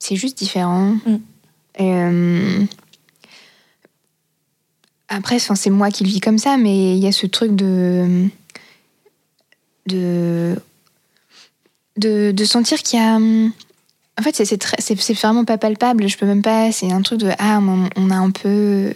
C'est 0.00 0.16
juste 0.16 0.38
différent. 0.38 0.96
Mm. 1.78 2.66
Après, 5.08 5.38
c'est 5.38 5.70
moi 5.70 5.90
qui 5.90 6.04
le 6.04 6.08
vis 6.08 6.20
comme 6.20 6.38
ça, 6.38 6.56
mais 6.56 6.96
il 6.96 7.02
y 7.02 7.06
a 7.06 7.12
ce 7.12 7.26
truc 7.26 7.54
de. 7.54 8.28
de 9.86 10.56
de, 11.98 12.44
sentir 12.44 12.82
qu'il 12.82 12.98
y 12.98 13.02
a. 13.02 13.16
Hum, 13.16 13.52
en 14.18 14.22
fait, 14.22 14.34
c'est 14.34 15.12
vraiment 15.14 15.44
pas 15.44 15.58
palpable. 15.58 16.08
Je 16.08 16.18
peux 16.18 16.26
même 16.26 16.42
pas. 16.42 16.72
C'est 16.72 16.90
un 16.90 17.02
truc 17.02 17.20
de. 17.20 17.30
Ah, 17.38 17.60
on, 17.96 18.10
a 18.10 18.16
un 18.16 18.30
peu. 18.30 18.92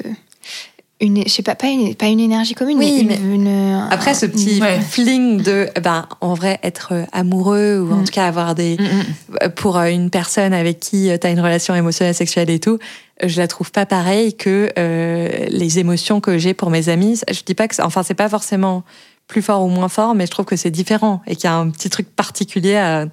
Une, 1.00 1.24
je 1.24 1.28
sais 1.28 1.42
pas, 1.42 1.56
pas 1.56 1.66
une, 1.66 1.96
pas 1.96 2.06
une 2.06 2.20
énergie 2.20 2.54
commune, 2.54 2.78
oui, 2.78 3.04
mais, 3.04 3.16
une, 3.16 3.88
après 3.90 4.14
ce 4.14 4.24
petit 4.24 4.60
fling 4.88 5.42
de, 5.42 5.68
ben, 5.82 6.06
en 6.20 6.34
vrai, 6.34 6.60
être 6.62 6.92
amoureux 7.10 7.80
ou 7.80 7.92
en 7.92 7.96
mm. 7.96 8.04
tout 8.04 8.12
cas 8.12 8.24
avoir 8.24 8.54
des, 8.54 8.76
mm, 8.76 9.46
mm. 9.46 9.48
pour 9.56 9.78
euh, 9.78 9.86
une 9.86 10.10
personne 10.10 10.54
avec 10.54 10.78
qui 10.78 11.10
tu 11.20 11.26
as 11.26 11.30
une 11.30 11.40
relation 11.40 11.74
émotionnelle, 11.74 12.14
sexuelle 12.14 12.50
et 12.50 12.60
tout, 12.60 12.78
je 13.22 13.40
la 13.40 13.48
trouve 13.48 13.70
pas 13.70 13.86
pareille 13.86 14.34
que 14.34 14.70
euh, 14.78 15.46
les 15.48 15.78
émotions 15.78 16.20
que 16.20 16.38
j'ai 16.38 16.54
pour 16.54 16.70
mes 16.70 16.88
amis. 16.88 17.20
Je 17.30 17.42
dis 17.44 17.54
pas 17.54 17.68
que, 17.68 17.80
enfin, 17.82 18.02
c'est 18.02 18.14
pas 18.14 18.28
forcément 18.28 18.84
plus 19.32 19.42
fort 19.42 19.64
ou 19.64 19.68
moins 19.68 19.88
fort, 19.88 20.14
mais 20.14 20.26
je 20.26 20.30
trouve 20.30 20.44
que 20.44 20.56
c'est 20.56 20.70
différent 20.70 21.22
et 21.26 21.36
qu'il 21.36 21.44
y 21.44 21.46
a 21.46 21.56
un 21.56 21.70
petit 21.70 21.88
truc 21.88 22.06
particulier 22.14 22.76
à 22.76 23.06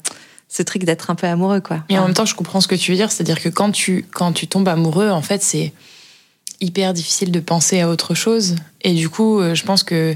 ce 0.50 0.64
truc 0.64 0.84
d'être 0.84 1.10
un 1.10 1.16
peu 1.16 1.28
amoureux, 1.28 1.62
quoi. 1.62 1.84
Et 1.88 1.98
en 1.98 2.06
même 2.06 2.14
temps, 2.14 2.26
je 2.26 2.36
comprends 2.36 2.60
ce 2.60 2.68
que 2.68 2.76
tu 2.76 2.92
veux 2.92 2.98
dire, 2.98 3.12
c'est-à-dire 3.12 3.40
que 3.42 3.48
quand 3.48 3.72
tu, 3.72 4.06
quand 4.12 4.34
tu 4.34 4.48
tombes 4.48 4.68
amoureux, 4.68 5.10
en 5.10 5.22
fait, 5.22 5.42
c'est 5.42 5.72
hyper 6.60 6.94
difficile 6.94 7.32
de 7.32 7.40
penser 7.40 7.80
à 7.80 7.88
autre 7.88 8.16
chose. 8.16 8.56
Et 8.82 8.94
du 8.94 9.08
coup, 9.08 9.40
euh, 9.40 9.56
je 9.56 9.64
pense 9.64 9.84
que, 9.84 10.16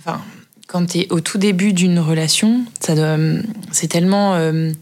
enfin, 0.00 0.20
quand 0.66 0.86
tu 0.86 0.98
es 0.98 1.12
au 1.12 1.20
tout 1.20 1.38
début 1.38 1.72
d'une 1.72 2.00
relation, 2.00 2.64
ça 2.80 2.94
c'est 3.70 3.88
tellement. 3.88 4.34
Euh, 4.34 4.72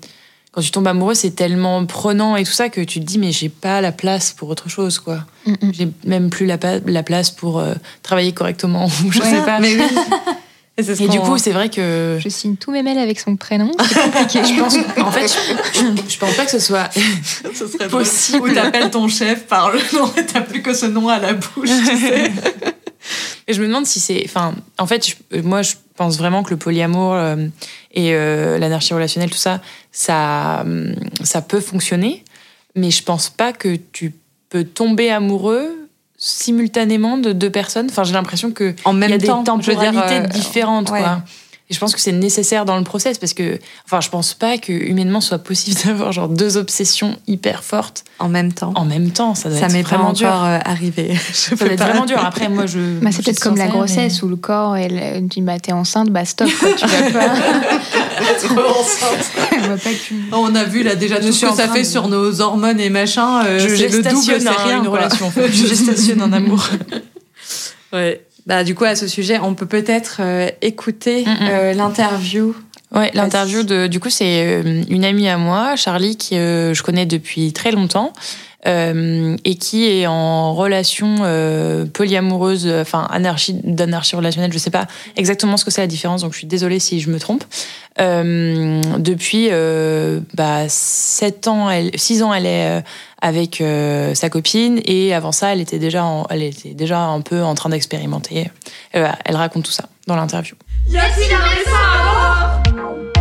quand 0.52 0.62
tu 0.62 0.70
tombes 0.70 0.86
amoureux, 0.86 1.12
c'est 1.12 1.32
tellement 1.32 1.84
prenant 1.84 2.34
et 2.34 2.44
tout 2.44 2.52
ça 2.52 2.70
que 2.70 2.80
tu 2.80 2.98
te 3.00 3.04
dis, 3.04 3.18
mais 3.18 3.30
j'ai 3.30 3.50
pas 3.50 3.82
la 3.82 3.92
place 3.92 4.32
pour 4.32 4.48
autre 4.48 4.70
chose, 4.70 4.98
quoi. 4.98 5.26
J'ai 5.72 5.88
même 6.06 6.30
plus 6.30 6.46
la, 6.46 6.56
la 6.86 7.02
place 7.02 7.30
pour 7.30 7.58
euh, 7.58 7.74
travailler 8.02 8.32
correctement, 8.32 8.86
ou 9.04 9.12
je 9.12 9.20
sais 9.20 9.42
pas. 9.44 9.60
Mais 9.60 9.74
oui. 9.74 9.82
Et, 10.78 11.08
du 11.08 11.20
coup, 11.20 11.38
c'est 11.38 11.52
vrai 11.52 11.70
que. 11.70 12.18
Je 12.20 12.28
signe 12.28 12.56
tous 12.56 12.70
mes 12.70 12.82
mails 12.82 12.98
avec 12.98 13.18
son 13.18 13.36
prénom. 13.36 13.70
C'est 13.88 13.94
compliqué. 13.94 14.44
je 14.44 14.60
pense, 14.60 14.76
en 14.98 15.10
fait, 15.10 15.34
je, 16.08 16.18
pense 16.18 16.34
pas 16.34 16.44
que 16.44 16.50
ce 16.50 16.58
soit 16.58 16.90
ce 17.54 17.66
serait 17.66 17.88
possible. 17.88 18.50
Ou 18.50 18.54
t'appelles 18.54 18.90
ton 18.90 19.08
chef 19.08 19.46
par 19.46 19.70
le 19.70 19.78
nom 19.96 20.12
et 20.18 20.26
t'as 20.26 20.42
plus 20.42 20.60
que 20.60 20.74
ce 20.74 20.84
nom 20.84 21.08
à 21.08 21.18
la 21.18 21.32
bouche. 21.32 21.70
Tu 21.70 21.96
sais. 21.96 22.30
et 23.48 23.54
je 23.54 23.62
me 23.62 23.66
demande 23.66 23.86
si 23.86 24.00
c'est. 24.00 24.22
Enfin, 24.26 24.54
en 24.76 24.86
fait, 24.86 25.16
moi, 25.42 25.62
je 25.62 25.76
pense 25.94 26.18
vraiment 26.18 26.42
que 26.42 26.50
le 26.50 26.58
polyamour 26.58 27.14
euh, 27.14 27.36
et 27.94 28.14
euh, 28.14 28.58
l'anarchie 28.58 28.92
relationnelle, 28.92 29.30
tout 29.30 29.38
ça, 29.38 29.62
ça, 29.92 30.62
ça 31.22 31.40
peut 31.40 31.60
fonctionner. 31.60 32.22
Mais 32.74 32.90
je 32.90 33.02
pense 33.02 33.30
pas 33.30 33.54
que 33.54 33.76
tu 33.92 34.12
peux 34.50 34.64
tomber 34.64 35.10
amoureux 35.10 35.85
simultanément 36.18 37.18
de 37.18 37.32
deux 37.32 37.50
personnes. 37.50 37.88
Enfin, 37.90 38.04
j'ai 38.04 38.14
l'impression 38.14 38.50
que 38.50 38.74
en 38.84 38.92
même 38.92 39.10
y 39.10 39.14
a 39.14 39.18
temps, 39.18 39.42
des 39.42 39.46
temporalités 39.46 40.20
euh, 40.20 40.26
différentes, 40.26 40.88
quoi. 40.88 41.22
Et 41.68 41.74
je 41.74 41.80
pense 41.80 41.96
que 41.96 42.00
c'est 42.00 42.12
nécessaire 42.12 42.64
dans 42.64 42.76
le 42.76 42.84
process 42.84 43.18
parce 43.18 43.34
que, 43.34 43.58
enfin, 43.86 44.00
je 44.00 44.08
pense 44.08 44.34
pas 44.34 44.56
que 44.56 44.72
humainement 44.72 45.20
soit 45.20 45.38
possible 45.38 45.76
d'avoir 45.84 46.12
genre 46.12 46.28
deux 46.28 46.56
obsessions 46.56 47.16
hyper 47.26 47.64
fortes 47.64 48.04
en 48.20 48.28
même 48.28 48.52
temps. 48.52 48.72
En 48.76 48.84
même 48.84 49.10
temps, 49.10 49.34
ça 49.34 49.48
doit 49.48 49.58
ça 49.58 49.66
être 49.66 49.88
vraiment 49.88 50.12
dur. 50.12 50.28
encore 50.28 50.44
euh, 50.44 50.58
arrivé. 50.64 51.16
ça 51.32 51.56
doit 51.56 51.68
être 51.68 51.82
vraiment 51.82 52.06
dur. 52.06 52.24
Après, 52.24 52.48
moi, 52.48 52.66
je. 52.66 53.00
Bah, 53.00 53.10
c'est 53.10 53.24
peut-être 53.24 53.40
comme 53.40 53.56
la 53.56 53.66
grossesse 53.66 54.22
où 54.22 54.28
le 54.28 54.36
corps 54.36 54.76
elle 54.76 55.26
dit 55.26 55.42
bah 55.42 55.58
t'es 55.58 55.72
enceinte, 55.72 56.10
bah 56.10 56.24
stop, 56.24 56.48
quoi, 56.60 56.72
tu 56.72 56.86
vas 56.86 57.10
pas. 57.10 57.34
Enceinte. 58.50 59.32
On 60.32 60.54
a 60.54 60.64
vu 60.64 60.82
là 60.82 60.94
déjà 60.94 61.20
tout 61.20 61.32
ce 61.32 61.46
que 61.46 61.54
ça 61.54 61.68
fait 61.68 61.84
sur 61.84 62.08
nos 62.08 62.40
hormones 62.40 62.80
et 62.80 62.90
machin. 62.90 63.44
Euh, 63.44 63.58
je 63.58 63.74
gestionne 63.74 64.48
rien, 64.48 64.82
une 64.82 64.88
relation. 64.88 65.32
je 65.36 65.66
gestionne 65.66 66.22
un 66.22 66.32
amour. 66.32 66.68
ouais. 67.92 68.26
Bah, 68.46 68.62
du 68.62 68.76
coup, 68.76 68.84
à 68.84 68.94
ce 68.94 69.08
sujet, 69.08 69.40
on 69.40 69.54
peut 69.54 69.66
peut-être 69.66 70.18
euh, 70.20 70.48
écouter 70.62 71.24
euh, 71.26 71.72
l'interview. 71.74 72.54
Ouais, 72.94 73.10
l'interview 73.12 73.64
de, 73.64 73.88
du 73.88 73.98
coup, 73.98 74.10
c'est 74.10 74.62
une 74.88 75.04
amie 75.04 75.28
à 75.28 75.36
moi, 75.36 75.74
Charlie, 75.74 76.16
que 76.16 76.34
euh, 76.34 76.74
je 76.74 76.82
connais 76.84 77.06
depuis 77.06 77.52
très 77.52 77.72
longtemps. 77.72 78.12
Euh, 78.66 79.36
et 79.44 79.54
qui 79.54 79.86
est 79.86 80.06
en 80.06 80.54
relation 80.54 81.18
euh, 81.20 81.86
polyamoureuse, 81.86 82.66
enfin 82.80 83.06
anarchie 83.10 83.54
d'anarchie 83.62 84.16
relationnelle, 84.16 84.52
je 84.52 84.58
sais 84.58 84.70
pas 84.70 84.86
exactement 85.16 85.56
ce 85.56 85.64
que 85.64 85.70
c'est 85.70 85.82
la 85.82 85.86
différence, 85.86 86.22
donc 86.22 86.32
je 86.32 86.38
suis 86.38 86.48
désolée 86.48 86.80
si 86.80 87.00
je 87.00 87.10
me 87.10 87.20
trompe. 87.20 87.44
Euh, 88.00 88.82
depuis 88.98 89.48
bah, 90.34 90.68
7 90.68 91.48
ans, 91.48 91.70
elle, 91.70 91.90
6 91.94 92.22
ans, 92.24 92.34
elle 92.34 92.46
est 92.46 92.82
avec 93.22 93.62
sa 94.14 94.30
copine 94.30 94.80
et 94.84 95.14
avant 95.14 95.32
ça, 95.32 95.52
elle 95.52 95.60
était 95.60 95.78
déjà, 95.78 96.04
elle 96.30 96.42
était 96.42 96.74
déjà 96.74 97.00
un 97.00 97.20
peu 97.20 97.42
en 97.42 97.54
train 97.54 97.70
d'expérimenter. 97.70 98.50
elle 98.92 99.36
raconte 99.36 99.64
tout 99.64 99.70
ça 99.70 99.88
dans 100.06 100.16
l'interview. 100.16 100.56
Y 100.88 100.98
a-t-il 100.98 101.32
un 101.34 101.38
à 101.74 103.15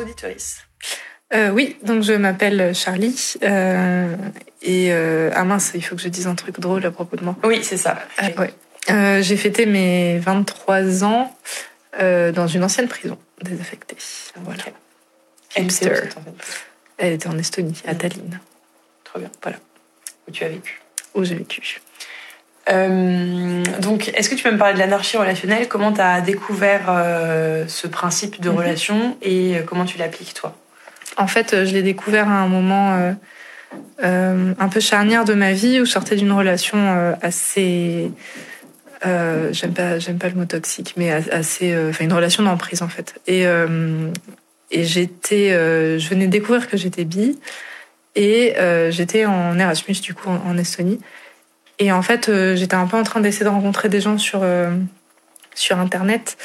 auditoristes 0.00 0.68
euh, 1.34 1.50
oui, 1.50 1.76
donc 1.82 2.02
je 2.02 2.12
m'appelle 2.14 2.74
Charlie. 2.74 3.34
Euh, 3.42 4.16
et 4.62 4.92
euh, 4.92 5.30
ah 5.34 5.44
mince, 5.44 5.72
il 5.74 5.82
faut 5.82 5.94
que 5.94 6.00
je 6.02 6.08
dise 6.08 6.26
un 6.26 6.34
truc 6.34 6.58
drôle 6.58 6.84
à 6.86 6.90
propos 6.90 7.16
de 7.16 7.24
moi. 7.24 7.36
Oui, 7.44 7.60
c'est 7.62 7.76
ça. 7.76 7.98
Euh, 8.90 9.20
j'ai 9.20 9.36
fêté 9.36 9.66
mes 9.66 10.18
23 10.18 11.04
ans 11.04 11.36
dans 11.98 12.46
une 12.46 12.64
ancienne 12.64 12.88
prison 12.88 13.18
désaffectée. 13.42 13.96
Voilà. 14.36 14.62
Elle 16.96 17.12
était 17.12 17.28
en 17.28 17.38
Estonie, 17.38 17.82
à 17.86 17.94
Tallinn. 17.94 18.40
Trop 19.04 19.18
bien. 19.18 19.30
Voilà. 19.42 19.58
Où 20.26 20.30
tu 20.30 20.44
as 20.44 20.48
vécu? 20.48 20.80
Où 21.14 21.24
j'ai 21.24 21.34
vécu. 21.34 21.80
Donc, 22.68 24.10
est-ce 24.14 24.28
que 24.28 24.34
tu 24.34 24.42
peux 24.42 24.52
me 24.52 24.58
parler 24.58 24.74
de 24.74 24.78
l'anarchie 24.78 25.16
relationnelle? 25.16 25.68
Comment 25.68 25.92
tu 25.92 26.00
as 26.00 26.20
découvert 26.20 26.86
ce 27.66 27.86
principe 27.86 28.40
de 28.40 28.50
mhm. 28.50 28.56
relation 28.56 29.16
et 29.22 29.56
comment 29.66 29.84
tu 29.84 29.98
l'appliques 29.98 30.34
toi? 30.34 30.54
En 31.18 31.26
fait, 31.26 31.52
euh, 31.52 31.66
je 31.66 31.72
l'ai 31.74 31.82
découvert 31.82 32.28
à 32.28 32.36
un 32.40 32.46
moment 32.46 32.94
euh, 32.94 33.12
euh, 34.04 34.54
un 34.58 34.68
peu 34.68 34.78
charnière 34.78 35.24
de 35.24 35.34
ma 35.34 35.52
vie 35.52 35.80
où 35.80 35.84
je 35.84 35.90
sortais 35.90 36.14
d'une 36.14 36.32
relation 36.32 37.16
assez. 37.20 38.10
j'aime 39.04 39.74
pas, 39.74 39.98
j'aime 39.98 40.18
pas 40.18 40.28
le 40.28 40.36
mot 40.36 40.44
toxique, 40.44 40.94
mais 40.96 41.10
assez. 41.10 41.76
Enfin, 41.90 42.04
une 42.04 42.12
relation 42.12 42.44
d'emprise 42.44 42.82
en 42.82 42.88
fait. 42.88 43.20
Et, 43.26 43.42
et 44.70 44.84
j'étais. 44.84 45.50
je 45.50 46.08
venais 46.08 46.26
de 46.26 46.30
découvrir 46.30 46.68
que 46.68 46.76
j'étais 46.76 47.04
bi. 47.04 47.38
Et 48.14 48.54
j'étais 48.90 49.26
en 49.26 49.58
Erasmus, 49.58 50.00
du 50.00 50.14
coup, 50.14 50.30
en, 50.30 50.56
Estonie. 50.56 51.00
Et 51.78 51.92
en 51.92 52.02
fait, 52.02 52.30
j'étais 52.54 52.74
un 52.74 52.86
peu 52.86 52.96
en 52.96 53.04
train 53.04 53.20
d'essayer 53.20 53.44
de 53.44 53.50
rencontrer 53.50 53.88
des 53.88 54.00
gens 54.00 54.18
sur, 54.18 54.44
sur 55.54 55.78
Internet. 55.78 56.36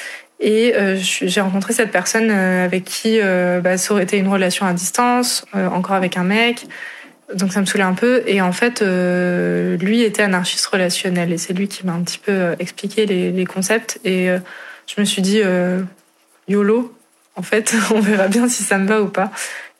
Et 0.43 0.75
euh, 0.75 0.97
j'ai 0.99 1.39
rencontré 1.39 1.71
cette 1.71 1.91
personne 1.91 2.29
euh, 2.29 2.65
avec 2.65 2.83
qui 2.83 3.21
euh, 3.21 3.61
bah, 3.61 3.77
ça 3.77 3.93
aurait 3.93 4.03
été 4.03 4.17
une 4.17 4.27
relation 4.27 4.65
à 4.65 4.73
distance, 4.73 5.45
encore 5.53 5.95
avec 5.95 6.17
un 6.17 6.25
mec. 6.25 6.65
Donc 7.33 7.53
ça 7.53 7.61
me 7.61 7.65
saoulait 7.65 7.85
un 7.85 7.93
peu. 7.93 8.23
Et 8.27 8.41
en 8.41 8.51
fait, 8.51 8.81
lui 8.81 10.01
était 10.01 10.23
anarchiste 10.23 10.65
relationnel. 10.65 11.31
Et 11.31 11.37
c'est 11.37 11.53
lui 11.53 11.69
qui 11.69 11.85
m'a 11.85 11.93
un 11.93 12.01
petit 12.01 12.19
peu 12.19 12.55
expliqué 12.59 13.05
les, 13.05 13.31
les 13.31 13.45
concepts. 13.45 13.99
Et 14.03 14.27
je 14.87 14.99
me 14.99 15.05
suis 15.05 15.21
dit, 15.21 15.41
YOLO, 16.49 16.93
en 17.35 17.41
fait, 17.41 17.73
on 17.95 18.01
verra 18.01 18.27
bien 18.27 18.49
si 18.49 18.63
ça 18.63 18.77
me 18.77 18.87
va 18.87 19.01
ou 19.01 19.07
pas. 19.07 19.31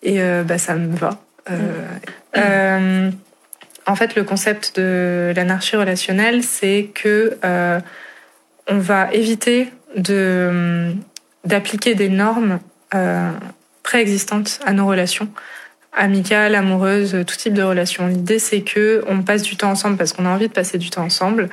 Et 0.02 0.20
bah, 0.46 0.58
ça 0.58 0.76
me 0.76 0.96
va. 0.96 1.20
En 3.86 3.96
fait, 3.96 4.16
le 4.16 4.24
concept 4.24 4.80
de 4.80 5.34
l'anarchie 5.36 5.76
relationnelle, 5.76 6.44
c'est 6.44 6.90
que 6.94 7.38
on 8.68 8.78
va 8.78 9.12
éviter 9.14 9.70
de 9.96 10.94
d'appliquer 11.44 11.96
des 11.96 12.10
normes 12.10 12.60
euh, 12.94 13.32
préexistantes 13.84 14.60
à 14.66 14.72
nos 14.72 14.88
relations 14.88 15.28
amicales, 15.92 16.56
amoureuses, 16.56 17.18
tout 17.28 17.36
type 17.36 17.54
de 17.54 17.64
relations. 17.64 18.08
L'idée 18.08 18.40
c'est 18.40 18.62
que 18.62 19.04
on 19.08 19.22
passe 19.22 19.44
du 19.44 19.58
temps 19.58 19.70
ensemble 19.70 19.98
parce 19.98 20.14
qu'on 20.14 20.26
a 20.26 20.30
envie 20.30 20.48
de 20.48 20.54
passer 20.54 20.78
du 20.78 20.90
temps 20.90 21.04
ensemble, 21.04 21.50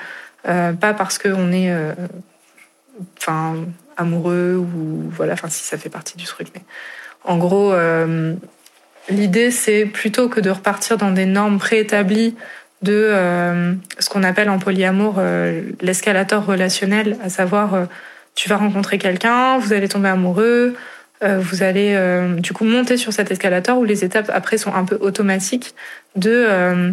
euh, 0.48 0.72
pas 0.72 0.94
parce 0.94 1.18
qu'on 1.18 1.52
est 1.52 1.72
euh, 1.72 1.92
enfin 3.18 3.56
amoureux 3.96 4.56
ou 4.56 5.10
voilà, 5.10 5.32
enfin 5.34 5.48
si 5.48 5.64
ça 5.64 5.76
fait 5.76 5.90
partie 5.90 6.16
du 6.16 6.24
truc 6.24 6.48
mais 6.54 6.62
en 7.24 7.36
gros 7.36 7.72
euh, 7.72 8.34
l'idée 9.08 9.50
c'est 9.50 9.86
plutôt 9.86 10.28
que 10.28 10.40
de 10.40 10.50
repartir 10.50 10.96
dans 10.96 11.10
des 11.10 11.26
normes 11.26 11.58
préétablies 11.58 12.34
de 12.82 12.92
euh, 12.92 13.74
ce 13.98 14.08
qu'on 14.08 14.22
appelle 14.22 14.48
en 14.48 14.58
polyamour 14.58 15.16
euh, 15.18 15.62
l'escalator 15.80 16.44
relationnel, 16.44 17.18
à 17.22 17.28
savoir 17.28 17.88
tu 18.34 18.48
vas 18.48 18.56
rencontrer 18.56 18.98
quelqu'un, 18.98 19.58
vous 19.58 19.72
allez 19.72 19.88
tomber 19.88 20.08
amoureux, 20.08 20.74
euh, 21.22 21.38
vous 21.38 21.62
allez 21.62 21.92
euh, 21.94 22.36
du 22.36 22.54
coup 22.54 22.64
monter 22.64 22.96
sur 22.96 23.12
cet 23.12 23.30
escalator 23.30 23.78
où 23.78 23.84
les 23.84 24.04
étapes 24.04 24.30
après 24.32 24.56
sont 24.56 24.74
un 24.74 24.84
peu 24.84 24.96
automatiques 25.00 25.74
de 26.16 26.46
euh, 26.48 26.92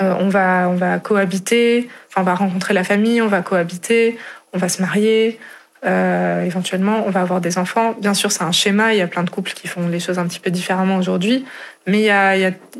on 0.00 0.28
va 0.28 1.00
cohabiter, 1.02 1.88
on 2.16 2.22
va 2.22 2.34
rencontrer 2.34 2.74
la 2.74 2.84
famille, 2.84 3.22
on 3.22 3.26
va 3.26 3.40
cohabiter, 3.40 4.18
on 4.52 4.58
va 4.58 4.68
se 4.68 4.80
marier, 4.82 5.40
éventuellement 5.84 7.04
on 7.06 7.10
va 7.10 7.20
avoir 7.20 7.40
des 7.40 7.58
enfants. 7.58 7.94
Bien 8.00 8.14
sûr 8.14 8.32
c'est 8.32 8.42
un 8.42 8.52
schéma, 8.52 8.94
il 8.94 8.98
y 8.98 9.02
a 9.02 9.06
plein 9.06 9.22
de 9.22 9.30
couples 9.30 9.52
qui 9.52 9.68
font 9.68 9.88
les 9.88 10.00
choses 10.00 10.18
un 10.18 10.26
petit 10.26 10.40
peu 10.40 10.50
différemment 10.50 10.96
aujourd'hui, 10.96 11.44
mais 11.86 12.00
il 12.00 12.04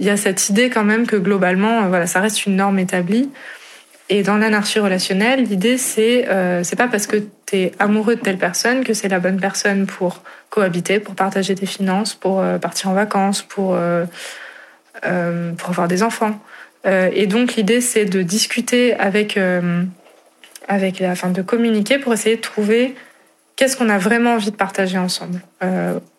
y 0.01 0.11
a, 0.11 0.17
cette 0.17 0.49
idée 0.49 0.69
quand 0.69 0.85
même 0.85 1.07
que 1.07 1.17
globalement 1.17 1.89
voilà 1.89 2.07
ça 2.07 2.21
reste 2.21 2.47
une 2.47 2.57
norme 2.57 2.79
établie. 2.79 3.31
Et 4.11 4.23
dans 4.23 4.39
l'anarchie 4.39 4.79
relationnelle, 4.79 5.45
l'idée 5.45 5.77
c'est 5.77 6.29
euh, 6.29 6.65
c'est 6.65 6.77
pas 6.77 6.89
parce 6.89 7.07
que 7.07 7.17
tu 7.47 7.57
es 7.57 7.73
amoureux 7.79 8.17
de 8.17 8.21
telle 8.21 8.39
personne 8.39 8.83
que 8.83 8.95
c'est 8.95 9.09
la 9.09 9.21
bonne 9.21 9.39
personne 9.39 9.87
pour 9.87 10.23
cohabiter, 10.51 10.99
pour 10.99 11.15
partager 11.15 11.55
tes 11.55 11.67
finances, 11.67 12.15
pour 12.15 12.41
euh, 12.41 12.59
partir 12.59 12.91
en 12.91 12.95
vacances, 12.95 13.43
pour 13.43 13.75
euh, 13.75 14.05
euh, 15.07 15.53
avoir 15.67 15.89
des 15.89 16.03
enfants. 16.03 16.41
Euh, 16.87 17.11
et 17.13 17.27
donc 17.27 17.57
l'idée 17.57 17.81
c'est 17.81 18.05
de 18.05 18.23
discuter 18.23 18.95
avec 18.95 19.39
avec 20.69 21.03
de 21.03 21.43
communiquer 21.43 21.99
pour 21.99 22.13
essayer 22.13 22.37
de 22.37 22.41
trouver 22.41 22.95
qu'est-ce 23.57 23.77
qu'on 23.77 23.89
a 23.89 23.99
vraiment 23.99 24.35
envie 24.35 24.51
de 24.51 24.57
partager 24.57 24.99
ensemble. 24.99 25.41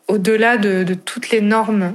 Au-delà 0.08 0.58
de, 0.58 0.94
toutes 1.06 1.30
les 1.30 1.42
normes 1.42 1.94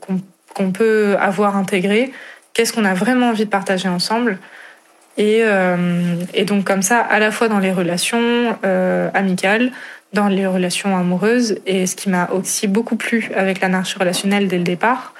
qu'on 0.00 0.20
qu'on 0.58 0.72
peut 0.72 1.16
avoir 1.20 1.56
intégrées, 1.56 2.10
qu'est-ce 2.52 2.72
qu'on 2.72 2.84
a 2.84 2.94
vraiment 2.94 3.28
envie 3.28 3.44
de 3.44 3.50
partager 3.50 3.88
ensemble 3.88 4.38
et, 5.16 5.40
euh, 5.42 6.14
et, 6.32 6.44
donc 6.44 6.64
comme 6.64 6.82
ça, 6.82 7.00
à 7.00 7.18
la 7.18 7.32
fois 7.32 7.48
dans 7.48 7.58
les 7.58 7.72
relations 7.72 8.56
euh, 8.64 9.10
amicales, 9.14 9.72
dans 10.12 10.28
les 10.28 10.46
relations 10.46 10.96
amoureuses, 10.96 11.58
et 11.66 11.86
ce 11.86 11.96
qui 11.96 12.08
m'a 12.08 12.30
aussi 12.30 12.68
beaucoup 12.68 12.94
plu 12.94 13.30
avec 13.34 13.60
l'anarchie 13.60 13.98
relationnelle 13.98 14.46
dès 14.46 14.58
le 14.58 14.64
départ, 14.64 15.14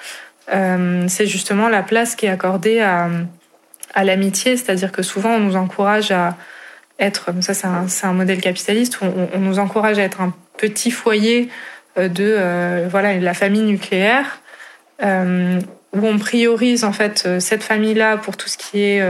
euh, 0.53 1.03
c'est 1.09 1.27
justement 1.27 1.67
la 1.67 1.83
place 1.83 2.15
qui 2.15 2.27
est 2.27 2.29
accordée 2.29 2.79
à, 2.79 3.09
à 3.93 4.03
l'amitié, 4.05 4.55
c'est-à-dire 4.55 4.93
que 4.93 5.01
souvent 5.01 5.31
on 5.31 5.39
nous 5.39 5.57
encourage 5.57 6.11
à 6.11 6.37
être, 6.99 7.29
ça 7.41 7.53
c'est 7.53 7.67
un, 7.67 7.85
un, 8.03 8.13
modèle 8.13 8.41
capitaliste, 8.41 9.01
où 9.01 9.05
on, 9.33 9.39
nous 9.39 9.59
encourage 9.59 9.97
à 9.99 10.03
être 10.03 10.21
un 10.21 10.33
petit 10.57 10.91
foyer 10.91 11.49
euh, 11.97 12.09
de 12.09 12.35
euh, 12.37 12.87
voilà 12.89 13.17
la 13.17 13.33
famille 13.33 13.61
nucléaire, 13.61 14.41
euh, 15.01 15.59
où 15.93 16.05
on 16.05 16.19
priorise 16.19 16.83
en 16.83 16.91
fait 16.91 17.39
cette 17.39 17.63
famille-là 17.63 18.17
pour 18.17 18.37
tout 18.37 18.47
ce 18.47 18.57
qui 18.57 18.81
est 18.81 19.01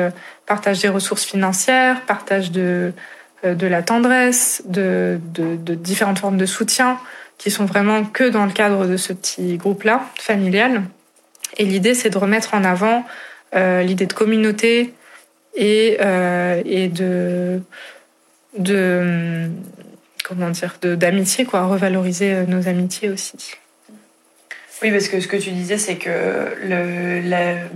partage 0.45 0.79
des 0.79 0.87
ressources 0.87 1.25
financières, 1.25 2.01
partage 2.05 2.51
de, 2.51 2.93
de 3.43 3.67
la 3.67 3.81
tendresse, 3.81 4.63
de, 4.65 5.19
de, 5.33 5.75
différentes 5.75 6.19
formes 6.19 6.37
de 6.37 6.45
soutien 6.45 6.97
qui 7.37 7.51
sont 7.51 7.65
vraiment 7.65 8.05
que 8.05 8.23
dans 8.23 8.45
le 8.45 8.53
cadre 8.53 8.85
de 8.85 8.95
ce 8.95 9.11
petit 9.11 9.57
groupe-là, 9.57 10.05
familial. 10.15 10.83
Et 11.57 11.65
l'idée, 11.65 11.93
c'est 11.93 12.11
de 12.11 12.17
remettre 12.17 12.53
en 12.53 12.63
avant 12.63 13.03
l'idée 13.53 14.05
de 14.05 14.13
communauté 14.13 14.93
et, 15.59 15.97
euh, 16.01 16.61
et 16.65 16.87
de, 16.87 17.61
de 18.57 19.49
comment 20.23 20.49
dire 20.49 20.75
d'amitié 20.81 21.45
quoi 21.45 21.65
revaloriser 21.65 22.45
nos 22.47 22.67
amitiés 22.67 23.09
aussi 23.09 23.55
oui 24.81 24.91
parce 24.91 25.07
que 25.09 25.19
ce 25.19 25.27
que 25.27 25.37
tu 25.37 25.51
disais 25.51 25.77
c'est 25.77 25.97
que 25.97 26.53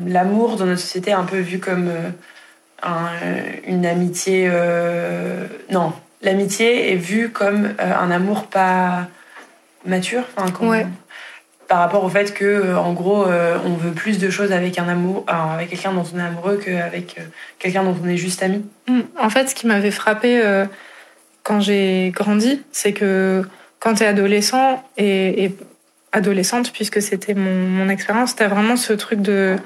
l'amour 0.08 0.56
dans 0.56 0.66
notre 0.66 0.82
société 0.82 1.12
est 1.12 1.14
un 1.14 1.26
peu 1.26 1.40
vu 1.40 1.60
comme 1.60 1.92
une 3.68 3.86
amitié. 3.86 4.50
Euh, 4.52 5.48
non, 5.72 5.94
l'amitié 6.22 6.94
est 6.94 6.98
vue 6.98 7.30
comme 7.30 7.74
euh, 7.80 7.98
un 7.98 8.12
amour 8.12 8.46
pas 8.46 9.08
mature. 9.86 10.24
Par 11.74 11.80
rapport 11.80 12.04
au 12.04 12.10
fait 12.10 12.36
que, 12.36 12.46
euh, 12.46 12.78
en 12.78 12.94
gros, 12.94 13.26
on 13.26 13.74
veut 13.74 13.94
plus 13.94 14.20
de 14.20 14.30
choses 14.30 14.52
avec 14.52 14.78
un 14.78 14.88
amour, 14.88 15.26
avec 15.28 15.72
quelqu'un 15.72 15.92
dont 15.92 16.04
on 16.14 16.20
est 16.20 16.22
amoureux 16.22 16.62
qu'avec 16.64 17.20
quelqu'un 17.58 17.84
dont 17.84 17.96
on 18.04 18.08
est 18.08 18.18
juste 18.18 18.44
ami. 18.44 18.64
Mm. 18.88 19.02
En 19.20 19.32
fait, 19.32 19.50
ce 19.50 19.56
qui 19.56 19.66
m'avait 19.66 19.90
frappé 19.90 20.44
quand 21.42 21.62
j'ai 21.62 22.12
grandi, 22.16 22.62
c'est 22.72 22.94
que 22.94 23.44
quand 23.80 23.96
tu 23.96 24.04
es 24.04 24.06
adolescent 24.06 24.84
et, 24.98 25.52
adolescente, 26.12 26.72
puisque 26.72 27.02
c'était 27.02 27.34
mon, 27.34 27.68
mon 27.68 27.90
expérience, 27.90 28.36
as 28.40 28.48
vraiment 28.48 28.76
ce 28.76 28.94
truc 28.94 29.22
de 29.22 29.58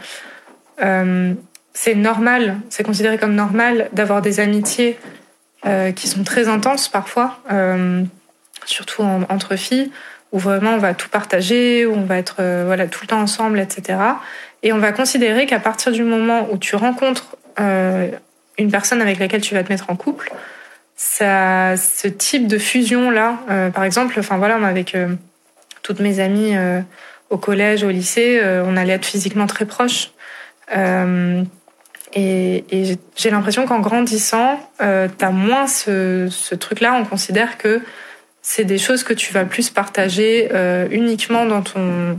c'est 1.74 1.94
normal, 1.94 2.58
c'est 2.70 2.84
considéré 2.84 3.20
comme 3.20 3.36
normal 3.36 3.90
d'avoir 3.92 4.24
des 4.24 4.40
amitiés 4.40 4.98
euh, 5.68 5.92
qui 5.92 6.08
sont 6.08 6.24
très 6.24 6.48
intenses 6.48 6.88
parfois, 6.88 7.40
euh, 7.52 8.04
surtout 8.66 9.04
entre 9.04 9.56
filles, 9.58 9.92
où 10.32 10.40
vraiment 10.40 10.72
on 10.72 10.78
va 10.78 10.94
tout 10.94 11.10
partager, 11.10 11.86
où 11.86 11.94
on 11.94 12.04
va 12.04 12.18
être 12.18 12.38
euh, 12.40 12.64
voilà 12.66 12.88
tout 12.88 13.00
le 13.04 13.08
temps 13.08 13.22
ensemble, 13.22 13.60
etc. 13.60 14.00
Et 14.64 14.74
on 14.74 14.80
va 14.80 14.92
considérer 14.92 15.46
qu'à 15.46 15.60
partir 15.60 15.92
du 15.92 16.04
moment 16.04 16.48
où 16.52 16.58
tu 16.58 16.76
rencontres 16.76 17.36
une 17.60 18.72
personne 18.72 19.02
avec 19.02 19.18
laquelle 19.18 19.42
tu 19.42 19.56
vas 19.56 19.64
te 19.64 19.72
mettre 19.72 19.90
en 19.90 19.96
couple, 19.96 20.32
ça, 20.96 21.76
ce 21.76 22.08
type 22.08 22.48
de 22.48 22.60
fusion 22.60 23.10
là, 23.10 23.40
par 23.74 23.84
exemple, 23.84 24.16
enfin 24.20 24.38
voilà, 24.38 24.56
avec 24.64 24.96
toutes 25.82 26.00
mes 26.00 26.20
amies 26.20 26.56
au 27.32 27.38
collège, 27.38 27.84
au 27.84 27.90
lycée, 27.90 28.40
on 28.64 28.78
allait 28.78 28.94
être 28.94 29.06
physiquement 29.06 29.48
très 29.48 29.66
proches. 29.66 30.12
Et, 32.14 32.98
j'ai 33.16 33.30
l'impression 33.30 33.66
qu'en 33.66 33.80
grandissant, 33.80 34.60
euh, 34.82 35.08
tu 35.18 35.26
as 35.26 35.32
moins 35.32 35.68
ce 35.68 36.56
truc-là. 36.56 36.94
On 36.94 37.06
considère 37.06 37.58
que 37.58 37.82
c'est 38.50 38.64
des 38.64 38.78
choses 38.78 39.04
que 39.04 39.14
tu 39.14 39.34
vas 39.34 39.44
plus 39.44 39.70
partager 39.70 40.48
euh, 40.54 40.88
uniquement 40.90 41.46
dans 41.46 41.62
ton, 41.62 42.18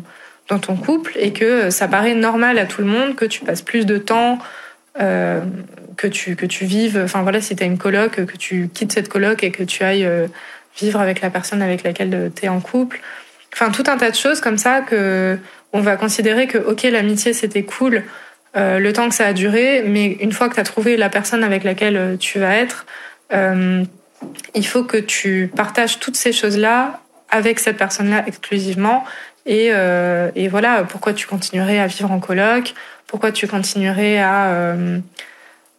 dans 0.49 0.59
ton 0.59 0.77
couple 0.77 1.13
et 1.17 1.33
que 1.33 1.71
ça 1.71 1.89
paraît 1.89 2.15
normal 2.15 2.59
à 2.59 2.67
tout 2.67 2.83
le 2.83 2.87
monde 2.87 3.17
que 3.17 3.25
tu 3.25 3.47
passes 3.47 3.63
plus 3.63 3.87
de 3.87 3.97
temps, 3.97 4.39
euh, 5.01 5.41
que, 5.97 6.07
tu, 6.07 6.37
que 6.37 6.45
tu 6.45 6.67
vives. 6.67 7.01
Enfin 7.03 7.23
voilà, 7.23 7.41
si 7.41 7.57
tu 7.57 7.63
as 7.63 7.67
une 7.67 7.79
coloc, 7.79 8.27
que 8.27 8.37
tu 8.37 8.69
quittes 8.69 8.93
cette 8.93 9.09
coloc 9.09 9.43
et 9.43 9.51
que 9.51 9.63
tu 9.63 9.83
ailles 9.83 10.05
euh, 10.05 10.27
vivre 10.79 11.01
avec 11.01 11.23
la 11.23 11.31
personne 11.31 11.63
avec 11.63 11.83
laquelle 11.83 12.31
tu 12.37 12.45
es 12.45 12.49
en 12.51 12.61
couple. 12.61 13.01
Enfin, 13.55 13.71
tout 13.71 13.85
un 13.87 13.97
tas 13.97 14.11
de 14.11 14.17
choses 14.17 14.43
comme 14.43 14.59
ça 14.59 14.83
que 14.83 15.39
on 15.73 15.81
va 15.81 15.97
considérer 15.97 16.47
que, 16.47 16.59
ok, 16.59 16.83
l'amitié 16.83 17.33
c'était 17.33 17.63
cool. 17.63 18.05
Euh, 18.55 18.79
le 18.79 18.93
temps 18.93 19.09
que 19.09 19.15
ça 19.15 19.27
a 19.27 19.33
duré, 19.33 19.83
mais 19.87 20.19
une 20.21 20.33
fois 20.33 20.51
que 20.51 20.55
tu 20.57 20.61
as 20.61 20.65
trouvé 20.65 20.99
la 20.99 21.09
personne 21.09 21.43
avec 21.43 21.65
laquelle 21.65 21.97
euh, 21.97 22.17
tu 22.17 22.39
vas 22.39 22.55
être, 22.55 22.85
euh, 23.33 23.83
il 24.55 24.67
faut 24.67 24.85
que 24.85 24.97
tu 24.97 25.51
partages 25.55 25.99
toutes 25.99 26.17
ces 26.17 26.33
choses-là 26.33 27.01
avec 27.31 27.59
cette 27.59 27.77
personne-là 27.77 28.25
exclusivement. 28.27 29.05
Et, 29.47 29.69
et, 30.35 30.49
voilà, 30.49 30.85
pourquoi 30.85 31.15
tu 31.15 31.27
continuerais 31.27 31.79
à 31.79 31.87
vivre 31.87 32.11
en 32.11 32.21
coloc, 32.21 32.75
pourquoi 33.07 33.33
tu 33.33 33.49
continuerais 33.49 34.19
à, 34.19 34.75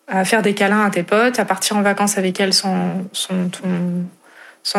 à 0.07 0.25
faire 0.25 0.41
des 0.41 0.55
câlins 0.55 0.85
à 0.85 0.89
tes 0.89 1.03
potes, 1.03 1.39
à 1.39 1.45
partir 1.45 1.77
en 1.77 1.81
vacances 1.81 2.17
avec 2.17 2.39
elles 2.39 2.53
sans, 2.53 3.05
sans, 3.13 3.49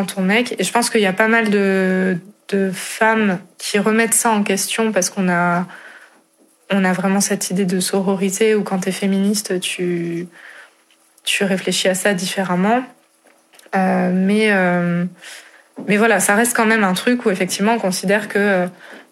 ton, 0.04 0.22
mec. 0.22 0.56
Et 0.58 0.64
je 0.64 0.72
pense 0.72 0.90
qu'il 0.90 1.00
y 1.00 1.06
a 1.06 1.12
pas 1.12 1.28
mal 1.28 1.50
de, 1.50 2.18
de 2.48 2.70
femmes 2.72 3.38
qui 3.58 3.78
remettent 3.78 4.14
ça 4.14 4.30
en 4.30 4.42
question 4.42 4.92
parce 4.92 5.08
qu'on 5.08 5.28
a 5.28 5.66
on 6.70 6.84
a 6.84 6.92
vraiment 6.92 7.20
cette 7.20 7.50
idée 7.50 7.64
de 7.64 7.80
sororité 7.80 8.54
où 8.54 8.62
quand 8.62 8.78
tu 8.80 8.90
es 8.90 8.92
féministe, 8.92 9.58
tu, 9.60 10.28
tu 11.24 11.44
réfléchis 11.44 11.88
à 11.88 11.94
ça 11.94 12.14
différemment. 12.14 12.84
Euh, 13.74 14.10
mais, 14.12 14.48
euh, 14.50 15.04
mais 15.86 15.96
voilà, 15.96 16.20
ça 16.20 16.34
reste 16.34 16.56
quand 16.56 16.66
même 16.66 16.84
un 16.84 16.94
truc 16.94 17.24
où 17.26 17.30
effectivement 17.30 17.74
on 17.74 17.78
considère 17.78 18.28
que 18.28 18.38
euh, 18.38 18.66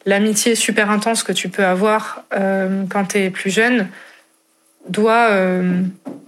l'amitié 0.06 0.54
super 0.54 0.90
intense 0.90 1.22
que 1.22 1.32
tu 1.32 1.48
peux 1.48 1.64
avoir 1.64 2.24
quand 2.30 3.04
tu 3.10 3.18
es 3.18 3.30
plus 3.30 3.50
jeune, 3.50 3.88
doit, 4.88 5.30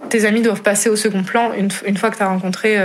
tes 0.09 0.25
amis 0.25 0.43
doivent 0.43 0.61
passer 0.61 0.87
au 0.87 0.95
second 0.95 1.23
plan 1.23 1.51
une, 1.53 1.69
une 1.87 1.97
fois 1.97 2.11
que 2.11 2.17
tu 2.17 2.21
as 2.21 2.27
rencontré, 2.27 2.77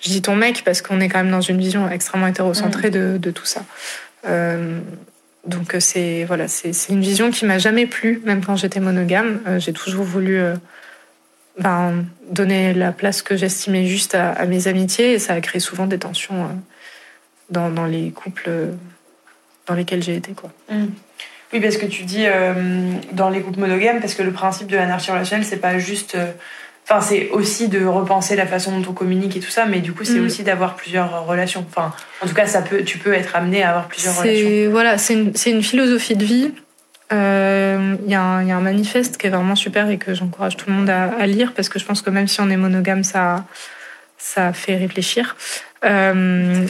je 0.00 0.08
dis 0.08 0.22
ton 0.22 0.34
mec, 0.34 0.62
parce 0.64 0.82
qu'on 0.82 0.98
est 0.98 1.08
quand 1.08 1.18
même 1.18 1.30
dans 1.30 1.40
une 1.40 1.58
vision 1.58 1.88
extrêmement 1.88 2.26
hétérocentrée 2.26 2.90
de, 2.90 3.30
tout 3.30 3.44
ça. 3.44 3.62
Donc 5.46 5.76
c'est 5.78 6.24
voilà, 6.24 6.48
c'est 6.48 6.88
une 6.88 7.02
vision 7.02 7.30
qui 7.30 7.44
m'a 7.44 7.58
jamais 7.58 7.86
plu, 7.86 8.20
même 8.24 8.44
quand 8.44 8.56
j'étais 8.56 8.80
monogame. 8.80 9.40
J'ai 9.58 9.72
toujours 9.72 10.04
voulu 10.04 10.40
ben, 11.58 12.04
donner 12.30 12.74
la 12.74 12.92
place 12.92 13.22
que 13.22 13.36
j'estimais 13.36 13.86
juste 13.86 14.14
à, 14.14 14.44
mes 14.46 14.68
amitiés 14.68 15.14
et 15.14 15.18
ça 15.18 15.34
a 15.34 15.40
créé 15.40 15.60
souvent 15.60 15.86
des 15.86 15.98
tensions 15.98 16.48
dans, 17.50 17.70
dans, 17.70 17.86
les 17.86 18.10
couples 18.10 18.50
dans 19.66 19.74
lesquels 19.74 20.02
j'ai 20.02 20.16
été 20.16 20.32
quoi. 20.32 20.50
Mmh. 20.70 20.86
Oui, 21.52 21.60
parce 21.60 21.76
que 21.76 21.86
tu 21.86 22.04
dis 22.04 22.26
dans 23.12 23.28
les 23.28 23.40
couples 23.40 23.58
monogames, 23.58 24.00
parce 24.00 24.14
que 24.14 24.22
le 24.22 24.30
principe 24.30 24.68
de 24.68 24.76
l'anarchie 24.76 25.10
relationnelle, 25.10 25.44
c'est 25.44 25.56
pas 25.56 25.78
juste 25.80 26.16
Enfin, 26.90 27.00
c'est 27.00 27.30
aussi 27.30 27.68
de 27.68 27.84
repenser 27.84 28.34
la 28.34 28.46
façon 28.46 28.76
dont 28.76 28.90
on 28.90 28.92
communique 28.92 29.36
et 29.36 29.40
tout 29.40 29.50
ça, 29.50 29.64
mais 29.64 29.78
du 29.78 29.92
coup, 29.92 30.02
c'est 30.02 30.18
mm. 30.18 30.24
aussi 30.24 30.42
d'avoir 30.42 30.74
plusieurs 30.74 31.24
relations. 31.24 31.64
Enfin, 31.68 31.92
en 32.20 32.26
tout 32.26 32.34
cas, 32.34 32.46
ça 32.46 32.62
peut, 32.62 32.82
tu 32.82 32.98
peux 32.98 33.12
être 33.12 33.36
amené 33.36 33.62
à 33.62 33.70
avoir 33.70 33.86
plusieurs 33.86 34.18
relations. 34.18 34.70
Voilà, 34.72 34.98
c'est 34.98 35.14
une, 35.14 35.32
une, 35.46 35.62
philosophie 35.62 36.16
de 36.16 36.24
vie. 36.24 36.50
Il 37.12 37.16
euh, 37.16 37.96
y, 38.06 38.14
a 38.14 38.22
un 38.22 38.60
manifeste 38.60 39.16
qui 39.16 39.26
est 39.26 39.30
vraiment 39.30 39.56
super 39.56 39.90
et 39.90 39.98
que 39.98 40.14
j'encourage 40.14 40.56
tout 40.56 40.70
le 40.70 40.76
monde 40.76 40.88
à, 40.88 41.26
lire 41.26 41.52
parce 41.54 41.68
que 41.68 41.80
je 41.80 41.84
pense 41.84 42.02
que 42.02 42.10
même 42.10 42.28
si 42.28 42.40
on 42.40 42.48
est 42.50 42.56
monogame, 42.56 43.02
ça, 43.02 43.44
ça 44.16 44.52
fait 44.52 44.76
réfléchir. 44.76 45.36
Euh... 45.84 46.66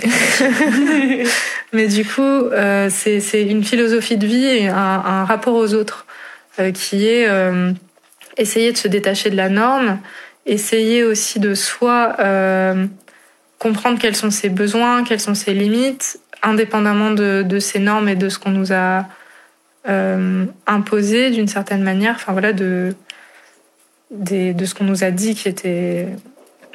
mais 1.75 1.89
du 1.89 2.07
coup, 2.07 2.23
euh, 2.23 2.89
c'est 2.91 3.43
une 3.43 3.63
philosophie 3.63 4.17
de 4.17 4.27
vie 4.27 4.47
et 4.47 4.69
un, 4.69 5.25
rapport 5.27 5.55
aux 5.55 5.75
autres 5.75 6.07
euh, 6.59 6.73
qui 6.73 7.07
est 7.07 7.29
essayer 8.39 8.73
de 8.73 8.79
se 8.79 8.89
détacher 8.89 9.29
de 9.29 9.37
la 9.37 9.51
norme, 9.51 9.99
essayer 10.47 11.05
aussi 11.05 11.39
de 11.39 11.55
soi 11.55 12.17
comprendre 13.59 13.99
quels 13.99 14.17
sont 14.17 14.31
ses 14.31 14.49
besoins, 14.49 15.05
quelles 15.05 15.21
sont 15.21 15.35
ses 15.35 15.53
limites, 15.53 16.19
indépendamment 16.43 17.11
de, 17.11 17.43
de 17.47 17.59
ces 17.59 17.79
normes 17.79 18.09
et 18.09 18.15
de 18.15 18.31
ce 18.31 18.39
qu'on 18.39 18.53
nous 18.53 18.73
a 18.73 19.05
euh, 19.89 20.47
imposé 20.67 21.31
d'une 21.31 21.49
certaine 21.49 21.83
manière. 21.83 22.15
Enfin 22.17 22.33
voilà, 22.33 22.53
de, 22.53 22.95
de 24.11 24.65
ce 24.65 24.75
qu'on 24.75 24.85
nous 24.85 25.05
a 25.05 25.11
dit 25.11 25.35
qui 25.35 25.49
était 25.49 26.09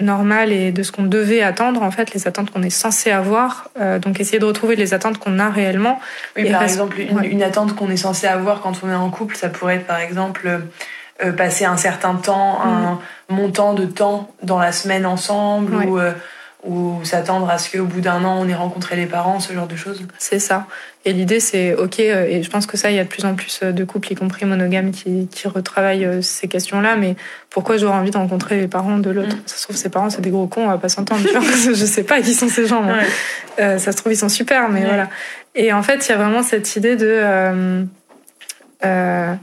normal 0.02 0.52
et 0.52 0.72
de 0.72 0.84
ce 0.84 0.92
qu'on 0.92 1.04
devait 1.04 1.42
attendre, 1.42 1.82
en 1.82 1.92
fait, 1.92 2.14
les 2.14 2.28
attentes 2.28 2.52
qu'on 2.52 2.64
est 2.64 2.70
censé 2.70 3.12
avoir. 3.12 3.70
Euh, 3.80 4.00
donc, 4.00 4.20
essayer 4.20 4.40
de 4.40 4.46
retrouver 4.46 4.76
les 4.76 4.94
attentes 4.94 5.20
qu'on 5.20 5.40
a 5.40 5.50
réellement. 5.50 6.00
Oui, 6.36 6.50
par 6.52 6.64
exemple, 6.64 7.00
une, 7.00 7.24
une 7.24 7.44
attente 7.44 7.76
qu'on 7.76 7.90
est 7.90 7.98
censé 7.98 8.28
avoir 8.28 8.62
quand 8.62 8.82
on 8.84 8.90
est 8.90 8.96
en 8.96 9.10
couple, 9.10 9.36
ça 9.36 9.50
pourrait 9.50 9.76
être, 9.76 9.88
par 9.88 10.00
exemple, 10.00 10.62
euh, 11.24 11.32
passer 11.32 11.64
un 11.64 11.78
certain 11.78 12.16
temps, 12.16 12.60
un 12.62 13.00
mm. 13.30 13.36
montant 13.36 13.74
de 13.74 13.86
temps 13.86 14.34
dans 14.44 14.60
la 14.60 14.74
semaine 14.74 15.06
ensemble 15.06 15.76
ou, 15.76 15.98
euh, 15.98 16.12
ou 16.66 17.00
s'attendre 17.04 17.50
à 17.50 17.58
ce 17.58 17.76
qu'au 17.76 17.86
bout 17.86 18.02
d'un 18.02 18.24
an 18.24 18.38
on 18.40 18.48
ait 18.48 18.56
rencontré 18.56 18.96
les 18.96 19.06
parents, 19.06 19.40
ce 19.40 19.54
genre 19.54 19.68
de 19.68 19.76
choses. 19.76 20.02
C'est 20.18 20.40
ça. 20.40 20.68
Et 21.06 21.14
l'idée 21.14 21.40
c'est 21.40 21.76
ok, 21.76 22.00
euh, 22.00 22.26
et 22.28 22.42
je 22.42 22.50
pense 22.50 22.66
que 22.66 22.78
ça, 22.78 22.90
il 22.90 22.96
y 22.96 23.00
a 23.00 23.04
de 23.04 23.10
plus 23.10 23.26
en 23.26 23.36
plus 23.36 23.62
de 23.62 23.84
couples, 23.84 24.12
y 24.12 24.16
compris 24.16 24.46
monogames, 24.46 24.92
qui, 24.92 25.28
qui 25.32 25.48
retravaillent 25.48 26.24
ces 26.24 26.48
questions-là. 26.48 26.96
Mais 26.96 27.16
pourquoi 27.50 27.78
j'aurais 27.78 27.98
envie 27.98 28.12
de 28.12 28.18
rencontrer 28.18 28.60
les 28.60 28.68
parents 28.68 28.98
de 28.98 29.10
l'autre? 29.10 29.36
Mm. 29.36 29.42
Ça 29.46 29.58
se 29.58 29.64
trouve, 29.64 29.76
ses 29.76 29.90
parents, 29.90 30.10
c'est 30.10 30.22
des 30.22 30.32
gros 30.32 30.48
cons, 30.48 30.66
on 30.66 30.70
va 30.70 30.78
pas 30.78 30.90
s'entendre. 30.90 31.22
je 31.66 31.74
sais 31.74 32.04
pas 32.04 32.22
qui 32.22 32.34
sont 32.34 32.50
ces 32.50 32.66
gens. 32.66 32.84
ça 33.58 33.80
se 33.80 33.92
trouve, 33.92 34.12
ils 34.12 34.18
sont 34.18 34.30
super, 34.30 34.70
mais 34.70 34.86
voilà. 34.86 35.10
Et 35.54 35.72
en 35.72 35.84
fait, 35.84 36.06
il 36.08 36.10
y 36.10 36.14
a 36.14 36.18
vraiment 36.18 36.44
cette 36.44 36.76
idée 36.76 36.96
de. 36.96 37.86
Euh, 38.84 39.36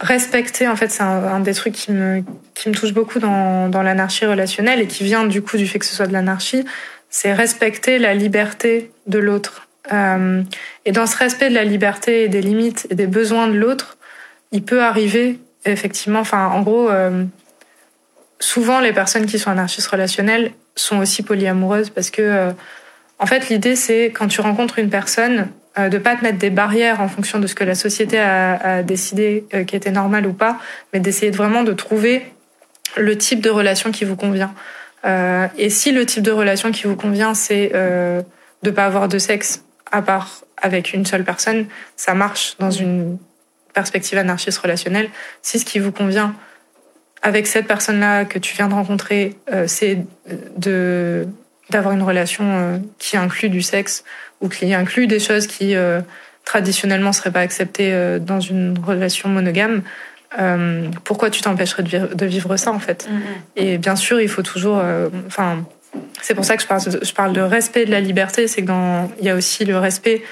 respecter, 0.00 0.68
en 0.68 0.76
fait, 0.76 0.90
c'est 0.90 1.02
un, 1.02 1.40
des 1.40 1.54
trucs 1.54 1.74
qui 1.74 1.92
me, 1.92 2.22
qui 2.54 2.68
me 2.68 2.74
touche 2.74 2.92
beaucoup 2.92 3.18
dans, 3.18 3.68
dans 3.68 3.82
l'anarchie 3.82 4.26
relationnelle 4.26 4.80
et 4.80 4.86
qui 4.86 5.04
vient 5.04 5.26
du 5.26 5.42
coup 5.42 5.56
du 5.56 5.66
fait 5.66 5.78
que 5.78 5.86
ce 5.86 5.94
soit 5.94 6.06
de 6.06 6.12
l'anarchie, 6.12 6.64
c'est 7.10 7.32
respecter 7.32 7.98
la 7.98 8.14
liberté 8.14 8.90
de 9.06 9.18
l'autre. 9.18 9.68
Euh, 9.92 10.42
et 10.84 10.92
dans 10.92 11.06
ce 11.06 11.16
respect 11.16 11.50
de 11.50 11.54
la 11.54 11.64
liberté 11.64 12.24
et 12.24 12.28
des 12.28 12.40
limites 12.40 12.86
et 12.90 12.94
des 12.94 13.06
besoins 13.06 13.46
de 13.46 13.54
l'autre, 13.54 13.98
il 14.52 14.64
peut 14.64 14.82
arriver 14.82 15.38
effectivement, 15.64 16.20
enfin, 16.20 16.46
en 16.46 16.62
gros, 16.62 16.90
euh, 16.90 17.24
souvent 18.40 18.80
les 18.80 18.92
personnes 18.92 19.26
qui 19.26 19.38
sont 19.38 19.50
anarchistes 19.50 19.88
relationnelles 19.88 20.52
sont 20.76 20.98
aussi 20.98 21.22
polyamoureuses 21.22 21.90
parce 21.90 22.10
que, 22.10 22.22
euh, 22.22 22.50
en 23.18 23.26
fait, 23.26 23.48
l'idée 23.48 23.76
c'est 23.76 24.06
quand 24.06 24.28
tu 24.28 24.40
rencontres 24.40 24.78
une 24.78 24.90
personne, 24.90 25.48
euh, 25.76 25.88
de 25.88 25.98
pas 25.98 26.14
te 26.14 26.22
mettre 26.22 26.38
des 26.38 26.50
barrières 26.50 27.00
en 27.00 27.08
fonction 27.08 27.40
de 27.40 27.48
ce 27.48 27.54
que 27.56 27.64
la 27.64 27.74
société 27.74 28.18
a, 28.18 28.82
décidé 28.84 29.44
euh, 29.54 29.64
qui 29.64 29.74
était 29.74 29.90
normal 29.90 30.26
ou 30.26 30.32
pas, 30.32 30.58
mais 30.92 31.00
d'essayer 31.00 31.32
vraiment 31.32 31.64
de 31.64 31.72
trouver 31.72 32.24
le 32.96 33.18
type 33.18 33.40
de 33.40 33.50
relation 33.50 33.90
qui 33.90 34.04
vous 34.04 34.14
convient. 34.14 34.54
Euh, 35.04 35.48
et 35.58 35.70
si 35.70 35.90
le 35.90 36.06
type 36.06 36.22
de 36.22 36.30
relation 36.30 36.70
qui 36.70 36.84
vous 36.84 36.94
convient, 36.94 37.34
c'est 37.34 37.72
euh, 37.74 38.22
de 38.62 38.70
pas 38.70 38.86
avoir 38.86 39.08
de 39.08 39.18
sexe 39.18 39.64
à 39.90 40.00
part 40.00 40.44
avec 40.62 40.92
une 40.92 41.04
seule 41.04 41.24
personne, 41.24 41.66
ça 41.96 42.14
marche 42.14 42.56
dans 42.58 42.70
une 42.70 43.18
perspective 43.74 44.16
anarchiste 44.16 44.58
relationnelle. 44.58 45.10
Si 45.42 45.58
ce 45.58 45.64
qui 45.64 45.80
vous 45.80 45.92
convient 45.92 46.36
avec 47.22 47.48
cette 47.48 47.66
personne-là 47.66 48.24
que 48.24 48.38
tu 48.38 48.54
viens 48.54 48.68
de 48.68 48.74
rencontrer, 48.74 49.36
c'est 49.66 49.98
de 50.56 51.26
d'avoir 51.70 51.94
une 51.94 52.02
relation 52.02 52.82
qui 52.98 53.16
inclut 53.16 53.48
du 53.48 53.62
sexe 53.62 54.04
ou 54.40 54.48
qui 54.48 54.72
inclut 54.74 55.06
des 55.06 55.18
choses 55.18 55.46
qui 55.46 55.74
euh, 55.74 56.00
traditionnellement 56.44 57.12
seraient 57.12 57.32
pas 57.32 57.40
acceptées 57.40 57.92
euh, 57.92 58.18
dans 58.18 58.40
une 58.40 58.78
relation 58.78 59.28
monogame, 59.28 59.82
euh, 60.38 60.88
pourquoi 61.04 61.30
tu 61.30 61.40
t'empêcherais 61.40 61.82
de, 61.82 62.26
vivre 62.26 62.56
ça 62.56 62.72
en 62.72 62.78
fait? 62.78 63.08
Mm-hmm. 63.08 63.62
Et 63.62 63.78
bien 63.78 63.96
sûr, 63.96 64.20
il 64.20 64.28
faut 64.28 64.42
toujours, 64.42 64.82
enfin, 65.26 65.64
c'est 66.20 66.34
pour 66.34 66.44
ça 66.44 66.56
que 66.56 66.62
je 66.62 66.66
parle, 66.66 66.82
je 66.82 67.12
parle 67.12 67.32
de 67.32 67.40
respect 67.40 67.86
de 67.86 67.90
la 67.90 68.00
liberté, 68.00 68.48
c'est 68.48 68.64
qu'il 68.64 69.24
y 69.24 69.28
a 69.28 69.34
aussi 69.34 69.64
le 69.64 69.78
respect 69.78 70.22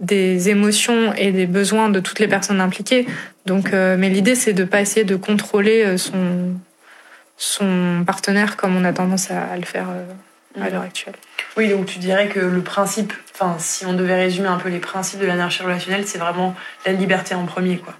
des 0.00 0.48
émotions 0.48 1.12
et 1.14 1.32
des 1.32 1.46
besoins 1.46 1.90
de 1.90 2.00
toutes 2.00 2.18
les 2.18 2.28
personnes 2.28 2.62
impliquées. 2.62 3.06
Donc, 3.44 3.72
mais 3.72 4.08
l'idée 4.08 4.34
c'est 4.34 4.54
de 4.54 4.64
pas 4.64 4.80
essayer 4.80 5.04
de 5.04 5.16
contrôler 5.16 5.98
son 5.98 6.54
son 7.36 8.04
partenaire 8.06 8.56
comme 8.56 8.76
on 8.76 8.84
a 8.84 8.92
tendance 8.92 9.30
à, 9.30 9.54
le 9.56 9.64
faire 9.64 9.88
à 10.60 10.70
l'heure 10.70 10.82
actuelle. 10.82 11.14
Oui, 11.56 11.68
donc 11.68 11.86
tu 11.86 11.98
dirais 11.98 12.28
que 12.28 12.40
le 12.40 12.62
principe, 12.62 13.12
enfin, 13.34 13.56
si 13.58 13.84
on 13.84 13.92
devait 13.92 14.16
résumer 14.16 14.48
un 14.48 14.58
peu 14.58 14.68
les 14.68 14.78
principes 14.78 15.20
de 15.20 15.26
l'anarchie 15.26 15.62
relationnelle, 15.62 16.06
c'est 16.06 16.18
vraiment 16.18 16.54
la 16.86 16.92
liberté 16.92 17.34
en 17.34 17.44
premier, 17.46 17.78
quoi. 17.78 17.94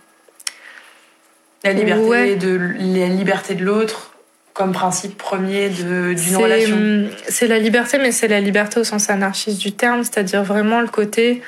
La 1.64 1.72
liberté, 1.72 2.34
de, 2.36 2.56
la 2.56 3.06
liberté 3.06 3.54
de 3.54 3.64
l'autre, 3.64 4.12
comme 4.52 4.72
principe 4.72 5.16
premier 5.16 5.68
d'une 5.68 6.16
relation 6.36 6.76
hum, 6.76 7.08
C'est 7.28 7.46
la 7.46 7.58
liberté, 7.58 7.98
mais 7.98 8.10
c'est 8.10 8.26
la 8.26 8.40
liberté 8.40 8.80
au 8.80 8.84
sens 8.84 9.10
anarchiste 9.10 9.60
du 9.60 9.72
terme, 9.72 10.02
c'est-à-dire 10.02 10.42
vraiment 10.42 10.80
le 10.80 10.88
côté 10.88 11.40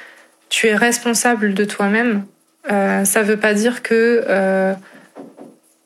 tu 0.48 0.68
es 0.68 0.76
responsable 0.76 1.54
de 1.54 1.64
toi-même. 1.64 2.26
Euh, 2.70 3.04
ça 3.04 3.22
veut 3.22 3.36
pas 3.36 3.54
dire 3.54 3.82
que 3.82 4.24
euh, 4.28 4.72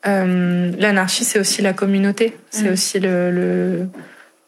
euh, 0.05 0.71
l'anarchie, 0.77 1.23
c'est 1.23 1.39
aussi 1.39 1.61
la 1.61 1.73
communauté, 1.73 2.37
c'est 2.51 2.69
mm. 2.69 2.73
aussi 2.73 2.99
le, 2.99 3.87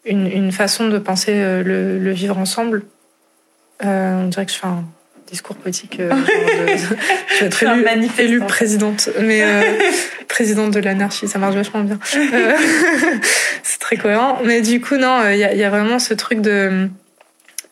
une, 0.04 0.26
une, 0.26 0.52
façon 0.52 0.88
de 0.88 0.98
penser 0.98 1.32
euh, 1.34 1.62
le, 1.62 1.98
le 1.98 2.10
vivre 2.12 2.38
ensemble. 2.38 2.84
Euh, 3.84 4.24
on 4.24 4.28
dirait 4.28 4.46
que 4.46 4.52
je 4.52 4.58
fais 4.58 4.66
un 4.66 4.84
discours 5.26 5.56
politique. 5.56 5.98
Euh, 6.00 6.10
je 7.38 7.40
vais 7.40 7.46
être 7.46 7.62
élue, 7.62 8.08
élue 8.18 8.40
présidente, 8.40 9.08
mais 9.20 9.44
présidente 10.28 10.72
de 10.72 10.80
l'anarchie, 10.80 11.28
ça 11.28 11.38
marche 11.38 11.54
vachement 11.54 11.82
bien. 11.82 11.98
c'est 13.62 13.78
très 13.80 13.96
cohérent. 13.96 14.40
Mais 14.44 14.60
du 14.60 14.80
coup, 14.80 14.96
non, 14.96 15.28
il 15.30 15.38
y 15.38 15.44
a, 15.44 15.54
y, 15.54 15.64
a 15.64 15.70
vraiment 15.70 15.98
ce 15.98 16.14
truc 16.14 16.40
de 16.40 16.88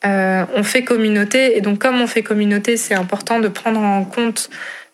on 0.03 0.63
fait 0.63 0.83
communauté 0.83 1.57
et 1.57 1.61
donc 1.61 1.79
comme 1.79 2.01
on 2.01 2.07
fait 2.07 2.23
communauté, 2.23 2.77
c'est 2.77 2.95
important 2.95 3.39
de 3.39 3.49
prendre 3.49 3.81
en 3.81 4.05
compte 4.05 4.49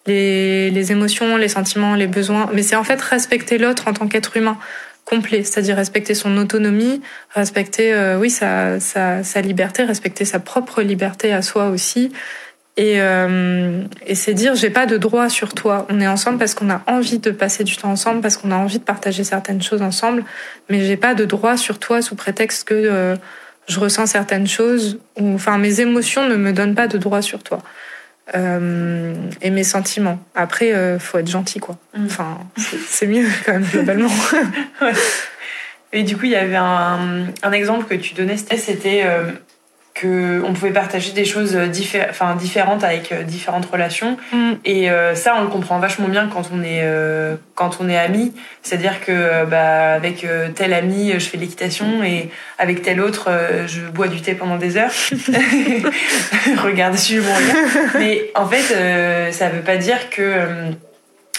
les, 0.06 0.70
les 0.70 0.92
émotions, 0.92 1.36
les 1.36 1.48
sentiments, 1.48 1.94
les 1.94 2.06
besoins. 2.06 2.50
Mais 2.52 2.62
c'est 2.62 2.76
en 2.76 2.84
fait 2.84 3.00
respecter 3.00 3.58
l'autre 3.58 3.88
en 3.88 3.92
tant 3.92 4.08
qu'être 4.08 4.36
humain 4.36 4.58
complet, 5.06 5.44
c'est-à-dire 5.44 5.76
respecter 5.76 6.14
son 6.14 6.36
autonomie, 6.36 7.00
respecter 7.30 7.94
euh, 7.94 8.18
oui 8.18 8.28
sa, 8.28 8.80
sa, 8.80 9.22
sa, 9.22 9.40
liberté, 9.40 9.84
respecter 9.84 10.26
sa 10.26 10.40
propre 10.40 10.82
liberté 10.82 11.32
à 11.32 11.40
soi 11.40 11.68
aussi. 11.70 12.12
Et, 12.76 13.00
euh, 13.00 13.84
et 14.04 14.14
c'est 14.14 14.34
dire 14.34 14.54
j'ai 14.54 14.68
pas 14.68 14.84
de 14.84 14.98
droit 14.98 15.30
sur 15.30 15.54
toi. 15.54 15.86
On 15.88 16.00
est 16.00 16.08
ensemble 16.08 16.38
parce 16.38 16.54
qu'on 16.54 16.68
a 16.68 16.82
envie 16.86 17.18
de 17.18 17.30
passer 17.30 17.64
du 17.64 17.76
temps 17.76 17.90
ensemble, 17.90 18.20
parce 18.20 18.36
qu'on 18.36 18.50
a 18.50 18.56
envie 18.56 18.78
de 18.78 18.84
partager 18.84 19.24
certaines 19.24 19.62
choses 19.62 19.80
ensemble, 19.80 20.24
mais 20.68 20.84
j'ai 20.84 20.98
pas 20.98 21.14
de 21.14 21.24
droit 21.24 21.56
sur 21.56 21.78
toi 21.78 22.02
sous 22.02 22.16
prétexte 22.16 22.68
que 22.68 22.74
euh, 22.74 23.16
je 23.68 23.80
ressens 23.80 24.06
certaines 24.06 24.46
choses, 24.46 24.98
ou 25.18 25.34
enfin 25.34 25.56
mes 25.56 25.80
émotions 25.80 26.28
ne 26.28 26.36
me 26.36 26.52
donnent 26.52 26.74
pas 26.74 26.88
de 26.88 26.98
droit 26.98 27.22
sur 27.22 27.42
toi. 27.42 27.62
Euh, 28.34 29.14
et 29.40 29.50
mes 29.50 29.62
sentiments. 29.62 30.18
Après, 30.34 30.72
euh, 30.72 30.98
faut 30.98 31.18
être 31.18 31.30
gentil, 31.30 31.60
quoi. 31.60 31.76
Mm. 31.96 32.06
Enfin, 32.06 32.38
c'est 32.88 33.06
mieux 33.06 33.26
quand 33.44 33.52
même 33.52 33.64
globalement. 33.64 34.10
Et 35.92 36.02
du 36.02 36.16
coup, 36.16 36.24
il 36.24 36.32
y 36.32 36.36
avait 36.36 36.56
un, 36.56 37.26
un 37.42 37.52
exemple 37.52 37.86
que 37.86 37.94
tu 37.94 38.14
donnais, 38.14 38.36
c'était 38.36 39.02
euh, 39.04 39.30
qu'on 39.98 40.52
pouvait 40.52 40.72
partager 40.72 41.12
des 41.12 41.24
choses 41.24 41.58
enfin, 42.10 42.34
différentes 42.36 42.84
avec 42.84 43.12
euh, 43.12 43.22
différentes 43.22 43.64
relations. 43.66 44.18
Mm. 44.30 44.52
Et 44.64 44.90
euh, 44.90 45.14
ça, 45.14 45.34
on 45.38 45.42
le 45.42 45.48
comprend 45.48 45.78
vachement 45.78 46.08
bien 46.08 46.28
quand 46.28 46.50
on 46.52 46.62
est, 46.62 46.82
euh, 46.82 47.36
quand 47.54 47.78
on 47.80 47.88
est 47.88 47.96
amis. 47.96 48.34
C'est-à-dire 48.62 49.00
que 49.00 49.44
bah, 49.46 49.94
avec 49.94 50.26
tel 50.54 50.74
ami, 50.74 51.12
je 51.12 51.18
fais 51.18 51.38
l'équitation 51.38 52.02
et 52.02 52.30
avec 52.58 52.82
tel 52.82 53.00
autre, 53.00 53.30
je 53.66 53.82
bois 53.86 54.08
du 54.08 54.20
thé 54.20 54.34
pendant 54.34 54.56
des 54.56 54.76
heures. 54.76 54.90
Regardez 56.64 56.98
sur 56.98 57.22
mon 57.22 57.98
Mais 57.98 58.30
en 58.34 58.46
fait, 58.46 59.32
ça 59.32 59.48
veut 59.48 59.62
pas 59.62 59.76
dire 59.76 60.10
que 60.10 60.72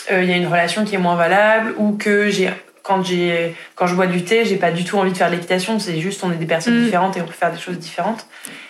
il 0.10 0.24
y 0.24 0.32
a 0.32 0.38
une 0.38 0.48
relation 0.48 0.86
qui 0.86 0.96
est 0.96 1.00
moins 1.00 1.18
valable 1.18 1.74
ou 1.78 1.98
que 1.98 2.30
j'ai 2.30 2.50
quand 2.88 3.04
j'ai 3.04 3.56
quand 3.76 3.86
je 3.86 3.96
bois 3.96 4.08
du 4.08 4.24
thé, 4.24 4.46
j'ai 4.46 4.56
pas 4.56 4.72
du 4.72 4.84
tout 4.86 4.98
envie 4.98 5.12
de 5.12 5.18
faire 5.18 5.30
l'équitation. 5.30 5.78
C'est 5.80 6.00
juste 6.00 6.24
on 6.24 6.32
est 6.32 6.38
des 6.38 6.46
personnes 6.46 6.80
mm. 6.80 6.86
différentes 6.86 7.18
et 7.18 7.22
on 7.22 7.26
peut 7.26 7.34
faire 7.34 7.52
des 7.52 7.60
choses 7.60 7.78
différentes. 7.78 8.26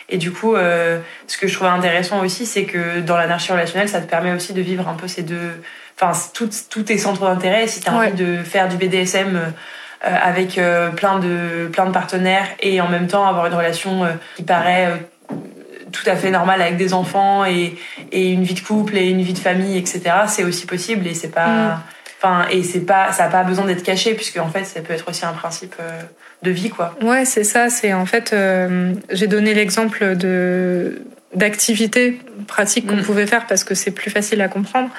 Et 0.09 0.17
du 0.17 0.31
coup, 0.31 0.55
euh, 0.55 0.99
ce 1.27 1.37
que 1.37 1.47
je 1.47 1.53
trouve 1.53 1.67
intéressant 1.67 2.23
aussi, 2.23 2.45
c'est 2.45 2.63
que 2.63 3.01
dans 3.01 3.17
l'anarchie 3.17 3.51
relationnelle, 3.51 3.89
ça 3.89 4.01
te 4.01 4.09
permet 4.09 4.31
aussi 4.31 4.53
de 4.53 4.61
vivre 4.61 4.87
un 4.87 4.93
peu 4.93 5.07
ces 5.07 5.21
deux, 5.21 5.61
enfin 5.99 6.17
tout, 6.33 6.49
tout 6.69 6.83
tes 6.83 6.97
centres 6.97 7.21
d'intérêt. 7.21 7.67
Si 7.67 7.81
tu 7.81 7.89
as 7.89 7.93
envie 7.93 8.13
de 8.13 8.37
faire 8.37 8.67
du 8.69 8.77
BDSM 8.77 9.35
euh, 9.35 9.49
avec 10.01 10.57
euh, 10.57 10.89
plein 10.89 11.19
de 11.19 11.69
plein 11.71 11.85
de 11.85 11.91
partenaires 11.91 12.47
et 12.59 12.81
en 12.81 12.87
même 12.87 13.07
temps 13.07 13.27
avoir 13.27 13.45
une 13.45 13.53
relation 13.53 14.07
qui 14.35 14.43
paraît 14.43 14.91
tout 15.91 16.09
à 16.09 16.15
fait 16.15 16.31
normale 16.31 16.61
avec 16.61 16.77
des 16.77 16.93
enfants 16.93 17.45
et, 17.45 17.75
et 18.11 18.31
une 18.31 18.43
vie 18.43 18.53
de 18.53 18.59
couple 18.59 18.97
et 18.97 19.09
une 19.09 19.21
vie 19.21 19.33
de 19.33 19.39
famille, 19.39 19.77
etc. 19.77 20.01
C'est 20.27 20.43
aussi 20.43 20.65
possible 20.65 21.07
et 21.07 21.13
c'est 21.13 21.31
pas 21.31 21.47
mm. 21.47 21.81
Enfin, 22.19 22.47
et 22.49 22.63
c'est 22.63 22.81
pas, 22.81 23.11
ça 23.11 23.25
n'a 23.25 23.29
pas 23.29 23.43
besoin 23.43 23.65
d'être 23.65 23.83
caché, 23.83 24.15
puisque 24.15 24.37
en 24.37 24.49
fait, 24.49 24.63
ça 24.63 24.81
peut 24.81 24.93
être 24.93 25.07
aussi 25.07 25.23
un 25.25 25.33
principe 25.33 25.75
euh, 25.79 26.01
de 26.41 26.49
vie, 26.49 26.69
quoi. 26.69 26.95
Ouais, 27.01 27.25
c'est 27.25 27.43
ça. 27.43 27.69
C'est 27.69 27.93
en 27.93 28.07
fait, 28.07 28.33
euh, 28.33 28.93
j'ai 29.11 29.27
donné 29.27 29.53
l'exemple 29.53 30.15
de 30.15 31.01
d'activités 31.35 32.19
pratiques 32.47 32.87
qu'on 32.87 32.95
mm. 32.95 33.03
pouvait 33.03 33.27
faire 33.27 33.45
parce 33.45 33.63
que 33.63 33.75
c'est 33.75 33.91
plus 33.91 34.09
facile 34.09 34.41
à 34.41 34.47
comprendre. 34.47 34.89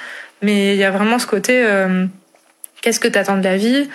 Mais 0.42 0.74
il 0.74 0.78
y 0.78 0.84
a 0.84 0.90
vraiment 0.90 1.18
ce 1.18 1.26
côté, 1.26 1.64
euh, 1.64 2.06
qu'est-ce 2.82 3.00
que 3.00 3.08
tu 3.08 3.18
attends 3.18 3.36
de 3.36 3.44
la 3.44 3.56
vie? 3.56 3.88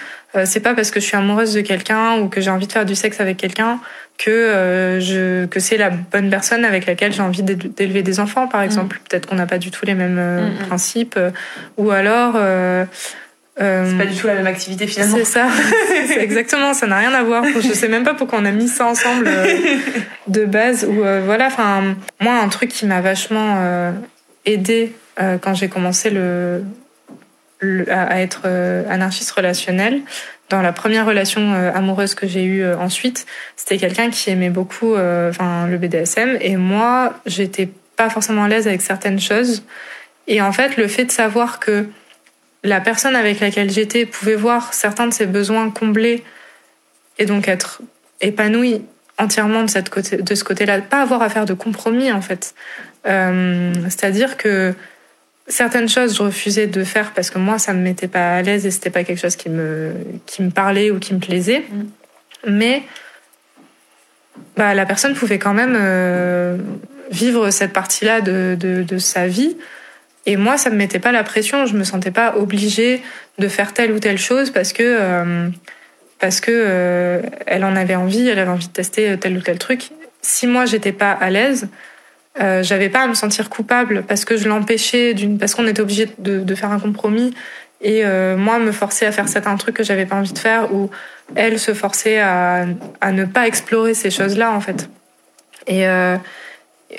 C'est 0.45 0.61
pas 0.61 0.73
parce 0.73 0.89
que 0.89 0.99
je 0.99 1.05
suis 1.05 1.15
amoureuse 1.15 1.53
de 1.53 1.61
quelqu'un 1.61 2.17
ou 2.17 2.27
que 2.27 2.41
j'ai 2.41 2.49
envie 2.49 2.65
de 2.65 2.71
faire 2.71 2.85
du 2.85 2.95
sexe 2.95 3.19
avec 3.19 3.37
quelqu'un 3.37 3.79
que 4.17 4.97
je 4.99 5.45
que 5.45 5.59
c'est 5.59 5.77
la 5.77 5.91
bonne 5.91 6.31
personne 6.31 6.65
avec 6.65 6.87
laquelle 6.87 7.13
j'ai 7.13 7.21
envie 7.21 7.43
d'élever 7.43 8.01
des 8.01 8.19
enfants 8.19 8.47
par 8.47 8.61
mm. 8.61 8.65
exemple 8.65 8.99
peut-être 9.07 9.27
qu'on 9.27 9.35
n'a 9.35 9.45
pas 9.45 9.59
du 9.59 9.69
tout 9.69 9.85
les 9.85 9.93
mêmes 9.93 10.15
mm, 10.15 10.65
principes 10.65 11.19
ou 11.77 11.91
alors 11.91 12.35
euh, 13.61 13.85
c'est 13.87 13.97
pas 13.97 14.11
du 14.11 14.15
tout 14.17 14.25
la 14.25 14.33
même 14.33 14.47
activité 14.47 14.87
finalement. 14.87 15.17
C'est 15.17 15.25
ça, 15.25 15.47
c'est 16.07 16.21
exactement, 16.21 16.73
ça 16.73 16.87
n'a 16.87 16.97
rien 16.97 17.13
à 17.13 17.23
voir. 17.23 17.43
Je 17.45 17.73
sais 17.73 17.87
même 17.87 18.03
pas 18.03 18.15
pourquoi 18.15 18.39
on 18.39 18.45
a 18.45 18.51
mis 18.51 18.67
ça 18.67 18.87
ensemble 18.87 19.27
euh, 19.27 19.57
de 20.27 20.45
base. 20.45 20.85
Ou 20.85 21.03
euh, 21.03 21.21
voilà, 21.23 21.47
enfin, 21.47 21.95
moi 22.19 22.33
un 22.33 22.49
truc 22.49 22.71
qui 22.71 22.85
m'a 22.87 23.01
vachement 23.01 23.57
euh, 23.59 23.91
aidé 24.45 24.93
quand 25.41 25.53
j'ai 25.53 25.69
commencé 25.69 26.09
le, 26.09 26.63
à 27.89 28.21
être 28.21 28.47
anarchiste 28.89 29.31
relationnel. 29.31 30.01
Dans 30.49 30.61
la 30.61 30.71
première 30.71 31.05
relation 31.05 31.53
amoureuse 31.53 32.15
que 32.15 32.27
j'ai 32.27 32.43
eue 32.43 32.65
ensuite, 32.73 33.25
c'était 33.55 33.77
quelqu'un 33.77 34.09
qui 34.09 34.29
aimait 34.29 34.49
beaucoup, 34.49 34.93
enfin, 34.95 35.67
le 35.67 35.77
BDSM, 35.77 36.37
et 36.41 36.57
moi, 36.57 37.19
j'étais 37.25 37.69
pas 37.95 38.09
forcément 38.09 38.43
à 38.43 38.47
l'aise 38.47 38.67
avec 38.67 38.81
certaines 38.81 39.19
choses. 39.19 39.63
Et 40.27 40.41
en 40.41 40.51
fait, 40.51 40.77
le 40.77 40.87
fait 40.87 41.05
de 41.05 41.11
savoir 41.11 41.59
que 41.59 41.87
la 42.63 42.79
personne 42.79 43.15
avec 43.15 43.39
laquelle 43.39 43.69
j'étais 43.69 44.05
pouvait 44.05 44.35
voir 44.35 44.73
certains 44.73 45.07
de 45.07 45.13
ses 45.13 45.25
besoins 45.25 45.69
comblés 45.69 46.23
et 47.19 47.25
donc 47.25 47.47
être 47.47 47.81
épanouie 48.21 48.81
entièrement 49.17 49.63
de, 49.63 49.69
cette 49.69 49.89
côté, 49.89 50.17
de 50.17 50.35
ce 50.35 50.43
côté-là, 50.43 50.81
pas 50.81 51.01
avoir 51.01 51.21
à 51.21 51.29
faire 51.29 51.45
de 51.45 51.53
compromis 51.53 52.11
en 52.11 52.21
fait. 52.21 52.55
Euh, 53.05 53.73
c'est-à-dire 53.83 54.37
que 54.37 54.73
certaines 55.47 55.89
choses 55.89 56.15
je 56.15 56.23
refusais 56.23 56.67
de 56.67 56.83
faire 56.83 57.11
parce 57.11 57.29
que 57.29 57.37
moi 57.37 57.59
ça 57.59 57.73
me 57.73 57.81
mettait 57.81 58.07
pas 58.07 58.35
à 58.35 58.41
l'aise 58.41 58.65
et 58.65 58.71
c'était 58.71 58.89
pas 58.89 59.03
quelque 59.03 59.19
chose 59.19 59.35
qui 59.35 59.49
me 59.49 59.93
qui 60.25 60.41
me 60.41 60.51
parlait 60.51 60.91
ou 60.91 60.99
qui 60.99 61.13
me 61.13 61.19
plaisait. 61.19 61.63
Mm. 61.69 61.83
Mais 62.47 62.83
bah, 64.57 64.73
la 64.73 64.85
personne 64.85 65.13
pouvait 65.13 65.39
quand 65.39 65.53
même 65.53 65.75
euh, 65.79 66.57
vivre 67.11 67.51
cette 67.51 67.73
partie-là 67.73 68.21
de, 68.21 68.57
de, 68.59 68.83
de, 68.83 68.97
sa 68.97 69.27
vie 69.27 69.55
et 70.25 70.37
moi, 70.37 70.57
ça 70.57 70.69
me 70.69 70.75
mettait 70.75 70.99
pas 70.99 71.11
la 71.11 71.23
pression. 71.23 71.65
Je 71.65 71.75
me 71.75 71.83
sentais 71.83 72.11
pas 72.11 72.37
obligée 72.37 73.01
de 73.39 73.47
faire 73.47 73.73
telle 73.73 73.91
ou 73.91 73.99
telle 73.99 74.17
chose 74.17 74.51
parce 74.51 74.73
que 74.73 74.83
euh, 74.83 75.49
parce 76.19 76.39
que 76.39 76.51
euh, 76.51 77.21
elle 77.45 77.65
en 77.65 77.75
avait 77.75 77.95
envie, 77.95 78.27
elle 78.29 78.39
avait 78.39 78.51
envie 78.51 78.67
de 78.67 78.73
tester 78.73 79.17
tel 79.19 79.37
ou 79.37 79.41
tel 79.41 79.59
truc. 79.59 79.89
Si 80.21 80.47
moi 80.47 80.65
j'étais 80.65 80.93
pas 80.93 81.11
à 81.11 81.29
l'aise, 81.29 81.67
euh, 82.39 82.63
j'avais 82.63 82.89
pas 82.89 83.01
à 83.01 83.07
me 83.07 83.13
sentir 83.13 83.49
coupable 83.49 84.03
parce 84.07 84.25
que 84.25 84.37
je 84.37 84.47
l'empêchais 84.47 85.13
d'une 85.13 85.37
parce 85.37 85.53
qu'on 85.53 85.67
était 85.67 85.81
obligé 85.81 86.09
de, 86.17 86.39
de, 86.39 86.55
faire 86.55 86.71
un 86.71 86.79
compromis 86.79 87.31
et 87.79 88.03
euh, 88.05 88.35
moi 88.37 88.57
me 88.57 88.71
forcer 88.71 89.05
à 89.05 89.11
faire 89.11 89.27
certains 89.27 89.55
trucs 89.55 89.75
que 89.75 89.83
j'avais 89.83 90.07
pas 90.07 90.15
envie 90.15 90.33
de 90.33 90.39
faire 90.39 90.73
ou 90.73 90.89
elle 91.35 91.59
se 91.59 91.75
forcer 91.75 92.17
à, 92.17 92.65
à 93.01 93.11
ne 93.11 93.25
pas 93.25 93.45
explorer 93.47 93.93
ces 93.93 94.09
choses 94.09 94.35
là 94.35 94.51
en 94.51 94.61
fait. 94.61 94.89
Et 95.67 95.87
euh, 95.87 96.17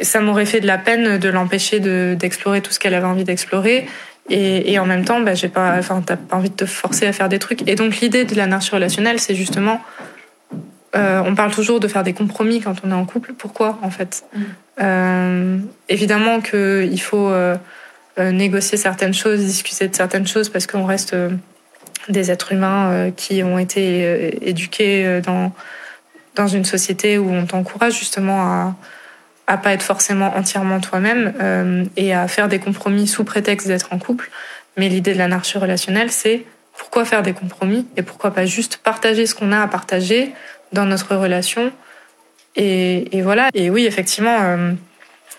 ça 0.02 0.20
m'aurait 0.20 0.46
fait 0.46 0.60
de 0.60 0.66
la 0.68 0.78
peine 0.78 1.18
de 1.18 1.28
l'empêcher 1.28 1.80
d'explorer 2.14 2.60
tout 2.60 2.72
ce 2.72 2.78
qu'elle 2.78 2.94
avait 2.94 3.06
envie 3.06 3.24
d'explorer. 3.24 3.86
Et, 4.30 4.72
et, 4.72 4.78
en 4.78 4.86
même 4.86 5.04
temps, 5.04 5.20
bah, 5.20 5.34
j'ai 5.34 5.50
pas, 5.50 5.76
enfin, 5.78 6.02
t'as 6.04 6.16
pas 6.16 6.36
envie 6.36 6.48
de 6.48 6.54
te 6.54 6.64
forcer 6.64 7.06
à 7.06 7.12
faire 7.12 7.28
des 7.28 7.38
trucs. 7.38 7.68
Et 7.68 7.74
donc, 7.74 8.00
l'idée 8.00 8.24
de 8.24 8.34
l'anarchie 8.34 8.70
relationnelle, 8.70 9.20
c'est 9.20 9.34
justement, 9.34 9.82
euh, 10.96 11.22
on 11.24 11.34
parle 11.34 11.52
toujours 11.52 11.80
de 11.80 11.88
faire 11.88 12.02
des 12.02 12.12
compromis 12.12 12.60
quand 12.60 12.76
on 12.84 12.90
est 12.90 12.94
en 12.94 13.04
couple. 13.04 13.32
Pourquoi, 13.32 13.78
en 13.82 13.90
fait 13.90 14.24
mm. 14.34 14.42
euh, 14.80 15.58
Évidemment 15.88 16.40
qu'il 16.40 17.00
faut 17.00 17.28
euh, 17.28 17.56
négocier 18.18 18.78
certaines 18.78 19.14
choses, 19.14 19.40
discuter 19.40 19.88
de 19.88 19.94
certaines 19.94 20.26
choses, 20.26 20.48
parce 20.48 20.66
qu'on 20.66 20.84
reste 20.84 21.16
des 22.08 22.30
êtres 22.30 22.52
humains 22.52 23.10
qui 23.16 23.42
ont 23.42 23.58
été 23.58 24.48
éduqués 24.48 25.20
dans 25.24 25.52
dans 26.36 26.48
une 26.48 26.64
société 26.64 27.16
où 27.16 27.30
on 27.30 27.46
t'encourage 27.46 27.98
justement 27.98 28.42
à 28.42 28.74
à 29.46 29.56
pas 29.56 29.72
être 29.72 29.82
forcément 29.82 30.36
entièrement 30.36 30.80
toi-même 30.80 31.88
et 31.96 32.14
à 32.14 32.28
faire 32.28 32.48
des 32.48 32.58
compromis 32.58 33.06
sous 33.06 33.24
prétexte 33.24 33.66
d'être 33.66 33.92
en 33.92 33.98
couple. 33.98 34.30
Mais 34.76 34.88
l'idée 34.88 35.12
de 35.12 35.18
l'anarchie 35.18 35.58
relationnelle, 35.58 36.10
c'est 36.10 36.44
pourquoi 36.76 37.04
faire 37.04 37.22
des 37.22 37.32
compromis 37.32 37.86
et 37.96 38.02
pourquoi 38.02 38.32
pas 38.32 38.46
juste 38.46 38.78
partager 38.78 39.26
ce 39.26 39.34
qu'on 39.34 39.52
a 39.52 39.60
à 39.60 39.68
partager 39.68 40.32
dans 40.74 40.84
notre 40.84 41.16
relation. 41.16 41.72
Et, 42.56 43.16
et 43.16 43.22
voilà. 43.22 43.48
Et 43.54 43.70
oui, 43.70 43.86
effectivement, 43.86 44.38
euh, 44.42 44.72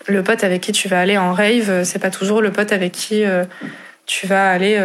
le 0.06 0.22
pote 0.22 0.42
avec 0.42 0.62
qui 0.62 0.72
tu 0.72 0.88
vas 0.88 1.00
aller 1.00 1.16
en 1.16 1.32
rave, 1.32 1.84
c'est 1.84 1.98
pas 2.00 2.10
toujours 2.10 2.42
le 2.42 2.50
pote 2.50 2.72
avec 2.72 2.92
qui 2.92 3.24
euh, 3.24 3.44
tu 4.06 4.26
vas 4.26 4.50
aller 4.50 4.78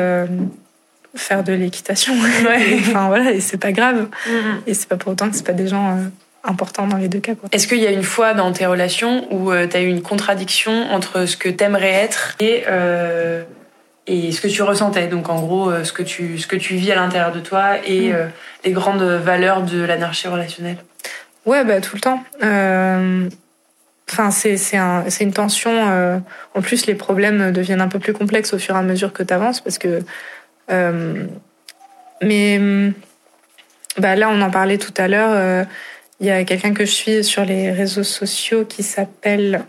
faire 1.16 1.43
de 1.43 1.54
l'équitation. 1.54 2.14
enfin 2.80 3.08
voilà, 3.08 3.32
et 3.32 3.39
c'est 3.39 3.58
pas 3.58 3.72
grave. 3.72 4.08
Mm-hmm. 4.28 4.58
Et 4.68 4.74
c'est 4.74 4.88
pas 4.88 4.97
pour 4.97 5.12
autant 5.12 5.30
que 5.30 5.36
c'est 5.36 5.45
pas 5.45 5.54
des 5.54 5.68
gens 5.68 5.97
euh, 5.97 6.02
importants 6.43 6.88
dans 6.88 6.97
les 6.97 7.08
deux 7.08 7.20
cas. 7.20 7.34
Est-ce 7.52 7.68
qu'il 7.68 7.80
y 7.80 7.88
a 7.88 7.91
une 7.91 8.04
fois 8.04 8.34
dans 8.34 8.52
tes 8.52 8.66
relations 8.66 9.28
où 9.32 9.52
euh, 9.52 9.68
tu 9.68 9.78
as 9.78 9.82
eu 9.82 9.88
une 9.88 10.02
contradiction 10.02 10.91
entre 10.91 11.26
ce 11.26 11.38
que 11.38 11.49
t'aimerais 11.49 11.91
être 11.91 12.36
et, 12.39 12.64
euh, 12.68 13.43
et 14.08 14.32
ce 14.32 14.41
que 14.41 14.47
tu 14.47 14.62
ressentais? 14.62 15.08
Donc 15.08 15.30
en 15.30 15.39
gros, 15.41 15.72
ce 15.84 15.91
que 15.91 16.04
tu, 16.04 16.39
ce 16.39 16.47
que 16.47 16.56
tu 16.56 16.76
vis 16.76 16.91
à 16.91 16.95
l'intérieur 16.95 17.32
de 17.32 17.39
toi 17.39 17.78
et 17.86 18.12
mm. 18.12 18.32
Les 18.64 18.72
grandes 18.72 19.03
valeurs 19.03 19.64
de 19.64 19.82
l'anarchie 19.82 20.28
relationnelle 20.28 20.78
Ouais, 21.45 21.64
bah 21.64 21.82
tout 21.82 21.95
le 21.95 22.01
temps. 22.01 22.24
Enfin, 24.09 24.30
c'est 24.30 24.78
un, 24.78 25.05
une 25.22 25.34
tension. 25.34 26.22
en 26.53 26.62
plus, 26.62 26.86
les 26.86 26.95
problèmes 26.95 27.51
deviennent 27.51 27.82
un 27.82 27.88
peu 27.88 27.97
plus 27.97 28.14
complexes 28.14 28.53
au 28.53 28.59
fur 28.59 28.76
et 28.76 28.78
à 28.78 28.84
mesure 28.84 29.12
que 29.12 29.24
tu 29.24 29.34
avances 29.34 29.62
parce 29.62 29.78
que 29.78 30.03
euh, 30.72 31.26
mais 32.22 32.59
bah 33.97 34.16
là, 34.16 34.30
on 34.30 34.41
en 34.41 34.51
parlait 34.51 34.78
tout 34.78 34.93
à 34.97 35.07
l'heure. 35.07 35.32
Euh, 35.34 35.64
il 36.20 36.28
y 36.28 36.32
a 36.32 36.43
quelqu'un 36.43 36.74
que 36.74 36.86
je 36.86 36.91
suis 36.91 37.24
sur 37.24 37.43
les 37.45 37.72
réseaux 37.72 38.03
sociaux 38.03 38.66
qui 38.66 38.84
s'appelle 38.84 39.66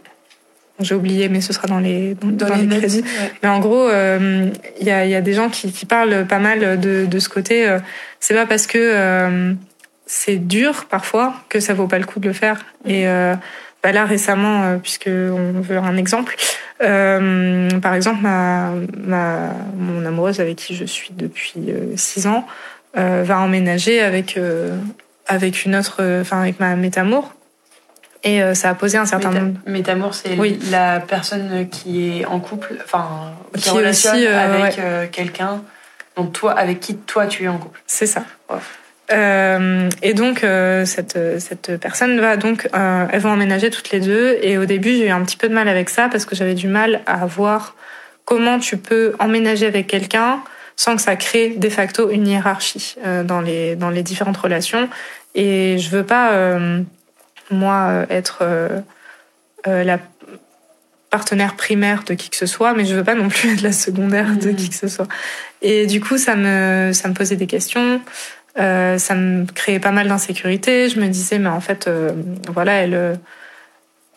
j'ai 0.85 0.95
oublié, 0.95 1.29
mais 1.29 1.41
ce 1.41 1.53
sera 1.53 1.69
dans 1.69 1.79
les, 1.79 2.15
dans, 2.15 2.55
les, 2.55 2.67
crédits. 2.67 3.05
Mais 3.43 3.49
en 3.49 3.61
gros, 3.61 3.89
euh, 3.89 4.49
il 4.81 4.87
y, 4.87 4.91
a, 4.91 5.07
y, 5.07 5.15
a, 5.15 5.21
des 5.21 5.33
gens 5.33 5.49
qui, 5.49 5.73
qui, 5.73 5.87
parlent 5.87 6.27
pas 6.27 6.39
mal 6.39 6.81
de, 6.81 7.07
de 7.07 7.19
ce 7.19 7.29
côté. 7.29 7.77
c'est 8.21 8.35
pas 8.35 8.47
parce 8.47 8.67
que 8.67 9.55
c'est 10.07 10.37
dur 10.37 10.87
parfois 10.91 11.35
que 11.49 11.61
ça 11.61 11.75
vaut 11.75 11.87
pas 11.87 11.99
le 11.99 12.05
coup 12.05 12.21
de 12.21 12.29
le 12.29 12.35
faire. 12.35 12.65
Et 12.87 13.05
bah 13.05 13.93
là, 13.93 14.05
récemment, 14.05 14.79
puisque 14.79 15.09
on 15.09 15.61
veut 15.61 15.79
un 15.79 15.97
exemple, 15.97 16.37
euh, 16.83 17.69
par 17.81 17.95
exemple, 17.95 18.23
ma, 18.23 18.73
ma, 18.99 19.51
mon 19.77 20.05
amoureuse 20.05 20.41
avec 20.41 20.57
qui 20.57 20.75
je 20.75 20.85
suis 20.85 21.11
depuis 21.13 21.55
euh, 21.69 21.93
six 21.97 22.27
ans 22.27 22.47
euh, 22.97 23.23
va 23.25 23.39
emménager 23.39 24.01
avec 24.01 24.39
avec 25.27 25.65
une 25.65 25.77
autre, 25.77 26.03
enfin 26.21 26.41
avec 26.41 26.61
ma 26.61 26.75
métamour. 26.77 27.33
Et 28.25 28.41
ça 28.55 28.71
a 28.71 28.75
posé 28.75 28.99
un 28.99 29.05
certain 29.05 29.31
nombre. 29.31 29.59
Métamour, 29.67 30.15
c'est 30.15 30.39
oui. 30.39 30.59
la 30.71 31.01
personne 31.01 31.69
qui 31.69 32.21
est 32.21 32.25
en 32.25 32.39
couple, 32.39 32.75
enfin 32.85 33.33
qui, 33.55 33.63
qui 33.63 33.71
relationne 33.71 34.25
avec 34.27 34.81
quelqu'un 35.11 35.63
dont 36.17 36.27
toi, 36.27 36.53
avec 36.53 36.79
qui 36.79 36.97
toi 36.97 37.27
tu 37.27 37.45
es 37.45 37.49
en 37.49 37.59
couple. 37.59 37.81
C'est 37.87 38.07
ça. 38.07 38.25
Euh, 39.11 39.89
et 40.01 40.15
donc 40.15 40.45
euh, 40.45 40.85
cette, 40.87 41.19
cette 41.41 41.77
personne 41.81 42.21
va 42.21 42.37
donc 42.37 42.69
euh, 42.75 43.07
elles 43.11 43.21
vont 43.21 43.31
emménager 43.31 43.69
toutes 43.69 43.91
les 43.91 44.01
deux 44.01 44.39
et 44.41 44.57
au 44.59 44.65
début 44.65 44.91
j'ai 44.91 45.09
eu 45.09 45.11
un 45.11 45.23
petit 45.23 45.37
peu 45.37 45.49
de 45.49 45.55
mal 45.55 45.69
avec 45.69 45.91
ça 45.91 46.09
parce 46.09 46.25
que 46.25 46.37
j'avais 46.37 46.55
du 46.55 46.69
mal 46.69 47.03
à 47.07 47.27
voir 47.27 47.75
comment 48.25 48.59
tu 48.59 48.77
peux 48.79 49.15
emménager 49.19 49.67
avec 49.67 49.89
quelqu'un 49.89 50.43
sans 50.77 50.97
que 50.97 51.03
ça 51.03 51.17
crée 51.17 51.51
de 51.51 51.69
facto 51.69 52.11
une 52.11 52.27
hiérarchie 52.27 52.97
dans 53.25 53.41
les 53.41 53.75
dans 53.77 53.91
les 53.91 54.03
différentes 54.03 54.37
relations 54.37 54.89
et 55.35 55.79
je 55.79 55.91
veux 55.91 56.05
pas 56.05 56.31
moi 57.53 58.07
être 58.11 58.45
la 59.67 59.99
partenaire 61.11 61.57
primaire 61.57 62.05
de 62.05 62.15
qui 62.15 62.31
que 62.31 62.37
ce 62.37 62.47
soit, 62.47 62.73
mais 62.73 62.87
je 62.87 62.95
veux 62.95 63.05
pas 63.05 63.15
non 63.15 63.29
plus 63.29 63.51
être 63.53 63.61
la 63.61 63.73
secondaire 63.73 64.35
de 64.37 64.51
mmh. 64.51 64.57
qui 64.57 64.69
que 64.71 64.75
ce 64.75 64.89
soit. 64.89 65.09
Et 65.61 65.87
du 65.87 66.01
coup, 66.01 66.19
ça 66.19 66.35
me, 66.35 66.91
ça 66.93 67.09
me 67.09 67.15
posait 67.15 67.37
des 67.37 67.47
questions. 67.47 68.01
Euh, 68.59 68.99
ça 68.99 69.15
me 69.15 69.47
créait 69.47 69.79
pas 69.79 69.93
mal 69.93 70.09
d'insécurité. 70.09 70.89
Je 70.89 71.01
me 71.01 71.07
disais, 71.09 71.39
mais 71.39 71.49
en 71.49 71.61
fait, 71.61 71.87
euh, 71.87 72.13
voilà, 72.49 72.73
elle, 72.73 73.19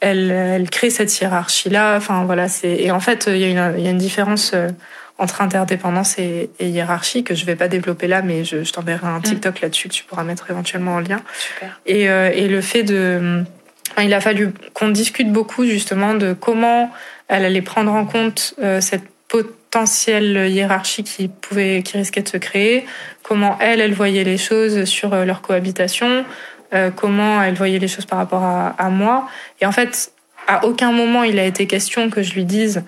elle, 0.01 0.31
elle 0.31 0.69
crée 0.69 0.89
cette 0.89 1.19
hiérarchie-là. 1.19 1.95
Enfin, 1.97 2.23
voilà, 2.25 2.47
c'est 2.47 2.75
et 2.75 2.91
en 2.91 2.99
fait, 2.99 3.25
il 3.27 3.37
y, 3.37 3.45
a 3.45 3.47
une, 3.47 3.77
il 3.77 3.83
y 3.83 3.87
a 3.87 3.91
une 3.91 3.97
différence 3.97 4.51
euh, 4.53 4.69
entre 5.17 5.41
interdépendance 5.41 6.17
et, 6.19 6.49
hiérarchie 6.59 7.23
que 7.23 7.35
je 7.35 7.45
vais 7.45 7.55
pas 7.55 7.67
développer 7.67 8.07
là, 8.07 8.21
mais 8.21 8.43
je, 8.43 8.63
je 8.63 8.73
t'enverrai 8.73 9.07
un 9.07 9.19
mm. 9.19 9.23
TikTok 9.23 9.61
là-dessus 9.61 9.89
que 9.89 9.93
tu 9.93 10.03
pourras 10.03 10.23
mettre 10.23 10.49
éventuellement 10.49 10.95
en 10.95 10.99
lien. 10.99 11.21
Super. 11.37 11.79
Et, 11.85 12.03
et 12.03 12.47
le 12.47 12.61
fait 12.61 12.83
de, 12.83 13.43
il 13.97 14.13
a 14.13 14.19
fallu 14.19 14.53
qu'on 14.73 14.89
discute 14.89 15.31
beaucoup 15.31 15.65
justement 15.65 16.13
de 16.15 16.33
comment 16.33 16.91
elle 17.27 17.45
allait 17.45 17.61
prendre 17.61 17.93
en 17.93 18.05
compte 18.05 18.55
cette 18.79 19.03
potentielle 19.75 20.49
hiérarchie 20.49 21.03
qui 21.03 21.27
pouvait, 21.27 21.81
qui 21.83 21.97
risquait 21.97 22.21
de 22.21 22.29
se 22.29 22.37
créer, 22.37 22.85
comment 23.23 23.57
elle, 23.59 23.81
elle 23.81 23.93
voyait 23.93 24.23
les 24.23 24.37
choses 24.37 24.85
sur 24.85 25.13
euh, 25.13 25.25
leur 25.25 25.41
cohabitation, 25.41 26.23
euh, 26.73 26.91
comment 26.91 27.41
elle 27.41 27.55
voyait 27.55 27.79
les 27.79 27.87
choses 27.87 28.05
par 28.05 28.19
rapport 28.19 28.43
à, 28.43 28.89
moi. 28.89 29.27
Et 29.59 29.65
en 29.65 29.71
fait, 29.71 30.11
à 30.47 30.65
aucun 30.65 30.91
moment 30.91 31.23
il 31.23 31.39
a 31.39 31.43
été 31.43 31.67
question 31.67 32.09
que 32.09 32.21
je 32.21 32.33
lui 32.33 32.45
dise 32.45 32.83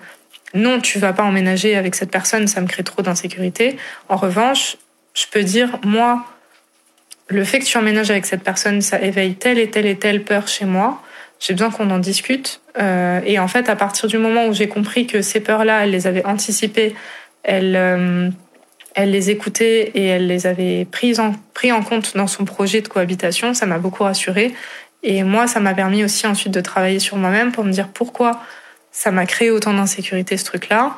non, 0.54 0.80
tu 0.80 0.98
vas 0.98 1.12
pas 1.12 1.22
emménager 1.22 1.76
avec 1.76 1.94
cette 1.94 2.10
personne, 2.10 2.46
ça 2.46 2.60
me 2.60 2.66
crée 2.66 2.82
trop 2.82 3.02
d'insécurité. 3.02 3.76
En 4.08 4.16
revanche, 4.16 4.76
je 5.14 5.26
peux 5.30 5.42
dire 5.42 5.78
moi, 5.84 6.24
le 7.28 7.44
fait 7.44 7.58
que 7.58 7.64
tu 7.64 7.76
emménages 7.76 8.10
avec 8.10 8.24
cette 8.24 8.42
personne, 8.42 8.80
ça 8.80 9.00
éveille 9.00 9.34
telle 9.34 9.58
et 9.58 9.68
telle 9.70 9.86
et 9.86 9.96
telle 9.96 10.24
peur 10.24 10.48
chez 10.48 10.64
moi. 10.64 11.02
J'ai 11.40 11.52
besoin 11.52 11.70
qu'on 11.70 11.90
en 11.90 11.98
discute. 11.98 12.60
Euh, 12.78 13.20
et 13.24 13.38
en 13.38 13.46
fait, 13.46 13.68
à 13.68 13.76
partir 13.76 14.08
du 14.08 14.18
moment 14.18 14.46
où 14.46 14.54
j'ai 14.54 14.68
compris 14.68 15.06
que 15.06 15.22
ces 15.22 15.40
peurs-là, 15.40 15.84
elle 15.84 15.90
les 15.90 16.06
avait 16.06 16.24
anticipées, 16.24 16.94
elle, 17.44 18.32
elle 18.94 19.10
les 19.10 19.30
écoutait 19.30 19.92
et 19.94 20.06
elle 20.06 20.26
les 20.26 20.46
avait 20.46 20.84
prises 20.90 21.20
en, 21.20 21.32
pris 21.54 21.70
en 21.70 21.82
compte 21.82 22.16
dans 22.16 22.26
son 22.26 22.44
projet 22.44 22.80
de 22.80 22.88
cohabitation. 22.88 23.54
Ça 23.54 23.66
m'a 23.66 23.78
beaucoup 23.78 24.02
rassurée. 24.02 24.52
Et 25.02 25.22
moi, 25.22 25.46
ça 25.46 25.60
m'a 25.60 25.74
permis 25.74 26.02
aussi 26.02 26.26
ensuite 26.26 26.52
de 26.52 26.60
travailler 26.60 26.98
sur 26.98 27.16
moi-même 27.16 27.52
pour 27.52 27.64
me 27.64 27.70
dire 27.70 27.88
pourquoi 27.88 28.40
ça 28.98 29.12
m'a 29.12 29.26
créé 29.26 29.52
autant 29.52 29.72
d'insécurité 29.72 30.36
ce 30.36 30.44
truc-là. 30.44 30.96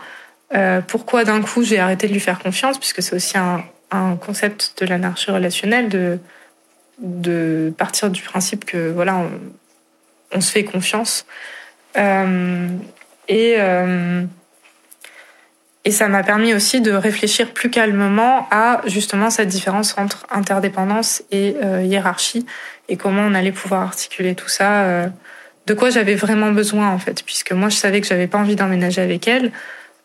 Euh, 0.55 0.81
pourquoi 0.81 1.25
d'un 1.25 1.43
coup 1.43 1.63
j'ai 1.63 1.79
arrêté 1.79 2.09
de 2.09 2.15
lui 2.15 2.21
faire 2.21 2.39
confiance, 2.39 2.79
puisque 2.79 3.03
c'est 3.03 3.15
aussi 3.15 3.37
un, 3.37 3.63
concept 4.17 4.75
de 4.81 4.87
l'anarchie 4.87 5.31
relationnelle 5.31 6.19
de, 6.99 7.75
partir 7.77 8.09
du 8.09 8.23
principe 8.23 8.65
que 8.65 8.91
voilà, 8.91 9.21
on, 10.33 10.41
se 10.41 10.51
fait 10.51 10.65
confiance. 10.65 11.27
Euh, 11.99 12.69
et, 13.29 13.57
euh, 13.59 14.25
et 15.85 15.91
ça 15.91 16.09
m'a 16.09 16.23
permis 16.23 16.55
aussi 16.55 16.81
de 16.81 16.93
réfléchir 16.93 17.53
plus 17.53 17.69
calmement 17.69 18.49
à 18.51 18.81
justement 18.87 19.29
cette 19.29 19.49
différence 19.49 19.99
entre 19.99 20.27
interdépendance 20.31 21.23
et 21.31 21.55
hiérarchie 21.83 22.47
et 22.89 22.97
comment 22.97 23.23
on 23.23 23.35
allait 23.35 23.53
pouvoir 23.53 23.83
articuler 23.83 24.35
tout 24.35 24.49
ça. 24.49 25.11
De 25.67 25.75
quoi 25.75 25.91
j'avais 25.91 26.15
vraiment 26.15 26.53
besoin 26.53 26.91
en 26.91 26.99
fait, 26.99 27.23
puisque 27.25 27.53
moi 27.53 27.69
je 27.69 27.77
savais 27.77 28.01
que 28.01 28.07
j'avais 28.07 28.27
pas 28.27 28.39
envie 28.39 28.57
d'emménager 28.57 29.01
avec 29.01 29.29
elle 29.29 29.53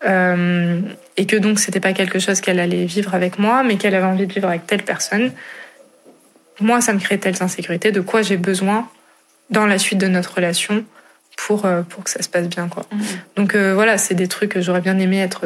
euh, 0.06 0.82
et 1.18 1.26
que 1.26 1.36
donc 1.36 1.60
c'était 1.60 1.80
pas 1.80 1.94
quelque 1.94 2.20
chose 2.20 2.42
qu'elle 2.42 2.60
allait 2.60 2.86
vivre 2.86 3.16
avec 3.16 3.40
moi, 3.40 3.64
mais 3.64 3.78
qu'elle 3.78 3.96
avait 3.96 4.06
envie 4.06 4.28
de 4.28 4.34
vivre 4.34 4.48
avec 4.48 4.68
telle 4.68 4.84
personne. 4.84 5.32
Moi, 6.60 6.82
ça 6.82 6.94
me 6.94 7.00
crée 7.00 7.18
telle 7.18 7.36
insécurité. 7.42 7.92
De 7.92 8.02
quoi 8.02 8.22
j'ai 8.22 8.38
besoin 8.38 8.88
dans 9.50 9.66
la 9.66 9.78
suite 9.78 10.00
de 10.00 10.08
notre 10.08 10.36
relation 10.36 10.86
pour, 11.38 11.66
euh, 11.66 11.82
pour 11.82 12.04
que 12.04 12.10
ça 12.10 12.22
se 12.22 12.30
passe 12.30 12.48
bien. 12.48 12.68
Quoi. 12.68 12.86
Mhm. 12.92 13.02
Donc 13.36 13.56
euh, 13.56 13.74
voilà, 13.74 13.98
c'est 13.98 14.16
des 14.16 14.28
trucs 14.28 14.52
que 14.52 14.62
j'aurais 14.62 14.82
bien 14.82 14.98
aimé 15.00 15.20
être 15.20 15.46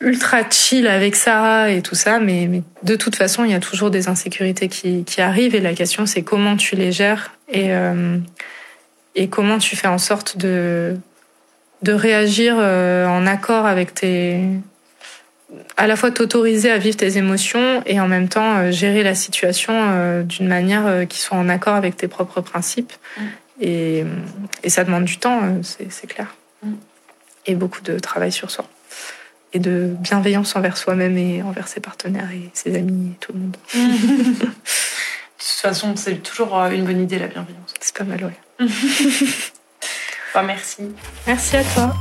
ultra 0.00 0.48
chill 0.48 0.86
avec 0.86 1.14
ça 1.14 1.70
et 1.70 1.82
tout 1.82 1.94
ça, 1.94 2.20
mais, 2.20 2.46
mais, 2.48 2.62
de 2.82 2.96
toute 2.96 3.16
façon, 3.16 3.44
il 3.44 3.50
y 3.50 3.54
a 3.54 3.60
toujours 3.60 3.90
des 3.90 4.08
insécurités 4.08 4.68
qui, 4.68 5.04
qui 5.04 5.20
arrivent 5.20 5.54
et 5.54 5.60
la 5.60 5.74
question 5.74 6.06
c'est 6.06 6.22
comment 6.22 6.56
tu 6.56 6.74
les 6.74 6.90
gères 6.90 7.32
et, 7.52 7.70
et 9.14 9.28
comment 9.28 9.58
tu 9.58 9.76
fais 9.76 9.88
en 9.88 9.98
sorte 9.98 10.36
de, 10.36 10.96
de 11.82 11.92
réagir 11.92 12.56
en 12.56 13.26
accord 13.26 13.66
avec 13.66 13.94
tes... 13.94 14.40
à 15.76 15.86
la 15.86 15.96
fois 15.96 16.10
t'autoriser 16.10 16.70
à 16.70 16.78
vivre 16.78 16.96
tes 16.96 17.16
émotions 17.18 17.82
et 17.86 18.00
en 18.00 18.08
même 18.08 18.28
temps 18.28 18.70
gérer 18.70 19.02
la 19.02 19.14
situation 19.14 20.22
d'une 20.22 20.46
manière 20.48 21.06
qui 21.08 21.18
soit 21.18 21.36
en 21.36 21.48
accord 21.48 21.74
avec 21.74 21.96
tes 21.96 22.08
propres 22.08 22.40
principes. 22.40 22.92
Mhm. 23.18 23.26
Et, 23.60 24.04
ça 24.66 24.84
demande 24.84 25.04
du 25.04 25.18
temps, 25.18 25.40
euh, 25.42 25.60
c'est 25.62 26.06
clair. 26.06 26.34
Mm. 26.62 26.72
Et 27.46 27.54
beaucoup 27.54 27.82
de 27.82 27.98
travail 27.98 28.32
sur 28.32 28.50
soi. 28.50 28.64
Et 29.52 29.58
de 29.58 29.94
bienveillance 29.98 30.56
envers 30.56 30.76
soi-même 30.76 31.18
et 31.18 31.42
envers 31.42 31.68
ses 31.68 31.80
partenaires 31.80 32.30
et 32.32 32.50
ses 32.54 32.76
amis 32.76 33.12
et 33.12 33.16
tout 33.18 33.32
le 33.32 33.38
monde. 33.38 33.56
de 35.50 35.62
toute 35.62 35.62
façon, 35.62 35.96
c'est 35.96 36.22
toujours 36.22 36.58
euh, 36.58 36.70
une 36.70 36.84
bonne 36.84 37.02
idée 37.02 37.18
la 37.18 37.26
bienveillance. 37.26 37.74
C'est 37.80 37.96
pas 37.96 38.04
mal, 38.04 38.24
ouais. 38.24 38.66
merci. 40.42 40.82
Merci 41.26 41.56
à 41.56 41.64
toi. 41.64 41.94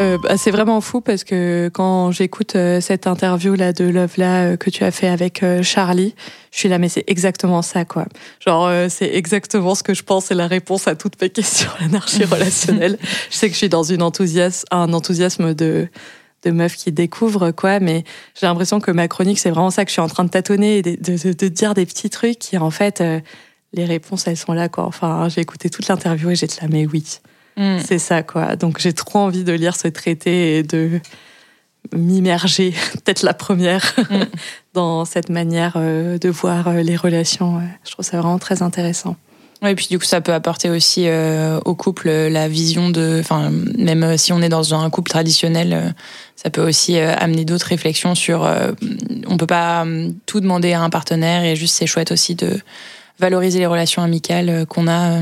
Euh, 0.00 0.16
bah, 0.18 0.36
c'est 0.38 0.50
vraiment 0.50 0.80
fou 0.80 1.00
parce 1.00 1.24
que 1.24 1.70
quand 1.72 2.10
j'écoute 2.10 2.56
euh, 2.56 2.80
cette 2.80 3.06
interview 3.06 3.54
là 3.54 3.72
de 3.74 3.84
Love 3.84 4.14
là 4.16 4.44
euh, 4.44 4.56
que 4.56 4.70
tu 4.70 4.82
as 4.82 4.90
fait 4.90 5.08
avec 5.08 5.44
Charlie, 5.62 6.14
je 6.52 6.58
suis 6.58 6.68
là 6.68 6.78
mais 6.78 6.88
c'est 6.88 7.04
exactement 7.06 7.60
ça 7.60 7.84
quoi. 7.84 8.06
Genre 8.44 8.70
c'est 8.88 9.10
exactement 9.14 9.74
ce 9.74 9.82
que 9.82 9.92
je 9.92 10.02
pense 10.02 10.30
et 10.30 10.34
la 10.34 10.46
réponse 10.46 10.88
à 10.88 10.94
toutes 10.94 11.20
mes 11.20 11.28
questions 11.28 11.70
l'anarchie 11.80 12.24
relationnelle. 12.24 12.98
je 13.30 13.36
sais 13.36 13.48
que 13.48 13.52
je 13.52 13.58
suis 13.58 13.68
dans 13.68 13.82
une 13.82 14.02
enthousiasme, 14.02 14.66
un 14.70 14.92
enthousiasme 14.92 15.54
de 15.54 15.88
de 16.42 16.50
meuf 16.50 16.76
qui 16.76 16.92
découvre 16.92 17.50
quoi, 17.50 17.80
mais 17.80 18.04
j'ai 18.38 18.46
l'impression 18.46 18.80
que 18.80 18.90
ma 18.90 19.08
chronique 19.08 19.38
c'est 19.38 19.50
vraiment 19.50 19.70
ça 19.70 19.84
que 19.84 19.90
je 19.90 19.94
suis 19.94 20.02
en 20.02 20.08
train 20.08 20.24
de 20.24 20.30
tâtonner 20.30 20.78
et 20.78 20.82
de, 20.82 20.96
de, 20.96 21.32
de 21.32 21.48
dire 21.48 21.74
des 21.74 21.86
petits 21.86 22.10
trucs 22.10 22.38
qui 22.38 22.56
en 22.56 22.70
fait 22.70 23.02
les 23.72 23.84
réponses 23.84 24.26
elles 24.26 24.36
sont 24.36 24.52
là 24.52 24.68
quoi. 24.68 24.84
Enfin 24.84 25.28
j'ai 25.28 25.40
écouté 25.42 25.68
toute 25.70 25.88
l'interview 25.88 26.30
et 26.30 26.34
j'étais 26.36 26.62
là 26.62 26.68
mais 26.70 26.86
oui. 26.86 27.20
Mm. 27.56 27.78
C'est 27.84 27.98
ça, 27.98 28.22
quoi. 28.22 28.56
Donc 28.56 28.78
j'ai 28.80 28.92
trop 28.92 29.18
envie 29.18 29.44
de 29.44 29.52
lire 29.52 29.76
ce 29.76 29.88
traité 29.88 30.58
et 30.58 30.62
de, 30.62 31.00
m'immerger, 31.92 32.74
peut-être 32.92 33.22
la 33.22 33.34
première, 33.34 33.94
mm. 33.98 34.24
dans 34.74 35.04
cette 35.04 35.28
manière 35.28 35.78
de 35.78 36.28
voir 36.28 36.72
les 36.74 36.96
relations. 36.96 37.60
Je 37.84 37.90
trouve 37.90 38.04
ça 38.04 38.20
vraiment 38.20 38.38
très 38.38 38.62
intéressant. 38.62 39.16
Oui, 39.62 39.70
et 39.70 39.74
puis 39.74 39.88
du 39.90 39.98
coup, 39.98 40.04
ça 40.04 40.20
peut 40.20 40.32
apporter 40.32 40.70
aussi 40.70 41.06
au 41.64 41.74
couple 41.74 42.08
la 42.08 42.48
vision 42.48 42.88
de, 42.88 43.18
enfin, 43.20 43.50
même 43.76 44.16
si 44.16 44.32
on 44.32 44.40
est 44.40 44.48
dans 44.48 44.74
un 44.74 44.88
couple 44.88 45.10
traditionnel, 45.10 45.94
ça 46.34 46.48
peut 46.48 46.66
aussi 46.66 46.98
amener 46.98 47.44
d'autres 47.44 47.66
réflexions 47.66 48.14
sur, 48.14 48.50
on 49.26 49.36
peut 49.36 49.46
pas 49.46 49.84
tout 50.24 50.40
demander 50.40 50.72
à 50.72 50.80
un 50.80 50.88
partenaire 50.88 51.44
et 51.44 51.56
juste 51.56 51.74
c'est 51.74 51.86
chouette 51.86 52.10
aussi 52.10 52.34
de 52.34 52.58
valoriser 53.18 53.58
les 53.58 53.66
relations 53.66 54.00
amicales 54.00 54.64
qu'on 54.66 54.88
a 54.88 55.20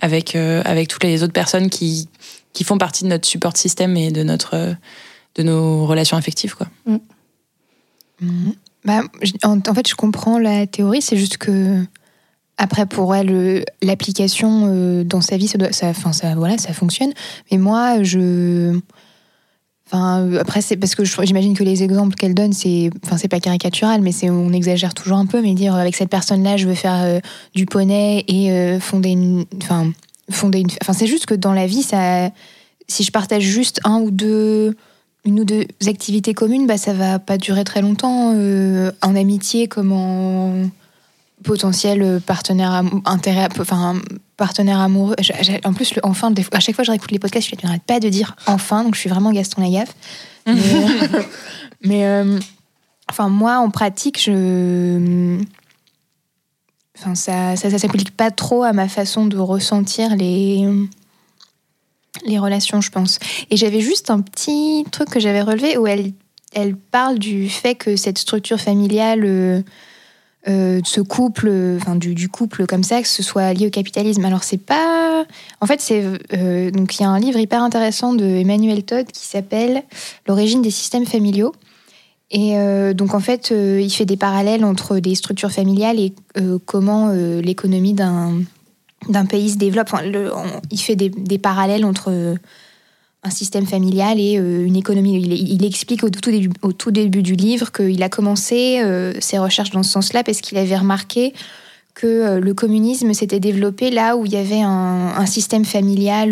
avec 0.00 0.36
avec 0.36 0.86
toutes 0.86 1.02
les 1.02 1.24
autres 1.24 1.32
personnes 1.32 1.68
qui 1.68 2.08
qui 2.52 2.62
font 2.62 2.78
partie 2.78 3.02
de 3.02 3.08
notre 3.08 3.26
support 3.26 3.56
système 3.56 3.96
et 3.96 4.12
de 4.12 4.22
notre 4.22 4.76
de 5.34 5.42
nos 5.42 5.86
relations 5.86 6.16
affectives 6.16 6.54
quoi. 6.54 6.68
Mm. 6.86 6.98
Mm. 8.20 8.52
Bah, 8.84 9.02
en, 9.44 9.74
fait, 9.74 9.88
je 9.88 9.94
comprends 9.94 10.38
la 10.38 10.66
théorie, 10.66 11.02
c'est 11.02 11.16
juste 11.16 11.36
que 11.36 11.84
après 12.58 12.86
pour 12.86 13.14
elle 13.14 13.64
l'application 13.82 14.66
euh, 14.66 15.04
dans 15.04 15.20
sa 15.20 15.36
vie, 15.36 15.48
ça, 15.48 15.58
doit, 15.58 15.70
voilà, 16.36 16.58
ça 16.58 16.72
fonctionne. 16.72 17.12
Mais 17.50 17.58
moi, 17.58 18.02
je 18.02 18.78
Enfin, 19.92 20.36
après, 20.40 20.62
c'est 20.62 20.78
parce 20.78 20.94
que 20.94 21.04
j'imagine 21.04 21.54
que 21.54 21.64
les 21.64 21.82
exemples 21.82 22.14
qu'elle 22.14 22.32
donne, 22.32 22.54
c'est, 22.54 22.88
enfin, 23.04 23.18
c'est 23.18 23.28
pas 23.28 23.40
caricatural, 23.40 24.00
mais 24.00 24.10
c'est, 24.10 24.30
on 24.30 24.50
exagère 24.50 24.94
toujours 24.94 25.18
un 25.18 25.26
peu, 25.26 25.42
mais 25.42 25.52
dire 25.52 25.74
avec 25.74 25.96
cette 25.96 26.08
personne-là, 26.08 26.56
je 26.56 26.66
veux 26.66 26.74
faire 26.74 27.02
euh, 27.02 27.20
du 27.54 27.66
poney 27.66 28.24
et 28.26 28.52
euh, 28.52 28.80
fonder 28.80 29.10
une, 29.10 29.44
enfin, 29.62 29.92
fonder 30.30 30.60
une, 30.60 30.68
enfin, 30.80 30.94
c'est 30.94 31.06
juste 31.06 31.26
que 31.26 31.34
dans 31.34 31.52
la 31.52 31.66
vie, 31.66 31.82
ça, 31.82 32.30
si 32.88 33.04
je 33.04 33.12
partage 33.12 33.42
juste 33.42 33.80
un 33.84 34.00
ou 34.00 34.10
deux, 34.10 34.76
une 35.26 35.40
ou 35.40 35.44
deux 35.44 35.66
activités 35.86 36.32
communes, 36.32 36.66
bah, 36.66 36.78
ça 36.78 36.94
va 36.94 37.18
pas 37.18 37.36
durer 37.36 37.64
très 37.64 37.82
longtemps, 37.82 38.32
euh, 38.34 38.92
en 39.02 39.14
amitié 39.14 39.68
comme 39.68 39.92
en 39.92 40.70
potentiel 41.42 42.20
partenaire, 42.24 42.82
intérêt, 43.04 43.48
enfin, 43.58 44.00
partenaire 44.36 44.80
amoureux. 44.80 45.16
En 45.64 45.72
plus, 45.72 45.94
le 45.94 46.00
enfin, 46.04 46.32
à 46.52 46.60
chaque 46.60 46.74
fois 46.74 46.82
que 46.82 46.86
je 46.86 46.90
réécoute 46.90 47.10
les 47.10 47.18
podcasts, 47.18 47.48
je 47.48 47.66
n'arrête 47.66 47.82
pas 47.82 48.00
de 48.00 48.08
dire 48.08 48.36
enfin, 48.46 48.84
donc 48.84 48.94
je 48.94 49.00
suis 49.00 49.10
vraiment 49.10 49.32
Gaston 49.32 49.62
Lagaffe. 49.62 49.94
Mais, 51.84 52.06
euh, 52.06 52.38
enfin, 53.08 53.28
moi, 53.28 53.58
en 53.58 53.70
pratique, 53.70 54.20
je. 54.22 55.38
Enfin, 56.98 57.14
ça, 57.14 57.56
ça, 57.56 57.76
s'applique 57.78 58.16
pas 58.16 58.30
trop 58.30 58.62
à 58.62 58.72
ma 58.72 58.88
façon 58.88 59.26
de 59.26 59.36
ressentir 59.36 60.14
les 60.14 60.68
les 62.26 62.38
relations, 62.38 62.80
je 62.80 62.90
pense. 62.90 63.18
Et 63.50 63.56
j'avais 63.56 63.80
juste 63.80 64.10
un 64.10 64.20
petit 64.20 64.84
truc 64.90 65.10
que 65.10 65.20
j'avais 65.20 65.42
relevé 65.42 65.76
où 65.76 65.86
elle, 65.86 66.12
elle 66.52 66.76
parle 66.76 67.18
du 67.18 67.48
fait 67.48 67.74
que 67.74 67.96
cette 67.96 68.18
structure 68.18 68.60
familiale 68.60 69.22
euh, 69.24 69.62
euh, 70.48 70.80
ce 70.84 71.00
couple, 71.00 71.52
enfin 71.76 71.94
du, 71.94 72.28
couple 72.28 72.66
comme 72.66 72.82
ça, 72.82 73.00
que 73.00 73.06
ce 73.06 73.22
soit 73.22 73.52
lié 73.52 73.68
au 73.68 73.70
capitalisme. 73.70 74.24
Alors 74.24 74.42
c'est 74.42 74.58
pas, 74.58 75.24
en 75.60 75.66
fait 75.66 75.80
c'est 75.80 76.04
euh, 76.34 76.70
donc 76.72 76.98
il 76.98 77.02
y 77.02 77.04
a 77.04 77.08
un 77.08 77.20
livre 77.20 77.38
hyper 77.38 77.62
intéressant 77.62 78.12
de 78.12 78.24
Emmanuel 78.24 78.82
Todd 78.82 79.06
qui 79.06 79.24
s'appelle 79.24 79.84
L'origine 80.26 80.60
des 80.60 80.72
systèmes 80.72 81.06
familiaux. 81.06 81.52
Et 82.32 82.56
euh, 82.56 82.92
donc 82.92 83.14
en 83.14 83.20
fait, 83.20 83.50
il 83.52 83.90
fait 83.90 84.06
des 84.06 84.16
parallèles 84.16 84.64
entre 84.64 84.98
des 84.98 85.14
structures 85.14 85.52
familiales 85.52 86.00
et 86.00 86.12
comment 86.66 87.10
l'économie 87.12 87.92
d'un 87.92 88.32
d'un 89.08 89.26
pays 89.26 89.50
se 89.50 89.58
développe. 89.58 89.88
Enfin, 89.92 90.04
il 90.70 90.78
fait 90.78 90.96
des, 90.96 91.10
des 91.10 91.38
parallèles 91.38 91.84
entre 91.84 92.36
un 93.22 93.30
système 93.30 93.66
familial 93.66 94.18
et 94.18 94.38
euh, 94.38 94.64
une 94.64 94.76
économie. 94.76 95.22
Il, 95.22 95.64
explique 95.64 96.02
au 96.02 96.10
tout, 96.10 96.90
début, 96.90 97.22
du 97.22 97.34
livre 97.34 97.70
qu'il 97.70 98.02
a 98.02 98.08
commencé 98.08 98.80
euh, 98.82 99.12
ses 99.20 99.38
recherches 99.38 99.70
dans 99.70 99.82
ce 99.82 99.90
sens-là 99.90 100.24
parce 100.24 100.40
qu'il 100.40 100.58
avait 100.58 100.76
remarqué 100.76 101.32
que 101.94 102.06
euh, 102.06 102.40
le 102.40 102.54
communisme 102.54 103.12
s'était 103.12 103.38
développé 103.38 103.90
là 103.90 104.16
où 104.16 104.26
il 104.26 104.32
y 104.32 104.36
avait 104.36 104.62
un, 104.62 105.26
système 105.26 105.64
familial 105.64 106.30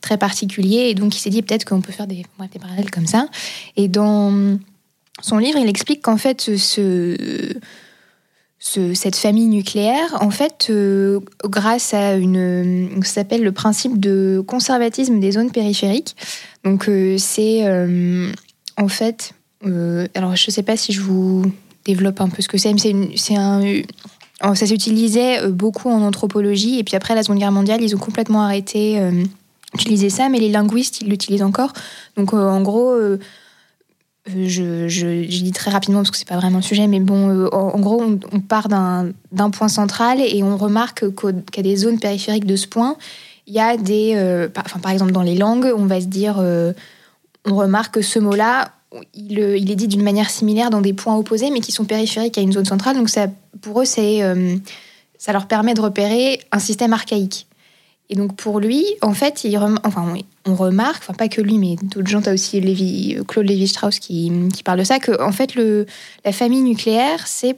très 0.00 0.16
particulier 0.16 0.88
et 0.90 0.94
donc 0.94 1.14
il 1.16 1.18
s'est 1.18 1.28
dit 1.28 1.42
peut-être 1.42 1.64
qu'on 1.64 1.80
peut 1.80 1.92
faire 1.92 2.06
des 2.06 2.24
parallèles 2.60 2.90
comme 2.90 3.06
ça. 3.06 3.26
Et 3.76 3.88
dans 3.88 4.58
son 5.22 5.38
livre, 5.38 5.58
il 5.58 5.68
explique 5.68 6.02
qu'en 6.02 6.16
fait 6.16 6.56
ce 6.56 7.16
cette 8.60 9.16
famille 9.16 9.46
nucléaire, 9.46 10.18
en 10.20 10.30
fait, 10.30 10.68
euh, 10.68 11.20
grâce 11.44 11.94
à 11.94 12.16
une, 12.16 12.90
ça 13.02 13.14
s'appelle 13.14 13.42
le 13.42 13.52
principe 13.52 13.98
de 13.98 14.44
conservatisme 14.46 15.18
des 15.18 15.32
zones 15.32 15.50
périphériques. 15.50 16.14
Donc 16.62 16.88
euh, 16.88 17.16
c'est 17.16 17.66
euh, 17.66 18.30
en 18.76 18.88
fait, 18.88 19.32
alors 20.14 20.36
je 20.36 20.44
ne 20.48 20.52
sais 20.52 20.62
pas 20.62 20.76
si 20.76 20.92
je 20.92 21.00
vous 21.00 21.44
développe 21.86 22.20
un 22.20 22.28
peu 22.28 22.42
ce 22.42 22.48
que 22.48 22.58
c'est, 22.58 22.72
mais 22.72 23.10
c'est 23.16 23.36
un, 23.36 23.62
ça 24.54 24.66
s'utilisait 24.66 25.48
beaucoup 25.48 25.88
en 25.88 26.02
anthropologie 26.02 26.78
et 26.78 26.84
puis 26.84 26.96
après 26.96 27.14
la 27.14 27.22
Seconde 27.22 27.38
Guerre 27.38 27.52
mondiale, 27.52 27.82
ils 27.82 27.96
ont 27.96 27.98
complètement 27.98 28.42
arrêté 28.42 29.00
d'utiliser 29.74 30.10
ça, 30.10 30.28
mais 30.28 30.38
les 30.38 30.50
linguistes 30.50 31.00
ils 31.00 31.08
l'utilisent 31.08 31.42
encore. 31.42 31.72
Donc 32.16 32.34
en 32.34 32.60
gros 32.60 32.94
je, 34.46 34.88
je, 34.88 35.24
dis 35.42 35.52
très 35.52 35.70
rapidement 35.70 36.00
parce 36.00 36.10
que 36.10 36.16
c'est 36.16 36.28
pas 36.28 36.36
vraiment 36.36 36.58
le 36.58 36.62
sujet, 36.62 36.86
mais 36.86 37.00
bon, 37.00 37.28
euh, 37.28 37.48
en, 37.52 37.78
gros, 37.78 38.02
on, 38.02 38.40
part 38.40 38.68
d'un 38.68 39.50
point 39.50 39.68
central 39.68 40.20
et 40.20 40.42
on 40.42 40.56
remarque 40.56 41.04
y 41.04 41.60
a 41.60 41.62
des 41.62 41.76
zones 41.76 41.98
périphériques 41.98 42.46
de 42.46 42.56
ce 42.56 42.66
point, 42.66 42.96
il 43.46 43.54
y 43.54 43.60
a 43.60 43.76
des. 43.76 44.12
Euh, 44.16 44.48
par, 44.48 44.90
exemple, 44.90 45.12
dans 45.12 45.22
les 45.22 45.36
langues, 45.36 45.72
on 45.76 45.86
va 45.86 46.00
se 46.00 46.06
dire. 46.06 46.36
Euh, 46.38 46.72
on 47.46 47.56
remarque 47.56 47.94
que 47.94 48.02
ce 48.02 48.18
mot-là, 48.18 48.72
il, 49.14 49.38
est 49.38 49.76
dit 49.76 49.88
d'une 49.88 50.02
manière 50.02 50.28
similaire 50.28 50.68
dans 50.68 50.82
des 50.82 50.92
points 50.92 51.16
opposés, 51.16 51.50
mais 51.50 51.60
qui 51.60 51.72
sont 51.72 51.86
périphériques 51.86 52.36
à 52.36 52.42
une 52.42 52.52
zone 52.52 52.66
centrale. 52.66 52.96
Donc, 52.96 53.08
ça, 53.08 53.28
pour 53.62 53.80
eux, 53.80 53.86
ça 53.86 55.32
leur 55.32 55.46
permet 55.46 55.72
de 55.72 55.80
repérer 55.80 56.40
un 56.52 56.58
système 56.58 56.92
archaïque. 56.92 57.46
Et 58.10 58.16
donc 58.16 58.34
pour 58.34 58.58
lui, 58.58 58.84
en 59.02 59.14
fait, 59.14 59.44
il 59.44 59.56
enfin, 59.56 60.14
on 60.44 60.54
remarque, 60.56 61.04
enfin 61.04 61.14
pas 61.14 61.28
que 61.28 61.40
lui, 61.40 61.58
mais 61.58 61.76
d'autres 61.80 62.08
gens, 62.08 62.20
tu 62.20 62.28
as 62.28 62.32
aussi 62.32 62.60
Lévi, 62.60 63.16
Claude 63.28 63.46
Lévi-Strauss 63.46 64.00
qui, 64.00 64.32
qui, 64.52 64.64
parle 64.64 64.80
de 64.80 64.84
ça, 64.84 64.98
que 64.98 65.22
en 65.22 65.30
fait, 65.30 65.54
le, 65.54 65.86
la 66.24 66.32
famille 66.32 66.62
nucléaire, 66.62 67.28
c'est 67.28 67.56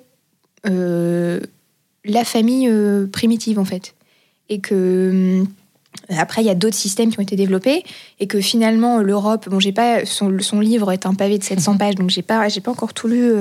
euh, 0.69 1.41
la 2.05 2.25
famille 2.25 2.69
euh, 2.69 3.07
primitive, 3.07 3.59
en 3.59 3.65
fait. 3.65 3.95
Et 4.51 4.61
que 4.61 4.75
euh, 5.41 5.45
après, 6.11 6.43
il 6.43 6.47
y 6.47 6.51
a 6.51 6.55
d'autres 6.55 6.77
systèmes 6.77 7.11
qui 7.11 7.19
ont 7.19 7.23
été 7.23 7.37
développés 7.37 7.83
et 8.21 8.27
que 8.27 8.43
finalement, 8.43 8.99
l'Europe, 8.99 9.49
bon, 9.49 9.59
j'ai 9.59 9.73
pas, 9.73 10.05
son, 10.05 10.39
son, 10.41 10.61
livre 10.61 10.93
est 10.93 11.07
un 11.07 11.15
pavé 11.15 11.39
de 11.39 11.45
700 11.45 11.79
pages, 11.79 11.95
donc 11.95 12.11
j'ai 12.11 12.23
pas, 12.23 12.47
j'ai 12.49 12.61
pas 12.61 12.71
encore 12.71 12.93
tout 12.93 13.09
lu, 13.09 13.33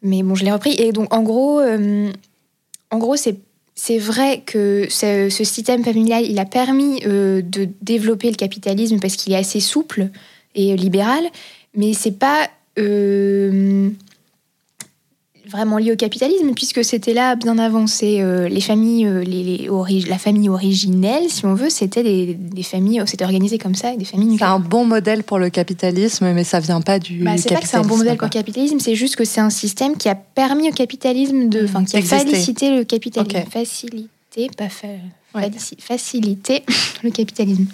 mais 0.00 0.22
bon, 0.22 0.34
je 0.34 0.44
l'ai 0.44 0.52
repris. 0.52 0.74
Et 0.78 0.92
donc, 0.92 1.12
en 1.12 1.22
gros, 1.22 1.60
en 1.60 2.98
gros, 2.98 3.16
c'est 3.16 3.36
c'est 3.76 3.98
vrai 3.98 4.42
que 4.44 4.86
ce, 4.88 5.28
système 5.28 5.84
familial, 5.84 6.24
il 6.24 6.38
a 6.38 6.46
permis 6.46 7.02
euh, 7.06 7.42
de 7.42 7.68
développer 7.82 8.30
le 8.30 8.36
capitalisme 8.36 8.98
parce 8.98 9.16
qu'il 9.16 9.34
est 9.34 9.36
assez 9.36 9.60
souple 9.60 10.08
et 10.54 10.74
libéral, 10.76 11.24
mais 11.74 11.92
c'est 11.92 12.18
pas 12.18 12.48
euh, 12.78 13.90
vraiment 15.48 15.78
lié 15.78 15.92
au 15.92 15.96
capitalisme 15.96 16.52
puisque 16.54 16.84
c'était 16.84 17.14
là 17.14 17.36
bien 17.36 17.58
avancé. 17.58 18.20
Euh, 18.20 18.48
les 18.48 18.60
familles, 18.60 19.08
les, 19.24 19.68
la 20.08 20.18
famille 20.18 20.48
originelle, 20.48 21.24
si 21.28 21.44
on 21.46 21.54
veut, 21.54 21.70
c'était 21.70 22.02
des, 22.02 22.62
familles, 22.62 23.02
c'était 23.06 23.24
organisé 23.24 23.58
comme 23.58 23.74
ça, 23.74 23.94
des 23.96 24.04
familles. 24.04 24.36
C'est 24.38 24.44
un 24.44 24.58
bon 24.58 24.84
modèle 24.84 25.22
pour 25.22 25.38
le 25.38 25.50
capitalisme, 25.50 26.32
mais 26.32 26.44
ça 26.44 26.60
vient 26.60 26.80
pas 26.80 26.98
du. 26.98 27.22
Bah, 27.22 27.36
c'est 27.36 27.52
pas 27.52 27.60
que 27.60 27.68
c'est 27.68 27.76
un 27.76 27.82
bon 27.82 27.96
modèle 27.96 28.16
pour 28.16 28.26
le 28.26 28.32
capitalisme, 28.32 28.78
c'est 28.80 28.94
juste 28.94 29.16
que 29.16 29.24
c'est 29.24 29.40
un 29.40 29.50
système 29.50 29.96
qui 29.96 30.08
a 30.08 30.14
permis 30.14 30.68
au 30.68 30.72
capitalisme 30.72 31.48
de, 31.48 31.64
enfin, 31.64 31.84
qui 31.84 31.96
a 31.96 32.02
facilité 32.02 32.76
le 32.76 32.84
capitalisme, 32.84 33.50
facilité, 33.50 34.50
pas 34.56 34.68
facilité 35.78 36.62
le 37.02 37.10
capitalisme. 37.10 37.66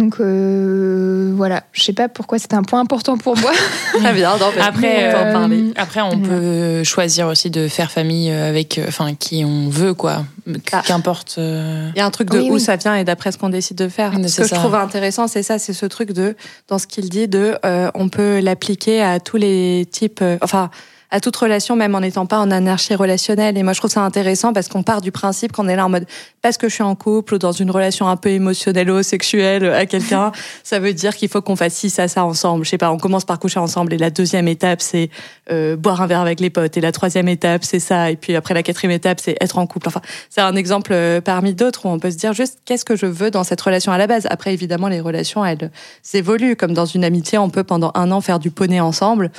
Donc 0.00 0.14
euh, 0.18 1.30
voilà, 1.36 1.62
je 1.72 1.82
sais 1.82 1.92
pas 1.92 2.08
pourquoi 2.08 2.38
c'est 2.38 2.54
un 2.54 2.62
point 2.62 2.80
important 2.80 3.18
pour 3.18 3.36
moi. 3.36 3.52
Très 3.92 4.14
bien. 4.14 4.32
après, 4.58 5.14
euh, 5.14 5.72
après, 5.76 6.00
on 6.00 6.18
peut 6.18 6.82
choisir 6.84 7.26
aussi 7.26 7.50
de 7.50 7.68
faire 7.68 7.90
famille 7.90 8.30
avec, 8.30 8.78
euh, 8.78 8.86
enfin, 8.88 9.14
qui 9.14 9.44
on 9.44 9.68
veut, 9.68 9.92
quoi. 9.92 10.24
Ah. 10.72 10.82
Qu'importe. 10.86 11.34
Il 11.36 11.92
y 11.96 12.00
a 12.00 12.06
un 12.06 12.10
truc 12.10 12.30
de 12.30 12.40
où 12.40 12.58
ça 12.58 12.76
vient 12.76 12.96
et 12.96 13.04
d'après 13.04 13.30
ce 13.30 13.36
qu'on 13.36 13.50
décide 13.50 13.76
de 13.76 13.88
faire. 13.88 14.14
ce 14.26 14.40
que 14.40 14.48
je 14.48 14.54
trouve 14.54 14.74
intéressant, 14.74 15.28
c'est 15.28 15.42
ça, 15.42 15.58
c'est 15.58 15.74
ce 15.74 15.84
truc 15.84 16.12
de, 16.12 16.34
dans 16.68 16.78
ce 16.78 16.86
qu'il 16.86 17.10
dit, 17.10 17.28
de, 17.28 17.58
on 17.94 18.08
peut 18.08 18.40
l'appliquer 18.40 19.02
à 19.02 19.20
tous 19.20 19.36
les 19.36 19.86
types, 19.92 20.24
enfin, 20.40 20.70
à 21.10 21.20
toute 21.20 21.36
relation, 21.36 21.76
même 21.76 21.94
en 21.94 22.00
n'étant 22.00 22.26
pas 22.26 22.38
en 22.38 22.50
anarchie 22.50 22.94
relationnelle. 22.94 23.58
Et 23.58 23.62
moi, 23.62 23.72
je 23.72 23.80
trouve 23.80 23.90
ça 23.90 24.02
intéressant 24.02 24.52
parce 24.52 24.68
qu'on 24.68 24.82
part 24.82 25.00
du 25.00 25.10
principe 25.10 25.52
qu'on 25.52 25.68
est 25.68 25.76
là 25.76 25.86
en 25.86 25.88
mode 25.88 26.06
parce 26.42 26.56
que 26.56 26.68
je 26.68 26.74
suis 26.74 26.82
en 26.82 26.94
couple 26.94 27.34
ou 27.34 27.38
dans 27.38 27.52
une 27.52 27.70
relation 27.70 28.08
un 28.08 28.16
peu 28.16 28.30
émotionnelle 28.30 28.90
ou 28.90 29.02
sexuelle 29.02 29.64
à 29.64 29.86
quelqu'un, 29.86 30.32
ça 30.62 30.78
veut 30.78 30.92
dire 30.94 31.16
qu'il 31.16 31.28
faut 31.28 31.42
qu'on 31.42 31.56
fasse 31.56 31.74
ci, 31.74 31.90
ça, 31.90 32.08
ça 32.08 32.24
ensemble. 32.24 32.64
Je 32.64 32.70
sais 32.70 32.78
pas, 32.78 32.90
on 32.90 32.98
commence 32.98 33.24
par 33.24 33.38
coucher 33.38 33.58
ensemble 33.58 33.92
et 33.92 33.98
la 33.98 34.10
deuxième 34.10 34.48
étape, 34.48 34.80
c'est 34.80 35.10
euh, 35.50 35.76
boire 35.76 36.00
un 36.00 36.06
verre 36.06 36.20
avec 36.20 36.40
les 36.40 36.50
potes. 36.50 36.76
Et 36.76 36.80
la 36.80 36.92
troisième 36.92 37.28
étape, 37.28 37.64
c'est 37.64 37.80
ça. 37.80 38.10
Et 38.10 38.16
puis 38.16 38.36
après, 38.36 38.54
la 38.54 38.62
quatrième 38.62 38.92
étape, 38.92 39.20
c'est 39.20 39.36
être 39.40 39.58
en 39.58 39.66
couple. 39.66 39.88
Enfin, 39.88 40.00
c'est 40.28 40.40
un 40.40 40.54
exemple 40.54 40.92
euh, 40.92 41.20
parmi 41.20 41.54
d'autres 41.54 41.86
où 41.86 41.88
on 41.88 41.98
peut 41.98 42.10
se 42.10 42.16
dire 42.16 42.32
juste 42.32 42.58
qu'est-ce 42.64 42.84
que 42.84 42.96
je 42.96 43.06
veux 43.06 43.30
dans 43.30 43.44
cette 43.44 43.60
relation 43.60 43.92
à 43.92 43.98
la 43.98 44.06
base? 44.06 44.26
Après, 44.30 44.52
évidemment, 44.52 44.88
les 44.88 45.00
relations, 45.00 45.44
elles 45.44 45.70
s'évoluent. 46.02 46.56
Comme 46.56 46.72
dans 46.72 46.86
une 46.86 47.04
amitié, 47.04 47.38
on 47.38 47.50
peut 47.50 47.64
pendant 47.64 47.90
un 47.94 48.10
an 48.12 48.20
faire 48.20 48.38
du 48.38 48.50
poney 48.50 48.80
ensemble. 48.80 49.30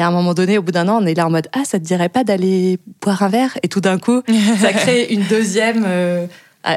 Et 0.00 0.02
à 0.02 0.06
un 0.06 0.12
moment 0.12 0.32
donné, 0.32 0.56
au 0.56 0.62
bout 0.62 0.72
d'un 0.72 0.88
an, 0.88 1.02
on 1.02 1.04
est 1.04 1.12
là 1.12 1.26
en 1.26 1.30
mode 1.30 1.48
ah, 1.52 1.60
ça 1.66 1.78
te 1.78 1.84
dirait 1.84 2.08
pas 2.08 2.24
d'aller 2.24 2.78
boire 3.02 3.22
un 3.22 3.28
verre? 3.28 3.58
Et 3.62 3.68
tout 3.68 3.82
d'un 3.82 3.98
coup, 3.98 4.22
ça 4.58 4.72
crée 4.72 5.08
une 5.10 5.24
deuxième 5.24 5.84
euh, 5.86 6.26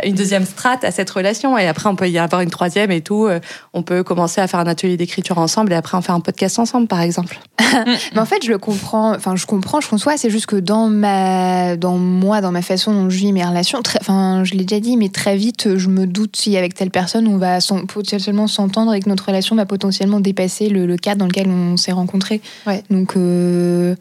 une 0.04 0.16
deuxième 0.16 0.46
strate 0.46 0.84
à 0.84 0.92
cette 0.92 1.10
relation. 1.10 1.58
Et 1.58 1.68
après 1.68 1.90
on 1.90 1.96
peut 1.96 2.10
y 2.10 2.18
avoir 2.18 2.42
une 2.42 2.50
troisième 2.50 2.92
et 2.92 3.02
tout. 3.02 3.26
Euh, 3.26 3.40
on 3.74 3.84
peut 3.84 4.04
commencer 4.04 4.42
à 4.42 4.48
faire 4.48 4.60
un 4.60 4.68
atelier 4.68 4.98
d'écriture 4.98 5.38
ensemble 5.38 5.74
et 5.74 5.76
après 5.76 5.98
on 5.98 6.02
fait 6.02 6.12
un 6.12 6.20
podcast 6.20 6.60
ensemble 6.60 6.88
par 6.88 7.02
exemple. 7.02 7.40
Mais 8.14 8.20
en 8.20 8.26
fait 8.26 8.44
je 8.44 8.50
le 8.50 8.58
comprends. 8.58 9.14
Enfin 9.16 9.36
je 9.36 9.46
comprends 9.46 9.82
je 9.82 9.90
conçois. 9.90 10.18
C'est 10.18 10.30
juste 10.30 10.46
que 10.46 10.56
dans 10.56 10.88
ma 10.88 11.76
dans 11.76 11.98
moi 11.98 12.42
dans 12.42 12.52
ma 12.52 12.62
façon 12.62 12.94
dont 12.94 13.10
je 13.10 13.18
vis 13.18 13.34
mes 13.34 13.44
relations 13.44 13.82
enfin 14.00 14.44
je 14.44 14.54
l'ai 14.54 14.66
déjà 14.66 14.80
dit 14.80 14.98
mais 14.98 15.10
très 15.10 15.36
vite 15.36 15.78
je 15.78 15.90
me 15.90 16.08
doute 16.08 16.36
si 16.36 16.56
avec 16.58 16.74
telle 16.76 16.92
personne 16.92 17.28
on 17.28 17.38
va 17.38 17.60
potentiellement 17.88 18.48
s'entendre 18.48 18.94
et 18.94 19.00
que 19.00 19.10
notre 19.10 19.26
relation 19.26 19.56
va 19.56 19.66
potentiellement 19.66 20.20
dépasser 20.20 20.70
le, 20.70 20.96
cadre 20.98 21.20
dans 21.20 21.26
lequel 21.26 21.50
on 21.50 21.78
s'est 21.78 21.92
rencontrés. 21.92 22.42
Ouais. 22.66 22.84
donc 22.90 23.16
euh, 23.18 23.96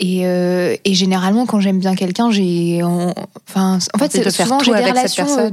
euh, 0.00 0.76
et, 0.84 0.94
généralement, 0.94 1.46
quand 1.46 1.60
j'aime 1.60 1.78
bien 1.78 1.94
quelqu'un, 1.94 2.30
j'ai. 2.30 2.82
Enfin, 2.82 3.78
en 3.94 3.98
fait, 3.98 4.12
c'est 4.12 4.30
souvent 4.30 4.60
j'ai 4.60 4.72
des 4.72 4.84
relations. 4.84 5.38
Euh, 5.38 5.50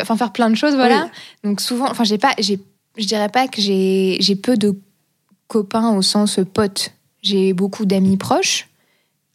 enfin, 0.00 0.16
faire 0.16 0.32
plein 0.32 0.50
de 0.50 0.56
choses, 0.56 0.74
voilà. 0.74 1.08
Donc 1.44 1.60
souvent, 1.60 1.88
enfin, 1.90 2.04
j'ai 2.04 2.18
pas, 2.18 2.32
j'ai, 2.38 2.58
je 2.96 3.06
dirais 3.06 3.28
pas 3.28 3.48
que 3.48 3.60
j'ai, 3.60 4.16
j'ai 4.20 4.36
peu 4.36 4.56
de 4.56 4.76
copains 5.46 5.94
au 5.94 6.02
sens 6.02 6.40
pote. 6.52 6.92
J'ai 7.22 7.52
beaucoup 7.52 7.86
d'amis 7.86 8.16
proches, 8.16 8.68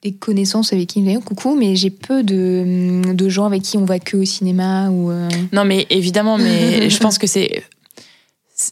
des 0.03 0.11
connaissances 0.11 0.73
avec 0.73 0.89
qui 0.89 1.03
on 1.07 1.21
coucou, 1.21 1.55
mais 1.55 1.75
j'ai 1.75 1.89
peu 1.89 2.21
de, 2.23 3.13
de 3.13 3.29
gens 3.29 3.45
avec 3.45 3.63
qui 3.63 3.77
on 3.77 3.85
va 3.85 3.99
que 3.99 4.17
au 4.17 4.25
cinéma 4.25 4.89
ou. 4.89 5.11
Euh. 5.11 5.29
Non, 5.53 5.65
mais 5.65 5.87
évidemment, 5.89 6.37
mais 6.37 6.89
je 6.89 6.99
pense 6.99 7.17
que 7.17 7.25
c'est 7.25 7.63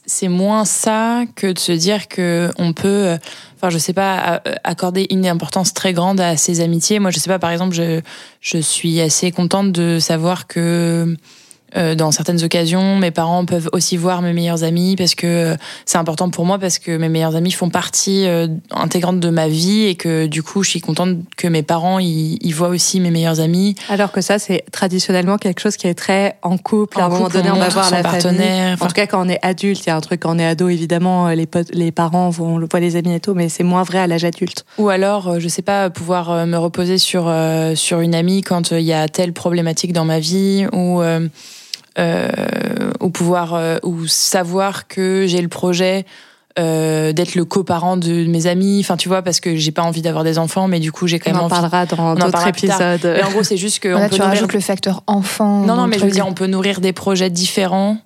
c'est 0.06 0.28
moins 0.28 0.66
ça 0.66 1.22
que 1.34 1.46
de 1.46 1.58
se 1.58 1.72
dire 1.72 2.08
que 2.08 2.50
on 2.58 2.74
peut 2.74 3.16
enfin 3.56 3.70
je 3.70 3.78
sais 3.78 3.94
pas 3.94 4.42
accorder 4.62 5.06
une 5.08 5.26
importance 5.26 5.72
très 5.72 5.94
grande 5.94 6.20
à 6.20 6.36
ses 6.36 6.60
amitiés. 6.60 6.98
Moi 6.98 7.10
je 7.10 7.18
sais 7.18 7.30
pas 7.30 7.38
par 7.38 7.50
exemple 7.50 7.74
je 7.74 8.00
je 8.40 8.58
suis 8.58 9.00
assez 9.00 9.30
contente 9.32 9.72
de 9.72 9.98
savoir 9.98 10.46
que 10.46 11.16
euh, 11.76 11.94
dans 11.94 12.12
certaines 12.12 12.42
occasions, 12.42 12.96
mes 12.96 13.10
parents 13.10 13.44
peuvent 13.44 13.68
aussi 13.72 13.96
voir 13.96 14.22
mes 14.22 14.32
meilleurs 14.32 14.64
amis 14.64 14.96
parce 14.96 15.14
que 15.14 15.56
c'est 15.84 15.98
important 15.98 16.30
pour 16.30 16.44
moi 16.44 16.58
parce 16.58 16.78
que 16.78 16.96
mes 16.96 17.08
meilleurs 17.08 17.36
amis 17.36 17.50
font 17.50 17.70
partie 17.70 18.26
euh, 18.26 18.46
intégrante 18.70 19.20
de 19.20 19.30
ma 19.30 19.48
vie 19.48 19.84
et 19.84 19.94
que 19.94 20.26
du 20.26 20.42
coup, 20.42 20.62
je 20.62 20.70
suis 20.70 20.80
contente 20.80 21.18
que 21.36 21.48
mes 21.48 21.62
parents 21.62 21.98
ils, 21.98 22.52
voient 22.52 22.68
aussi 22.68 23.00
mes 23.00 23.10
meilleurs 23.10 23.40
amis. 23.40 23.74
Alors 23.88 24.10
que 24.10 24.20
ça, 24.20 24.38
c'est 24.38 24.64
traditionnellement 24.72 25.36
quelque 25.36 25.60
chose 25.60 25.76
qui 25.76 25.86
est 25.86 25.94
très 25.94 26.36
en 26.42 26.58
couple. 26.58 27.00
à 27.00 27.04
un 27.04 27.08
moment 27.08 27.28
donné, 27.28 27.50
on, 27.50 27.56
va 27.56 27.68
voir 27.68 27.90
la 27.90 28.02
partenaire. 28.02 28.76
En 28.80 28.86
tout 28.86 28.94
cas, 28.94 29.06
quand 29.06 29.24
on 29.24 29.28
est 29.28 29.38
adulte, 29.42 29.84
il 29.84 29.88
y 29.88 29.90
a 29.90 29.96
un 29.96 30.00
truc 30.00 30.20
quand 30.20 30.34
on 30.34 30.38
est 30.38 30.46
ado, 30.46 30.68
évidemment, 30.68 31.28
les 31.28 31.48
les 31.72 31.92
parents 31.92 32.30
vont 32.30 32.58
voir 32.58 32.80
les 32.80 32.96
amis 32.96 33.14
et 33.14 33.20
tout, 33.20 33.34
mais 33.34 33.48
c'est 33.48 33.64
moins 33.64 33.82
vrai 33.82 33.98
à 33.98 34.06
l'âge 34.06 34.24
adulte. 34.24 34.64
Ou 34.78 34.88
alors, 34.88 35.28
euh, 35.28 35.38
je 35.38 35.48
sais 35.48 35.62
pas, 35.62 35.90
pouvoir 35.90 36.46
me 36.46 36.56
reposer 36.56 36.98
sur 36.98 37.32
sur 37.74 38.00
une 38.00 38.14
amie 38.14 38.42
quand 38.42 38.72
il 38.72 38.80
y 38.80 38.92
a 38.92 39.08
telle 39.08 39.32
problématique 39.32 39.92
dans 39.92 40.04
ma 40.04 40.18
vie 40.18 40.66
ou 40.72 41.02
euh, 41.02 41.28
ou 43.00 43.10
pouvoir 43.10 43.54
euh, 43.54 43.78
ou 43.82 44.06
savoir 44.06 44.86
que 44.86 45.26
j'ai 45.26 45.40
le 45.40 45.48
projet 45.48 46.04
euh, 46.58 47.12
d'être 47.12 47.34
le 47.34 47.44
coparent 47.44 47.96
de 47.96 48.26
mes 48.26 48.46
amis. 48.46 48.78
Enfin 48.80 48.96
tu 48.96 49.08
vois 49.08 49.22
parce 49.22 49.40
que 49.40 49.56
j'ai 49.56 49.70
pas 49.70 49.82
envie 49.82 50.02
d'avoir 50.02 50.24
des 50.24 50.38
enfants 50.38 50.68
mais 50.68 50.80
du 50.80 50.92
coup 50.92 51.06
j'ai 51.06 51.18
quand 51.18 51.32
même 51.32 51.40
on 51.40 51.46
en 51.46 51.48
parlera 51.48 51.86
dans 51.86 52.14
d'autres 52.14 52.46
épisodes. 52.46 53.04
Et 53.04 53.22
en 53.22 53.30
gros 53.30 53.42
c'est 53.42 53.56
juste 53.56 53.80
que 53.80 53.94
on 53.94 54.08
peut 54.08 54.16
tu 54.16 54.20
nourrir... 54.20 54.46
le 54.46 54.60
facteur 54.60 55.02
enfant 55.06 55.64
non 55.64 55.76
non 55.76 55.86
mais 55.86 55.98
je 55.98 56.04
veux 56.04 56.10
dire 56.10 56.26
on 56.26 56.34
peut 56.34 56.46
nourrir 56.46 56.80
des 56.80 56.92
projets 56.92 57.30
différents 57.30 57.98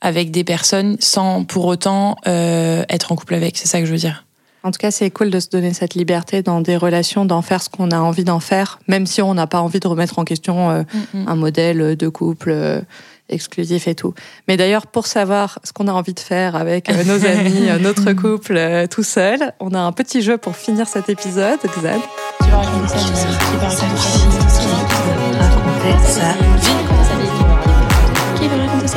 avec 0.00 0.30
des 0.30 0.44
personnes 0.44 0.96
sans 1.00 1.44
pour 1.44 1.66
autant 1.66 2.16
euh, 2.26 2.84
être 2.88 3.12
en 3.12 3.16
couple 3.16 3.34
avec. 3.34 3.56
C'est 3.56 3.66
ça 3.66 3.80
que 3.80 3.86
je 3.86 3.90
veux 3.90 3.98
dire. 3.98 4.24
En 4.62 4.70
tout 4.70 4.78
cas, 4.78 4.90
c'est 4.90 5.10
cool 5.10 5.30
de 5.30 5.40
se 5.40 5.48
donner 5.48 5.72
cette 5.72 5.94
liberté 5.94 6.42
dans 6.42 6.60
des 6.60 6.76
relations, 6.76 7.24
d'en 7.24 7.42
faire 7.42 7.62
ce 7.62 7.68
qu'on 7.68 7.90
a 7.90 7.98
envie 7.98 8.24
d'en 8.24 8.40
faire, 8.40 8.80
même 8.86 9.06
si 9.06 9.22
on 9.22 9.34
n'a 9.34 9.46
pas 9.46 9.60
envie 9.60 9.80
de 9.80 9.88
remettre 9.88 10.18
en 10.18 10.24
question 10.24 10.70
euh, 10.70 10.82
mm, 11.14 11.20
mm. 11.20 11.28
un 11.28 11.34
modèle 11.36 11.96
de 11.96 12.08
couple 12.08 12.84
exclusif 13.28 13.88
et 13.88 13.94
tout. 13.94 14.14
Mais 14.46 14.56
d'ailleurs, 14.56 14.86
pour 14.86 15.06
savoir 15.06 15.58
ce 15.64 15.72
qu'on 15.72 15.88
a 15.88 15.92
envie 15.92 16.14
de 16.14 16.20
faire 16.20 16.56
avec 16.56 16.90
euh, 16.90 17.04
nos 17.04 17.24
amis, 17.26 17.68
euh, 17.68 17.78
notre 17.78 18.12
couple, 18.12 18.56
euh, 18.56 18.86
tout 18.86 19.02
seul, 19.02 19.52
on 19.60 19.74
a 19.74 19.80
un 19.80 19.92
petit 19.92 20.22
jeu 20.22 20.38
pour 20.38 20.56
finir 20.56 20.88
cet 20.88 21.08
épisode. 21.08 21.58
Xad. 21.58 22.00
Tu 22.42 22.50
vas 22.50 22.56
raconter 22.58 22.88
ça, 22.88 23.28
tu 23.50 23.56
vas 23.58 23.68
raconter 25.38 26.06
ça. 26.06 26.77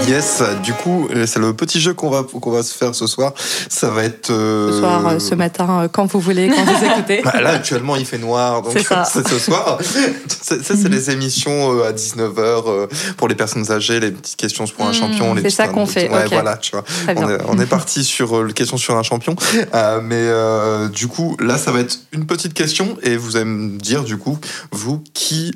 Yes, 0.07 0.41
du 0.63 0.73
coup, 0.73 1.07
euh, 1.13 1.25
c'est 1.25 1.39
le 1.39 1.53
petit 1.53 1.79
jeu 1.79 1.93
qu'on 1.93 2.09
va, 2.09 2.23
qu'on 2.23 2.51
va 2.51 2.63
se 2.63 2.73
faire 2.73 2.95
ce 2.95 3.07
soir. 3.07 3.33
Ça 3.69 3.89
va 3.89 4.03
être. 4.03 4.31
Euh, 4.31 4.71
ce 4.71 4.79
soir, 4.79 5.07
euh, 5.07 5.19
ce 5.19 5.35
matin, 5.35 5.87
quand 5.91 6.05
vous 6.05 6.19
voulez, 6.19 6.49
quand 6.49 6.63
vous 6.63 6.85
écoutez. 6.91 7.21
Bah, 7.23 7.41
là, 7.41 7.51
actuellement, 7.51 7.95
il 7.95 8.05
fait 8.05 8.17
noir, 8.17 8.61
donc 8.61 8.73
c'est 8.73 8.83
ce 9.29 9.39
soir. 9.39 9.77
Ça, 9.81 10.55
c'est 10.61 10.89
les 10.89 11.11
émissions 11.11 11.83
à 11.83 11.91
19h 11.91 12.87
pour 13.17 13.27
les 13.27 13.35
personnes 13.35 13.71
âgées, 13.71 13.99
les 13.99 14.11
petites 14.11 14.37
questions 14.37 14.65
pour 14.65 14.85
un 14.85 14.93
champion. 14.93 15.35
C'est 15.41 15.49
ça 15.49 15.67
qu'on 15.67 15.85
fait. 15.85 16.09
Ouais, 16.09 16.25
voilà, 16.31 16.57
tu 16.57 16.71
vois. 16.71 16.83
On 17.07 17.29
est, 17.29 17.37
on 17.47 17.59
est, 17.59 17.65
parti 17.65 18.03
sur 18.11 18.43
les 18.43 18.53
questions 18.53 18.77
sur 18.77 18.97
un 18.97 19.03
champion. 19.03 19.35
mais 20.03 20.27
du 20.93 21.07
coup, 21.07 21.37
là, 21.39 21.57
ça 21.57 21.71
va 21.71 21.79
être 21.79 21.99
une 22.11 22.25
petite 22.25 22.53
question 22.53 22.97
et 23.03 23.17
vous 23.17 23.35
allez 23.35 23.45
me 23.45 23.77
dire, 23.77 24.03
du 24.03 24.17
coup, 24.17 24.37
vous, 24.71 25.03
qui, 25.13 25.53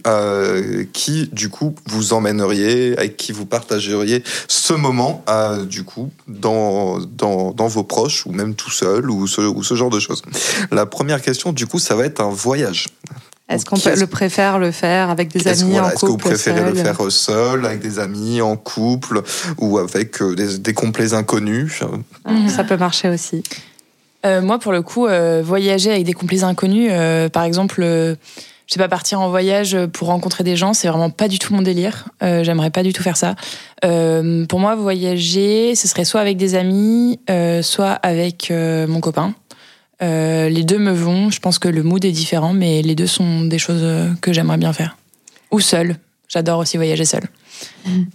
qui 0.94 1.30
du 1.32 1.50
coup, 1.50 1.76
vous 1.88 2.14
emmèneriez, 2.14 2.98
avec 2.98 3.18
qui 3.18 3.32
vous 3.32 3.46
partageriez 3.46 4.24
ce 4.48 4.74
moment, 4.74 5.24
du 5.68 5.84
coup, 5.84 6.12
dans, 6.28 7.00
dans, 7.00 7.52
dans, 7.52 7.68
vos 7.68 7.84
proches, 7.84 8.26
ou 8.26 8.32
même 8.32 8.56
tout 8.56 8.72
seul, 8.72 9.10
ou 9.10 9.28
ce, 9.28 9.42
ou 9.42 9.64
ce 9.64 9.76
genre 9.76 9.90
de 9.90 10.00
choses. 10.00 10.22
La 10.72 10.86
première 10.86 11.22
question, 11.22 11.54
du 11.54 11.68
coup, 11.68 11.80
ça 11.80 11.96
va 11.96 12.06
être 12.06 12.22
un 12.22 12.30
voyage. 12.30 12.88
Est-ce 13.48 13.64
qu'on 13.64 13.76
le 13.76 14.08
préfère 14.08 14.58
le 14.58 14.72
faire 14.72 15.12
avec 15.12 15.30
des 15.30 15.48
amis 15.48 15.80
en 15.80 15.90
couple 15.90 15.94
Est-ce 15.94 16.02
que 16.02 16.06
vous 16.08 16.18
préférez 16.18 16.72
le 16.72 16.76
faire 16.76 16.98
seul, 17.12 17.66
avec 17.66 17.80
des 17.80 18.00
amis, 18.00 18.42
en 18.42 18.58
couple, 18.58 19.22
ou 19.60 19.78
avec 19.78 20.22
euh, 20.22 20.36
des, 20.36 20.58
des 20.58 20.74
complets 20.74 21.14
inconnus? 21.14 21.84
Ça 22.48 22.64
peut 22.64 22.78
marcher 22.78 23.10
aussi. 23.10 23.44
Euh, 24.26 24.42
moi, 24.42 24.58
pour 24.58 24.72
le 24.72 24.82
coup, 24.82 25.06
euh, 25.06 25.44
voyager 25.46 25.92
avec 25.92 26.06
des 26.06 26.14
complets 26.14 26.44
inconnus, 26.44 26.92
par 27.32 27.44
exemple 27.44 27.86
je 28.68 28.74
sais 28.74 28.80
pas 28.80 28.88
partir 28.88 29.22
en 29.22 29.30
voyage 29.30 29.78
pour 29.94 30.08
rencontrer 30.08 30.44
des 30.44 30.56
gens, 30.56 30.74
c'est 30.74 30.88
vraiment 30.88 31.12
pas 31.12 31.28
du 31.28 31.38
tout 31.38 31.54
mon 31.54 31.62
délire. 31.62 32.06
Euh, 32.24 32.44
J'aimerais 32.44 32.72
pas 32.72 32.84
du 32.84 32.94
tout 32.94 33.04
faire 33.04 33.18
ça. 33.18 33.36
Euh, 33.84 34.46
pour 34.46 34.60
moi, 34.60 34.76
voyager, 34.76 35.76
ce 35.76 35.88
serait 35.88 36.06
soit 36.06 36.22
avec 36.22 36.38
des 36.38 36.56
amis, 36.56 37.20
euh, 37.30 37.62
soit 37.62 37.92
avec 37.92 38.50
euh, 38.50 38.88
mon 38.88 39.02
copain. 39.02 39.36
Euh, 40.02 40.50
les 40.50 40.64
deux 40.64 40.80
me 40.80 40.92
vont. 40.92 41.30
Je 41.30 41.40
pense 41.40 41.60
que 41.60 41.68
le 41.68 41.84
mood 41.84 42.04
est 42.04 42.12
différent, 42.12 42.54
mais 42.54 42.82
les 42.82 42.96
deux 42.96 43.08
sont 43.08 43.46
des 43.46 43.60
choses 43.60 43.86
que 44.22 44.34
j'aimerais 44.34 44.58
bien 44.58 44.74
faire. 44.74 44.98
Ou 45.52 45.60
seul. 45.60 45.98
J'adore 46.28 46.60
aussi 46.60 46.78
voyager 46.78 47.06
seul. 47.06 47.24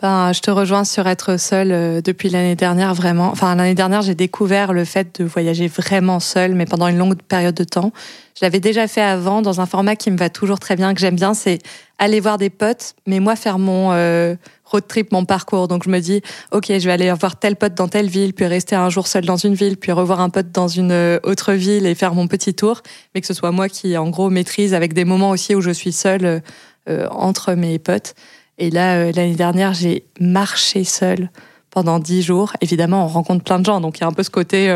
Je 0.02 0.40
te 0.40 0.50
rejoins 0.50 0.84
sur 0.84 1.06
être 1.06 1.38
seule 1.38 2.02
depuis 2.02 2.28
l'année 2.28 2.56
dernière, 2.56 2.94
vraiment. 2.94 3.30
Enfin, 3.30 3.54
l'année 3.54 3.74
dernière, 3.74 4.02
j'ai 4.02 4.14
découvert 4.14 4.72
le 4.72 4.84
fait 4.84 5.20
de 5.20 5.24
voyager 5.24 5.68
vraiment 5.68 6.20
seule, 6.20 6.54
mais 6.54 6.66
pendant 6.66 6.88
une 6.88 6.98
longue 6.98 7.20
période 7.22 7.54
de 7.54 7.64
temps. 7.64 7.92
Je 8.40 8.46
l'avais 8.46 8.60
déjà 8.60 8.88
fait 8.88 9.02
avant 9.02 9.42
dans 9.42 9.60
un 9.60 9.66
format 9.66 9.96
qui 9.96 10.10
me 10.10 10.16
va 10.16 10.30
toujours 10.30 10.58
très 10.58 10.74
bien, 10.74 10.94
que 10.94 11.00
j'aime 11.00 11.14
bien, 11.14 11.34
c'est 11.34 11.58
aller 11.98 12.20
voir 12.20 12.38
des 12.38 12.48
potes, 12.48 12.94
mais 13.06 13.20
moi 13.20 13.36
faire 13.36 13.58
mon 13.58 13.92
euh, 13.92 14.34
road 14.64 14.84
trip, 14.88 15.12
mon 15.12 15.26
parcours. 15.26 15.68
Donc 15.68 15.84
je 15.84 15.90
me 15.90 15.98
dis, 15.98 16.22
ok, 16.50 16.66
je 16.68 16.84
vais 16.86 16.92
aller 16.92 17.12
voir 17.12 17.38
tel 17.38 17.56
pote 17.56 17.74
dans 17.74 17.88
telle 17.88 18.08
ville, 18.08 18.32
puis 18.32 18.46
rester 18.46 18.74
un 18.74 18.88
jour 18.88 19.06
seul 19.06 19.26
dans 19.26 19.36
une 19.36 19.52
ville, 19.52 19.76
puis 19.76 19.92
revoir 19.92 20.20
un 20.20 20.30
pote 20.30 20.50
dans 20.52 20.68
une 20.68 20.90
euh, 20.90 21.18
autre 21.22 21.52
ville 21.52 21.84
et 21.84 21.94
faire 21.94 22.14
mon 22.14 22.28
petit 22.28 22.54
tour, 22.54 22.80
mais 23.14 23.20
que 23.20 23.26
ce 23.26 23.34
soit 23.34 23.52
moi 23.52 23.68
qui, 23.68 23.94
en 23.98 24.08
gros, 24.08 24.30
maîtrise 24.30 24.72
avec 24.72 24.94
des 24.94 25.04
moments 25.04 25.30
aussi 25.30 25.54
où 25.54 25.60
je 25.60 25.70
suis 25.70 25.92
seule 25.92 26.40
euh, 26.88 27.06
entre 27.10 27.52
mes 27.52 27.78
potes. 27.78 28.14
Et 28.60 28.70
là, 28.70 29.10
l'année 29.10 29.34
dernière, 29.34 29.74
j'ai 29.74 30.04
marché 30.20 30.84
seule 30.84 31.30
pendant 31.70 31.98
dix 31.98 32.22
jours. 32.22 32.52
Évidemment, 32.60 33.04
on 33.04 33.08
rencontre 33.08 33.42
plein 33.42 33.58
de 33.58 33.64
gens, 33.64 33.80
donc 33.80 33.98
il 33.98 34.02
y 34.02 34.04
a 34.04 34.06
un 34.06 34.12
peu 34.12 34.22
ce 34.22 34.30
côté 34.30 34.72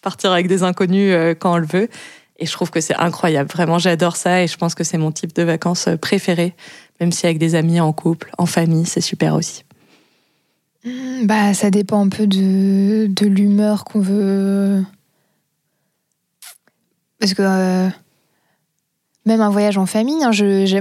partir 0.00 0.32
avec 0.32 0.48
des 0.48 0.62
inconnus 0.62 1.14
quand 1.38 1.54
on 1.54 1.58
le 1.58 1.66
veut. 1.66 1.88
Et 2.38 2.46
je 2.46 2.52
trouve 2.52 2.70
que 2.70 2.80
c'est 2.80 2.96
incroyable. 2.96 3.50
Vraiment, 3.50 3.78
j'adore 3.78 4.16
ça 4.16 4.42
et 4.42 4.46
je 4.46 4.56
pense 4.56 4.74
que 4.74 4.84
c'est 4.84 4.98
mon 4.98 5.10
type 5.10 5.34
de 5.34 5.42
vacances 5.42 5.88
euh, 5.88 5.96
préféré, 5.96 6.54
même 7.00 7.12
si 7.12 7.26
avec 7.26 7.38
des 7.38 7.54
amis, 7.54 7.80
en 7.80 7.92
couple, 7.92 8.30
en 8.36 8.46
famille, 8.46 8.84
c'est 8.84 9.00
super 9.00 9.34
aussi. 9.34 9.64
Bah, 11.24 11.54
ça 11.54 11.70
dépend 11.70 12.04
un 12.04 12.08
peu 12.08 12.26
de, 12.26 13.26
l'humeur 13.26 13.84
qu'on 13.84 14.00
veut. 14.00 14.84
Parce 17.18 17.34
que. 17.34 17.42
Euh, 17.42 17.88
Même 19.26 19.40
un 19.40 19.50
voyage 19.50 19.76
en 19.76 19.86
famille. 19.86 20.22
Hein, 20.22 20.32
je, 20.32 20.66
je, 20.66 20.78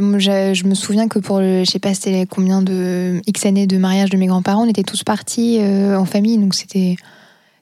me 0.65 0.75
souviens 0.75 1.07
que 1.07 1.19
pour 1.19 1.39
le, 1.39 1.63
je 1.63 1.71
sais 1.71 1.79
pas, 1.79 1.93
c'était 1.93 2.25
combien 2.25 2.61
de 2.61 3.21
X 3.25 3.45
années 3.45 3.67
de 3.67 3.77
mariage 3.77 4.09
de 4.11 4.17
mes 4.17 4.27
grands-parents, 4.27 4.63
on 4.63 4.69
était 4.69 4.83
tous 4.83 5.03
partis 5.03 5.57
euh, 5.59 5.97
en 5.97 6.05
famille, 6.05 6.37
donc 6.37 6.53
c'était 6.53 6.95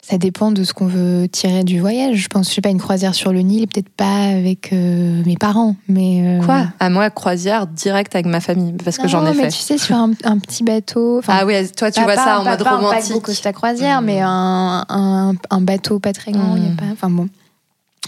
ça 0.04 0.18
dépend 0.18 0.52
de 0.52 0.66
ce 0.66 0.74
qu'on 0.74 0.86
veut 0.86 1.30
tirer 1.30 1.64
du 1.64 1.80
voyage. 1.80 2.18
Je 2.18 2.28
pense, 2.28 2.50
je 2.50 2.56
sais 2.56 2.62
pas, 2.62 2.70
une 2.70 2.82
croisière 2.82 3.16
sur 3.16 3.32
le 3.32 3.40
Nil, 3.40 3.68
peut-être 3.68 3.88
pas 3.88 4.26
avec 4.26 4.74
euh, 4.74 5.24
mes 5.26 5.38
parents, 5.38 5.78
mais 5.88 6.40
euh, 6.42 6.46
quoi? 6.46 6.66
À 6.82 6.90
moi, 6.90 7.10
croisière 7.10 7.68
direct 7.68 8.14
avec 8.14 8.26
ma 8.26 8.42
famille, 8.42 8.74
parce 8.84 8.98
que 8.98 9.08
j'en 9.08 9.26
ai 9.26 9.34
mais 9.34 9.44
fait. 9.44 9.48
Tu 9.48 9.60
sais, 9.60 9.78
sur 9.78 9.96
un, 9.96 10.10
petit 10.12 10.66
bateau. 10.66 11.22
Ah 11.30 11.46
oui, 11.46 11.54
toi, 11.72 11.90
tu 11.90 12.02
vois 12.02 12.16
ça 12.16 12.42
en 12.42 12.44
mode 12.44 12.62
romantique. 12.62 13.14
Pas 13.14 13.20
Costa 13.22 13.54
croisière, 13.54 14.02
mais 14.02 14.22
hmm. 14.22 14.28
un, 14.28 15.36
un, 15.50 15.62
bateau 15.62 16.00
pas 16.00 16.12
très 16.12 16.34
grand. 16.34 16.58
Y 16.58 16.66
a 16.66 16.70
hmm. 16.72 16.76
pas, 16.76 16.86
enfin 16.92 17.10
bon. 17.10 17.30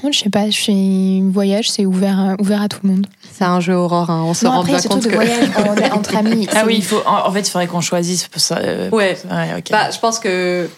Je 0.03 0.19
sais 0.19 0.29
pas, 0.29 0.49
je 0.49 0.71
un 0.71 1.31
voyage, 1.31 1.69
c'est 1.69 1.85
ouvert, 1.85 2.35
ouvert 2.39 2.61
à 2.61 2.67
tout 2.67 2.79
le 2.83 2.89
monde. 2.89 3.07
C'est 3.31 3.45
un 3.45 3.59
jeu 3.59 3.75
Aurore, 3.75 4.09
hein. 4.09 4.23
on 4.25 4.33
se 4.33 4.45
rend 4.45 4.63
bien 4.63 4.79
compte 4.81 5.07
que. 5.07 5.13
voyage 5.13 5.49
entre 5.93 6.15
amis. 6.17 6.47
Ah 6.53 6.63
oui, 6.65 6.75
il 6.77 6.83
faut. 6.83 7.01
En, 7.05 7.31
fait, 7.31 7.41
il 7.41 7.49
faudrait 7.49 7.67
qu'on 7.67 7.81
choisisse 7.81 8.27
pour 8.27 8.41
ça. 8.41 8.57
Euh, 8.57 8.89
ouais. 8.91 9.17
ouais 9.29 9.63
bah, 9.71 9.89
je 9.91 9.99
pense 9.99 10.19
que 10.19 10.69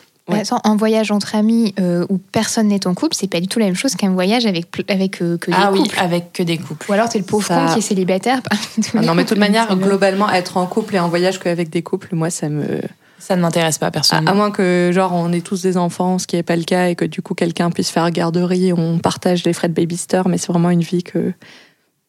un 0.63 0.75
voyage 0.75 1.11
entre 1.11 1.35
amis 1.35 1.73
euh, 1.79 2.05
où 2.09 2.17
personne 2.17 2.67
n'est 2.67 2.85
en 2.87 2.93
couple, 2.93 3.15
c'est 3.15 3.27
pas 3.27 3.39
du 3.39 3.47
tout 3.47 3.59
la 3.59 3.65
même 3.65 3.75
chose 3.75 3.95
qu'un 3.95 4.11
voyage 4.11 4.45
avec, 4.45 4.67
avec 4.89 5.21
euh, 5.21 5.37
que 5.37 5.51
des 5.51 5.57
ah 5.57 5.67
couples. 5.67 5.81
oui, 5.81 5.91
avec 5.97 6.33
que 6.33 6.43
des 6.43 6.57
couples. 6.57 6.85
Ou 6.89 6.93
alors 6.93 7.09
t'es 7.09 7.19
le 7.19 7.25
pauvre 7.25 7.47
con 7.47 7.73
qui 7.73 7.79
est 7.79 7.81
célibataire. 7.81 8.41
Ah 8.93 9.01
non, 9.01 9.15
mais 9.15 9.23
de 9.23 9.29
toute 9.29 9.37
manière, 9.47 9.75
globalement, 9.75 10.29
être 10.29 10.57
en 10.57 10.65
couple 10.65 10.95
et 10.95 10.99
en 10.99 11.09
voyage 11.09 11.39
qu'avec 11.39 11.69
des 11.69 11.81
couples, 11.81 12.09
moi, 12.13 12.29
ça 12.29 12.49
me. 12.49 12.81
Ça 13.19 13.35
ne 13.35 13.41
m'intéresse 13.41 13.77
pas 13.77 13.91
personnellement. 13.91 14.31
À, 14.31 14.33
moins 14.33 14.51
que, 14.51 14.91
genre, 14.93 15.13
on 15.13 15.31
ait 15.33 15.41
tous 15.41 15.61
des 15.61 15.77
enfants, 15.77 16.19
ce 16.19 16.27
qui 16.27 16.35
n'est 16.35 16.43
pas 16.43 16.55
le 16.55 16.63
cas, 16.63 16.87
et 16.87 16.95
que 16.95 17.05
du 17.05 17.21
coup, 17.21 17.33
quelqu'un 17.33 17.71
puisse 17.71 17.89
faire 17.89 18.09
garderie, 18.11 18.73
on 18.73 18.99
partage 18.99 19.43
les 19.43 19.53
frais 19.53 19.69
de 19.69 19.73
babysitter, 19.73 20.21
mais 20.27 20.37
c'est 20.37 20.51
vraiment 20.51 20.69
une 20.69 20.83
vie 20.83 21.03
que, 21.03 21.33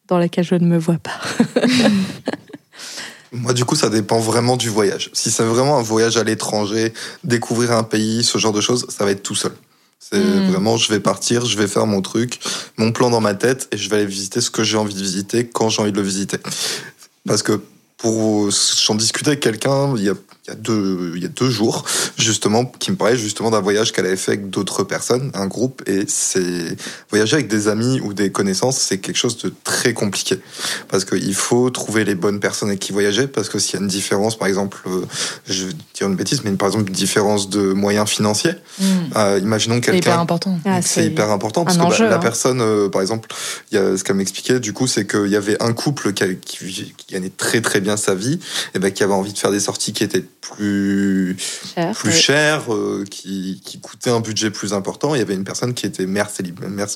dans 0.07 0.17
laquelle 0.17 0.45
je 0.45 0.55
ne 0.55 0.65
me 0.65 0.77
vois 0.77 0.97
pas. 0.97 1.19
Moi, 3.31 3.53
du 3.53 3.63
coup, 3.65 3.75
ça 3.75 3.89
dépend 3.89 4.19
vraiment 4.19 4.57
du 4.57 4.69
voyage. 4.69 5.09
Si 5.13 5.29
c'est 5.29 5.43
vraiment 5.43 5.77
un 5.77 5.83
voyage 5.83 6.17
à 6.17 6.23
l'étranger, 6.23 6.93
découvrir 7.23 7.71
un 7.73 7.83
pays, 7.83 8.23
ce 8.23 8.37
genre 8.37 8.53
de 8.53 8.61
choses, 8.61 8.87
ça 8.89 9.05
va 9.05 9.11
être 9.11 9.21
tout 9.21 9.35
seul. 9.35 9.51
C'est 9.99 10.17
hmm. 10.17 10.49
vraiment, 10.51 10.77
je 10.77 10.91
vais 10.91 10.99
partir, 10.99 11.45
je 11.45 11.57
vais 11.57 11.67
faire 11.67 11.85
mon 11.85 12.01
truc, 12.01 12.39
mon 12.77 12.91
plan 12.91 13.09
dans 13.09 13.21
ma 13.21 13.35
tête, 13.35 13.67
et 13.71 13.77
je 13.77 13.89
vais 13.89 13.97
aller 13.97 14.05
visiter 14.05 14.41
ce 14.41 14.49
que 14.49 14.63
j'ai 14.63 14.77
envie 14.77 14.93
de 14.93 14.99
visiter 14.99 15.45
quand 15.45 15.69
j'ai 15.69 15.81
envie 15.81 15.91
de 15.91 15.97
le 15.97 16.03
visiter. 16.03 16.37
Parce 17.27 17.43
que 17.43 17.61
pour 17.97 18.49
j'en 18.49 18.95
discuter 18.95 19.31
avec 19.31 19.41
quelqu'un, 19.41 19.93
il 19.97 20.03
y 20.03 20.09
a 20.09 20.15
il 20.49 20.53
y 20.53 20.57
a 20.57 20.61
deux, 20.61 21.13
il 21.15 21.21
y 21.21 21.25
a 21.25 21.29
deux 21.29 21.49
jours, 21.49 21.85
justement, 22.17 22.65
qui 22.65 22.91
me 22.91 22.95
parlait 22.95 23.17
justement 23.17 23.51
d'un 23.51 23.61
voyage 23.61 23.91
qu'elle 23.91 24.05
avait 24.05 24.15
fait 24.15 24.31
avec 24.31 24.49
d'autres 24.49 24.83
personnes, 24.83 25.31
un 25.33 25.47
groupe, 25.47 25.83
et 25.87 26.05
c'est 26.07 26.75
voyager 27.09 27.35
avec 27.35 27.47
des 27.47 27.67
amis 27.67 27.99
ou 28.01 28.13
des 28.13 28.31
connaissances, 28.31 28.77
c'est 28.77 28.97
quelque 28.97 29.17
chose 29.17 29.37
de 29.37 29.53
très 29.63 29.93
compliqué 29.93 30.39
parce 30.87 31.05
qu'il 31.05 31.35
faut 31.35 31.69
trouver 31.69 32.03
les 32.03 32.15
bonnes 32.15 32.39
personnes 32.39 32.69
avec 32.69 32.79
qui 32.79 32.91
voyager, 32.91 33.27
parce 33.27 33.49
que 33.49 33.59
s'il 33.59 33.75
y 33.75 33.77
a 33.77 33.81
une 33.81 33.87
différence, 33.87 34.37
par 34.37 34.47
exemple, 34.47 34.77
euh, 34.87 35.05
je 35.47 35.65
vais 35.65 35.73
dire 35.93 36.07
une 36.07 36.15
bêtise, 36.15 36.43
mais 36.43 36.51
par 36.51 36.67
exemple 36.67 36.89
une 36.89 36.95
différence 36.95 37.49
de 37.49 37.73
moyens 37.73 38.09
financiers, 38.09 38.55
mm. 38.79 38.85
euh, 39.15 39.39
imaginons 39.41 39.79
quelqu'un. 39.79 39.91
C'est 39.91 39.97
hyper 39.97 40.19
important. 40.19 40.59
Ah, 40.65 40.81
c'est 40.81 41.05
hyper 41.05 41.29
important 41.31 41.65
parce 41.65 41.77
que 41.77 41.83
bah, 41.83 42.09
la 42.09 42.15
hein. 42.15 42.19
personne, 42.19 42.61
euh, 42.61 42.89
par 42.89 43.01
exemple, 43.01 43.29
il 43.71 43.75
y 43.75 43.77
a 43.77 43.97
ce 43.97 44.03
qu'elle 44.03 44.15
m'expliquait, 44.15 44.59
du 44.59 44.73
coup, 44.73 44.87
c'est 44.87 45.05
qu'il 45.05 45.27
y 45.27 45.35
avait 45.35 45.61
un 45.61 45.73
couple 45.73 46.13
qui, 46.13 46.37
qui, 46.37 46.93
qui, 46.97 47.13
gagnait 47.13 47.29
très 47.29 47.61
très 47.61 47.81
bien 47.81 47.97
sa 47.97 48.15
vie, 48.15 48.39
et 48.73 48.79
ben 48.79 48.91
qui 48.91 49.03
avait 49.03 49.13
envie 49.13 49.33
de 49.33 49.37
faire 49.37 49.51
des 49.51 49.59
sorties 49.59 49.93
qui 49.93 50.03
étaient 50.03 50.25
plus 50.41 51.37
cher, 51.37 51.93
plus 51.93 52.11
cher 52.11 52.73
euh, 52.73 53.03
qui, 53.09 53.61
qui, 53.63 53.79
coûtait 53.79 54.09
un 54.09 54.19
budget 54.19 54.49
plus 54.49 54.73
important. 54.73 55.15
Il 55.15 55.19
y 55.19 55.21
avait 55.21 55.33
une 55.33 55.43
personne 55.43 55.73
qui 55.73 55.85
était 55.85 56.05
mère, 56.05 56.29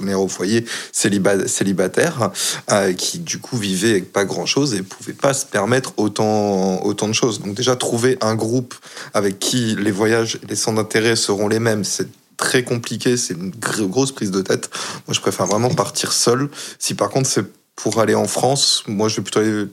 mère, 0.02 0.22
au 0.22 0.28
foyer, 0.28 0.66
célibataire, 0.91 2.32
euh, 2.72 2.94
qui 2.94 3.20
du 3.20 3.39
coup 3.39 3.58
vivait 3.58 3.91
avec 3.91 4.14
pas 4.14 4.26
grand 4.26 4.46
chose 4.46 4.74
et 4.74 4.82
pouvait 4.82 5.14
pas 5.14 5.34
se 5.34 5.46
permettre 5.46 5.94
autant, 5.98 6.84
autant 6.84 7.08
de 7.08 7.14
choses. 7.14 7.41
Donc 7.41 7.56
déjà 7.56 7.76
trouver 7.76 8.18
un 8.22 8.36
groupe 8.36 8.76
avec 9.14 9.39
qui 9.39 9.76
les 9.76 9.91
voyages 9.91 10.39
et 10.44 10.48
les 10.48 10.56
centres 10.56 10.78
d'intérêt 10.78 11.16
seront 11.16 11.48
les 11.48 11.60
mêmes, 11.60 11.84
c'est 11.84 12.08
très 12.38 12.64
compliqué, 12.64 13.18
c'est 13.18 13.36
une 13.36 13.52
grosse 13.52 14.12
prise 14.12 14.32
de 14.32 14.41
tête. 14.41 14.70
Moi, 15.08 15.14
je 15.14 15.22
préfère 15.22 15.46
vraiment 15.46 15.70
partir 15.70 16.12
seul. 16.12 16.50
Si 16.80 16.94
par 16.94 17.10
contre 17.10 17.30
c'est 17.30 17.46
pour 17.76 18.00
aller 18.00 18.16
en 18.16 18.28
France, 18.28 18.84
moi, 18.88 19.10
je 19.10 19.18
vais 19.18 19.24
plutôt 19.24 19.39
aller 19.39 19.66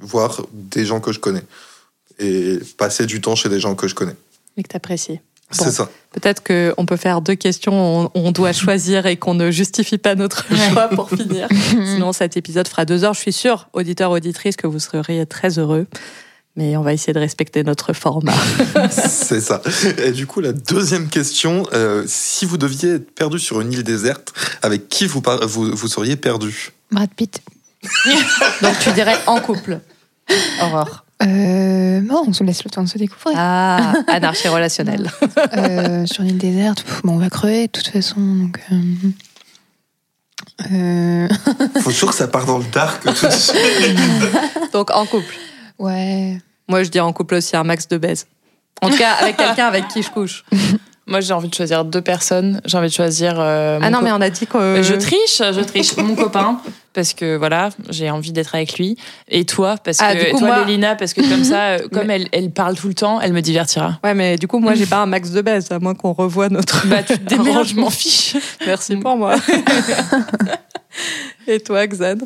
voir 0.00 0.42
des 0.52 0.86
gens 0.86 1.00
que 1.00 1.12
je 1.12 1.18
connais 1.18 1.44
et 2.18 2.58
passer 2.76 3.06
du 3.06 3.20
temps 3.20 3.34
chez 3.34 3.48
des 3.48 3.60
gens 3.60 3.74
que 3.74 3.88
je 3.88 3.94
connais. 3.94 4.16
Et 4.56 4.62
que 4.62 4.68
tu 4.68 4.76
apprécies. 4.76 5.20
c'est 5.50 5.70
ça. 5.70 5.90
Peut-être 6.12 6.42
qu'on 6.42 6.86
peut 6.86 6.96
faire 6.96 7.20
deux 7.20 7.34
questions, 7.34 8.10
on, 8.14 8.32
doit 8.32 8.52
choisir 8.54 9.06
et 9.06 9.16
qu'on 9.16 9.34
ne 9.34 9.50
justifie 9.50 9.98
pas 9.98 10.14
notre 10.14 10.46
choix 10.70 10.88
pour 10.88 11.10
finir. 11.10 11.48
Sinon, 11.70 12.12
cet 12.12 12.36
épisode 12.36 12.66
fera 12.68 12.84
deux 12.84 13.04
heures. 13.04 13.14
Je 13.14 13.20
suis 13.20 13.32
sûre, 13.32 13.68
auditeurs, 13.72 14.10
auditrices, 14.10 14.56
que 14.56 14.66
vous 14.66 14.78
seriez 14.78 15.26
très 15.26 15.58
heureux. 15.58 15.86
Mais 16.58 16.74
on 16.78 16.82
va 16.82 16.94
essayer 16.94 17.12
de 17.12 17.18
respecter 17.18 17.62
notre 17.64 17.92
format. 17.92 18.32
c'est 18.90 19.42
ça. 19.42 19.60
Et 19.98 20.10
du 20.10 20.26
coup, 20.26 20.40
la 20.40 20.54
deuxième 20.54 21.08
question, 21.08 21.66
euh, 21.74 22.02
si 22.06 22.46
vous 22.46 22.56
deviez 22.56 22.94
être 22.94 23.10
perdu 23.14 23.38
sur 23.38 23.60
une 23.60 23.74
île 23.74 23.84
déserte, 23.84 24.32
avec 24.62 24.88
qui 24.88 25.06
vous, 25.06 25.22
vous, 25.42 25.76
vous 25.76 25.88
seriez 25.88 26.16
perdu? 26.16 26.70
Brad 26.90 27.10
Pitt. 27.14 27.42
Donc 28.62 28.78
tu 28.80 28.90
dirais 28.92 29.18
en 29.26 29.38
couple. 29.40 29.80
Aurore. 30.62 31.05
Euh, 31.22 32.00
non, 32.02 32.24
on 32.26 32.32
se 32.32 32.44
laisse 32.44 32.62
le 32.64 32.70
temps 32.70 32.82
de 32.82 32.88
se 32.88 32.98
découvrir. 32.98 33.36
Ah, 33.38 33.94
anarchie 34.08 34.48
relationnelle. 34.48 35.10
euh, 35.56 36.04
sur 36.06 36.22
une 36.22 36.30
île 36.30 36.38
déserte, 36.38 36.84
bon, 37.04 37.14
on 37.14 37.18
va 37.18 37.30
crever 37.30 37.66
de 37.68 37.72
toute 37.72 37.88
façon. 37.88 38.20
Donc, 38.20 38.60
euh... 38.72 39.08
euh... 40.72 41.28
Faut 41.80 41.90
toujours 41.90 42.10
que 42.10 42.16
ça 42.16 42.28
parte 42.28 42.46
dans 42.46 42.58
le 42.58 42.64
dark 42.64 43.02
tout 43.02 43.26
de 43.26 43.30
suite. 43.32 43.96
donc 44.72 44.90
en 44.90 45.06
couple. 45.06 45.34
Ouais. 45.78 46.38
Moi, 46.68 46.82
je 46.82 46.90
dis 46.90 47.00
en 47.00 47.12
couple 47.12 47.36
aussi 47.36 47.56
un 47.56 47.64
max 47.64 47.88
de 47.88 47.96
baise. 47.96 48.26
En 48.82 48.90
tout 48.90 48.96
cas, 48.98 49.12
avec 49.14 49.36
quelqu'un 49.36 49.66
avec 49.66 49.88
qui 49.88 50.02
je 50.02 50.10
couche. 50.10 50.44
Moi, 51.08 51.20
j'ai 51.20 51.32
envie 51.32 51.48
de 51.48 51.54
choisir 51.54 51.84
deux 51.84 52.00
personnes. 52.00 52.60
J'ai 52.64 52.76
envie 52.76 52.88
de 52.88 52.92
choisir. 52.92 53.34
Euh, 53.38 53.78
ah 53.80 53.90
non, 53.90 54.00
mais 54.02 54.10
on 54.10 54.20
a 54.20 54.28
dit 54.28 54.46
que. 54.46 54.82
Je 54.82 54.94
triche, 54.94 55.38
je 55.38 55.60
triche. 55.60 55.96
mon 55.98 56.16
copain, 56.16 56.60
parce 56.94 57.14
que 57.14 57.36
voilà, 57.36 57.68
j'ai 57.90 58.10
envie 58.10 58.32
d'être 58.32 58.56
avec 58.56 58.76
lui. 58.76 58.96
Et 59.28 59.44
toi, 59.44 59.76
parce 59.82 59.98
ah, 60.00 60.16
que. 60.16 60.36
toi, 60.36 60.64
Lélina, 60.64 60.96
parce 60.96 61.14
que 61.14 61.20
comme 61.20 61.44
ça, 61.44 61.62
euh, 61.62 61.88
comme 61.92 62.10
elle, 62.10 62.26
elle 62.32 62.50
parle 62.50 62.74
tout 62.74 62.88
le 62.88 62.94
temps, 62.94 63.20
elle 63.20 63.32
me 63.32 63.40
divertira. 63.40 64.00
Ouais, 64.02 64.14
mais 64.14 64.36
du 64.36 64.48
coup, 64.48 64.58
moi, 64.58 64.74
j'ai 64.74 64.86
pas 64.86 64.98
un 64.98 65.06
max 65.06 65.30
de 65.30 65.42
baisse, 65.42 65.70
à 65.70 65.78
moins 65.78 65.94
qu'on 65.94 66.12
revoie 66.12 66.48
notre. 66.48 66.88
Bah, 66.88 67.04
tu 67.04 67.16
te 67.16 67.34
je 67.34 67.76
m'en 67.76 67.90
fiche. 67.90 68.36
Merci 68.66 68.96
pour 68.96 69.16
moi. 69.16 69.36
Et 71.46 71.60
toi, 71.60 71.86
Xan? 71.86 72.16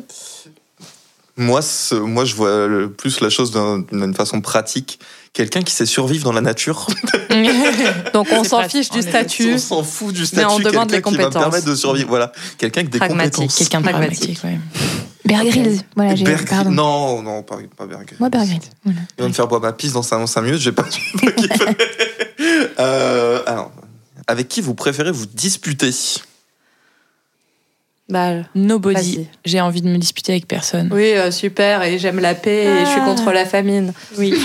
Moi, 1.37 1.59
moi, 2.01 2.25
je 2.25 2.35
vois 2.35 2.67
plus 2.97 3.21
la 3.21 3.29
chose 3.29 3.51
d'une 3.91 4.15
façon 4.15 4.41
pratique 4.41 4.99
quelqu'un 5.33 5.61
qui 5.61 5.73
sait 5.73 5.85
survivre 5.85 6.23
dans 6.25 6.33
la 6.33 6.41
nature. 6.41 6.87
Donc 8.13 8.27
on 8.31 8.43
s'en 8.43 8.67
fiche 8.67 8.89
du 8.89 9.01
statut. 9.01 9.53
On 9.53 9.57
s'en 9.57 9.83
fout 9.83 10.13
du 10.13 10.25
statut. 10.25 10.45
Mais 10.45 10.53
on 10.53 10.59
demande 10.59 10.91
les 10.91 11.01
compétences. 11.01 11.29
Qui 11.29 11.33
va 11.33 11.45
permettre 11.45 11.67
de 11.67 11.75
survivre. 11.75 12.09
Voilà, 12.09 12.31
quelqu'un 12.57 12.81
avec 12.81 12.91
des 12.91 12.99
compétences. 12.99 13.55
Quelqu'un 13.55 13.79
de 13.79 13.89
pragmatique. 13.89 14.39
Ouais. 14.43 14.59
Bear 15.25 15.45
Grylls, 15.45 15.81
voilà, 15.95 16.15
j'ai 16.15 16.25
pardon. 16.25 16.71
Non, 16.71 17.21
non, 17.21 17.43
pas, 17.43 17.57
pas 17.77 17.85
Bear 17.85 18.01
Moi, 18.19 18.29
Bear 18.29 18.45
Grylls. 18.45 18.59
Voilà. 18.83 18.99
Il 19.17 19.21
va 19.21 19.27
me 19.27 19.33
faire 19.33 19.47
boire 19.47 19.61
ma 19.61 19.71
pisse 19.71 19.93
dans 19.93 20.01
5 20.01 20.41
minutes, 20.41 20.59
j'ai 20.59 20.71
pas. 20.71 20.85
euh, 22.79 23.41
alors, 23.45 23.71
avec 24.27 24.47
qui 24.47 24.61
vous 24.61 24.73
préférez 24.73 25.11
vous 25.11 25.27
disputer? 25.27 25.91
Bah, 28.11 28.43
Nobody. 28.55 29.27
J'ai 29.45 29.61
envie 29.61 29.81
de 29.81 29.87
me 29.87 29.97
disputer 29.97 30.33
avec 30.33 30.47
personne. 30.47 30.89
Oui, 30.91 31.13
euh, 31.13 31.31
super. 31.31 31.81
Et 31.83 31.97
j'aime 31.97 32.19
la 32.19 32.35
paix 32.35 32.65
et 32.65 32.85
je 32.85 32.89
suis 32.89 33.01
contre 33.01 33.23
ah. 33.27 33.33
la 33.33 33.45
famine. 33.45 33.93
Oui. 34.17 34.33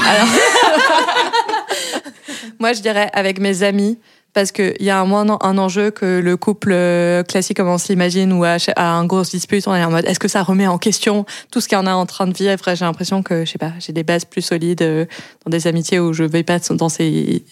moi, 2.60 2.72
je 2.72 2.80
dirais 2.80 3.10
avec 3.12 3.40
mes 3.40 3.62
amis. 3.62 3.98
Parce 4.32 4.52
qu'il 4.52 4.74
y 4.80 4.90
a 4.90 5.00
un, 5.00 5.10
un 5.10 5.58
enjeu 5.58 5.90
que 5.90 6.20
le 6.20 6.36
couple 6.36 6.70
euh, 6.70 7.22
classique, 7.22 7.56
comme 7.56 7.68
on 7.68 7.78
s'imagine, 7.78 8.34
ou 8.34 8.44
à, 8.44 8.58
un 8.76 9.06
gros 9.06 9.22
dispute, 9.22 9.66
on 9.66 9.74
est 9.74 9.82
en 9.82 9.90
mode 9.90 10.04
est-ce 10.04 10.18
que 10.18 10.28
ça 10.28 10.42
remet 10.42 10.66
en 10.66 10.76
question 10.76 11.24
tout 11.50 11.62
ce 11.62 11.68
qu'on 11.68 11.86
est 11.86 11.90
en 11.90 12.04
train 12.04 12.26
de 12.26 12.36
vivre? 12.36 12.74
J'ai 12.74 12.84
l'impression 12.84 13.22
que, 13.22 13.46
je 13.46 13.52
sais 13.52 13.58
pas, 13.58 13.72
j'ai 13.78 13.94
des 13.94 14.02
bases 14.02 14.26
plus 14.26 14.42
solides 14.42 14.82
euh, 14.82 15.06
dans 15.46 15.50
des 15.50 15.66
amitiés 15.66 16.00
où 16.00 16.12
je 16.12 16.22
vais 16.22 16.42
pas 16.42 16.58
dans 16.58 16.90
ces 16.90 17.44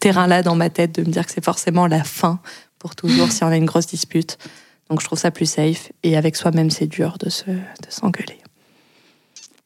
terrains-là 0.00 0.42
dans 0.42 0.54
ma 0.54 0.68
tête 0.68 0.96
de 0.96 1.00
me 1.00 1.10
dire 1.10 1.24
que 1.24 1.32
c'est 1.32 1.42
forcément 1.42 1.86
la 1.86 2.04
fin 2.04 2.40
pour 2.78 2.94
toujours 2.94 3.32
si 3.32 3.42
on 3.42 3.48
a 3.48 3.56
une 3.56 3.64
grosse 3.64 3.86
dispute. 3.86 4.36
Donc 4.90 5.00
je 5.00 5.06
trouve 5.06 5.18
ça 5.18 5.30
plus 5.30 5.46
safe. 5.46 5.92
Et 6.02 6.16
avec 6.16 6.36
soi-même, 6.36 6.70
c'est 6.70 6.86
dur 6.86 7.16
de 7.18 7.28
se 7.28 7.50
de 7.50 7.90
s'engueuler. 7.90 8.38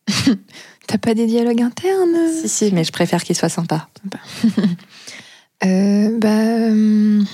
T'as 0.87 0.99
pas 0.99 1.15
des 1.15 1.27
dialogues 1.27 1.63
internes? 1.63 2.17
Si, 2.41 2.49
si, 2.49 2.71
mais 2.73 2.85
je 2.85 2.93
préfère 2.93 3.23
qu'ils 3.23 3.37
soient 3.37 3.49
sympas. 3.49 3.89
euh, 5.65 6.19
bah, 6.19 6.71
hmm. 6.71 7.25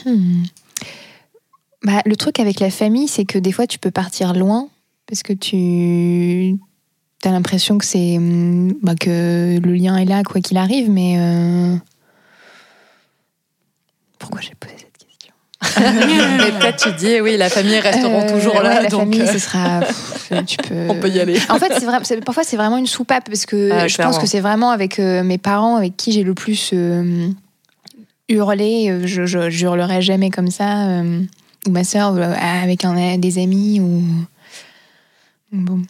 bah, 1.83 2.03
le 2.05 2.17
truc 2.17 2.41
avec 2.41 2.61
la 2.61 2.71
famille, 2.71 3.09
c'est 3.09 3.25
que 3.25 3.39
des 3.39 3.53
fois, 3.53 3.67
tu 3.67 3.79
peux 3.79 3.91
partir 3.91 4.35
loin 4.35 4.69
parce 5.07 5.23
que 5.23 5.33
tu 5.33 6.59
as 7.25 7.31
l'impression 7.31 7.79
que 7.79 7.87
c'est 7.87 8.19
hmm, 8.19 8.75
bah, 8.83 8.95
que 8.95 9.59
le 9.59 9.75
lien 9.75 9.97
est 9.97 10.05
là 10.05 10.23
quoi 10.23 10.41
qu'il 10.41 10.59
arrive, 10.59 10.91
mais 10.91 11.17
euh... 11.19 11.77
pourquoi 14.19 14.41
j'ai 14.41 14.55
posé 14.61 14.88
Mais 15.81 16.53
peut-être 16.53 16.77
tu 16.77 16.93
dis, 16.93 17.21
oui, 17.21 17.37
la 17.37 17.49
famille 17.49 17.81
resteront 17.81 18.23
euh, 18.23 18.29
toujours 18.29 18.63
là. 18.63 18.83
la 18.83 18.89
donc 18.89 19.01
famille, 19.01 19.27
ce 19.27 19.39
sera. 19.39 19.81
tu 20.47 20.57
peux... 20.57 20.75
On 20.89 20.95
peut 20.95 21.09
y 21.09 21.19
aller. 21.19 21.39
En 21.49 21.59
fait, 21.59 21.73
c'est 21.79 21.85
vrai, 21.85 21.99
parfois, 22.25 22.45
c'est 22.45 22.57
vraiment 22.57 22.77
une 22.77 22.87
soupape 22.87 23.29
parce 23.29 23.45
que 23.45 23.71
ah, 23.73 23.89
je 23.89 23.97
pense 23.97 24.19
que 24.19 24.27
c'est 24.27 24.41
vraiment 24.41 24.71
avec 24.71 24.99
mes 24.99 25.39
parents 25.39 25.77
avec 25.77 25.97
qui 25.97 26.13
j'ai 26.13 26.23
le 26.23 26.35
plus 26.35 26.73
hurlé. 28.29 29.01
Je, 29.05 29.27
je, 29.27 29.51
je, 29.51 29.65
hurlerai 29.65 30.01
jamais 30.01 30.31
comme 30.31 30.51
ça. 30.51 31.03
ou 31.67 31.71
ma 31.71 31.83
soeur 31.83 32.17
avec 32.19 32.85
un, 32.85 33.19
des 33.19 33.39
amis. 33.39 33.81
ou 33.81 34.03
Bon. 35.51 35.83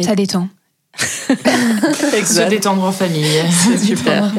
Ça 0.00 0.14
détend. 0.14 0.48
Se 2.24 2.48
détendre 2.48 2.84
en 2.84 2.92
famille. 2.92 3.42
C'est 3.50 3.78
super. 3.78 4.32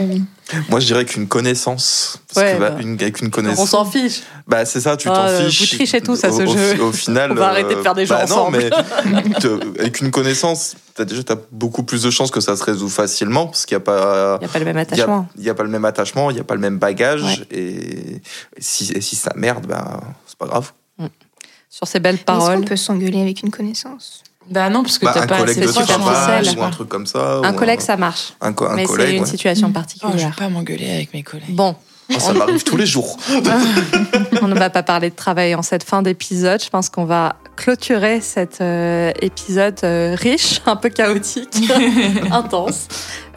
Moi, 0.70 0.80
je 0.80 0.88
dirais 0.88 1.06
qu'une 1.06 1.28
connaissance. 1.28 2.20
Parce 2.34 2.54
que, 2.54 2.60
bah, 2.60 2.76
une, 2.80 2.94
avec 2.94 3.22
une 3.22 3.30
connaissance. 3.30 3.60
On 3.60 3.66
s'en 3.66 3.86
fiche. 3.86 4.22
Bah, 4.48 4.66
c'est 4.66 4.82
ça, 4.82 4.98
tu 4.98 5.08
t'en 5.08 5.26
oh, 5.26 5.42
fiches. 5.44 5.72
Vous 5.72 5.78
trichez 5.78 6.02
tous 6.02 6.24
à 6.24 6.32
ce 6.32 6.46
jeu. 6.46 6.82
Au, 6.82 6.92
final. 6.92 7.32
On 7.34 7.36
va 7.36 7.50
arrêter 7.50 7.76
de 7.76 7.82
faire 7.82 7.94
des 7.94 8.06
jeux 8.06 8.16
bah, 8.16 8.24
ensemble. 8.24 8.58
Non, 8.58 8.70
mais 9.06 9.80
avec 9.80 10.02
une 10.02 10.12
connaissance, 10.12 10.76
as 10.98 11.06
déjà 11.06 11.22
as 11.30 11.38
beaucoup 11.52 11.84
plus 11.84 12.04
de 12.04 12.10
chances 12.10 12.32
que 12.32 12.42
ça 12.42 12.56
se 12.56 12.64
résout 12.64 12.90
facilement. 12.90 13.48
Parce 13.48 13.66
qu'il 13.66 13.78
n'y 13.78 13.84
a 13.84 13.86
pas. 13.86 14.40
Il 14.42 14.46
n'y 14.46 14.50
a 14.50 14.54
pas 14.54 14.60
le 14.60 14.66
même 14.66 14.78
attachement. 14.78 15.28
Il 15.38 15.44
n'y 15.44 15.50
a, 15.50 15.54
pas 15.54 15.64
le 15.64 15.70
même 15.70 15.86
attachement, 15.86 16.32
il 16.32 16.34
n'y 16.34 16.40
a 16.40 16.44
pas 16.44 16.56
le 16.56 16.62
même 16.62 16.80
bagage. 16.80 17.46
Et, 17.52 18.22
si, 18.58 18.92
et 18.94 19.02
si 19.02 19.16
ça 19.16 19.32
merde, 19.36 19.68
bah, 19.68 20.02
c'est 20.26 20.38
pas 20.38 20.48
grave. 20.48 20.72
Mm. 20.98 21.08
Sur 21.70 21.88
ces 21.88 22.00
belles 22.00 22.18
paroles. 22.18 22.54
Est-ce 22.54 22.62
qu'on 22.62 22.68
peut 22.68 22.76
s'engueuler 22.76 23.22
avec 23.22 23.44
une 23.44 23.52
connaissance? 23.52 24.24
Bah 24.50 24.70
non, 24.70 24.84
parce 24.84 24.98
que 24.98 25.06
bah, 25.06 25.12
t'as 25.14 25.28
pas 25.28 25.44
assez 25.44 25.60
de 25.60 25.68
superficiel. 25.68 26.60
Ou 26.60 26.64
un 26.64 26.70
truc 26.72 26.90
comme 26.90 27.06
ça. 27.06 27.42
Un 27.44 27.54
collègue, 27.54 27.82
ça 27.82 27.98
marche. 27.98 28.34
Un, 28.42 28.50
un 28.50 28.76
mais 28.76 28.86
c'est 28.86 29.16
une 29.16 29.26
situation 29.26 29.72
particulière. 29.72 30.16
Oh, 30.16 30.20
je 30.20 30.26
vais 30.26 30.46
pas 30.46 30.50
m'engueuler 30.50 30.90
avec 30.90 31.14
mes 31.14 31.24
collègues. 31.24 31.56
Bon. 31.56 31.76
Oh, 32.12 32.20
ça 32.20 32.34
m'arrive 32.34 32.64
tous 32.64 32.78
les 32.78 32.88
jours. 32.88 33.18
on 34.42 34.48
ne 34.48 34.58
va 34.58 34.72
pas 34.72 34.82
parler 34.82 35.12
de 35.12 35.16
travail 35.16 35.54
en 35.54 35.62
cette 35.62 35.84
fin 35.84 36.02
d'épisode. 36.02 36.62
Je 36.64 36.70
pense 36.70 36.90
qu'on 36.90 37.06
va 37.06 37.36
clôturer 37.56 38.20
cet 38.22 38.62
euh, 38.62 39.12
épisode 39.22 39.78
euh, 39.84 40.16
riche, 40.18 40.62
un 40.66 40.76
peu 40.76 40.90
chaotique, 40.90 41.70
intense. 42.32 42.88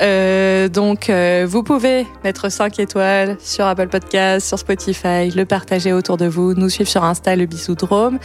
Euh, 0.01 0.69
donc, 0.69 1.11
vous 1.47 1.63
pouvez 1.63 2.07
mettre 2.25 2.51
5 2.51 2.79
étoiles 2.79 3.37
sur 3.43 3.67
Apple 3.67 3.89
Podcast, 3.89 4.49
sur 4.49 4.59
Spotify, 4.59 5.31
le 5.35 5.45
partager 5.45 5.93
autour 5.93 6.17
de 6.17 6.27
vous, 6.27 6.55
nous 6.55 6.71
suivre 6.71 6.89
sur 6.89 7.05
Insta, 7.05 7.37
le 7.37 7.45
Bisoudrome. 7.45 8.19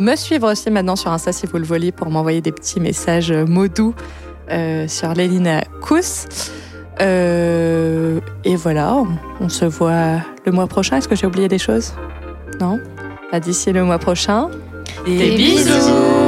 Me 0.00 0.16
suivre 0.16 0.50
aussi 0.50 0.70
maintenant 0.70 0.96
sur 0.96 1.10
Insta 1.10 1.32
si 1.32 1.46
vous 1.46 1.58
le 1.58 1.64
voulez 1.64 1.92
pour 1.92 2.10
m'envoyer 2.10 2.40
des 2.40 2.52
petits 2.52 2.80
messages 2.80 3.30
euh, 3.30 3.46
mots 3.46 3.68
doux 3.68 3.94
euh, 4.50 4.88
sur 4.88 5.12
Lélina 5.14 5.62
Kous. 5.80 6.26
Euh, 7.00 8.20
et 8.44 8.56
voilà, 8.56 8.96
on, 9.40 9.48
se 9.48 9.64
voit 9.64 10.20
le 10.44 10.52
mois 10.52 10.66
prochain. 10.66 10.98
Est-ce 10.98 11.08
que 11.08 11.16
j'ai 11.16 11.26
oublié 11.26 11.48
des 11.48 11.58
choses? 11.58 11.94
Non? 12.60 12.80
Bah, 13.30 13.40
D'ici 13.40 13.72
le 13.72 13.84
mois 13.84 13.98
prochain. 13.98 14.48
Des, 15.06 15.36
bisous 15.36 16.21